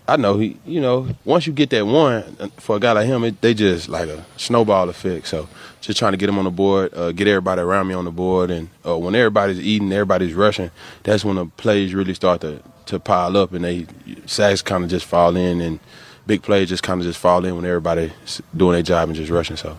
I 0.07 0.17
know 0.17 0.39
he, 0.39 0.57
you 0.67 0.81
know, 0.81 1.09
once 1.25 1.47
you 1.47 1.53
get 1.53 1.71
that 1.71 1.87
one 1.87 2.23
for 2.59 2.77
a 2.77 2.81
guy 2.81 2.93
like 2.93 3.07
him, 3.07 3.23
it, 3.25 3.41
they 3.41 3.55
just 3.55 3.89
like 3.89 4.09
a 4.09 4.25
snowball 4.37 4.89
effect. 4.89 5.29
So 5.29 5.49
just 5.81 5.99
trying 5.99 6.13
to 6.13 6.19
get 6.19 6.29
him 6.29 6.39
on 6.39 6.45
the 6.45 6.51
board, 6.51 6.93
uh, 6.95 7.13
get 7.13 7.29
everybody 7.29 7.61
around 7.61 7.87
me 7.87 7.95
on 7.95 8.05
the 8.05 8.11
board, 8.11 8.51
and 8.51 8.69
uh, 8.87 8.99
when 8.99 9.15
everybody's 9.15 9.61
eating, 9.61 9.93
everybody's 9.93 10.35
rushing, 10.35 10.71
that's 11.05 11.25
when 11.25 11.37
the 11.37 11.47
plays 11.47 11.95
really 11.95 12.15
start 12.15 12.41
to 12.41 12.61
to 12.87 12.99
pile 12.99 13.37
up, 13.37 13.53
and 13.53 13.65
they 13.65 13.87
sacks 14.27 14.61
kind 14.61 14.83
of 14.83 14.91
just 14.91 15.07
fall 15.07 15.37
in, 15.37 15.61
and 15.61 15.79
big 16.27 16.43
plays 16.43 16.69
just 16.69 16.83
kind 16.83 17.01
of 17.01 17.07
just 17.07 17.19
fall 17.19 17.45
in 17.45 17.55
when 17.55 17.65
everybody's 17.65 18.43
doing 18.57 18.73
their 18.73 18.83
job 18.83 19.09
and 19.09 19.17
just 19.17 19.31
rushing. 19.31 19.57
So 19.57 19.79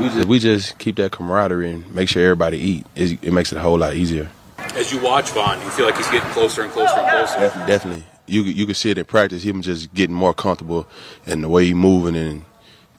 we 0.00 0.08
just 0.08 0.28
we 0.28 0.38
just 0.38 0.78
keep 0.78 0.96
that 0.96 1.10
camaraderie 1.10 1.70
and 1.70 1.92
make 1.92 2.08
sure 2.08 2.22
everybody 2.22 2.58
eat. 2.58 2.86
It, 2.94 3.24
it 3.24 3.32
makes 3.32 3.50
it 3.50 3.58
a 3.58 3.60
whole 3.60 3.78
lot 3.78 3.94
easier. 3.94 4.30
As 4.76 4.92
you 4.92 5.00
watch 5.00 5.30
Von, 5.30 5.60
you 5.60 5.70
feel 5.70 5.86
like 5.86 5.96
he's 5.96 6.08
getting 6.10 6.30
closer 6.30 6.62
and 6.62 6.72
closer 6.72 6.94
and 6.96 7.08
closer. 7.10 7.66
Definitely 7.66 8.04
you 8.26 8.42
you 8.42 8.66
can 8.66 8.74
see 8.74 8.90
it 8.90 8.98
in 8.98 9.04
practice. 9.04 9.42
Him 9.42 9.62
just 9.62 9.92
getting 9.94 10.14
more 10.14 10.34
comfortable 10.34 10.86
and 11.26 11.42
the 11.42 11.48
way 11.48 11.66
he 11.66 11.74
moving, 11.74 12.16
and 12.16 12.44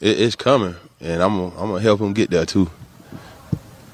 it, 0.00 0.20
it's 0.20 0.36
coming. 0.36 0.76
And 1.00 1.22
I'm 1.22 1.36
gonna, 1.36 1.60
I'm 1.60 1.68
gonna 1.68 1.80
help 1.80 2.00
him 2.00 2.12
get 2.12 2.30
there 2.30 2.46
too. 2.46 2.70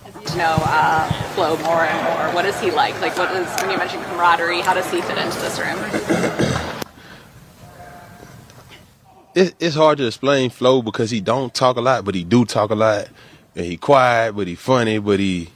As 0.04 0.14
you 0.32 0.38
know 0.38 0.56
uh, 0.58 1.10
Flo 1.34 1.56
more 1.58 1.84
and 1.84 2.04
more. 2.04 2.34
What 2.34 2.44
is 2.44 2.58
he 2.60 2.70
like? 2.70 3.00
Like, 3.00 3.16
what 3.16 3.32
is 3.32 3.48
when 3.60 3.70
you 3.70 3.78
mentioned 3.78 4.04
camaraderie? 4.04 4.60
How 4.60 4.74
does 4.74 4.90
he 4.90 5.00
fit 5.00 5.18
into 5.18 5.38
this 5.40 5.58
room? 5.58 5.78
it, 9.34 9.54
it's 9.58 9.74
hard 9.74 9.98
to 9.98 10.06
explain 10.06 10.50
Flo 10.50 10.82
because 10.82 11.10
he 11.10 11.20
don't 11.20 11.54
talk 11.54 11.76
a 11.76 11.80
lot, 11.80 12.04
but 12.04 12.14
he 12.14 12.24
do 12.24 12.44
talk 12.44 12.70
a 12.70 12.74
lot, 12.74 13.08
and 13.56 13.64
he 13.64 13.76
quiet, 13.76 14.34
but 14.34 14.46
he 14.46 14.54
funny, 14.54 14.98
but 14.98 15.18
he 15.18 15.48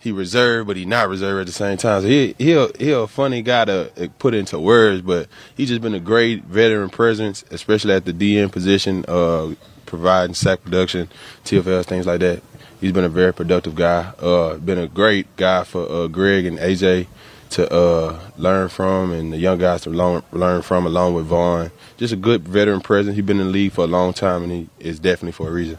he 0.00 0.12
reserved, 0.12 0.66
but 0.66 0.76
he 0.76 0.84
not 0.86 1.08
reserved 1.08 1.40
at 1.40 1.46
the 1.46 1.52
same 1.52 1.76
time. 1.76 2.02
So 2.02 2.08
he 2.08 2.34
he 2.38 2.54
a, 2.54 2.68
he 2.78 2.90
a 2.90 3.06
funny 3.06 3.42
guy 3.42 3.66
to 3.66 4.10
put 4.18 4.34
into 4.34 4.58
words, 4.58 5.02
but 5.02 5.28
he's 5.56 5.68
just 5.68 5.82
been 5.82 5.94
a 5.94 6.00
great 6.00 6.44
veteran 6.44 6.88
presence, 6.88 7.44
especially 7.50 7.92
at 7.92 8.06
the 8.06 8.12
DN 8.12 8.50
position, 8.50 9.04
uh, 9.06 9.54
providing 9.86 10.34
sack 10.34 10.64
production, 10.64 11.08
TFLs, 11.44 11.84
things 11.84 12.06
like 12.06 12.20
that. 12.20 12.42
He's 12.80 12.92
been 12.92 13.04
a 13.04 13.10
very 13.10 13.34
productive 13.34 13.74
guy. 13.74 14.12
Uh, 14.18 14.56
been 14.56 14.78
a 14.78 14.86
great 14.86 15.36
guy 15.36 15.64
for 15.64 15.86
uh, 15.90 16.06
Greg 16.06 16.46
and 16.46 16.58
AJ 16.58 17.06
to 17.50 17.70
uh, 17.70 18.20
learn 18.38 18.70
from, 18.70 19.12
and 19.12 19.34
the 19.34 19.36
young 19.36 19.58
guys 19.58 19.82
to 19.82 19.90
learn 19.90 20.62
from, 20.62 20.86
along 20.86 21.14
with 21.14 21.26
Von. 21.26 21.70
Just 21.98 22.14
a 22.14 22.16
good 22.16 22.48
veteran 22.48 22.80
presence. 22.80 23.16
He's 23.16 23.24
been 23.24 23.40
in 23.40 23.48
the 23.48 23.52
league 23.52 23.72
for 23.72 23.84
a 23.84 23.88
long 23.88 24.14
time, 24.14 24.44
and 24.44 24.52
he 24.52 24.68
is 24.78 24.98
definitely 24.98 25.32
for 25.32 25.48
a 25.48 25.50
reason. 25.50 25.76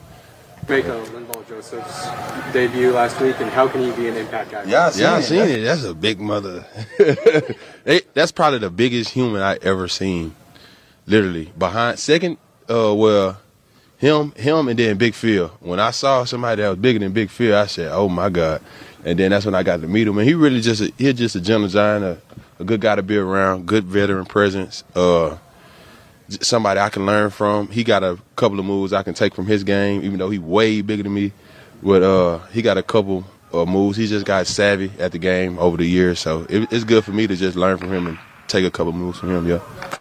Make 0.72 0.86
a 0.86 1.04
Linval 1.12 1.46
Joseph's 1.50 2.54
debut 2.54 2.92
last 2.92 3.20
week, 3.20 3.36
and 3.42 3.50
how 3.50 3.68
can 3.68 3.82
he 3.82 3.92
be 3.92 4.08
an 4.08 4.16
impact 4.16 4.52
guy? 4.52 4.64
Yeah, 4.64 4.86
I 4.86 4.90
seen, 4.92 5.02
yeah, 5.04 5.14
I 5.16 5.22
seen 5.22 5.40
it. 5.50 5.62
That's 5.64 5.84
a 5.84 5.94
big 5.94 6.20
mother. 6.22 6.66
They- 7.84 8.02
that's 8.14 8.32
probably 8.32 8.60
the 8.60 8.70
biggest 8.70 9.10
human 9.10 9.42
I 9.42 9.58
ever 9.62 9.88
seen. 9.90 10.34
Literally 11.08 11.52
behind 11.58 12.00
second, 12.00 12.38
uh, 12.70 12.94
well, 12.96 13.38
him, 13.98 14.32
him, 14.34 14.68
and 14.70 14.80
then 14.80 14.98
Big 14.98 15.14
Phil. 15.14 15.50
When 15.60 15.80
I 15.80 15.92
saw 15.92 16.24
somebody 16.24 16.62
that 16.62 16.70
was 16.70 16.78
bigger 16.78 17.00
than 17.00 17.12
Big 17.12 17.30
Phil, 17.32 17.54
I 17.58 17.66
said, 17.66 17.92
"Oh 17.92 18.08
my 18.08 18.30
God!" 18.30 18.62
And 19.04 19.20
then 19.20 19.32
that's 19.32 19.46
when 19.46 19.56
I 19.56 19.64
got 19.64 19.82
to 19.82 19.88
meet 19.88 20.08
him. 20.08 20.18
And 20.20 20.28
he 20.28 20.36
really 20.36 20.62
just 20.62 20.82
a, 20.82 20.94
he's 20.98 21.16
just 21.16 21.36
a 21.36 21.42
gentle 21.42 21.68
giant, 21.70 22.06
a, 22.06 22.18
a 22.60 22.64
good 22.64 22.80
guy 22.80 22.96
to 22.96 23.04
be 23.04 23.18
around, 23.18 23.66
good 23.66 23.84
veteran 23.84 24.26
presence. 24.26 24.84
Uh, 24.96 25.32
j- 25.32 25.38
somebody 26.42 26.80
I 26.80 26.90
can 26.90 27.06
learn 27.06 27.30
from. 27.30 27.68
He 27.68 27.84
got 27.84 28.04
a 28.04 28.18
couple 28.36 28.60
of 28.60 28.66
moves 28.66 28.94
I 28.94 29.04
can 29.04 29.14
take 29.14 29.34
from 29.34 29.46
his 29.46 29.64
game, 29.64 30.04
even 30.04 30.20
though 30.20 30.30
he 30.30 30.40
way 30.40 30.82
bigger 30.82 31.04
than 31.04 31.14
me. 31.14 31.32
But 31.84 32.04
uh, 32.04 32.40
he 32.52 32.62
got 32.62 32.78
a 32.78 32.84
couple 32.84 33.26
of 33.52 33.68
moves. 33.68 33.98
He 33.98 34.08
just 34.08 34.26
got 34.26 34.48
savvy 34.48 34.92
at 35.00 35.12
the 35.12 35.20
game 35.20 35.58
over 35.60 35.78
the 35.78 35.86
years, 35.86 36.20
so 36.20 36.46
it, 36.50 36.72
it's 36.72 36.84
good 36.84 37.04
for 37.04 37.12
me 37.12 37.28
to 37.28 37.36
just 37.36 37.58
learn 37.58 37.78
from 37.78 37.92
him 37.92 38.08
and 38.08 38.20
take 38.48 38.66
a 38.66 38.72
couple 38.72 38.94
moves 38.94 39.20
from 39.20 39.30
him. 39.30 39.48
Yeah. 39.48 39.98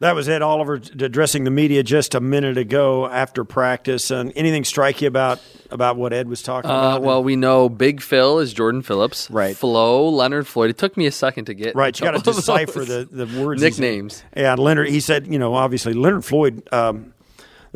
That 0.00 0.14
was 0.14 0.28
Ed 0.28 0.42
Oliver 0.42 0.74
addressing 0.74 1.44
the 1.44 1.50
media 1.50 1.82
just 1.82 2.14
a 2.14 2.20
minute 2.20 2.58
ago 2.58 3.06
after 3.06 3.44
practice. 3.44 4.10
And 4.10 4.30
anything 4.36 4.62
strike 4.64 5.00
you 5.00 5.08
about 5.08 5.40
about 5.70 5.96
what 5.96 6.12
Ed 6.12 6.28
was 6.28 6.42
talking 6.42 6.70
Uh, 6.70 6.74
about? 6.74 7.02
well, 7.02 7.24
we 7.24 7.34
know 7.34 7.70
Big 7.70 8.02
Phil 8.02 8.38
is 8.38 8.52
Jordan 8.52 8.82
Phillips. 8.82 9.30
Right. 9.30 9.56
Flo, 9.56 10.06
Leonard 10.10 10.46
Floyd. 10.46 10.68
It 10.68 10.76
took 10.76 10.98
me 10.98 11.06
a 11.06 11.10
second 11.10 11.46
to 11.46 11.54
get. 11.54 11.74
Right, 11.74 11.98
you 11.98 12.04
got 12.04 12.22
to 12.22 12.30
decipher 12.32 12.84
the, 12.84 13.08
the 13.10 13.40
words. 13.42 13.62
nicknames. 13.62 14.22
Yeah, 14.36 14.54
Leonard. 14.54 14.88
He 14.90 15.00
said, 15.00 15.26
you 15.26 15.38
know, 15.38 15.54
obviously 15.54 15.94
Leonard 15.94 16.26
Floyd. 16.26 16.62
Um, 16.72 17.14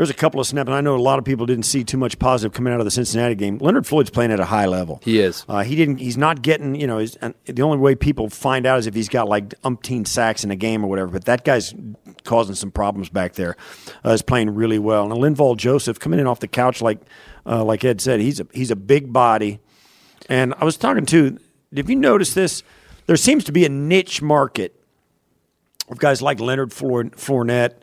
there's 0.00 0.08
a 0.08 0.14
couple 0.14 0.40
of 0.40 0.46
snaps, 0.46 0.66
and 0.66 0.74
I 0.74 0.80
know 0.80 0.96
a 0.96 0.98
lot 0.98 1.18
of 1.18 1.26
people 1.26 1.44
didn't 1.44 1.66
see 1.66 1.84
too 1.84 1.98
much 1.98 2.18
positive 2.18 2.54
coming 2.54 2.72
out 2.72 2.80
of 2.80 2.86
the 2.86 2.90
Cincinnati 2.90 3.34
game. 3.34 3.58
Leonard 3.58 3.86
Floyd's 3.86 4.08
playing 4.08 4.32
at 4.32 4.40
a 4.40 4.46
high 4.46 4.64
level. 4.64 4.98
He 5.04 5.20
is. 5.20 5.44
Uh, 5.46 5.62
he 5.62 5.76
didn't. 5.76 5.98
He's 5.98 6.16
not 6.16 6.40
getting. 6.40 6.74
You 6.74 6.86
know, 6.86 7.04
the 7.04 7.60
only 7.60 7.76
way 7.76 7.94
people 7.94 8.30
find 8.30 8.64
out 8.64 8.78
is 8.78 8.86
if 8.86 8.94
he's 8.94 9.10
got 9.10 9.28
like 9.28 9.50
umpteen 9.60 10.06
sacks 10.06 10.42
in 10.42 10.50
a 10.50 10.56
game 10.56 10.82
or 10.82 10.88
whatever. 10.88 11.10
But 11.10 11.26
that 11.26 11.44
guy's 11.44 11.74
causing 12.24 12.54
some 12.54 12.70
problems 12.70 13.10
back 13.10 13.34
there. 13.34 13.58
Uh, 14.02 14.12
is 14.12 14.22
playing 14.22 14.54
really 14.54 14.78
well. 14.78 15.12
And 15.12 15.20
Linval 15.20 15.54
Joseph 15.58 16.00
coming 16.00 16.18
in 16.18 16.26
off 16.26 16.40
the 16.40 16.48
couch, 16.48 16.80
like 16.80 17.02
uh, 17.44 17.62
like 17.62 17.84
Ed 17.84 18.00
said, 18.00 18.20
he's 18.20 18.40
a 18.40 18.46
he's 18.54 18.70
a 18.70 18.76
big 18.76 19.12
body. 19.12 19.60
And 20.30 20.54
I 20.56 20.64
was 20.64 20.78
talking 20.78 21.04
to. 21.04 21.36
If 21.72 21.90
you 21.90 21.96
notice 21.96 22.32
this, 22.32 22.62
there 23.04 23.16
seems 23.16 23.44
to 23.44 23.52
be 23.52 23.66
a 23.66 23.68
niche 23.68 24.22
market 24.22 24.82
of 25.90 25.98
guys 25.98 26.22
like 26.22 26.40
Leonard 26.40 26.72
Four- 26.72 27.04
Fournette, 27.04 27.74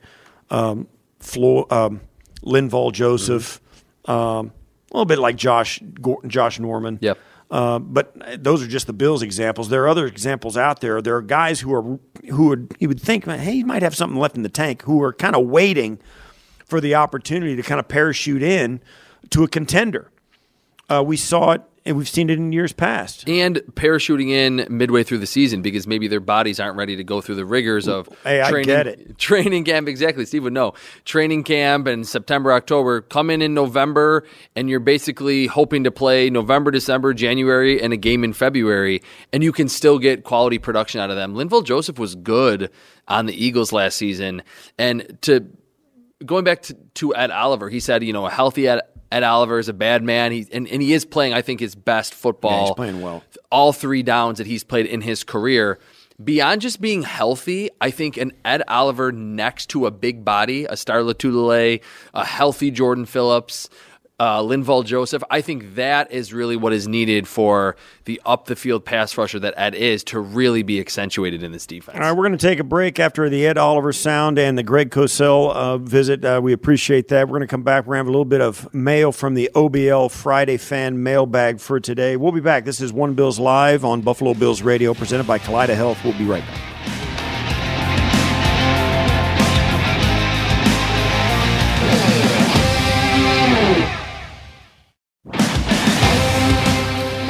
um, 0.50 0.88
Flo, 1.20 1.68
um, 1.70 2.02
Linval 2.48 2.92
Joseph, 2.92 3.62
um, 4.06 4.52
a 4.92 4.94
little 4.94 5.06
bit 5.06 5.20
like 5.20 5.36
Josh 5.36 5.82
Josh 6.28 6.60
Norman. 6.60 6.98
Yep. 7.02 7.18
Uh, 7.50 7.80
but 7.80 8.44
those 8.44 8.62
are 8.62 8.68
just 8.68 8.88
the 8.88 8.94
Bills 8.94 9.22
examples. 9.22 9.70
There 9.70 9.84
are 9.84 9.88
other 9.88 10.06
examples 10.06 10.58
out 10.58 10.82
there. 10.82 11.02
There 11.02 11.16
are 11.16 11.22
guys 11.22 11.62
who 11.62 11.74
are 11.74 12.00
who 12.30 12.48
would 12.48 12.76
you 12.80 12.88
would 12.88 13.00
think, 13.00 13.26
hey, 13.26 13.54
he 13.54 13.64
might 13.64 13.84
have 13.84 13.96
something 13.96 14.20
left 14.20 14.36
in 14.36 14.44
the 14.44 14.50
tank, 14.50 14.82
who 14.84 15.02
are 15.02 15.14
kind 15.14 15.36
of 15.36 15.46
waiting 15.46 16.00
for 16.66 16.82
the 16.82 16.96
opportunity 16.96 17.56
to 17.56 17.64
kind 17.64 17.80
of 17.80 17.88
parachute 17.88 18.44
in 18.44 18.82
to 19.30 19.44
a 19.44 19.48
contender. 19.48 20.12
Uh, 20.90 21.04
we 21.06 21.18
saw 21.18 21.52
it, 21.52 21.62
and 21.86 21.98
we've 21.98 22.08
seen 22.08 22.30
it 22.30 22.38
in 22.38 22.52
years 22.52 22.74
past. 22.74 23.28
And 23.28 23.58
parachuting 23.74 24.30
in 24.30 24.68
midway 24.70 25.04
through 25.04 25.20
the 25.20 25.28
season 25.28 25.62
because 25.62 25.88
maybe 25.88 26.08
their 26.08 26.20
bodies 26.20 26.60
aren't 26.60 26.78
ready 26.78 26.96
to 26.98 27.04
go 27.04 27.22
through 27.22 27.36
the 27.36 27.46
rigors 27.46 27.88
of 27.88 28.10
Hey, 28.24 28.42
I 28.42 28.50
training, 28.50 28.66
get 28.66 28.88
it. 28.88 29.18
training 29.18 29.64
camp. 29.64 29.88
Exactly, 29.88 30.26
Steve 30.26 30.44
would 30.44 30.54
know. 30.54 30.74
Training 31.06 31.44
camp 31.44 31.88
and 31.88 32.08
September, 32.08 32.52
October 32.54 33.02
come 33.02 33.30
in 33.30 33.42
in 33.42 33.54
November, 33.54 34.26
and 34.56 34.70
you're 34.70 34.80
basically 34.80 35.48
hoping 35.48 35.84
to 35.86 35.92
play 35.92 36.30
November, 36.30 36.72
December, 36.72 37.14
January, 37.14 37.82
and 37.82 37.94
a 37.94 37.98
game 37.98 38.24
in 38.24 38.34
February, 38.34 39.02
and 39.34 39.44
you 39.44 39.52
can 39.52 39.70
still 39.70 40.00
get 40.00 40.24
quality 40.24 40.60
production 40.60 41.00
out 41.02 41.10
of 41.10 41.16
them. 41.16 41.36
Linval 41.36 41.66
Joseph 41.66 42.00
was 42.00 42.16
good 42.16 42.70
on 43.08 43.26
the 43.26 43.46
Eagles 43.46 43.72
last 43.72 43.98
season, 43.98 44.42
and 44.78 45.18
to 45.22 45.48
going 46.26 46.44
back 46.44 46.64
to, 46.64 46.74
to 46.96 47.16
Ed 47.16 47.32
Oliver, 47.32 47.70
he 47.70 47.80
said, 47.80 48.04
you 48.04 48.14
know, 48.14 48.26
a 48.26 48.30
healthy 48.32 48.68
Ed, 48.68 48.82
Ed 49.12 49.24
Oliver 49.24 49.60
is 49.60 49.70
a 49.70 49.74
bad 49.74 50.04
man. 50.04 50.32
He 50.32 50.48
and, 50.52 50.68
and 50.68 50.82
he 50.82 50.94
is 50.94 51.06
playing, 51.06 51.34
I 51.34 51.42
think, 51.42 51.60
his 51.60 51.76
best 51.76 52.14
football. 52.14 52.52
Yeah, 52.52 52.66
he's 52.66 52.76
playing 52.76 53.02
well. 53.02 53.24
All 53.52 53.74
three 53.74 54.04
downs 54.04 54.38
that 54.38 54.48
he's 54.48 54.64
played 54.64 54.86
in 54.86 55.02
his 55.02 55.24
career. 55.24 55.80
Beyond 56.24 56.62
just 56.62 56.82
being 56.82 57.04
healthy, 57.04 57.70
I 57.80 57.92
think 57.92 58.18
an 58.18 58.34
Ed 58.44 58.64
Oliver 58.68 59.12
next 59.12 59.68
to 59.70 59.86
a 59.86 59.92
big 59.92 60.26
body, 60.26 60.66
a 60.66 60.76
Star 60.76 61.02
Lotulelei, 61.02 61.82
a 62.16 62.26
healthy 62.26 62.72
Jordan 62.72 63.06
Phillips, 63.06 63.70
uh, 64.20 64.42
Linval 64.42 64.84
Joseph, 64.84 65.24
I 65.30 65.42
think 65.42 65.76
that 65.76 66.12
is 66.12 66.34
really 66.34 66.56
what 66.56 66.74
is 66.74 66.88
needed 66.88 67.28
for 67.28 67.76
the 68.06 68.20
up 68.26 68.46
the 68.46 68.56
field 68.56 68.84
pass 68.84 69.16
rusher 69.16 69.40
that 69.40 69.54
Ed 69.58 69.76
is 69.76 70.04
to 70.06 70.20
really 70.20 70.64
be 70.64 70.80
accentuated 70.80 71.44
in 71.44 71.52
this 71.52 71.68
defense. 71.68 71.96
All 71.96 72.02
right, 72.02 72.12
we're 72.12 72.28
going 72.28 72.38
to 72.38 72.48
take 72.48 72.60
a 72.60 72.64
break 72.64 73.00
after 73.00 73.30
the 73.30 73.46
Ed 73.46 73.58
Oliver 73.58 73.94
sound 73.94 74.40
and 74.40 74.58
the 74.58 74.64
Greg 74.64 74.90
Cosell 74.90 75.54
uh, 75.54 75.78
visit. 75.78 76.26
Uh, 76.26 76.40
we 76.44 76.52
appreciate 76.52 77.10
that. 77.10 77.28
We're 77.28 77.38
going 77.38 77.48
to 77.48 77.52
come 77.52 77.64
back. 77.64 77.86
We're 77.86 77.96
going 77.96 78.06
to 78.06 78.06
have 78.06 78.08
a 78.08 78.12
little 78.12 78.26
bit 78.26 78.42
of 78.42 78.74
mail 78.74 79.12
from 79.12 79.36
the 79.36 79.52
OBL 79.54 80.10
Friday 80.10 80.58
fan 80.58 81.04
mailbag 81.04 81.60
for 81.60 81.80
today. 81.80 82.18
We'll 82.18 82.32
be 82.32 82.42
back. 82.42 82.66
This 82.66 82.82
is 82.82 82.92
One 82.92 83.14
Bills 83.14 83.38
Live 83.38 83.86
on 83.86 84.02
Buffalo 84.02 84.34
Bills 84.34 84.64
Radio, 84.64 84.96
presented 84.96 85.28
by 85.28 85.38
Kaleida 85.38 85.76
Health. 85.76 86.04
We'll 86.04 86.18
be 86.18 86.26
right 86.26 86.44
back. 86.44 86.77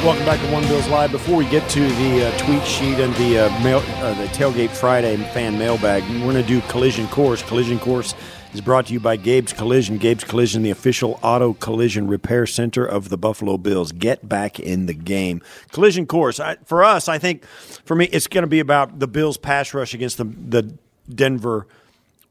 Welcome 0.04 0.24
back 0.24 0.40
to 0.40 0.52
One 0.52 0.62
Bills 0.68 0.86
Live. 0.86 1.10
Before 1.10 1.36
we 1.36 1.44
get 1.50 1.68
to 1.70 1.80
the 1.80 2.28
uh, 2.28 2.38
tweet 2.38 2.64
sheet 2.64 3.00
and 3.00 3.12
the 3.16 3.40
uh, 3.40 3.62
mail, 3.64 3.78
uh, 3.96 4.14
the 4.14 4.28
tailgate 4.28 4.70
Friday 4.70 5.16
fan 5.16 5.58
mailbag, 5.58 6.04
we're 6.04 6.20
going 6.20 6.36
to 6.36 6.42
do 6.44 6.60
Collision 6.62 7.08
Course. 7.08 7.42
Collision 7.42 7.80
Course 7.80 8.14
is 8.54 8.60
brought 8.60 8.86
to 8.86 8.92
you 8.92 9.00
by 9.00 9.16
Gabe's 9.16 9.52
Collision. 9.52 9.98
Gabe's 9.98 10.22
Collision, 10.22 10.62
the 10.62 10.70
official 10.70 11.18
auto 11.20 11.52
collision 11.52 12.06
repair 12.06 12.46
center 12.46 12.86
of 12.86 13.08
the 13.08 13.18
Buffalo 13.18 13.58
Bills. 13.58 13.90
Get 13.90 14.28
back 14.28 14.60
in 14.60 14.86
the 14.86 14.94
game. 14.94 15.42
Collision 15.72 16.06
Course. 16.06 16.38
I, 16.38 16.56
for 16.64 16.84
us, 16.84 17.08
I 17.08 17.18
think 17.18 17.44
for 17.44 17.96
me, 17.96 18.04
it's 18.06 18.28
going 18.28 18.44
to 18.44 18.48
be 18.48 18.60
about 18.60 19.00
the 19.00 19.08
Bills 19.08 19.36
pass 19.36 19.74
rush 19.74 19.94
against 19.94 20.16
the 20.16 20.24
the 20.24 20.74
Denver 21.12 21.66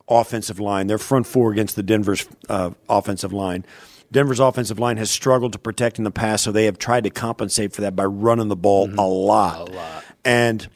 offensive 0.07 0.61
line. 0.61 0.87
Their 0.87 0.97
front 0.97 1.27
four 1.27 1.51
against 1.51 1.75
the 1.75 1.83
Denver's 1.83 2.27
uh, 2.47 2.71
offensive 2.87 3.33
line. 3.33 3.65
Denver's 4.11 4.39
offensive 4.39 4.79
line 4.79 4.97
has 4.97 5.11
struggled 5.11 5.53
to 5.53 5.59
protect 5.59 5.97
in 5.97 6.03
the 6.03 6.11
past, 6.11 6.43
so 6.43 6.51
they 6.51 6.65
have 6.65 6.77
tried 6.77 7.03
to 7.03 7.09
compensate 7.09 7.73
for 7.73 7.81
that 7.81 7.95
by 7.95 8.05
running 8.05 8.47
the 8.47 8.55
ball 8.55 8.89
a 8.97 9.05
lot, 9.05 9.69
a 9.69 9.73
lot, 9.73 10.05
and 10.23 10.69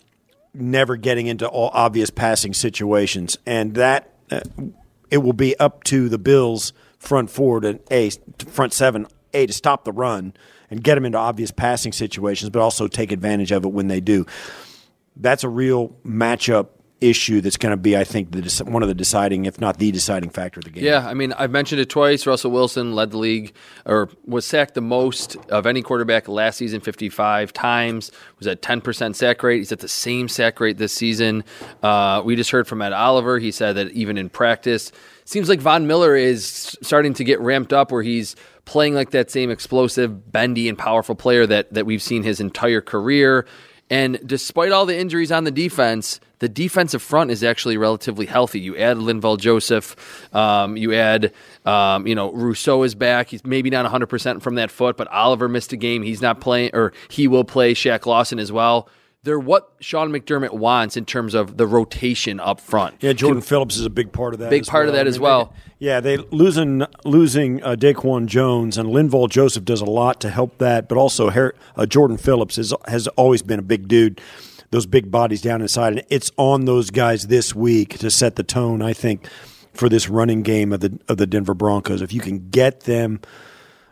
never 0.53 0.97
getting 0.97 1.27
into 1.27 1.47
all 1.47 1.71
obvious 1.73 2.09
passing 2.09 2.53
situations. 2.53 3.37
And 3.45 3.75
that 3.75 4.13
uh, 4.29 4.41
it 5.09 5.19
will 5.19 5.33
be 5.33 5.57
up 5.59 5.83
to 5.85 6.09
the 6.09 6.17
Bills 6.17 6.73
front 6.99 7.29
four 7.29 7.61
to 7.61 7.79
a 7.89 8.09
front 8.47 8.73
seven 8.73 9.07
a 9.33 9.45
to 9.45 9.53
stop 9.53 9.85
the 9.85 9.93
run 9.93 10.33
and 10.69 10.83
get 10.83 10.95
them 10.95 11.05
into 11.05 11.17
obvious 11.17 11.51
passing 11.51 11.93
situations, 11.93 12.49
but 12.49 12.61
also 12.61 12.87
take 12.87 13.11
advantage 13.11 13.51
of 13.51 13.63
it 13.65 13.69
when 13.69 13.87
they 13.87 14.01
do. 14.01 14.25
That's 15.15 15.43
a 15.43 15.49
real 15.49 15.89
matchup 16.05 16.67
issue 17.01 17.41
that's 17.41 17.57
going 17.57 17.71
to 17.71 17.77
be, 17.77 17.97
I 17.97 18.03
think, 18.03 18.31
the, 18.31 18.63
one 18.63 18.83
of 18.83 18.87
the 18.87 18.95
deciding, 18.95 19.45
if 19.45 19.59
not 19.59 19.79
the 19.79 19.91
deciding 19.91 20.29
factor 20.29 20.59
of 20.59 20.65
the 20.65 20.69
game. 20.69 20.83
Yeah, 20.83 21.05
I 21.05 21.13
mean, 21.15 21.33
I've 21.33 21.51
mentioned 21.51 21.81
it 21.81 21.89
twice. 21.89 22.25
Russell 22.27 22.51
Wilson 22.51 22.93
led 22.93 23.11
the 23.11 23.17
league, 23.17 23.53
or 23.85 24.09
was 24.25 24.45
sacked 24.45 24.75
the 24.75 24.81
most 24.81 25.35
of 25.49 25.65
any 25.65 25.81
quarterback 25.81 26.27
last 26.27 26.57
season, 26.57 26.79
55 26.79 27.51
times. 27.51 28.11
Was 28.37 28.47
at 28.47 28.61
10% 28.61 29.15
sack 29.15 29.43
rate. 29.43 29.57
He's 29.57 29.71
at 29.71 29.79
the 29.79 29.87
same 29.87 30.29
sack 30.29 30.59
rate 30.59 30.77
this 30.77 30.93
season. 30.93 31.43
Uh, 31.81 32.21
we 32.23 32.35
just 32.35 32.51
heard 32.51 32.67
from 32.67 32.81
Ed 32.81 32.93
Oliver. 32.93 33.39
He 33.39 33.51
said 33.51 33.73
that 33.73 33.89
even 33.91 34.17
in 34.17 34.29
practice, 34.29 34.91
seems 35.25 35.49
like 35.49 35.59
Von 35.59 35.87
Miller 35.87 36.15
is 36.15 36.77
starting 36.81 37.13
to 37.15 37.23
get 37.23 37.39
ramped 37.39 37.73
up, 37.73 37.91
where 37.91 38.03
he's 38.03 38.35
playing 38.65 38.93
like 38.93 39.11
that 39.11 39.31
same 39.31 39.49
explosive, 39.49 40.31
bendy, 40.31 40.69
and 40.69 40.77
powerful 40.77 41.15
player 41.15 41.47
that 41.47 41.73
that 41.73 41.85
we've 41.85 42.01
seen 42.01 42.23
his 42.23 42.39
entire 42.39 42.81
career. 42.81 43.47
And 43.91 44.21
despite 44.25 44.71
all 44.71 44.85
the 44.85 44.97
injuries 44.97 45.33
on 45.33 45.43
the 45.43 45.51
defense, 45.51 46.21
the 46.39 46.47
defensive 46.47 47.01
front 47.01 47.29
is 47.29 47.43
actually 47.43 47.75
relatively 47.75 48.25
healthy. 48.25 48.61
You 48.61 48.77
add 48.77 48.95
Linval 48.95 49.37
Joseph, 49.37 50.33
um, 50.33 50.77
you 50.77 50.93
add, 50.93 51.33
um, 51.65 52.07
you 52.07 52.15
know, 52.15 52.31
Rousseau 52.31 52.83
is 52.83 52.95
back. 52.95 53.27
He's 53.27 53.43
maybe 53.43 53.69
not 53.69 53.85
100% 53.85 54.41
from 54.41 54.55
that 54.55 54.71
foot, 54.71 54.95
but 54.95 55.09
Oliver 55.09 55.49
missed 55.49 55.73
a 55.73 55.77
game. 55.77 56.03
He's 56.03 56.21
not 56.21 56.39
playing, 56.39 56.71
or 56.73 56.93
he 57.09 57.27
will 57.27 57.43
play 57.43 57.73
Shaq 57.73 58.05
Lawson 58.05 58.39
as 58.39 58.49
well. 58.49 58.87
They're 59.23 59.39
what 59.39 59.71
Sean 59.79 60.09
McDermott 60.11 60.51
wants 60.53 60.97
in 60.97 61.05
terms 61.05 61.35
of 61.35 61.55
the 61.57 61.67
rotation 61.67 62.39
up 62.39 62.59
front. 62.59 62.95
Yeah, 63.01 63.13
Jordan 63.13 63.41
Phillips 63.43 63.77
is 63.77 63.85
a 63.85 63.89
big 63.91 64.11
part 64.11 64.33
of 64.33 64.39
that. 64.39 64.49
Big 64.49 64.65
part 64.65 64.87
of 64.87 64.93
that 64.93 65.05
I 65.05 65.09
as 65.09 65.19
well. 65.19 65.53
they- 65.77 65.85
yeah, 65.85 65.99
they 65.99 66.17
losing 66.17 66.83
losing 67.05 67.61
uh, 67.63 67.75
Daquan 67.75 68.25
Jones 68.25 68.77
and 68.79 68.89
Linval 68.89 69.29
Joseph 69.29 69.63
does 69.63 69.81
a 69.81 69.85
lot 69.85 70.19
to 70.21 70.29
help 70.31 70.57
that, 70.57 70.89
but 70.89 70.97
also 70.97 71.29
uh, 71.75 71.85
Jordan 71.85 72.17
Phillips 72.17 72.57
is, 72.57 72.73
has 72.87 73.07
always 73.09 73.41
been 73.43 73.59
a 73.59 73.63
big 73.63 73.87
dude. 73.87 74.19
Those 74.71 74.85
big 74.85 75.11
bodies 75.11 75.41
down 75.41 75.61
inside, 75.61 75.93
and 75.93 76.03
it's 76.09 76.31
on 76.37 76.65
those 76.65 76.89
guys 76.91 77.27
this 77.27 77.53
week 77.53 77.97
to 77.99 78.09
set 78.09 78.37
the 78.37 78.43
tone. 78.43 78.81
I 78.81 78.93
think 78.93 79.27
for 79.73 79.87
this 79.89 80.07
running 80.09 80.41
game 80.43 80.71
of 80.73 80.79
the 80.79 80.97
of 81.07 81.17
the 81.17 81.27
Denver 81.27 81.53
Broncos, 81.53 82.01
if 82.01 82.11
you 82.13 82.21
can 82.21 82.49
get 82.49 82.81
them. 82.81 83.19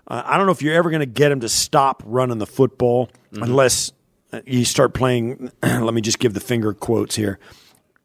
Uh, 0.08 0.24
I 0.26 0.38
don't 0.38 0.48
know 0.48 0.52
if 0.54 0.62
you're 0.64 0.74
ever 0.74 0.90
going 0.90 1.02
to 1.02 1.06
get 1.06 1.30
them 1.30 1.42
to 1.42 1.50
stop 1.50 2.02
running 2.06 2.40
the 2.40 2.48
football 2.48 3.10
unless 3.32 3.92
uh, 3.92 3.94
you 4.46 4.66
start 4.66 4.94
playing. 4.94 5.52
let 5.64 5.94
me 5.94 6.02
just 6.02 6.20
give 6.20 6.34
the 6.34 6.40
finger 6.40 6.74
quotes 6.74 7.16
here 7.16 7.40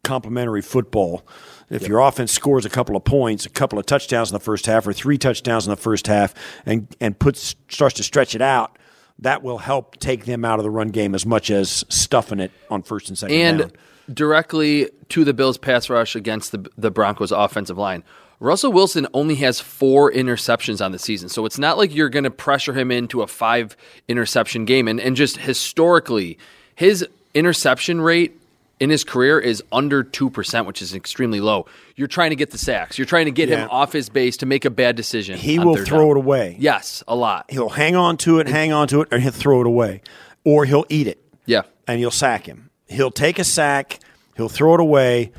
complementary 0.05 0.62
football. 0.62 1.26
If 1.70 1.88
your 1.88 1.98
offense 1.98 2.30
scores 2.30 2.64
a 2.64 2.70
couple 2.70 2.94
of 2.94 3.05
points, 3.05 3.46
a 3.46 3.51
couple 3.51 3.78
of 3.78 3.86
touchdowns 3.86 4.30
in 4.30 4.34
the 4.34 4.40
first 4.40 4.66
half, 4.66 4.86
or 4.86 4.92
three 4.92 5.18
touchdowns 5.18 5.66
in 5.66 5.70
the 5.70 5.76
first 5.76 6.06
half, 6.06 6.34
and 6.64 6.94
and 7.01 7.18
puts 7.18 7.56
starts 7.68 7.96
to 7.96 8.02
stretch 8.05 8.34
it 8.34 8.42
out, 8.42 8.78
that 9.18 9.42
will 9.42 9.59
help 9.59 9.96
take 9.96 10.26
them 10.26 10.44
out 10.44 10.60
of 10.60 10.62
the 10.62 10.70
run 10.70 10.88
game 10.88 11.14
as 11.14 11.26
much 11.26 11.51
as 11.51 11.84
stuffing 11.88 12.38
it 12.38 12.52
on 12.70 12.82
first 12.82 13.09
and 13.09 13.18
second 13.18 13.36
and 13.36 13.59
down. 13.59 13.72
directly 14.12 14.90
to 15.09 15.24
the 15.24 15.32
Bills' 15.32 15.59
pass 15.59 15.88
rush 15.88 16.14
against 16.14 16.52
the 16.52 16.70
the 16.76 16.90
Broncos' 16.90 17.32
offensive 17.32 17.78
line. 17.78 18.05
Russell 18.40 18.73
Wilson 18.73 19.06
only 19.15 19.36
has 19.36 19.61
four 19.61 20.11
interceptions 20.12 20.85
on 20.85 20.93
the 20.93 20.98
season, 20.98 21.28
so 21.28 21.47
it's 21.47 21.59
not 21.59 21.78
like 21.78 21.94
you're 21.94 22.09
going 22.09 22.24
to 22.24 22.31
pressure 22.31 22.73
him 22.74 22.90
into 22.90 23.23
a 23.23 23.27
five 23.27 23.77
interception 24.09 24.65
game. 24.65 24.89
And 24.89 25.01
and 25.01 25.16
just 25.16 25.36
historically, 25.39 26.39
his 26.74 27.06
interception 27.35 28.01
rate 28.01 28.39
in 28.81 28.90
his 28.90 29.05
career 29.05 29.39
is 29.39 29.62
under 29.73 30.02
two 30.02 30.28
percent, 30.31 30.66
which 30.66 30.82
is 30.82 30.94
extremely 30.94 31.40
low. 31.40 31.66
You're 31.97 32.09
trying 32.09 32.31
to 32.31 32.36
get 32.36 32.51
the 32.51 32.59
sacks. 32.59 32.98
You're 32.98 33.06
trying 33.06 33.27
to 33.27 33.31
get 33.31 33.48
Yeah. 33.48 33.65
him 33.65 33.69
off 33.70 33.93
his 33.93 34.09
base 34.09 34.36
to 34.39 34.47
make 34.47 34.65
a 34.65 34.70
bad 34.70 34.97
decision. 34.97 35.39
He 35.39 35.59
will 35.59 35.77
throw 35.77 36.09
down. 36.09 36.11
it 36.11 36.16
away. 36.16 36.56
Yes, 36.59 37.02
a 37.06 37.15
lot. 37.15 37.47
He'll 37.51 37.69
hang 37.69 37.94
on 37.97 38.16
to 38.19 38.40
it, 38.40 38.48
hang 38.48 38.73
on 38.73 38.89
to 38.89 39.01
it, 39.02 39.09
and 39.12 39.23
he'll 39.23 39.31
throw 39.32 39.61
it 39.61 39.66
away, 39.66 40.02
or 40.44 40.65
he'll 40.65 40.86
eat 40.89 41.06
it. 41.06 41.19
Yeah. 41.47 41.62
and 41.86 42.01
you'll 42.01 42.11
sack 42.11 42.47
him. 42.47 42.70
He'll 42.89 43.11
take 43.11 43.39
a 43.39 43.44
sack, 43.44 44.01
he'll 44.36 44.48
throw 44.48 44.74
it 44.74 44.81
away. 44.81 45.32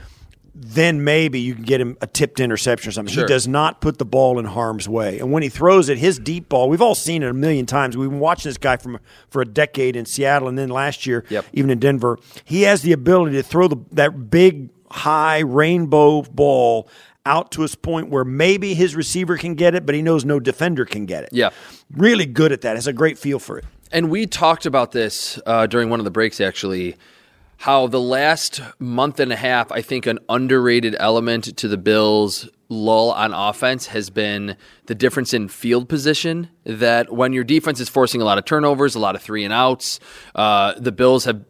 Then 0.57 1.03
maybe 1.03 1.41
you 1.41 1.53
can 1.53 1.63
get 1.65 1.81
him 1.81 1.97
a 1.99 2.07
tipped 2.07 2.39
interception 2.39 2.87
or 2.87 2.91
something. 2.93 3.13
Sure. 3.13 3.25
He 3.25 3.27
does 3.27 3.45
not 3.45 3.81
put 3.81 3.97
the 3.97 4.05
ball 4.05 4.39
in 4.39 4.45
harm's 4.45 4.87
way. 4.87 5.19
And 5.19 5.31
when 5.33 5.43
he 5.43 5.49
throws 5.49 5.89
it, 5.89 5.97
his 5.97 6.17
deep 6.17 6.47
ball, 6.47 6.69
we've 6.69 6.81
all 6.81 6.95
seen 6.95 7.23
it 7.23 7.29
a 7.29 7.33
million 7.33 7.65
times. 7.65 7.97
We've 7.97 8.09
been 8.09 8.21
watching 8.21 8.49
this 8.49 8.57
guy 8.57 8.77
from 8.77 8.99
for 9.29 9.41
a 9.41 9.45
decade 9.45 9.97
in 9.97 10.05
Seattle 10.05 10.47
and 10.47 10.57
then 10.57 10.69
last 10.69 11.05
year, 11.05 11.25
Yep. 11.29 11.45
even 11.51 11.69
in 11.71 11.79
Denver. 11.79 12.17
He 12.45 12.61
has 12.61 12.83
the 12.83 12.93
ability 12.93 13.35
to 13.35 13.43
throw 13.43 13.67
the, 13.67 13.77
that 13.91 14.29
big, 14.29 14.69
high 14.89 15.39
rainbow 15.39 16.21
ball 16.21 16.87
out 17.25 17.51
to 17.51 17.63
a 17.65 17.67
point 17.67 18.09
where 18.09 18.23
maybe 18.23 18.73
his 18.75 18.95
receiver 18.95 19.37
can 19.37 19.55
get 19.55 19.75
it, 19.75 19.85
but 19.85 19.93
he 19.93 20.01
knows 20.01 20.23
no 20.23 20.39
defender 20.39 20.85
can 20.85 21.05
get 21.05 21.23
it. 21.23 21.29
Yeah. 21.33 21.49
Really 21.91 22.25
good 22.25 22.53
at 22.53 22.61
that. 22.61 22.75
Has 22.77 22.87
a 22.87 22.93
great 22.93 23.17
feel 23.17 23.39
for 23.39 23.57
it. 23.57 23.65
And 23.91 24.09
we 24.09 24.25
talked 24.25 24.65
about 24.65 24.93
this 24.93 25.39
uh, 25.45 25.67
during 25.67 25.89
one 25.89 25.99
of 25.99 26.05
the 26.05 26.11
breaks, 26.11 26.39
actually. 26.39 26.95
How 27.57 27.87
the 27.87 27.99
last 27.99 28.61
month 28.79 29.19
and 29.19 29.31
a 29.31 29.35
half, 29.35 29.71
I 29.71 29.81
think, 29.81 30.05
an 30.05 30.19
underrated 30.29 30.95
element 30.99 31.57
to 31.57 31.67
the 31.67 31.77
Bills' 31.77 32.49
lull 32.69 33.11
on 33.11 33.33
offense 33.33 33.87
has 33.87 34.09
been 34.09 34.57
the 34.85 34.95
difference 34.95 35.33
in 35.33 35.47
field 35.47 35.89
position. 35.89 36.49
That 36.65 37.13
when 37.13 37.33
your 37.33 37.43
defense 37.43 37.79
is 37.79 37.89
forcing 37.89 38.21
a 38.21 38.25
lot 38.25 38.37
of 38.37 38.45
turnovers, 38.45 38.95
a 38.95 38.99
lot 38.99 39.15
of 39.15 39.21
three 39.21 39.43
and 39.43 39.53
outs, 39.53 39.99
uh, 40.35 40.73
the 40.77 40.91
Bills 40.91 41.25
have, 41.25 41.43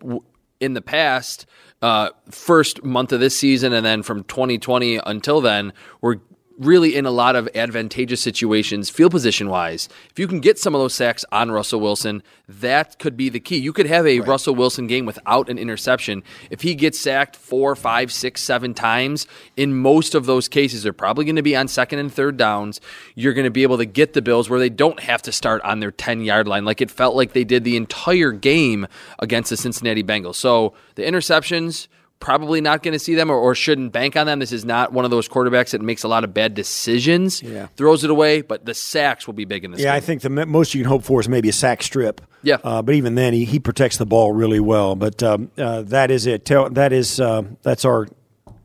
in 0.60 0.74
the 0.74 0.82
past, 0.82 1.46
uh, 1.82 2.10
first 2.32 2.84
month 2.84 3.12
of 3.12 3.20
this 3.20 3.38
season 3.38 3.74
and 3.74 3.86
then 3.86 4.02
from 4.02 4.24
2020 4.24 5.00
until 5.06 5.42
then, 5.42 5.74
were 6.02 6.22
really 6.58 6.96
in 6.96 7.06
a 7.06 7.12
lot 7.12 7.36
of 7.36 7.50
advantageous 7.56 8.22
situations, 8.22 8.90
field 8.90 9.12
position 9.12 9.50
wise. 9.50 9.90
If 10.10 10.20
you 10.20 10.28
can 10.28 10.40
get 10.40 10.58
some 10.58 10.74
of 10.74 10.82
those 10.82 10.94
sacks 10.94 11.26
on 11.32 11.52
Russell 11.52 11.80
Wilson, 11.80 12.24
that 12.48 13.00
could 13.00 13.18
be 13.18 13.30
the 13.30 13.40
key. 13.40 13.58
You 13.58 13.74
could 13.74 13.88
have 13.88 14.08
a 14.08 14.22
Russell 14.22 14.56
Wilson 14.56 14.88
game 14.88 15.06
without 15.06 15.50
an 15.50 15.58
interception. 15.58 16.24
If 16.50 16.62
he 16.62 16.76
gets 16.76 17.00
sacked 17.00 17.36
four, 17.36 17.76
five, 17.76 18.12
six, 18.12 18.42
seven 18.42 18.74
times, 18.74 19.28
in 19.58 19.74
most 19.76 20.16
of 20.16 20.26
those 20.26 20.48
cases, 20.48 20.84
they're 20.84 20.94
probably 20.94 21.26
going 21.26 21.36
to 21.36 21.42
be 21.42 21.56
on 21.56 21.68
second 21.68 22.00
and 22.00 22.14
third 22.14 22.38
downs. 22.38 22.80
You're 23.16 23.34
going 23.34 23.46
to 23.46 23.52
be 23.52 23.64
able 23.64 23.78
to 23.78 23.86
get 23.86 24.14
the 24.14 24.22
Bills 24.22 24.50
where 24.50 24.60
they 24.60 24.70
don't 24.70 25.00
have 25.02 25.22
to 25.24 25.32
start 25.32 25.62
on 25.64 25.80
their 25.80 25.92
10 25.92 26.22
yard 26.22 26.48
line 26.48 26.66
like 26.66 26.82
it 26.82 26.92
felt 26.92 27.16
like 27.16 27.34
they 27.34 27.44
did 27.44 27.64
the 27.64 27.78
entire 27.78 28.32
game 28.32 28.88
against 29.20 29.50
the 29.50 29.58
Cincinnati 29.58 30.04
Bengals. 30.04 30.36
So 30.36 30.74
the 30.96 31.04
interceptions, 31.04 31.88
probably 32.20 32.60
not 32.62 32.82
going 32.82 32.94
to 32.94 33.00
see 33.00 33.14
them 33.14 33.30
or, 33.30 33.36
or 33.36 33.54
shouldn't 33.54 33.92
bank 33.92 34.16
on 34.16 34.26
them. 34.26 34.40
This 34.40 34.52
is 34.52 34.66
not 34.66 34.92
one 34.94 35.06
of 35.06 35.12
those 35.12 35.28
quarterbacks 35.28 35.72
that 35.72 35.82
makes 35.82 36.04
a 36.04 36.08
lot 36.08 36.24
of 36.24 36.34
bad 36.34 36.54
decisions, 36.54 37.44
Yeah. 37.44 37.68
throws 37.76 38.04
it 38.04 38.10
away, 38.10 38.42
but 38.42 38.66
the 38.66 38.74
sacks 38.74 39.28
will 39.28 39.34
be 39.34 39.46
big 39.46 39.64
in 39.64 39.72
this 39.72 39.82
Yeah, 39.82 39.94
I 39.94 40.00
think 40.00 40.22
the 40.22 40.30
most 40.30 40.74
you 40.74 40.82
can 40.82 40.90
hope 40.90 41.04
for 41.04 41.20
is 41.20 41.30
maybe 41.30 41.50
a 41.50 41.54
sack 41.54 41.84
strip. 41.84 42.22
Yeah. 42.42 42.58
uh, 42.64 42.82
but 42.82 42.96
even 42.96 43.16
then, 43.16 43.34
he, 43.34 43.46
he 43.46 43.60
protects 43.60 43.98
the 43.98 44.06
ball 44.06 44.32
really 44.32 44.60
well. 44.60 44.96
But 44.96 45.22
um, 45.24 45.52
uh, 45.58 45.82
that 45.84 46.10
is 46.12 46.26
it. 46.26 46.46
Tell, 46.46 46.70
that 46.72 46.94
is 46.94 47.20
uh, 47.20 47.44
that's 47.64 47.86
our 47.86 48.08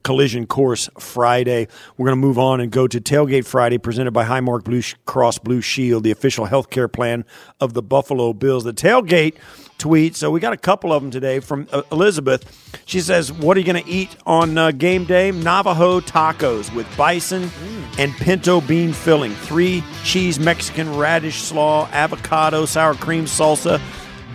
collision 0.02 0.46
course 0.46 0.88
Friday. 0.98 1.68
We're 1.96 2.06
going 2.06 2.16
to 2.18 2.26
move 2.26 2.38
on 2.38 2.60
and 2.60 2.70
go 2.72 2.86
to 2.86 3.00
Tailgate 3.00 3.44
Friday, 3.46 3.76
presented 3.78 4.12
by 4.12 4.24
Highmark 4.24 4.64
Blue 4.64 4.80
Cross 5.04 5.38
Blue 5.40 5.60
Shield, 5.60 6.04
the 6.04 6.10
official 6.10 6.46
health 6.46 6.70
care 6.70 6.88
plan 6.88 7.24
of 7.60 7.74
the 7.74 7.82
Buffalo 7.82 8.32
Bills. 8.32 8.64
The 8.64 8.72
Tailgate 8.72 9.34
tweet. 9.80 10.14
So 10.14 10.30
we 10.30 10.38
got 10.38 10.52
a 10.52 10.56
couple 10.56 10.92
of 10.92 11.02
them 11.02 11.10
today 11.10 11.40
from 11.40 11.66
uh, 11.72 11.82
Elizabeth. 11.90 12.82
She 12.86 13.00
says, 13.00 13.32
"What 13.32 13.56
are 13.56 13.60
you 13.60 13.66
going 13.66 13.82
to 13.82 13.90
eat 13.90 14.14
on 14.26 14.56
uh, 14.56 14.70
game 14.70 15.04
day? 15.04 15.32
Navajo 15.32 16.00
tacos 16.00 16.72
with 16.74 16.86
bison 16.96 17.50
and 17.98 18.12
pinto 18.12 18.60
bean 18.60 18.92
filling, 18.92 19.32
three 19.32 19.82
cheese 20.04 20.38
Mexican 20.38 20.96
radish 20.96 21.40
slaw, 21.42 21.88
avocado, 21.92 22.64
sour 22.66 22.94
cream 22.94 23.24
salsa." 23.24 23.80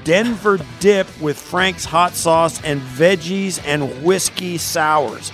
Denver 0.04 0.60
dip 0.80 1.08
with 1.20 1.36
Frank's 1.36 1.84
hot 1.84 2.14
sauce 2.14 2.64
and 2.64 2.80
veggies 2.80 3.60
and 3.66 4.04
whiskey 4.04 4.60
sours. 4.60 5.32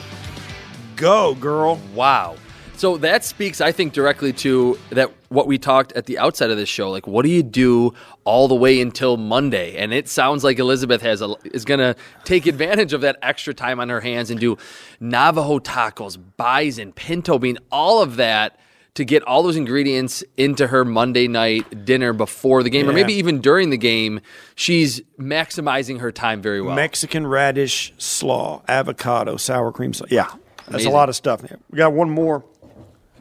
Go, 0.96 1.36
girl. 1.36 1.82
Wow. 1.94 2.38
So 2.78 2.96
that 2.98 3.26
speaks, 3.26 3.60
I 3.60 3.74
think, 3.74 3.92
directly 3.92 4.32
to 4.34 4.80
that 4.92 5.12
what 5.32 5.48
we 5.48 5.58
talked 5.58 5.94
at 5.94 6.08
the 6.08 6.20
outset 6.20 6.50
of 6.50 6.58
this 6.58 6.68
show. 6.68 6.92
Like, 6.92 7.08
what 7.08 7.24
do 7.24 7.32
you 7.32 7.42
do 7.42 7.94
all 8.26 8.50
the 8.50 8.56
way 8.56 8.82
until 8.82 9.16
Monday? 9.16 9.78
And 9.78 9.94
it 9.94 10.10
sounds 10.10 10.44
like 10.44 10.60
Elizabeth 10.60 11.02
has 11.04 11.22
a, 11.22 11.36
is 11.46 11.64
going 11.64 11.80
to 11.80 11.96
take 12.26 12.48
advantage 12.48 12.92
of 12.92 13.00
that 13.02 13.18
extra 13.22 13.54
time 13.54 13.80
on 13.80 13.88
her 13.88 14.02
hands 14.02 14.30
and 14.30 14.42
do 14.42 14.58
Navajo 15.00 15.60
tacos, 15.60 16.22
bison, 16.36 16.92
pinto 16.92 17.40
bean, 17.40 17.58
all 17.72 18.02
of 18.02 18.18
that 18.18 18.60
to 18.96 19.06
get 19.06 19.24
all 19.24 19.42
those 19.42 19.56
ingredients 19.56 20.22
into 20.36 20.68
her 20.68 20.84
Monday 20.84 21.30
night 21.30 21.86
dinner 21.86 22.12
before 22.12 22.62
the 22.62 22.70
game, 22.70 22.90
or 22.90 22.94
maybe 22.94 23.14
even 23.14 23.40
during 23.40 23.70
the 23.70 23.78
game. 23.78 24.20
She's 24.56 25.00
maximizing 25.18 26.02
her 26.02 26.12
time 26.12 26.42
very 26.42 26.62
well. 26.62 26.76
Mexican 26.76 27.26
radish 27.26 27.94
slaw, 27.98 28.64
avocado, 28.68 29.38
sour 29.38 29.72
cream. 29.72 29.94
Slaw. 29.94 30.08
Yeah, 30.12 30.30
that's 30.68 30.84
a 30.84 30.90
lot 30.90 31.08
of 31.08 31.16
stuff. 31.16 31.42
We 31.70 31.78
got 31.78 31.94
one 31.94 32.10
more. 32.10 32.44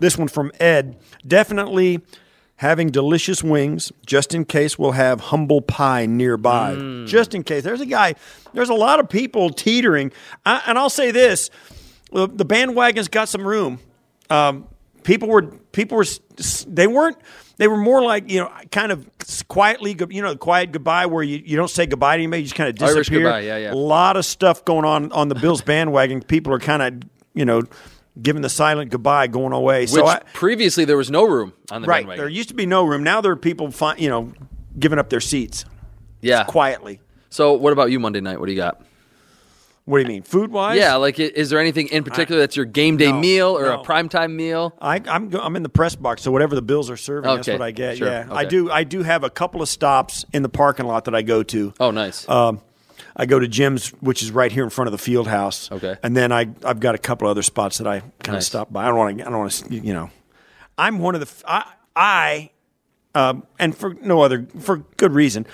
This 0.00 0.18
one 0.18 0.28
from 0.28 0.50
Ed. 0.58 0.98
Definitely 1.26 2.00
having 2.56 2.88
delicious 2.88 3.42
wings, 3.42 3.90
just 4.04 4.34
in 4.34 4.44
case 4.44 4.78
we'll 4.78 4.92
have 4.92 5.20
humble 5.20 5.62
pie 5.62 6.06
nearby. 6.06 6.74
Mm. 6.74 7.06
Just 7.06 7.34
in 7.34 7.42
case. 7.42 7.64
There's 7.64 7.80
a 7.80 7.86
guy, 7.86 8.14
there's 8.52 8.68
a 8.68 8.74
lot 8.74 9.00
of 9.00 9.08
people 9.08 9.50
teetering. 9.50 10.12
I, 10.44 10.62
and 10.66 10.78
I'll 10.78 10.90
say 10.90 11.10
this 11.10 11.50
the 12.12 12.28
the 12.28 12.44
bandwagon's 12.44 13.08
got 13.08 13.28
some 13.28 13.46
room. 13.46 13.78
Um, 14.28 14.68
people 15.02 15.28
were, 15.28 15.42
people 15.72 15.96
were, 15.96 16.04
they 16.66 16.86
weren't, 16.86 17.16
they 17.56 17.66
were 17.66 17.76
more 17.76 18.02
like, 18.02 18.30
you 18.30 18.40
know, 18.40 18.50
kind 18.70 18.92
of 18.92 19.08
quietly, 19.48 19.96
you 20.10 20.22
know, 20.22 20.36
quiet 20.36 20.72
goodbye 20.72 21.06
where 21.06 21.22
you, 21.22 21.42
you 21.44 21.56
don't 21.56 21.70
say 21.70 21.86
goodbye 21.86 22.16
to 22.16 22.22
anybody, 22.22 22.42
you 22.42 22.46
just 22.46 22.56
kind 22.56 22.68
of 22.68 22.74
disappear. 22.76 22.96
Irish 22.96 23.08
goodbye, 23.08 23.40
yeah, 23.40 23.56
yeah. 23.56 23.72
A 23.72 23.74
lot 23.74 24.16
of 24.16 24.24
stuff 24.24 24.64
going 24.64 24.84
on 24.84 25.12
on 25.12 25.28
the 25.28 25.34
Bills 25.34 25.62
bandwagon. 25.62 26.22
People 26.22 26.52
are 26.52 26.58
kind 26.58 26.82
of, 26.82 27.08
you 27.34 27.44
know, 27.44 27.62
giving 28.20 28.42
the 28.42 28.48
silent 28.48 28.90
goodbye, 28.90 29.26
going 29.26 29.52
away. 29.52 29.82
Which 29.82 29.90
so 29.90 30.06
I, 30.06 30.20
previously 30.32 30.84
there 30.84 30.96
was 30.96 31.10
no 31.10 31.24
room 31.24 31.52
on 31.70 31.82
the 31.82 31.88
right, 31.88 32.00
bandwagon. 32.00 32.22
there 32.22 32.28
used 32.28 32.48
to 32.48 32.54
be 32.54 32.66
no 32.66 32.84
room. 32.84 33.02
Now 33.02 33.20
there 33.20 33.32
are 33.32 33.36
people, 33.36 33.70
fi- 33.70 33.96
you 33.96 34.08
know, 34.08 34.32
giving 34.78 34.98
up 34.98 35.10
their 35.10 35.20
seats 35.20 35.64
yeah. 36.20 36.44
quietly. 36.44 37.00
So, 37.30 37.52
what 37.52 37.72
about 37.72 37.90
you 37.90 38.00
Monday 38.00 38.20
night? 38.20 38.40
What 38.40 38.46
do 38.46 38.52
you 38.52 38.58
got? 38.58 38.82
What 39.86 39.98
do 39.98 40.02
you 40.02 40.08
mean, 40.08 40.22
food 40.22 40.52
wise? 40.52 40.78
Yeah, 40.78 40.96
like 40.96 41.18
is 41.18 41.50
there 41.50 41.58
anything 41.58 41.88
in 41.88 42.04
particular 42.04 42.40
that's 42.40 42.54
your 42.54 42.66
game 42.66 42.96
day 42.96 43.10
no, 43.10 43.18
meal 43.18 43.58
or 43.58 43.62
no. 43.62 43.80
a 43.80 43.84
primetime 43.84 44.34
meal? 44.34 44.76
I, 44.80 45.00
I'm 45.08 45.34
I'm 45.34 45.56
in 45.56 45.64
the 45.64 45.68
press 45.68 45.96
box, 45.96 46.22
so 46.22 46.30
whatever 46.30 46.54
the 46.54 46.62
Bills 46.62 46.90
are 46.90 46.96
serving, 46.96 47.34
that's 47.34 47.48
what 47.48 47.62
I 47.62 47.72
get. 47.72 47.98
sure, 47.98 48.06
Yeah, 48.06 48.28
I 48.30 48.44
do. 48.44 48.70
I 48.70 48.84
do 48.84 49.02
have 49.02 49.24
a 49.24 49.30
couple 49.30 49.62
of 49.62 49.68
stops 49.68 50.24
in 50.32 50.42
the 50.42 50.48
parking 50.48 50.86
lot 50.86 51.06
that 51.06 51.14
I 51.14 51.22
go 51.22 51.42
to. 51.42 51.72
Oh, 51.80 51.90
nice. 51.90 52.28
Um, 52.28 52.60
I 53.20 53.26
go 53.26 53.38
to 53.38 53.46
Jim's, 53.46 53.88
which 54.00 54.22
is 54.22 54.30
right 54.30 54.50
here 54.50 54.64
in 54.64 54.70
front 54.70 54.88
of 54.88 54.92
the 54.92 54.98
field 54.98 55.28
house. 55.28 55.70
Okay. 55.70 55.94
And 56.02 56.16
then 56.16 56.32
I 56.32 56.48
I've 56.64 56.80
got 56.80 56.94
a 56.94 56.98
couple 56.98 57.28
other 57.28 57.42
spots 57.42 57.76
that 57.76 57.86
I 57.86 58.00
kind 58.00 58.28
of 58.28 58.32
Nice. 58.34 58.46
stop 58.46 58.72
by. 58.72 58.84
I 58.84 58.88
don't 58.88 58.96
want 58.96 59.18
to. 59.18 59.26
I 59.26 59.30
don't 59.30 59.38
want 59.38 59.52
to. 59.52 59.74
You 59.74 59.92
know, 59.92 60.10
I'm 60.78 61.00
one 61.00 61.14
of 61.14 61.20
the. 61.20 61.64
I 61.94 62.50
um, 63.14 63.46
and 63.58 63.76
for 63.76 63.92
no 63.92 64.22
other 64.22 64.46
for 64.60 64.78
good 64.96 65.12
reason. 65.12 65.46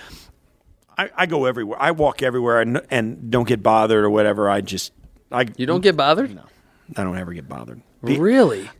I, 0.97 1.11
I 1.17 1.27
go 1.27 1.45
everywhere. 1.45 1.77
I 1.83 1.91
walk 1.91 2.23
everywhere 2.23 2.61
and 2.61 2.81
and 2.89 3.33
don't 3.33 3.49
get 3.49 3.65
bothered 3.65 4.05
or 4.05 4.11
whatever. 4.11 4.49
I 4.49 4.61
just 4.61 4.93
I 5.33 5.47
You 5.57 5.67
don't 5.67 5.81
get 5.83 5.97
bothered? 5.97 6.33
No, 6.35 6.45
I 6.97 7.03
don't 7.03 7.19
ever 7.19 7.33
get 7.33 7.49
bothered. 7.49 7.83
Really? 8.01 8.71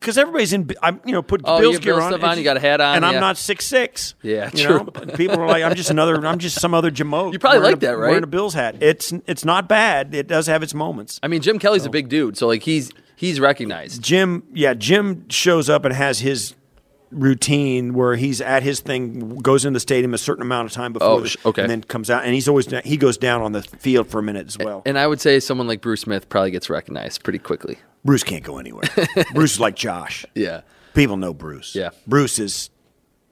Because 0.00 0.18
everybody's 0.18 0.52
in. 0.52 0.68
I'm 0.82 1.00
you 1.04 1.12
know 1.12 1.22
put 1.22 1.40
Oh, 1.44 1.58
Bills 1.60 1.78
gear 1.78 1.94
Bill 1.96 2.24
on. 2.24 2.38
you 2.38 2.44
got 2.44 2.56
a 2.56 2.60
hat 2.60 2.80
on, 2.80 2.96
and 2.96 3.04
I'm 3.06 3.20
not 3.20 3.36
six 3.36 3.66
six. 3.66 4.14
Yeah, 4.22 4.50
you 4.54 4.64
true. 4.64 4.78
Know? 4.78 4.84
People 5.16 5.40
are 5.40 5.46
like, 5.46 5.62
I'm 5.62 5.74
just 5.74 5.90
another. 5.90 6.14
I'm 6.26 6.38
just 6.38 6.60
some 6.60 6.74
other 6.74 6.90
Jamoke. 6.90 7.32
You 7.32 7.38
probably 7.38 7.60
like 7.60 7.76
a- 7.76 7.80
that, 7.80 7.98
right? 7.98 8.08
Wearing 8.08 8.24
a 8.24 8.28
Bills 8.28 8.54
hat. 8.54 8.76
It's 8.80 9.12
it's 9.26 9.44
not 9.44 9.68
bad. 9.68 10.14
It 10.14 10.26
does 10.28 10.46
have 10.46 10.62
its 10.62 10.74
moments. 10.74 11.18
I 11.22 11.28
mean, 11.28 11.40
Jim 11.42 11.58
Kelly's 11.58 11.84
a 11.86 11.90
big 11.90 12.08
dude, 12.08 12.36
so 12.36 12.46
like 12.46 12.62
he's 12.62 12.90
he's 13.16 13.40
recognized. 13.40 14.02
Jim, 14.02 14.42
yeah, 14.52 14.74
Jim 14.74 15.28
shows 15.28 15.68
up 15.70 15.84
and 15.84 15.94
has 15.94 16.20
his 16.20 16.54
routine 17.10 17.94
where 17.94 18.16
he's 18.16 18.40
at 18.40 18.62
his 18.62 18.80
thing, 18.80 19.36
goes 19.36 19.64
in 19.64 19.72
the 19.72 19.80
stadium 19.80 20.14
a 20.14 20.18
certain 20.18 20.42
amount 20.42 20.66
of 20.66 20.72
time 20.72 20.92
before, 20.92 21.08
Oh, 21.08 21.20
the- 21.20 21.36
okay. 21.46 21.62
and 21.62 21.70
then 21.70 21.82
comes 21.84 22.10
out, 22.10 22.24
and 22.24 22.34
he's 22.34 22.48
always 22.48 22.66
he 22.84 22.96
goes 22.96 23.16
down 23.16 23.40
on 23.42 23.52
the 23.52 23.62
field 23.62 24.08
for 24.08 24.18
a 24.18 24.22
minute 24.22 24.48
as 24.48 24.58
well. 24.58 24.82
And 24.84 24.98
I 24.98 25.06
would 25.06 25.20
say 25.20 25.38
someone 25.40 25.66
like 25.68 25.80
Bruce 25.80 26.02
Smith 26.02 26.28
probably 26.28 26.50
gets 26.50 26.68
recognized 26.68 27.22
pretty 27.22 27.38
quickly. 27.38 27.78
Bruce 28.04 28.22
can't 28.22 28.44
go 28.44 28.58
anywhere. 28.58 28.84
Bruce 29.34 29.54
is 29.54 29.60
like 29.60 29.76
Josh. 29.76 30.26
Yeah. 30.34 30.62
People 30.94 31.16
know 31.16 31.32
Bruce. 31.34 31.74
Yeah. 31.74 31.90
Bruce 32.06 32.38
is, 32.38 32.70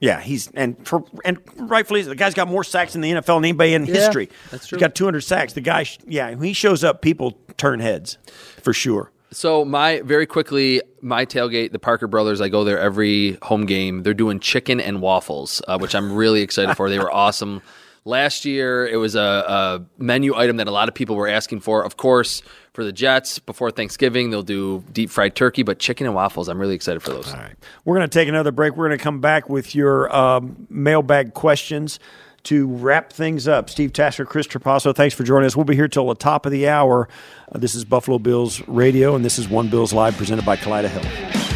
yeah, 0.00 0.20
he's 0.20 0.48
and 0.54 0.76
for 0.86 1.04
and 1.24 1.38
rightfully 1.56 2.02
the 2.02 2.14
guy's 2.16 2.34
got 2.34 2.48
more 2.48 2.64
sacks 2.64 2.94
in 2.94 3.00
the 3.02 3.10
NFL 3.12 3.26
than 3.36 3.44
anybody 3.44 3.74
in 3.74 3.86
Yeah, 3.86 3.94
history. 3.94 4.30
that's 4.50 4.66
true. 4.66 4.76
He's 4.78 4.80
got 4.80 4.94
200 4.94 5.20
sacks. 5.20 5.52
The 5.52 5.60
guy, 5.60 5.86
yeah, 6.06 6.30
when 6.30 6.42
he 6.42 6.52
shows 6.54 6.82
up, 6.82 7.02
people 7.02 7.38
turn 7.56 7.78
heads 7.80 8.18
for 8.62 8.72
sure. 8.72 9.12
So 9.30 9.64
my 9.64 10.00
very 10.02 10.26
quickly, 10.26 10.82
my 11.00 11.24
tailgate, 11.24 11.72
the 11.72 11.78
Parker 11.78 12.06
Brothers. 12.08 12.40
I 12.40 12.48
go 12.48 12.64
there 12.64 12.78
every 12.78 13.38
home 13.42 13.64
game. 13.64 14.02
They're 14.02 14.12
doing 14.12 14.40
chicken 14.40 14.80
and 14.80 15.00
waffles, 15.00 15.62
uh, 15.68 15.78
which 15.78 15.94
I'm 15.94 16.12
really 16.12 16.42
excited 16.42 16.76
for. 16.76 16.90
They 16.90 16.98
were 16.98 17.10
awesome. 17.14 17.62
Last 18.04 18.44
year, 18.44 18.84
it 18.86 18.96
was 18.96 19.14
a, 19.14 19.20
a 19.20 19.86
menu 19.96 20.34
item 20.34 20.56
that 20.56 20.66
a 20.66 20.72
lot 20.72 20.88
of 20.88 20.94
people 20.94 21.14
were 21.14 21.28
asking 21.28 21.60
for. 21.60 21.84
Of 21.84 21.96
course, 21.96 22.42
for 22.72 22.82
the 22.82 22.92
Jets 22.92 23.38
before 23.38 23.70
Thanksgiving, 23.70 24.30
they'll 24.30 24.42
do 24.42 24.82
deep 24.92 25.08
fried 25.08 25.36
turkey, 25.36 25.62
but 25.62 25.78
chicken 25.78 26.06
and 26.06 26.14
waffles. 26.14 26.48
I'm 26.48 26.58
really 26.58 26.74
excited 26.74 27.00
for 27.00 27.10
those. 27.10 27.32
All 27.32 27.38
right. 27.38 27.54
We're 27.84 27.96
going 27.96 28.08
to 28.08 28.18
take 28.18 28.28
another 28.28 28.50
break. 28.50 28.76
We're 28.76 28.88
going 28.88 28.98
to 28.98 29.02
come 29.02 29.20
back 29.20 29.48
with 29.48 29.74
your 29.74 30.14
um, 30.14 30.66
mailbag 30.68 31.34
questions 31.34 32.00
to 32.44 32.66
wrap 32.66 33.12
things 33.12 33.46
up. 33.46 33.70
Steve 33.70 33.92
Tasker, 33.92 34.24
Chris 34.24 34.48
Trapasso, 34.48 34.94
thanks 34.94 35.14
for 35.14 35.22
joining 35.22 35.46
us. 35.46 35.54
We'll 35.54 35.64
be 35.64 35.76
here 35.76 35.86
till 35.86 36.08
the 36.08 36.16
top 36.16 36.44
of 36.44 36.50
the 36.50 36.68
hour. 36.68 37.08
Uh, 37.52 37.58
this 37.58 37.76
is 37.76 37.84
Buffalo 37.84 38.18
Bills 38.18 38.66
Radio, 38.66 39.14
and 39.14 39.24
this 39.24 39.38
is 39.38 39.48
One 39.48 39.68
Bills 39.68 39.92
Live 39.92 40.16
presented 40.16 40.44
by 40.44 40.56
Kaleida 40.56 40.88
Health. 40.88 41.51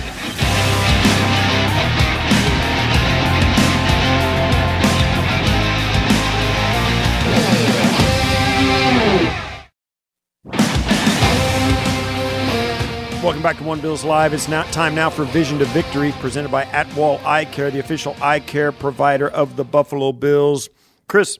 Welcome 13.26 13.42
back 13.42 13.56
to 13.56 13.64
One 13.64 13.80
Bills 13.80 14.04
Live. 14.04 14.32
It's 14.34 14.46
now 14.46 14.62
time 14.70 14.94
now 14.94 15.10
for 15.10 15.24
Vision 15.24 15.58
to 15.58 15.64
Victory, 15.64 16.12
presented 16.20 16.52
by 16.52 16.64
Atwal 16.66 17.20
Eye 17.24 17.44
Care, 17.44 17.72
the 17.72 17.80
official 17.80 18.14
eye 18.22 18.38
care 18.38 18.70
provider 18.70 19.28
of 19.28 19.56
the 19.56 19.64
Buffalo 19.64 20.12
Bills. 20.12 20.68
Chris, 21.08 21.36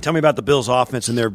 tell 0.00 0.14
me 0.14 0.18
about 0.18 0.36
the 0.36 0.42
Bills' 0.42 0.68
offense 0.68 1.10
and 1.10 1.18
their 1.18 1.34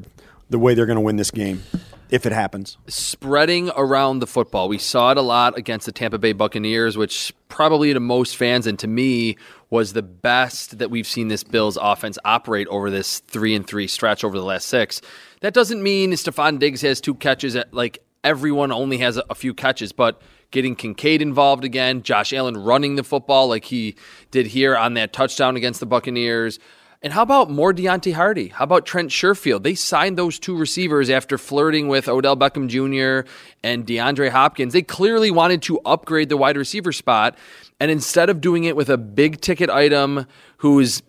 the 0.49 0.57
way 0.57 0.73
they're 0.73 0.87
going 0.87 0.95
to 0.95 1.01
win 1.01 1.17
this 1.17 1.29
game, 1.29 1.61
if 2.09 2.25
it 2.25 2.31
happens. 2.31 2.79
spreading 2.87 3.69
around 3.77 4.17
the 4.17 4.25
football. 4.25 4.67
We 4.67 4.79
saw 4.79 5.11
it 5.11 5.17
a 5.17 5.21
lot 5.21 5.55
against 5.55 5.85
the 5.85 5.91
Tampa 5.91 6.17
Bay 6.17 6.33
Buccaneers, 6.33 6.97
which 6.97 7.31
probably 7.47 7.93
to 7.93 7.99
most 7.99 8.37
fans 8.37 8.65
and 8.65 8.79
to 8.79 8.87
me 8.87 9.37
was 9.69 9.93
the 9.93 10.01
best 10.01 10.79
that 10.79 10.89
we've 10.89 11.05
seen 11.05 11.27
this 11.27 11.43
Bills 11.43 11.77
offense 11.79 12.17
operate 12.25 12.67
over 12.69 12.89
this 12.89 13.19
three 13.19 13.53
and 13.53 13.67
three 13.67 13.85
stretch 13.85 14.23
over 14.23 14.35
the 14.35 14.43
last 14.43 14.67
six. 14.67 15.01
That 15.41 15.53
doesn't 15.53 15.83
mean 15.83 16.13
Stefon 16.13 16.57
Diggs 16.57 16.81
has 16.81 16.99
two 16.99 17.13
catches. 17.13 17.55
At, 17.55 17.71
like 17.71 18.03
everyone 18.23 18.71
only 18.71 18.97
has 18.99 19.17
a, 19.17 19.23
a 19.29 19.35
few 19.35 19.53
catches, 19.53 19.91
but 19.91 20.21
getting 20.51 20.75
Kincaid 20.75 21.21
involved 21.21 21.63
again, 21.63 22.03
Josh 22.03 22.33
Allen 22.33 22.57
running 22.57 22.95
the 22.95 23.03
football 23.03 23.47
like 23.47 23.65
he 23.65 23.95
did 24.31 24.47
here 24.47 24.75
on 24.75 24.93
that 24.95 25.13
touchdown 25.13 25.55
against 25.55 25.79
the 25.79 25.85
Buccaneers. 25.85 26.59
And 27.03 27.13
how 27.13 27.23
about 27.23 27.49
more 27.49 27.73
Deonte 27.73 28.13
Harty? 28.13 28.49
How 28.49 28.63
about 28.63 28.85
Trent 28.85 29.09
Sherfield? 29.09 29.63
They 29.63 29.73
signed 29.73 30.19
those 30.19 30.37
two 30.37 30.55
receivers 30.55 31.09
after 31.09 31.39
flirting 31.39 31.87
with 31.87 32.07
Odell 32.07 32.37
Beckham 32.37 32.67
Jr. 32.67 33.27
and 33.63 33.87
DeAndre 33.87 34.29
Hopkins. 34.29 34.73
They 34.73 34.83
clearly 34.83 35.31
wanted 35.31 35.63
to 35.63 35.79
upgrade 35.79 36.29
the 36.29 36.37
wide 36.37 36.57
receiver 36.57 36.91
spot. 36.91 37.35
And 37.79 37.89
instead 37.89 38.29
of 38.29 38.39
doing 38.39 38.65
it 38.65 38.75
with 38.75 38.89
a 38.89 38.99
big 38.99 39.41
ticket 39.41 39.71
item 39.71 40.27
who's 40.57 41.01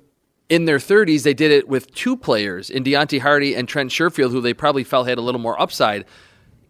in 0.48 0.64
their 0.64 0.78
30s, 0.78 1.24
they 1.24 1.34
did 1.34 1.51
it 1.51 1.68
with 1.68 1.93
two 1.94 2.16
players 2.16 2.70
in 2.70 2.84
Deonte 2.84 3.20
Harty 3.20 3.55
and 3.55 3.68
Trent 3.68 3.90
Sherfield, 3.90 4.30
who 4.30 4.40
they 4.40 4.55
probably 4.55 4.84
felt 4.84 5.09
had 5.09 5.18
a 5.18 5.22
little 5.22 5.40
more 5.40 5.60
upside 5.60 6.06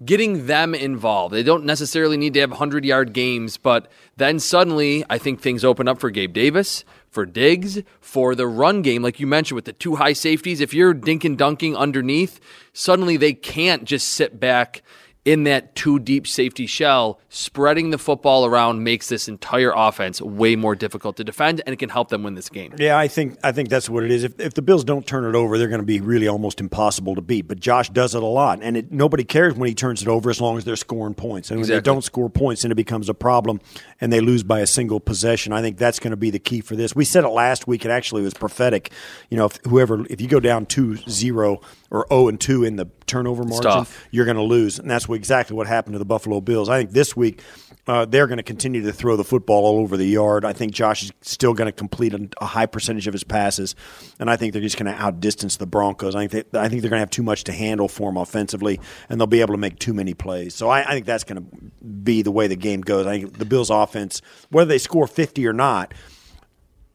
getting 0.05 0.47
them 0.47 0.75
involved. 0.75 1.35
They 1.35 1.43
don't 1.43 1.65
necessarily 1.65 2.17
need 2.17 2.35
to 2.35 2.41
have 2.41 2.51
100 2.51 2.85
yard 2.85 3.13
games, 3.13 3.57
but 3.57 3.91
then 4.17 4.39
suddenly 4.39 5.05
I 5.09 5.19
think 5.19 5.41
things 5.41 5.65
open 5.65 5.89
up 5.89 6.01
for 6.01 6.11
Gabe 6.11 6.33
Davis, 6.33 6.85
for 7.11 7.27
Diggs, 7.27 7.83
for 8.01 8.35
the 8.35 8.47
run 8.47 8.83
game, 8.83 9.03
like 9.03 9.21
you 9.21 9.27
mentioned 9.27 9.57
with 9.57 9.67
the 9.67 9.73
two 9.73 9.97
high 9.97 10.15
safeties. 10.15 10.61
If 10.61 10.73
you're 10.73 10.95
dink 10.95 11.25
and 11.25 11.37
dunking 11.37 11.77
underneath, 11.77 12.41
suddenly 12.73 13.17
they 13.17 13.35
can't 13.35 13.85
just 13.85 14.09
sit 14.09 14.41
back 14.41 14.83
in 15.25 15.45
that 15.45 15.75
two 15.75 15.99
deep 15.99 16.27
safety 16.27 16.67
shell. 16.67 17.21
Spreading 17.29 17.91
the 17.91 17.99
football 17.99 18.45
around 18.45 18.83
makes 18.83 19.09
this 19.09 19.29
entire 19.29 19.73
offense 19.75 20.21
way 20.21 20.57
more 20.57 20.75
difficult 20.75 21.17
to 21.17 21.25
defend, 21.25 21.63
and 21.65 21.73
it 21.73 21.77
can 21.77 21.89
help 21.89 22.09
them 22.09 22.23
win 22.23 22.35
this 22.35 22.49
game. 22.49 22.75
Yeah, 22.79 22.99
I 22.99 23.09
think 23.09 23.39
I 23.43 23.53
think 23.53 23.69
that's 23.69 23.89
what 23.89 24.05
it 24.05 24.11
is. 24.11 24.25
If, 24.25 24.39
if 24.41 24.55
the 24.55 24.63
Bills 24.63 24.85
don't 24.85 25.07
turn 25.07 25.25
it 25.25 25.37
over, 25.37 25.59
they're 25.59 25.69
going 25.69 25.81
to 25.81 25.87
be 25.87 26.01
really 26.01 26.29
almost 26.29 26.61
impossible 26.61 27.15
to 27.15 27.23
beat. 27.23 27.49
But 27.49 27.61
Josh 27.61 27.91
does 27.91 28.15
it 28.15 28.23
a 28.23 28.27
lot, 28.27 28.61
and 28.63 28.77
it, 28.77 28.93
nobody 28.93 29.25
cares 29.25 29.55
when 29.55 29.69
he 29.69 29.75
turns 29.75 30.03
it 30.03 30.09
over 30.09 30.31
as 30.31 30.41
long 30.41 30.59
as 30.59 30.65
they're 30.65 30.77
scoring 30.77 31.15
points. 31.15 31.51
And 31.51 31.61
when 31.61 31.69
they 31.69 31.81
don't 31.81 32.03
score 32.03 32.29
points, 32.29 32.63
then 32.63 32.73
it 32.73 32.77
becomes 32.77 33.09
a 33.09 33.15
problem, 33.15 33.61
and 34.01 34.13
they 34.13 34.21
lose 34.21 34.43
by 34.43 34.61
a 34.61 34.67
single 34.67 35.01
possession. 35.01 35.53
I 35.53 35.63
think 35.63 35.79
that's 35.79 35.99
going 35.99 36.11
to 36.11 36.17
be 36.17 36.31
the 36.31 36.39
key 36.39 36.61
for 36.61 36.77
this. 36.77 36.97
We 36.97 37.05
said 37.05 37.25
it 37.25 37.29
last 37.29 37.67
week. 37.67 37.85
It 37.85 37.91
actually 37.91 38.23
was 38.23 38.35
prophetic. 38.35 38.91
You 39.31 39.37
know, 39.37 39.47
if 39.47 39.59
whoever 39.65 40.05
if 40.11 40.21
you 40.21 40.29
go 40.29 40.41
down 40.41 40.67
2-0 40.67 41.03
or 41.93 42.07
zero 42.09 42.29
and 42.29 42.41
two 42.41 42.65
in 42.65 42.77
the 42.77 42.87
turnover 43.13 43.45
margin, 43.45 43.63
you're 44.11 44.25
going 44.25 44.39
to 44.39 44.43
lose, 44.43 44.79
and 44.79 44.91
that's 44.91 45.07
what, 45.07 45.17
exactly 45.17 45.55
what 45.55 45.67
happened 45.67 45.93
to 45.95 45.99
the 45.99 46.05
Buffalo 46.05 46.41
Bills. 46.41 46.69
I 46.69 46.79
think 46.79 46.93
this 46.93 47.15
week 47.15 47.43
uh, 47.87 48.07
they're 48.07 48.27
going 48.27 48.39
to 48.39 48.43
continue 48.43 48.81
to 48.83 48.93
throw 48.93 49.17
the 49.17 49.25
football 49.25 49.65
all 49.67 49.81
over 49.81 49.97
the 49.97 50.07
yard. 50.07 50.45
I 50.45 50.53
think 50.53 50.73
Josh 50.73 51.03
is 51.03 51.13
still 51.21 51.53
going 51.53 51.67
to 51.67 51.73
complete 51.73 52.15
a, 52.15 52.29
a 52.41 52.47
high 52.47 52.67
percentage 52.67 53.07
of 53.07 53.13
his 53.13 53.25
passes, 53.25 53.75
and 54.19 54.31
I 54.31 54.37
think 54.37 54.55
they're 54.55 54.63
just 54.63 54.79
going 54.79 54.93
to 54.93 54.99
outdistance 54.99 55.59
the 55.59 55.67
Broncos. 55.67 56.15
I 56.15 56.27
think 56.27 56.51
they, 56.51 56.59
I 56.59 56.69
think 56.69 56.81
they're 56.81 56.91
going 56.91 56.99
to 56.99 57.05
have 57.05 57.11
too 57.11 57.23
much 57.23 57.45
to 57.45 57.53
handle 57.53 57.89
for 57.89 58.09
them 58.11 58.17
offensively, 58.17 58.81
and 59.09 59.21
they'll 59.21 59.27
be 59.27 59.43
able 59.43 59.55
to 59.55 59.59
make 59.59 59.79
too 59.79 59.93
many 59.93 60.15
plays. 60.15 60.55
So 60.55 60.71
I, 60.71 60.81
I 60.81 60.93
think 60.93 61.05
that's 61.05 61.25
going 61.25 61.45
to 61.45 61.85
be 61.85 62.23
the 62.23 62.33
way 62.33 62.47
the 62.47 62.57
game 62.57 62.81
goes. 62.81 63.07
I 63.07 63.21
think 63.21 63.39
the 63.39 63.45
Bills' 63.45 63.71
offense, 63.71 64.23
whether 64.51 64.69
they 64.69 64.79
score 64.79 65.07
50 65.07 65.47
or 65.47 65.53
not. 65.53 65.93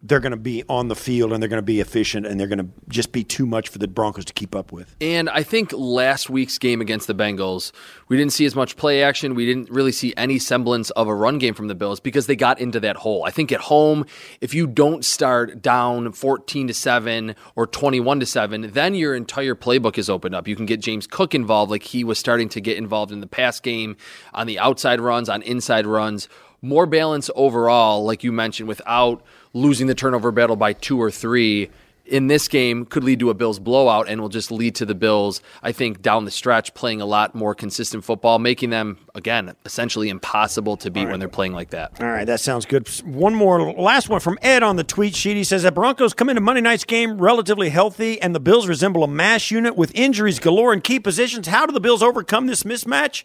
They're 0.08 0.20
going 0.20 0.32
to 0.32 0.38
be 0.38 0.64
on 0.70 0.88
the 0.88 0.96
field 0.96 1.34
and 1.34 1.42
they're 1.42 1.50
going 1.50 1.58
to 1.58 1.66
be 1.66 1.80
efficient 1.80 2.26
and 2.26 2.40
they're 2.40 2.48
going 2.48 2.60
to 2.60 2.70
just 2.88 3.12
be 3.12 3.24
too 3.24 3.46
much 3.46 3.70
for 3.70 3.78
the 3.78 3.88
Broncos 3.88 4.26
to 4.26 4.34
keep 4.34 4.56
up 4.56 4.72
with. 4.72 4.96
And 5.02 5.30
I 5.30 5.44
think 5.44 5.72
last 5.74 6.30
week's 6.30 6.58
game 6.58 6.82
against 6.82 7.08
the 7.08 7.16
Bengals, 7.16 7.72
we 8.08 8.18
didn't 8.18 8.34
see 8.34 8.46
as 8.46 8.56
much 8.56 8.78
play 8.78 9.04
action. 9.04 9.36
We 9.36 9.46
didn't 9.46 9.70
really 9.70 9.92
see 9.92 10.14
any 10.16 10.40
semblance 10.40 10.90
of 10.92 11.08
a 11.08 11.16
run 11.16 11.40
game 11.40 11.54
from 11.54 11.68
the 11.68 11.76
Bills 11.76 12.00
because 12.00 12.28
they 12.28 12.36
got 12.36 12.60
into 12.60 12.80
that 12.80 12.98
hole. 12.98 13.26
I 13.26 13.32
think 13.32 13.52
at 13.52 13.62
home, 13.62 14.06
if 14.40 14.54
you 14.54 14.68
don't 14.68 15.04
start 15.04 15.62
down 15.62 16.12
14 16.12 16.68
to 16.68 16.74
7 16.74 17.36
or 17.56 17.68
21 17.68 18.20
to 18.22 18.26
7, 18.26 18.72
then 18.72 18.96
your 18.96 19.16
entire 19.16 19.56
playbook 19.56 19.98
is 19.98 20.10
opened 20.10 20.36
up. 20.36 20.48
You 20.48 20.56
can 20.56 20.66
get 20.66 20.80
James 20.80 21.08
Cook 21.08 21.36
involved 21.36 21.72
like 21.72 21.84
he 21.84 22.04
was 22.04 22.18
starting 22.18 22.50
to 22.50 22.62
get 22.62 22.78
involved 22.78 23.12
in 23.12 23.20
the 23.20 23.28
pass 23.28 23.60
game 23.60 23.98
on 24.34 24.48
the 24.48 24.60
outside 24.60 25.02
runs, 25.02 25.30
on 25.30 25.42
inside 25.42 25.86
runs. 25.86 26.30
More 26.62 26.86
balance 26.86 27.30
overall, 27.36 28.04
like 28.04 28.24
you 28.24 28.32
mentioned, 28.32 28.68
without 28.68 29.24
losing 29.58 29.88
the 29.88 29.96
turnover 29.96 30.32
battle 30.32 30.56
by 30.56 30.74
two 30.74 31.02
or 31.02 31.12
three 31.12 31.70
in 32.08 32.28
this 32.28 32.48
game 32.48 32.86
could 32.86 33.04
lead 33.04 33.20
to 33.20 33.30
a 33.30 33.34
Bills 33.34 33.60
blowout 33.60 34.08
and 34.08 34.22
will 34.22 34.30
just 34.30 34.52
lead 34.52 34.76
to 34.76 34.86
the 34.86 34.96
Bills, 34.96 35.42
I 35.62 35.72
think, 35.72 36.02
down 36.02 36.26
the 36.26 36.32
stretch 36.32 36.74
playing 36.74 37.02
a 37.02 37.06
lot 37.06 37.36
more 37.36 37.54
consistent 37.54 38.04
football, 38.04 38.40
making 38.40 38.70
them, 38.70 38.98
again, 39.14 39.54
essentially 39.66 40.10
impossible 40.10 40.78
to 40.78 40.90
beat 40.90 41.08
when 41.08 41.20
they're 41.20 41.28
playing 41.28 41.54
like 41.54 41.72
that. 41.72 42.00
All 42.02 42.08
right, 42.08 42.26
that 42.26 42.40
sounds 42.40 42.66
good. 42.66 42.88
One 43.04 43.36
more, 43.36 43.74
last 43.74 44.10
one 44.10 44.20
from 44.20 44.40
Ed 44.42 44.64
on 44.64 44.78
the 44.78 44.84
tweet 44.84 45.16
sheet. 45.16 45.36
He 45.36 45.44
says 45.44 45.64
that 45.64 45.74
Broncos 45.74 46.14
come 46.14 46.30
into 46.30 46.42
Monday 46.42 46.62
night's 46.62 46.86
game 46.86 47.18
relatively 47.18 47.70
healthy, 47.70 48.22
and 48.22 48.34
the 48.34 48.40
Bills 48.40 48.68
resemble 48.68 49.04
a 49.04 49.08
mash 49.08 49.52
unit 49.52 49.76
with 49.76 49.94
injuries 49.94 50.40
galore 50.40 50.74
in 50.74 50.82
key 50.82 51.00
positions. 51.00 51.48
How 51.48 51.66
do 51.66 51.74
the 51.74 51.82
Bills 51.82 52.02
overcome 52.02 52.48
this 52.48 52.64
mismatch? 52.64 53.24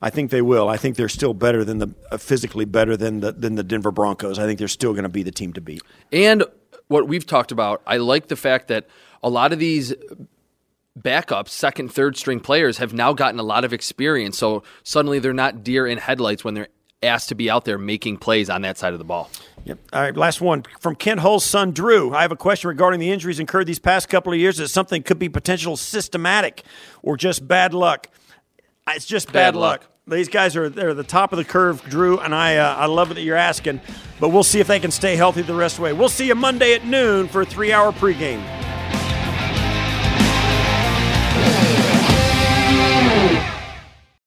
I 0.00 0.10
think 0.10 0.30
they 0.30 0.42
will. 0.42 0.68
I 0.68 0.76
think 0.76 0.96
they're 0.96 1.08
still 1.08 1.34
better 1.34 1.64
than 1.64 1.78
the 1.78 1.88
uh, 2.10 2.18
physically 2.18 2.64
better 2.64 2.96
than 2.96 3.20
the 3.20 3.32
than 3.32 3.56
the 3.56 3.64
Denver 3.64 3.90
Broncos. 3.90 4.38
I 4.38 4.46
think 4.46 4.58
they're 4.58 4.68
still 4.68 4.92
going 4.92 5.04
to 5.04 5.08
be 5.08 5.22
the 5.22 5.32
team 5.32 5.52
to 5.54 5.60
beat. 5.60 5.82
And 6.12 6.44
what 6.88 7.08
we've 7.08 7.26
talked 7.26 7.52
about, 7.52 7.82
I 7.86 7.96
like 7.98 8.28
the 8.28 8.36
fact 8.36 8.68
that 8.68 8.86
a 9.22 9.28
lot 9.28 9.52
of 9.52 9.58
these 9.58 9.94
backups, 10.98 11.48
second, 11.48 11.92
third 11.92 12.16
string 12.16 12.40
players 12.40 12.78
have 12.78 12.92
now 12.92 13.12
gotten 13.12 13.38
a 13.38 13.42
lot 13.42 13.64
of 13.64 13.72
experience. 13.72 14.38
So 14.38 14.62
suddenly 14.82 15.18
they're 15.18 15.32
not 15.32 15.62
deer 15.62 15.86
in 15.86 15.98
headlights 15.98 16.44
when 16.44 16.54
they're 16.54 16.68
asked 17.02 17.28
to 17.28 17.34
be 17.34 17.48
out 17.48 17.64
there 17.64 17.78
making 17.78 18.16
plays 18.16 18.50
on 18.50 18.62
that 18.62 18.76
side 18.76 18.92
of 18.92 18.98
the 18.98 19.04
ball. 19.04 19.30
Yep. 19.64 19.78
All 19.92 20.00
right, 20.00 20.16
last 20.16 20.40
one 20.40 20.64
from 20.80 20.96
Kent 20.96 21.20
Hull's 21.20 21.44
son, 21.44 21.72
Drew. 21.72 22.14
I 22.14 22.22
have 22.22 22.32
a 22.32 22.36
question 22.36 22.68
regarding 22.68 23.00
the 23.00 23.12
injuries 23.12 23.38
incurred 23.38 23.66
these 23.66 23.78
past 23.78 24.08
couple 24.08 24.32
of 24.32 24.38
years. 24.38 24.58
Is 24.58 24.72
something 24.72 25.02
could 25.02 25.18
be 25.18 25.28
potential 25.28 25.76
systematic 25.76 26.64
or 27.02 27.16
just 27.16 27.46
bad 27.46 27.74
luck? 27.74 28.08
It's 28.94 29.06
just 29.06 29.28
bad, 29.28 29.52
Bad 29.52 29.56
luck. 29.56 29.80
luck. 29.80 29.90
These 30.16 30.28
guys 30.28 30.56
are 30.56 30.70
they're 30.70 30.94
the 30.94 31.02
top 31.04 31.32
of 31.32 31.36
the 31.36 31.44
curve, 31.44 31.82
Drew, 31.84 32.18
and 32.18 32.34
I 32.34 32.56
uh, 32.56 32.74
I 32.76 32.86
love 32.86 33.10
it 33.10 33.14
that 33.14 33.22
you're 33.22 33.36
asking. 33.36 33.80
But 34.20 34.30
we'll 34.30 34.42
see 34.42 34.58
if 34.60 34.66
they 34.66 34.80
can 34.80 34.90
stay 34.90 35.16
healthy 35.16 35.42
the 35.42 35.54
rest 35.54 35.74
of 35.74 35.78
the 35.80 35.84
way. 35.84 35.92
We'll 35.92 36.08
see 36.08 36.26
you 36.26 36.34
Monday 36.34 36.72
at 36.74 36.84
noon 36.86 37.28
for 37.28 37.42
a 37.42 37.46
three-hour 37.46 37.92
pregame. 37.92 38.42